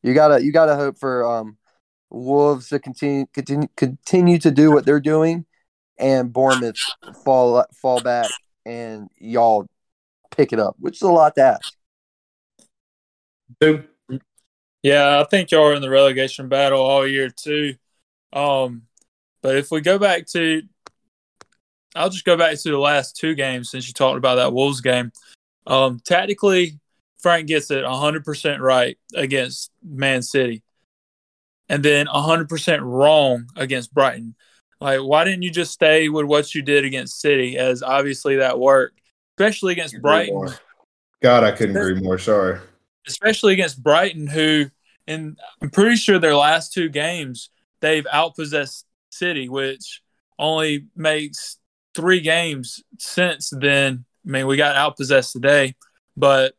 You 0.03 0.14
gotta 0.14 0.45
you 0.45 0.53
gotta 0.53 0.77
hope 0.77 0.99
for 0.99 1.25
um 1.25 1.59
Wolves 2.11 2.68
to 2.68 2.79
continue 2.79 3.27
continue 3.33 3.68
continue 3.77 4.39
to 4.39 4.51
do 4.51 4.70
what 4.70 4.85
they're 4.85 5.01
doing, 5.01 5.47
and 5.99 6.33
Bournemouth 6.33 6.77
fall 7.25 7.64
fall 7.81 8.01
back 8.01 8.31
and 8.64 9.09
y'all 9.18 9.66
pick 10.31 10.53
it 10.53 10.59
up, 10.59 10.77
which 10.79 10.97
is 10.97 11.03
a 11.03 11.09
lot 11.09 11.35
to 11.37 11.43
ask. 11.43 11.75
Yeah, 14.83 15.20
I 15.20 15.25
think 15.25 15.51
y'all 15.51 15.68
are 15.68 15.75
in 15.75 15.83
the 15.83 15.91
relegation 15.91 16.49
battle 16.49 16.81
all 16.81 17.07
year 17.07 17.31
too. 17.31 17.77
Um, 18.33 18.83
but 19.41 19.57
if 19.57 19.70
we 19.70 19.81
go 19.81 19.99
back 19.99 20.27
to, 20.29 20.62
I'll 21.95 22.11
just 22.11 22.24
go 22.24 22.36
back 22.36 22.59
to 22.59 22.70
the 22.70 22.78
last 22.78 23.16
two 23.16 23.34
games 23.34 23.70
since 23.70 23.86
you 23.86 23.95
talked 23.95 24.18
about 24.18 24.36
that 24.36 24.53
Wolves 24.53 24.80
game. 24.80 25.12
Um, 25.66 26.01
tactically, 26.05 26.78
Frank 27.18 27.47
gets 27.49 27.70
it 27.70 27.84
100% 27.84 28.59
right 28.61 28.99
against 29.14 29.70
Man 29.84 30.22
City, 30.22 30.62
and 31.68 31.82
then 31.82 32.07
100% 32.07 32.80
wrong 32.82 33.47
against 33.57 33.95
Brighton. 33.95 34.34
Like, 34.80 35.01
why 35.01 35.24
didn't 35.24 35.43
you 35.43 35.51
just 35.51 35.72
stay 35.72 36.09
with 36.09 36.26
what 36.26 36.55
you 36.55 36.62
did 36.62 36.84
against 36.84 37.20
City? 37.20 37.57
As 37.57 37.82
obviously 37.82 38.36
that 38.36 38.59
worked, 38.59 39.01
especially 39.38 39.72
against 39.72 40.01
Brighton 40.03 40.34
more. 40.34 40.55
God, 41.22 41.45
I 41.45 41.53
couldn't 41.53 41.76
agree 41.76 42.01
more. 42.01 42.18
Sorry. 42.18 42.59
especially 43.07 43.53
against 43.53 43.80
Brighton, 43.80 44.26
who, 44.26 44.66
and 45.07 45.38
I'm 45.61 45.70
pretty 45.70 45.97
sure 45.97 46.18
their 46.18 46.34
last 46.34 46.72
two 46.72 46.88
games 46.88 47.51
they've 47.80 48.07
outpossessed 48.07 48.84
City, 49.11 49.49
which 49.49 50.03
only 50.38 50.86
makes 50.97 51.59
three 51.95 52.20
games 52.20 52.82
since 52.99 53.51
then. 53.51 54.05
I 54.26 54.30
mean, 54.30 54.47
we 54.47 54.57
got 54.57 54.76
outpossessed 54.76 55.32
today, 55.32 55.74
but 56.16 56.55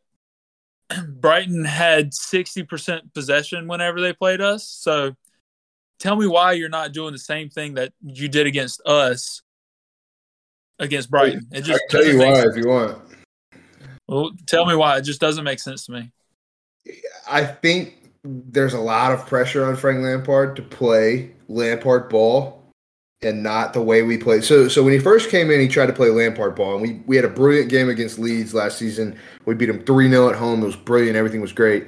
Brighton 1.08 1.64
had 1.64 2.12
60% 2.12 3.14
possession 3.14 3.68
whenever 3.68 4.00
they 4.00 4.12
played 4.12 4.40
us. 4.40 4.68
So 4.68 5.14
tell 5.98 6.16
me 6.16 6.26
why 6.26 6.52
you're 6.52 6.68
not 6.68 6.92
doing 6.92 7.12
the 7.12 7.18
same 7.18 7.48
thing 7.48 7.74
that 7.74 7.92
you 8.02 8.28
did 8.28 8.46
against 8.46 8.80
us 8.86 9.42
against 10.78 11.10
Brighton. 11.10 11.46
It 11.52 11.58
I 11.58 11.60
just 11.60 11.82
can 11.88 12.02
tell 12.02 12.12
you 12.12 12.18
why 12.18 12.34
sense. 12.34 12.56
if 12.56 12.64
you 12.64 12.70
want. 12.70 12.98
Well, 14.06 14.32
tell 14.46 14.66
me 14.66 14.74
why. 14.74 14.98
It 14.98 15.02
just 15.02 15.20
doesn't 15.20 15.44
make 15.44 15.60
sense 15.60 15.86
to 15.86 15.92
me. 15.92 16.10
I 17.28 17.44
think 17.44 18.10
there's 18.22 18.74
a 18.74 18.80
lot 18.80 19.12
of 19.12 19.26
pressure 19.26 19.64
on 19.64 19.76
Frank 19.76 20.02
Lampard 20.02 20.56
to 20.56 20.62
play 20.62 21.30
Lampard 21.48 22.08
ball 22.08 22.63
and 23.24 23.42
not 23.42 23.72
the 23.72 23.82
way 23.82 24.02
we 24.02 24.16
play. 24.16 24.40
So 24.40 24.68
so 24.68 24.82
when 24.82 24.92
he 24.92 24.98
first 24.98 25.30
came 25.30 25.50
in, 25.50 25.60
he 25.60 25.68
tried 25.68 25.86
to 25.86 25.92
play 25.92 26.10
Lampard 26.10 26.54
ball. 26.54 26.74
And 26.74 26.82
we, 26.82 27.02
we 27.06 27.16
had 27.16 27.24
a 27.24 27.28
brilliant 27.28 27.70
game 27.70 27.88
against 27.88 28.18
Leeds 28.18 28.54
last 28.54 28.78
season. 28.78 29.18
We 29.46 29.54
beat 29.54 29.68
him 29.68 29.84
3 29.84 30.10
0 30.10 30.28
at 30.28 30.36
home. 30.36 30.62
It 30.62 30.66
was 30.66 30.76
brilliant. 30.76 31.16
Everything 31.16 31.40
was 31.40 31.52
great. 31.52 31.86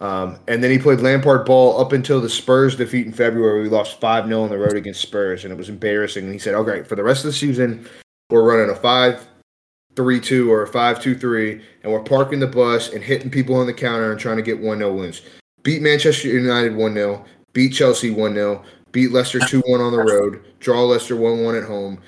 Um, 0.00 0.38
and 0.46 0.62
then 0.62 0.70
he 0.70 0.78
played 0.78 1.00
Lampard 1.00 1.46
ball 1.46 1.80
up 1.80 1.92
until 1.92 2.20
the 2.20 2.28
Spurs 2.28 2.76
defeat 2.76 3.06
in 3.06 3.12
February. 3.12 3.62
We 3.62 3.68
lost 3.68 4.00
5 4.00 4.26
0 4.26 4.42
on 4.42 4.50
the 4.50 4.58
road 4.58 4.74
against 4.74 5.00
Spurs, 5.00 5.44
and 5.44 5.52
it 5.52 5.56
was 5.56 5.68
embarrassing. 5.68 6.24
And 6.24 6.32
he 6.32 6.38
said, 6.38 6.54
okay, 6.54 6.82
for 6.82 6.96
the 6.96 7.04
rest 7.04 7.24
of 7.24 7.30
the 7.30 7.36
season, 7.36 7.88
we're 8.30 8.42
running 8.42 8.74
a 8.74 8.78
5 8.78 9.26
3 9.96 10.20
2 10.20 10.52
or 10.52 10.62
a 10.62 10.68
5 10.68 11.02
2 11.02 11.14
3, 11.16 11.62
and 11.82 11.92
we're 11.92 12.02
parking 12.02 12.40
the 12.40 12.46
bus 12.46 12.92
and 12.92 13.02
hitting 13.02 13.30
people 13.30 13.56
on 13.56 13.66
the 13.66 13.72
counter 13.72 14.10
and 14.10 14.20
trying 14.20 14.36
to 14.36 14.42
get 14.42 14.60
1 14.60 14.78
0 14.78 14.94
wins. 14.94 15.22
Beat 15.62 15.82
Manchester 15.82 16.28
United 16.28 16.76
1 16.76 16.94
0, 16.94 17.24
beat 17.54 17.72
Chelsea 17.72 18.10
1 18.10 18.34
0, 18.34 18.62
beat 18.96 19.12
Leicester 19.12 19.38
2 19.38 19.60
1 19.66 19.78
on 19.78 19.92
the 19.92 19.98
road, 19.98 20.42
draw 20.58 20.80
Leicester 20.80 21.16
1 21.16 21.44
1 21.44 21.54
at 21.54 21.64
home, 21.64 22.00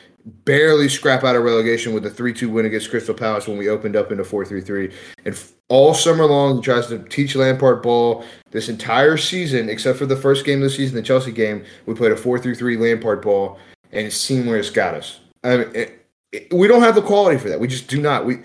barely 0.47 0.89
scrap 0.89 1.23
out 1.23 1.37
of 1.37 1.43
relegation 1.45 1.93
with 1.93 2.07
a 2.07 2.11
3 2.11 2.33
2 2.33 2.49
win 2.49 2.65
against 2.65 2.89
Crystal 2.89 3.15
Palace 3.15 3.47
when 3.47 3.59
we 3.59 3.69
opened 3.69 3.95
up 3.95 4.11
into 4.11 4.25
4 4.25 4.47
3 4.47 4.63
3. 4.63 4.91
And 5.27 5.39
all 5.69 5.93
summer 5.93 6.25
long, 6.25 6.57
he 6.57 6.63
tries 6.63 6.87
to 6.87 7.01
teach 7.11 7.37
Lampard 7.37 7.83
ball 7.83 8.25
this 8.53 8.71
entire 8.71 9.19
season, 9.19 9.69
except 9.69 9.99
for 9.99 10.07
the 10.07 10.17
first 10.17 10.47
game 10.47 10.61
of 10.61 10.65
the 10.65 10.71
season, 10.71 10.97
the 10.97 11.03
Chelsea 11.03 11.31
game. 11.31 11.63
We 11.85 11.93
played 11.93 12.13
a 12.13 12.17
4 12.17 12.39
3 12.39 12.55
3 12.55 12.79
Lampard 12.79 13.21
ball, 13.21 13.59
and 13.93 14.07
it's 14.07 14.17
seen 14.17 14.47
where 14.47 14.57
it's 14.57 14.71
got 14.71 14.95
us. 14.95 15.21
I 15.45 15.59
mean, 15.59 15.71
it, 15.75 16.07
it- 16.33 16.55
we 16.55 16.69
don't 16.69 16.83
have 16.83 16.95
the 16.95 17.03
quality 17.03 17.37
for 17.39 17.51
that. 17.51 17.61
We 17.61 17.69
just 17.69 17.89
do 17.89 18.01
not. 18.01 18.25
We 18.25 18.39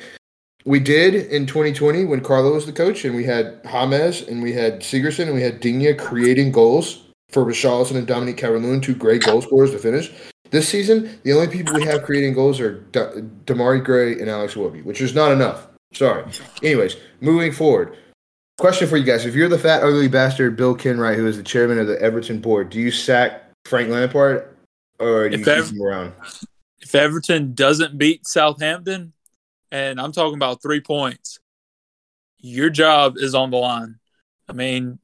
we 0.65 0.81
did 0.81 1.15
in 1.15 1.45
2020 1.45 2.03
when 2.05 2.19
Carlo 2.19 2.55
was 2.55 2.65
the 2.65 2.73
coach, 2.73 3.05
and 3.05 3.15
we 3.15 3.23
had 3.23 3.63
James 3.63 4.21
and 4.21 4.43
we 4.43 4.51
had 4.51 4.81
Sigurdsson 4.81 5.27
and 5.27 5.33
we 5.33 5.41
had 5.41 5.61
Digne 5.61 5.93
creating 5.93 6.51
goals 6.51 7.03
for 7.33 7.43
Richarlison 7.43 7.95
and 7.95 8.05
Dominique 8.07 8.37
Calvert-Lewin, 8.37 8.79
two 8.81 8.95
great 8.95 9.23
goal 9.23 9.41
scorers 9.41 9.71
to 9.71 9.79
finish. 9.79 10.11
This 10.51 10.69
season, 10.69 11.19
the 11.23 11.33
only 11.33 11.47
people 11.47 11.73
we 11.73 11.83
have 11.85 12.03
creating 12.03 12.33
goals 12.33 12.59
are 12.59 12.79
Da- 12.91 13.11
Demarai 13.45 13.83
Gray 13.83 14.19
and 14.19 14.29
Alex 14.29 14.53
Iwobi, 14.53 14.83
which 14.85 15.01
is 15.01 15.15
not 15.15 15.31
enough. 15.31 15.67
Sorry. 15.93 16.23
Anyways, 16.61 16.95
moving 17.21 17.51
forward. 17.51 17.97
Question 18.59 18.87
for 18.87 18.97
you 18.97 19.03
guys: 19.03 19.25
If 19.25 19.33
you're 19.33 19.49
the 19.49 19.57
fat, 19.57 19.83
ugly 19.83 20.07
bastard 20.07 20.55
Bill 20.55 20.75
Kenwright, 20.75 21.15
who 21.15 21.25
is 21.25 21.37
the 21.37 21.43
chairman 21.43 21.79
of 21.79 21.87
the 21.87 21.99
Everton 21.99 22.39
board, 22.39 22.69
do 22.69 22.79
you 22.79 22.91
sack 22.91 23.43
Frank 23.65 23.89
Lampard 23.89 24.47
or 24.99 25.27
do 25.29 25.35
you 25.37 25.41
If 25.41 25.45
keep 25.47 25.57
ever- 25.57 25.73
him 25.75 25.81
around? 25.81 26.13
if 26.81 26.93
Everton 26.93 27.53
doesn't 27.55 27.97
beat 27.97 28.27
Southampton, 28.27 29.13
and 29.71 29.99
I'm 29.99 30.11
talking 30.11 30.35
about 30.35 30.61
three 30.61 30.81
points, 30.81 31.39
your 32.39 32.69
job 32.69 33.17
is 33.17 33.33
on 33.33 33.49
the 33.49 33.57
line. 33.57 33.95
I 34.47 34.53
mean, 34.53 34.99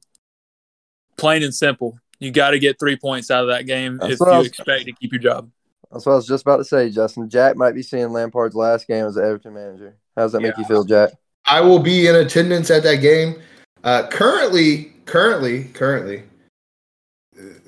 plain 1.16 1.42
and 1.42 1.54
simple. 1.54 1.98
You 2.20 2.30
got 2.30 2.50
to 2.50 2.58
get 2.58 2.78
three 2.78 2.96
points 2.96 3.30
out 3.30 3.42
of 3.42 3.48
that 3.48 3.66
game 3.66 3.96
That's 3.98 4.14
if 4.14 4.20
you 4.20 4.26
was- 4.26 4.46
expect 4.46 4.84
to 4.84 4.92
keep 4.92 5.12
your 5.12 5.20
job. 5.20 5.50
That's 5.90 6.06
what 6.06 6.12
I 6.12 6.16
was 6.16 6.26
just 6.28 6.42
about 6.42 6.58
to 6.58 6.64
say, 6.64 6.88
Justin. 6.88 7.28
Jack 7.28 7.56
might 7.56 7.74
be 7.74 7.82
seeing 7.82 8.10
Lampard's 8.10 8.54
last 8.54 8.86
game 8.86 9.06
as 9.06 9.16
the 9.16 9.22
Everton 9.24 9.54
manager. 9.54 9.96
How 10.16 10.22
does 10.22 10.32
that 10.32 10.40
make 10.40 10.56
you 10.56 10.64
feel, 10.64 10.84
Jack? 10.84 11.10
I 11.46 11.60
will 11.60 11.80
be 11.80 12.06
in 12.06 12.14
attendance 12.14 12.70
at 12.70 12.84
that 12.84 12.96
game. 12.96 13.42
Uh, 13.82 14.06
currently, 14.06 14.92
currently, 15.06 15.64
currently, 15.64 16.22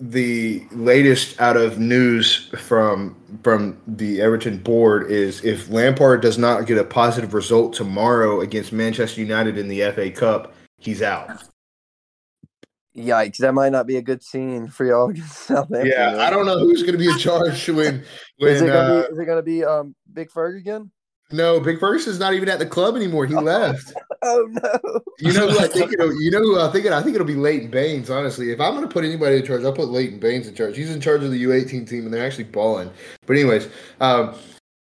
the 0.00 0.62
latest 0.72 1.40
out 1.40 1.56
of 1.56 1.78
news 1.78 2.48
from 2.58 3.16
from 3.42 3.80
the 3.86 4.20
Everton 4.20 4.58
board 4.58 5.10
is 5.10 5.44
if 5.44 5.70
Lampard 5.70 6.20
does 6.20 6.38
not 6.38 6.66
get 6.66 6.78
a 6.78 6.84
positive 6.84 7.34
result 7.34 7.72
tomorrow 7.72 8.40
against 8.42 8.72
Manchester 8.72 9.20
United 9.20 9.58
in 9.58 9.66
the 9.66 9.80
FA 9.92 10.10
Cup, 10.10 10.54
he's 10.78 11.02
out. 11.02 11.42
Yikes! 12.96 13.38
That 13.38 13.54
might 13.54 13.72
not 13.72 13.86
be 13.86 13.96
a 13.96 14.02
good 14.02 14.22
scene 14.22 14.68
for 14.68 14.84
y'all 14.84 15.08
against 15.10 15.38
Southampton. 15.38 15.86
Yeah, 15.86 16.18
I 16.20 16.30
don't 16.30 16.46
know 16.46 16.58
who's 16.58 16.82
going 16.82 16.92
to 16.92 16.98
be 16.98 17.08
in 17.08 17.18
charge 17.18 17.68
when. 17.68 18.04
when 18.38 18.52
is 18.52 18.62
it 18.62 18.66
gonna 18.66 18.78
uh, 18.78 19.08
be? 19.08 19.14
Is 19.14 19.26
gonna 19.26 19.42
be 19.42 19.64
um 19.64 19.94
Big 20.12 20.30
Ferg 20.30 20.58
again? 20.58 20.90
no, 21.32 21.58
Big 21.60 21.80
Ferguson's 21.80 22.18
not 22.18 22.34
even 22.34 22.48
at 22.48 22.58
the 22.58 22.66
club 22.66 22.94
anymore. 22.96 23.26
He 23.26 23.34
left. 23.36 23.92
Oh 24.24 24.46
no! 24.52 25.00
You 25.18 25.32
know 25.32 25.48
who 25.48 25.58
I 25.58 25.66
think 25.66 25.92
it'll. 25.92 26.14
You 26.22 26.30
know 26.30 26.38
who 26.38 26.60
I 26.60 26.70
think 26.70 26.86
it. 26.86 26.92
I 26.92 27.02
think 27.02 27.16
it'll 27.16 27.26
be 27.26 27.34
Leighton 27.34 27.72
Baines. 27.72 28.08
Honestly, 28.08 28.52
if 28.52 28.60
I'm 28.60 28.72
going 28.76 28.86
to 28.86 28.88
put 28.88 29.04
anybody 29.04 29.38
in 29.38 29.44
charge, 29.44 29.64
I'll 29.64 29.72
put 29.72 29.88
Leighton 29.88 30.20
Baines 30.20 30.46
in 30.46 30.54
charge. 30.54 30.76
He's 30.76 30.94
in 30.94 31.00
charge 31.00 31.24
of 31.24 31.32
the 31.32 31.42
U18 31.42 31.88
team, 31.88 32.04
and 32.04 32.14
they're 32.14 32.24
actually 32.24 32.44
balling. 32.44 32.88
But 33.26 33.34
anyways, 33.34 33.68
um, 34.00 34.36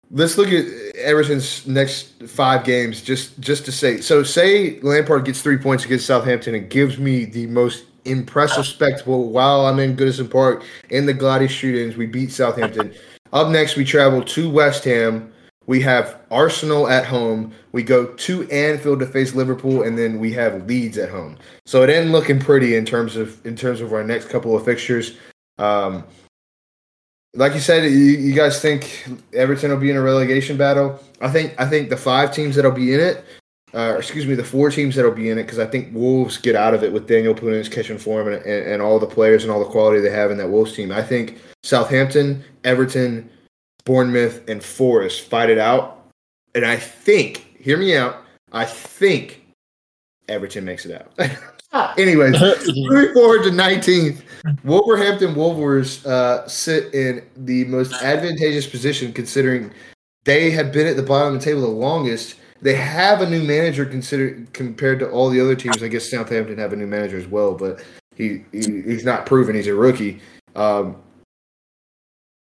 let's 0.10 0.38
look 0.38 0.48
at 0.48 0.66
Everton's 0.96 1.68
next 1.68 2.24
five 2.30 2.64
games. 2.64 3.02
Just 3.02 3.38
just 3.42 3.66
to 3.66 3.74
say, 3.74 4.00
so 4.00 4.24
say 4.24 4.80
Lampard 4.80 5.26
gets 5.26 5.42
three 5.42 5.58
points 5.58 5.84
against 5.84 6.06
Southampton 6.06 6.56
and 6.56 6.70
gives 6.70 6.98
me 6.98 7.26
the 7.26 7.46
most 7.48 7.84
impressive 8.06 8.66
spectacle 8.66 9.30
while 9.30 9.66
I'm 9.66 9.80
in 9.80 9.96
Goodison 9.96 10.30
Park 10.30 10.64
in 10.90 11.06
the 11.06 11.14
Gladius 11.14 11.52
shootings. 11.52 11.98
We 11.98 12.06
beat 12.06 12.32
Southampton. 12.32 12.94
Up 13.34 13.50
next, 13.50 13.76
we 13.76 13.84
travel 13.84 14.24
to 14.24 14.50
West 14.50 14.84
Ham. 14.86 15.32
We 15.68 15.82
have 15.82 16.20
Arsenal 16.30 16.88
at 16.88 17.06
home. 17.06 17.54
We 17.72 17.82
go 17.84 18.06
to 18.06 18.50
Anfield 18.52 19.00
to 19.00 19.08
face 19.08 19.34
Liverpool, 19.34 19.82
and 19.82 19.98
then 19.98 20.20
we 20.20 20.32
have 20.34 20.66
Leeds 20.68 20.98
at 20.98 21.10
home. 21.10 21.38
So 21.66 21.82
it 21.82 21.90
ain't 21.90 22.12
looking 22.12 22.40
pretty 22.40 22.76
in 22.76 22.86
terms 22.86 23.16
of 23.16 23.44
in 23.46 23.56
terms 23.56 23.82
of 23.82 23.92
our 23.92 24.04
next 24.04 24.30
couple 24.30 24.56
of 24.56 24.64
fixtures. 24.64 25.18
Um, 25.58 26.04
like 27.34 27.54
you 27.54 27.60
said, 27.60 27.84
you, 27.84 27.90
you 27.90 28.34
guys 28.34 28.62
think 28.62 29.08
Everton 29.34 29.72
will 29.72 29.78
be 29.78 29.90
in 29.90 29.98
a 29.98 30.02
relegation 30.02 30.56
battle? 30.56 31.00
I 31.20 31.30
think 31.30 31.54
I 31.60 31.66
think 31.66 31.90
the 31.90 31.98
five 31.98 32.34
teams 32.34 32.56
that'll 32.56 32.72
be 32.72 32.94
in 32.94 33.00
it, 33.00 33.26
uh, 33.76 33.96
excuse 33.98 34.26
me, 34.26 34.36
the 34.36 34.44
four 34.44 34.72
teams 34.72 34.96
that'll 34.96 35.12
be 35.12 35.30
in 35.30 35.38
it, 35.38 35.44
because 35.44 35.60
I 35.60 35.66
think 35.66 35.94
Wolves 35.94 36.38
get 36.38 36.56
out 36.56 36.74
of 36.74 36.84
it 36.84 36.94
with 36.94 37.08
Daniel 37.08 37.36
Podence 37.36 37.70
catching 37.70 37.98
form 37.98 38.28
and, 38.28 38.42
and, 38.46 38.68
and 38.68 38.82
all 38.82 39.00
the 39.00 39.06
players 39.06 39.44
and 39.44 39.52
all 39.52 39.60
the 39.60 39.70
quality 39.70 40.00
they 40.00 40.10
have 40.10 40.32
in 40.32 40.38
that 40.38 40.50
Wolves 40.50 40.74
team. 40.74 40.92
I 40.92 41.04
think 41.04 41.40
Southampton, 41.64 42.44
Everton, 42.64 43.30
Bournemouth, 43.84 44.48
and 44.50 44.64
Forest 44.64 45.30
fight 45.30 45.50
it 45.50 45.58
out. 45.58 46.10
And 46.54 46.66
I 46.66 46.78
think, 46.78 47.58
hear 47.60 47.78
me 47.78 47.98
out, 47.98 48.24
I 48.54 48.64
think 48.64 49.46
Everton 50.30 50.64
makes 50.64 50.86
it 50.86 51.02
out. 51.02 51.12
Anyways, 52.00 52.40
moving 52.68 53.14
forward 53.14 53.44
to 53.44 53.50
19th, 53.50 54.22
Wolverhampton 54.64 55.36
Wolverines 55.36 56.06
uh, 56.06 56.48
sit 56.48 56.94
in 56.94 57.22
the 57.36 57.66
most 57.66 57.92
advantageous 58.02 58.66
position 58.66 59.12
considering 59.12 59.72
they 60.24 60.50
have 60.52 60.72
been 60.72 60.88
at 60.88 60.96
the 60.96 61.04
bottom 61.04 61.36
of 61.36 61.42
the 61.42 61.46
table 61.46 61.62
the 61.62 61.68
longest. 61.68 62.36
They 62.62 62.76
have 62.76 63.22
a 63.22 63.30
new 63.30 63.44
manager 63.44 63.86
considered 63.86 64.52
compared 64.54 65.00
to 65.00 65.10
all 65.10 65.30
the 65.30 65.42
other 65.42 65.56
teams. 65.56 65.84
I 65.84 65.88
guess 65.88 66.10
Southampton 66.10 66.58
have 66.58 66.74
a 66.74 66.76
new 66.76 66.88
manager 66.88 67.18
as 67.18 67.28
well, 67.28 67.54
but 67.54 67.84
he, 68.16 68.46
he 68.52 68.82
he's 68.82 69.04
not 69.06 69.26
proven 69.26 69.56
he's 69.56 69.68
a 69.68 69.76
rookie. 69.76 70.22
Um, 70.56 70.96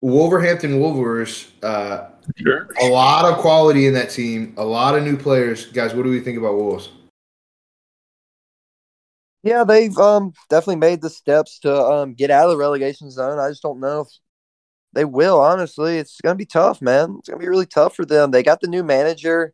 Wolverhampton 0.02 0.80
Wolverines, 0.80 1.48
uh, 1.64 2.10
Sure. 2.38 2.68
a 2.82 2.88
lot 2.88 3.26
of 3.26 3.38
quality 3.40 3.88
in 3.88 3.94
that 3.94 4.10
team, 4.10 4.54
a 4.58 4.64
lot 4.64 4.96
of 4.98 5.04
new 5.04 5.18
players. 5.18 5.68
Guys, 5.68 5.94
what 5.94 6.04
do 6.04 6.10
we 6.10 6.20
think 6.20 6.38
about 6.38 6.56
Wolves? 6.56 6.90
Yeah, 9.44 9.64
they've 9.66 9.98
um 9.98 10.34
definitely 10.50 10.78
made 10.78 11.02
the 11.02 11.10
steps 11.10 11.60
to 11.60 11.74
um 11.76 12.14
get 12.14 12.32
out 12.32 12.46
of 12.46 12.52
the 12.52 12.58
relegation 12.58 13.10
zone. 13.12 13.40
I 13.40 13.50
just 13.50 13.62
don't 13.62 13.80
know 13.80 14.02
if 14.02 14.08
they 14.94 15.06
will. 15.06 15.40
Honestly, 15.42 15.98
it's 15.98 16.20
gonna 16.22 16.36
be 16.36 16.46
tough, 16.46 16.82
man. 16.82 17.16
It's 17.20 17.30
gonna 17.30 17.40
be 17.42 17.48
really 17.50 17.66
tough 17.66 17.96
for 17.96 18.06
them. 18.06 18.32
They 18.32 18.44
got 18.44 18.62
the 18.62 18.68
new 18.68 18.84
manager. 18.84 19.54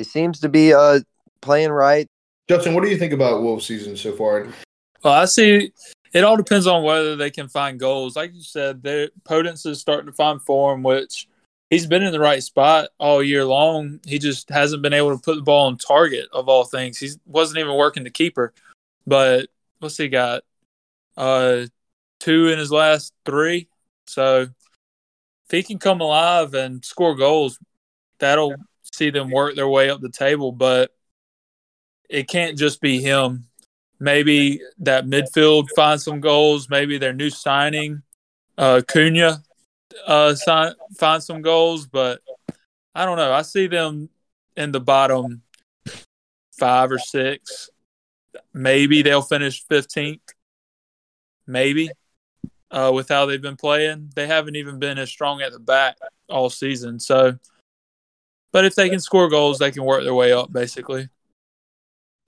He 0.00 0.04
seems 0.04 0.40
to 0.40 0.48
be 0.48 0.72
uh 0.72 1.00
playing 1.42 1.72
right. 1.72 2.06
Justin, 2.48 2.74
what 2.74 2.82
do 2.82 2.88
you 2.88 2.96
think 2.96 3.12
about 3.12 3.42
Wolves 3.42 3.66
season 3.66 3.98
so 3.98 4.12
far? 4.12 4.46
Well, 5.04 5.12
I 5.12 5.26
see. 5.26 5.72
It 6.14 6.24
all 6.24 6.38
depends 6.38 6.66
on 6.66 6.82
whether 6.82 7.16
they 7.16 7.30
can 7.30 7.48
find 7.48 7.78
goals. 7.78 8.16
Like 8.16 8.32
you 8.32 8.42
said, 8.42 8.82
their 8.82 9.10
Podence 9.24 9.66
is 9.66 9.78
starting 9.78 10.06
to 10.06 10.12
find 10.12 10.40
form, 10.40 10.82
which 10.82 11.28
he's 11.68 11.86
been 11.86 12.02
in 12.02 12.12
the 12.12 12.18
right 12.18 12.42
spot 12.42 12.88
all 12.98 13.22
year 13.22 13.44
long. 13.44 14.00
He 14.06 14.18
just 14.18 14.48
hasn't 14.48 14.82
been 14.82 14.94
able 14.94 15.14
to 15.14 15.22
put 15.22 15.36
the 15.36 15.42
ball 15.42 15.66
on 15.66 15.76
target 15.76 16.28
of 16.32 16.48
all 16.48 16.64
things. 16.64 16.96
He 16.96 17.10
wasn't 17.26 17.58
even 17.58 17.76
working 17.76 18.04
the 18.04 18.10
keeper. 18.10 18.54
But 19.06 19.48
what's 19.80 19.98
he 19.98 20.08
got? 20.08 20.44
Uh, 21.14 21.66
two 22.20 22.48
in 22.48 22.58
his 22.58 22.72
last 22.72 23.12
three. 23.26 23.68
So 24.06 24.48
if 25.44 25.50
he 25.50 25.62
can 25.62 25.78
come 25.78 26.00
alive 26.00 26.54
and 26.54 26.82
score 26.82 27.14
goals, 27.14 27.58
that'll 28.18 28.54
see 29.00 29.10
them 29.10 29.30
work 29.30 29.54
their 29.54 29.68
way 29.68 29.90
up 29.90 30.00
the 30.00 30.10
table. 30.10 30.52
But 30.52 30.94
it 32.08 32.28
can't 32.28 32.58
just 32.58 32.80
be 32.80 33.00
him 33.00 33.46
maybe 34.00 34.62
that 34.78 35.06
midfield 35.06 35.68
finds 35.76 36.02
some 36.04 36.20
goals. 36.20 36.68
Maybe 36.68 36.98
their 36.98 37.12
new 37.12 37.30
signing, 37.30 38.02
uh, 38.58 38.80
Cunha, 38.88 39.42
uh, 40.06 40.34
sign, 40.34 40.72
find 40.98 41.22
some 41.22 41.42
goals. 41.42 41.86
But 41.86 42.20
I 42.94 43.04
don't 43.04 43.18
know. 43.18 43.32
I 43.32 43.42
see 43.42 43.68
them 43.68 44.08
in 44.56 44.72
the 44.72 44.80
bottom 44.80 45.42
five 46.58 46.90
or 46.90 46.98
six. 46.98 47.70
Maybe 48.52 49.02
they'll 49.02 49.22
finish 49.22 49.64
15th. 49.66 50.20
Maybe 51.46 51.90
uh, 52.70 52.90
with 52.94 53.08
how 53.08 53.26
they've 53.26 53.42
been 53.42 53.56
playing. 53.56 54.10
They 54.14 54.26
haven't 54.26 54.56
even 54.56 54.78
been 54.78 54.98
as 54.98 55.10
strong 55.10 55.42
at 55.42 55.52
the 55.52 55.58
back 55.58 55.96
all 56.28 56.50
season. 56.50 57.00
So, 57.00 57.38
but 58.52 58.64
if 58.64 58.74
they 58.74 58.88
can 58.88 59.00
score 59.00 59.28
goals, 59.28 59.58
they 59.58 59.70
can 59.70 59.84
work 59.84 60.02
their 60.02 60.14
way 60.14 60.32
up, 60.32 60.52
basically. 60.52 61.08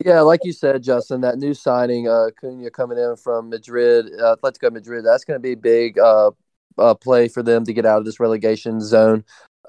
Yeah, 0.04 0.20
like 0.20 0.40
you 0.44 0.52
said, 0.52 0.82
Justin, 0.82 1.20
that 1.20 1.38
new 1.38 1.54
signing, 1.54 2.08
uh, 2.08 2.30
Cunha 2.42 2.72
coming 2.72 2.98
in 2.98 3.14
from 3.16 3.50
Madrid, 3.50 4.06
uh, 4.20 4.36
Atletico 4.36 4.72
Madrid, 4.72 5.04
that's 5.04 5.24
going 5.24 5.36
to 5.36 5.42
be 5.42 5.52
a 5.52 5.56
big 5.56 5.98
uh, 5.98 6.32
uh, 6.76 6.94
play 6.94 7.28
for 7.28 7.42
them 7.42 7.64
to 7.64 7.72
get 7.72 7.86
out 7.86 7.98
of 7.98 8.04
this 8.04 8.18
relegation 8.18 8.80
zone. 8.80 9.24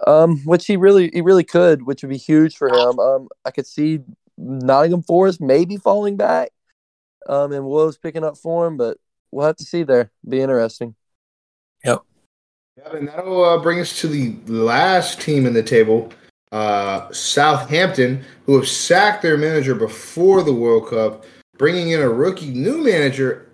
Um, 0.08 0.40
which 0.40 0.66
he 0.66 0.76
really, 0.76 1.12
he 1.14 1.22
really 1.22 1.44
could, 1.44 1.84
which 1.84 2.02
would 2.02 2.10
be 2.10 2.18
huge 2.18 2.58
for 2.58 2.68
him. 2.68 2.98
Um, 3.00 3.28
I 3.46 3.52
could 3.52 3.68
see 3.68 4.00
Nottingham 4.38 5.04
Forest 5.04 5.40
maybe 5.40 5.78
falling 5.78 6.18
back, 6.18 6.50
um, 7.30 7.52
and 7.52 7.66
Wolves 7.66 8.00
picking 8.00 8.24
up 8.24 8.36
form, 8.36 8.76
but 8.76 8.98
we'll 9.32 9.46
have 9.46 9.58
to 9.58 9.64
see 9.64 9.84
there. 9.84 10.12
Be 10.28 10.42
interesting. 10.42 10.96
Yeah, 12.76 12.92
and 12.92 13.08
that'll 13.08 13.44
uh, 13.46 13.60
bring 13.60 13.80
us 13.80 14.00
to 14.02 14.08
the 14.08 14.36
last 14.48 15.22
team 15.22 15.46
in 15.46 15.54
the 15.54 15.62
table, 15.62 16.12
uh, 16.54 17.12
Southampton, 17.12 18.24
who 18.46 18.56
have 18.56 18.68
sacked 18.68 19.24
their 19.24 19.38
manager 19.38 19.74
before 19.74 20.44
the 20.44 20.54
World 20.54 20.88
Cup, 20.88 21.26
bringing 21.58 21.90
in 21.90 22.00
a 22.00 22.08
rookie 22.08 22.52
new 22.54 22.84
manager 22.84 23.50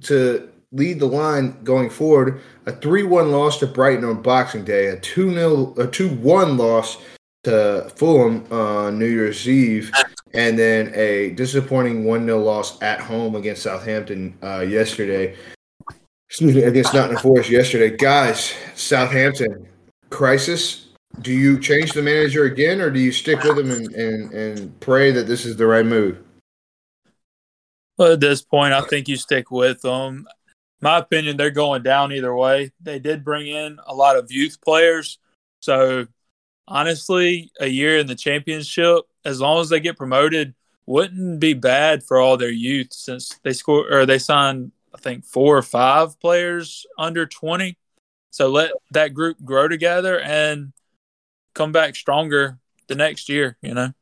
to 0.00 0.48
lead 0.72 0.98
the 0.98 1.06
line 1.06 1.62
going 1.62 1.90
forward. 1.90 2.40
A 2.66 2.72
3-1 2.72 3.30
loss 3.30 3.58
to 3.58 3.66
Brighton 3.66 4.04
on 4.06 4.22
Boxing 4.22 4.64
Day, 4.64 4.88
a 4.88 4.96
2-0 4.96 5.78
a 5.78 5.86
2-1 5.86 6.58
loss 6.58 6.96
to 7.44 7.92
Fulham 7.94 8.50
on 8.50 8.98
New 8.98 9.06
Year's 9.06 9.46
Eve, 9.46 9.92
and 10.32 10.58
then 10.58 10.92
a 10.94 11.30
disappointing 11.32 12.04
1-0 12.04 12.42
loss 12.42 12.80
at 12.82 13.00
home 13.00 13.36
against 13.36 13.62
Southampton 13.62 14.36
uh, 14.42 14.60
yesterday. 14.60 15.36
Excuse 16.30 16.54
me, 16.54 16.62
against 16.62 16.94
Nottingham 16.94 17.22
Forest 17.22 17.50
yesterday. 17.50 17.94
Guys, 17.94 18.54
Southampton 18.74 19.68
crisis. 20.08 20.83
Do 21.20 21.32
you 21.32 21.58
change 21.60 21.92
the 21.92 22.02
manager 22.02 22.44
again, 22.44 22.80
or 22.80 22.90
do 22.90 22.98
you 22.98 23.12
stick 23.12 23.42
with 23.42 23.58
him 23.58 23.70
and, 23.70 23.86
and, 23.94 24.32
and 24.32 24.80
pray 24.80 25.12
that 25.12 25.26
this 25.26 25.46
is 25.46 25.56
the 25.56 25.66
right 25.66 25.86
move? 25.86 26.18
Well, 27.96 28.12
at 28.12 28.20
this 28.20 28.42
point, 28.42 28.72
I 28.72 28.80
think 28.82 29.06
you 29.06 29.16
stick 29.16 29.50
with 29.50 29.82
them. 29.82 30.26
My 30.80 30.98
opinion, 30.98 31.36
they're 31.36 31.50
going 31.50 31.82
down 31.82 32.12
either 32.12 32.34
way. 32.34 32.72
They 32.80 32.98
did 32.98 33.24
bring 33.24 33.46
in 33.46 33.78
a 33.86 33.94
lot 33.94 34.16
of 34.16 34.32
youth 34.32 34.60
players. 34.60 35.18
So, 35.60 36.06
honestly, 36.66 37.52
a 37.60 37.68
year 37.68 37.98
in 37.98 38.08
the 38.08 38.16
championship, 38.16 39.04
as 39.24 39.40
long 39.40 39.60
as 39.60 39.68
they 39.68 39.80
get 39.80 39.96
promoted, 39.96 40.54
wouldn't 40.86 41.40
be 41.40 41.54
bad 41.54 42.02
for 42.02 42.18
all 42.18 42.36
their 42.36 42.50
youth 42.50 42.92
since 42.92 43.38
they 43.44 43.52
score 43.52 43.90
or 43.90 44.04
they 44.04 44.18
signed, 44.18 44.72
I 44.94 44.98
think, 44.98 45.24
four 45.24 45.56
or 45.56 45.62
five 45.62 46.18
players 46.20 46.84
under 46.98 47.24
20. 47.24 47.78
So, 48.30 48.48
let 48.48 48.72
that 48.90 49.14
group 49.14 49.36
grow 49.44 49.68
together 49.68 50.20
and 50.20 50.72
come 51.54 51.72
back 51.72 51.96
stronger 51.96 52.58
the 52.88 52.94
next 52.94 53.28
year, 53.28 53.56
you 53.62 53.74
know? 53.74 53.92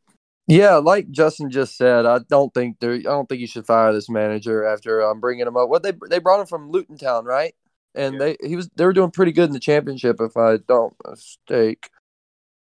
Yeah, 0.48 0.76
like 0.76 1.10
Justin 1.10 1.50
just 1.50 1.76
said, 1.76 2.04
I 2.04 2.18
don't 2.28 2.52
think 2.52 2.80
there. 2.80 2.94
I 2.94 2.98
don't 2.98 3.28
think 3.28 3.40
you 3.40 3.46
should 3.46 3.64
fire 3.64 3.92
this 3.92 4.10
manager 4.10 4.64
after 4.64 5.02
um, 5.02 5.20
bringing 5.20 5.46
him 5.46 5.56
up. 5.56 5.68
What 5.68 5.82
they 5.82 5.92
they 6.10 6.18
brought 6.18 6.40
him 6.40 6.46
from 6.46 6.70
Luton 6.70 6.98
Town, 6.98 7.24
right? 7.24 7.54
And 7.94 8.14
Yeah. 8.14 8.18
they 8.18 8.36
he 8.48 8.56
was 8.56 8.68
they 8.74 8.84
were 8.84 8.92
doing 8.92 9.12
pretty 9.12 9.32
good 9.32 9.48
in 9.48 9.52
the 9.52 9.60
championship, 9.60 10.16
if 10.20 10.36
I 10.36 10.56
don't 10.56 10.94
mistake. 11.08 11.88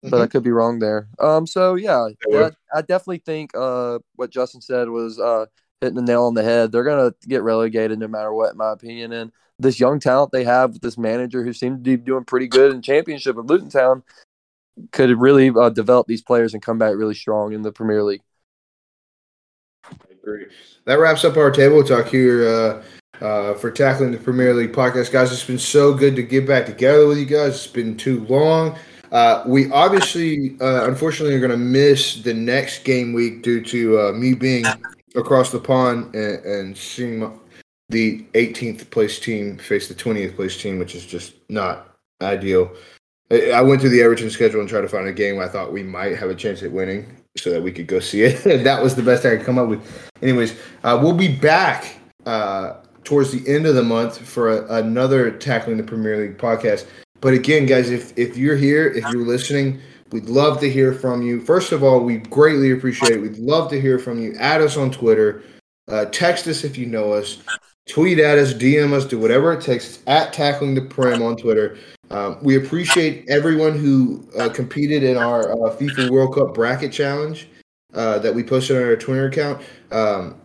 But 0.04 0.22
I 0.22 0.28
could 0.28 0.44
be 0.44 0.52
wrong 0.52 0.80
there. 0.80 1.08
Um. 1.20 1.46
So 1.48 1.76
yeah, 1.76 2.08
that, 2.32 2.56
I 2.74 2.82
definitely 2.82 3.24
think 3.26 3.52
uh 3.56 4.00
what 4.16 4.30
Justin 4.32 4.62
said 4.62 4.90
was 4.90 5.20
uh 5.20 5.46
hitting 5.80 5.96
the 5.96 6.02
nail 6.02 6.26
on 6.26 6.34
the 6.34 6.44
head. 6.44 6.72
They're 6.72 6.84
gonna 6.84 7.14
get 7.28 7.44
relegated 7.44 8.00
no 8.00 8.08
matter 8.08 8.34
what, 8.34 8.52
in 8.52 8.58
my 8.58 8.72
opinion. 8.72 9.12
And 9.12 9.32
this 9.60 9.80
young 9.80 10.00
talent 10.00 10.32
they 10.32 10.44
have 10.44 10.74
with 10.74 10.82
this 10.82 10.98
manager 10.98 11.44
who 11.44 11.54
seemed 11.54 11.84
to 11.84 11.98
be 11.98 11.98
doing 11.98 12.26
pretty 12.26 12.48
good 12.48 12.74
in 12.74 12.82
championship 12.82 13.36
with 13.36 13.48
Luton 13.48 13.70
Town 13.70 14.04
could 14.92 15.20
really 15.20 15.50
uh, 15.50 15.70
develop 15.70 16.08
these 16.08 16.22
players 16.22 16.54
and 16.54 16.62
come 16.62 16.78
back 16.78 16.96
really 16.96 17.14
strong 17.14 17.54
in 17.54 17.62
the 17.62 17.72
Premier 17.72 18.04
League. 18.04 18.22
I 19.86 19.96
agree. 20.12 20.46
That 20.86 21.00
wraps 21.00 21.24
up 21.24 21.38
our 21.38 21.52
table 21.52 21.84
talk 21.84 22.08
here 22.08 22.48
uh, 22.48 22.84
uh, 23.24 23.54
for 23.56 23.72
tackling 23.72 24.12
the 24.12 24.18
Premier 24.18 24.54
League 24.54 24.74
podcast, 24.74 25.12
guys. 25.12 25.32
It's 25.32 25.46
been 25.46 25.60
so 25.60 25.94
good 25.94 26.16
to 26.16 26.24
get 26.24 26.48
back 26.48 26.66
together 26.66 27.08
with 27.08 27.18
you 27.18 27.26
guys. 27.26 27.56
It's 27.56 27.68
been 27.68 27.98
too 27.98 28.26
long. 28.26 28.78
Uh, 29.12 29.44
we 29.46 29.70
obviously, 29.72 30.56
uh, 30.62 30.88
unfortunately, 30.88 31.36
are 31.36 31.40
going 31.40 31.52
to 31.52 31.58
miss 31.58 32.22
the 32.22 32.34
next 32.34 32.84
game 32.84 33.14
week 33.14 33.44
due 33.44 33.62
to 33.62 34.00
uh, 34.00 34.12
me 34.14 34.34
being 34.34 34.66
across 35.16 35.52
the 35.52 35.60
pond 35.60 36.16
and, 36.16 36.46
and 36.46 36.78
seeing 36.78 37.40
the 37.90 38.24
18th 38.34 38.90
place 38.90 39.20
team 39.20 39.58
face 39.58 39.90
the 39.90 39.94
20th 39.94 40.36
place 40.36 40.60
team, 40.60 40.80
which 40.80 40.96
is 40.96 41.06
just 41.06 41.34
not 41.50 41.98
ideal. 42.22 42.72
I 43.32 43.62
went 43.62 43.80
through 43.80 43.92
the 43.92 44.02
Everton 44.02 44.30
schedule 44.30 44.60
and 44.60 44.68
tried 44.68 44.82
to 44.82 44.90
find 44.90 45.08
a 45.08 45.14
game 45.14 45.40
I 45.40 45.48
thought 45.48 45.72
we 45.72 45.84
might 45.84 46.18
have 46.18 46.30
a 46.30 46.36
chance 46.36 46.64
at 46.64 46.72
winning 46.72 47.06
so 47.38 47.50
that 47.50 47.62
we 47.62 47.72
could 47.72 47.88
go 47.88 48.00
see 48.00 48.24
it. 48.24 48.44
that 48.64 48.84
was 48.84 48.96
the 48.96 49.04
best 49.04 49.26
I 49.26 49.38
could 49.38 49.46
come 49.46 49.58
up 49.58 49.70
with. 49.70 50.12
Anyways, 50.22 50.58
uh, 50.84 51.00
we'll 51.02 51.14
be 51.14 51.34
back 51.34 51.96
uh, 52.26 52.76
towards 53.04 53.32
the 53.32 53.50
end 53.50 53.66
of 53.66 53.76
the 53.76 53.84
month 53.84 54.18
for 54.18 54.50
a, 54.50 54.76
another 54.84 55.32
Tackling 55.32 55.78
the 55.78 55.84
Premier 55.84 56.18
League 56.18 56.38
podcast. 56.38 56.88
But 57.22 57.34
again, 57.34 57.66
guys, 57.66 57.90
if, 57.90 58.18
if 58.18 58.36
you're 58.36 58.58
here, 58.58 58.88
if 58.88 59.04
you're 59.14 59.26
listening, 59.26 59.80
we'd 60.12 60.26
love 60.26 60.60
to 60.60 60.70
hear 60.70 60.94
from 60.94 61.22
you. 61.22 61.40
First 61.40 61.72
of 61.72 61.84
all, 61.84 62.02
we 62.02 62.18
greatly 62.18 62.72
appreciate 62.72 63.12
it. 63.12 63.22
We'd 63.22 63.38
love 63.38 63.70
to 63.70 63.80
hear 63.80 63.98
from 63.98 64.22
you. 64.22 64.36
Add 64.40 64.62
us 64.62 64.76
on 64.76 64.92
Twitter. 64.92 65.44
Uh, 65.88 66.06
text 66.06 66.48
us 66.48 66.64
if 66.64 66.78
you 66.78 66.86
know 66.86 67.14
us. 67.14 67.38
Tweet 67.90 68.20
at 68.20 68.38
us, 68.38 68.54
DM 68.54 68.94
us, 68.94 69.06
do 69.06 69.20
whatever 69.20 69.54
it 69.54 69.62
takes. 69.62 69.96
It's 69.96 70.04
at 70.08 70.34
Tackling 70.34 70.76
the 70.76 70.82
Prem 70.82 71.22
on 71.22 71.36
Twitter. 71.36 71.78
Um, 72.12 72.38
we 72.42 72.58
appreciate 72.58 73.26
everyone 73.30 73.78
who 73.78 74.28
uh, 74.38 74.50
competed 74.50 75.02
in 75.02 75.16
our 75.16 75.54
uh, 75.54 75.76
FIFA 75.76 76.10
World 76.10 76.36
Cup 76.36 76.54
bracket 76.54 76.92
challenge 76.92 77.48
uh, 77.94 78.20
that 78.20 78.36
we 78.36 78.44
posted 78.44 78.76
on 78.78 78.84
our 78.84 78.98
Twitter 78.98 79.28
account. 79.28 79.62
Um, 79.92 80.36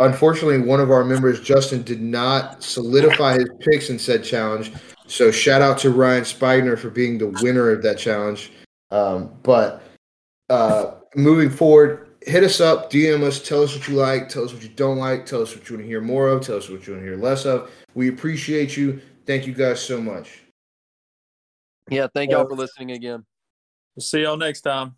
unfortunately, 0.00 0.58
one 0.58 0.80
of 0.80 0.90
our 0.90 1.04
members, 1.04 1.40
Justin, 1.40 1.82
did 1.82 2.00
not 2.00 2.62
solidify 2.62 3.34
his 3.34 3.48
picks 3.60 3.88
in 3.88 4.00
said 4.00 4.24
challenge. 4.24 4.72
So 5.06 5.30
shout 5.30 5.62
out 5.62 5.78
to 5.78 5.90
Ryan 5.90 6.24
Spigner 6.24 6.76
for 6.76 6.90
being 6.90 7.18
the 7.18 7.28
winner 7.40 7.70
of 7.70 7.82
that 7.82 7.98
challenge. 7.98 8.50
Um, 8.90 9.30
but 9.44 9.80
uh, 10.50 10.94
moving 11.14 11.50
forward, 11.50 12.08
hit 12.22 12.42
us 12.42 12.60
up, 12.60 12.90
DM 12.90 13.22
us, 13.22 13.40
tell 13.40 13.62
us 13.62 13.76
what 13.76 13.86
you 13.86 13.94
like, 13.94 14.28
tell 14.28 14.44
us 14.44 14.52
what 14.52 14.62
you 14.62 14.68
don't 14.70 14.98
like, 14.98 15.24
tell 15.24 15.42
us 15.42 15.54
what 15.54 15.68
you 15.68 15.76
want 15.76 15.84
to 15.84 15.88
hear 15.88 16.00
more 16.00 16.28
of, 16.28 16.42
tell 16.42 16.56
us 16.56 16.68
what 16.68 16.86
you 16.86 16.94
want 16.94 17.04
to 17.04 17.10
hear 17.10 17.16
less 17.16 17.44
of. 17.44 17.70
We 17.94 18.08
appreciate 18.08 18.76
you. 18.76 19.00
Thank 19.24 19.46
you 19.46 19.54
guys 19.54 19.80
so 19.80 20.00
much. 20.00 20.41
Yeah, 21.92 22.06
thank 22.14 22.30
y'all 22.30 22.48
for 22.48 22.56
listening 22.56 22.92
again. 22.92 23.24
We'll 23.94 24.02
see 24.02 24.22
y'all 24.22 24.36
next 24.36 24.62
time. 24.62 24.96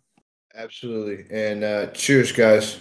Absolutely. 0.55 1.25
And 1.29 1.63
uh, 1.63 1.87
cheers, 1.87 2.31
guys. 2.31 2.79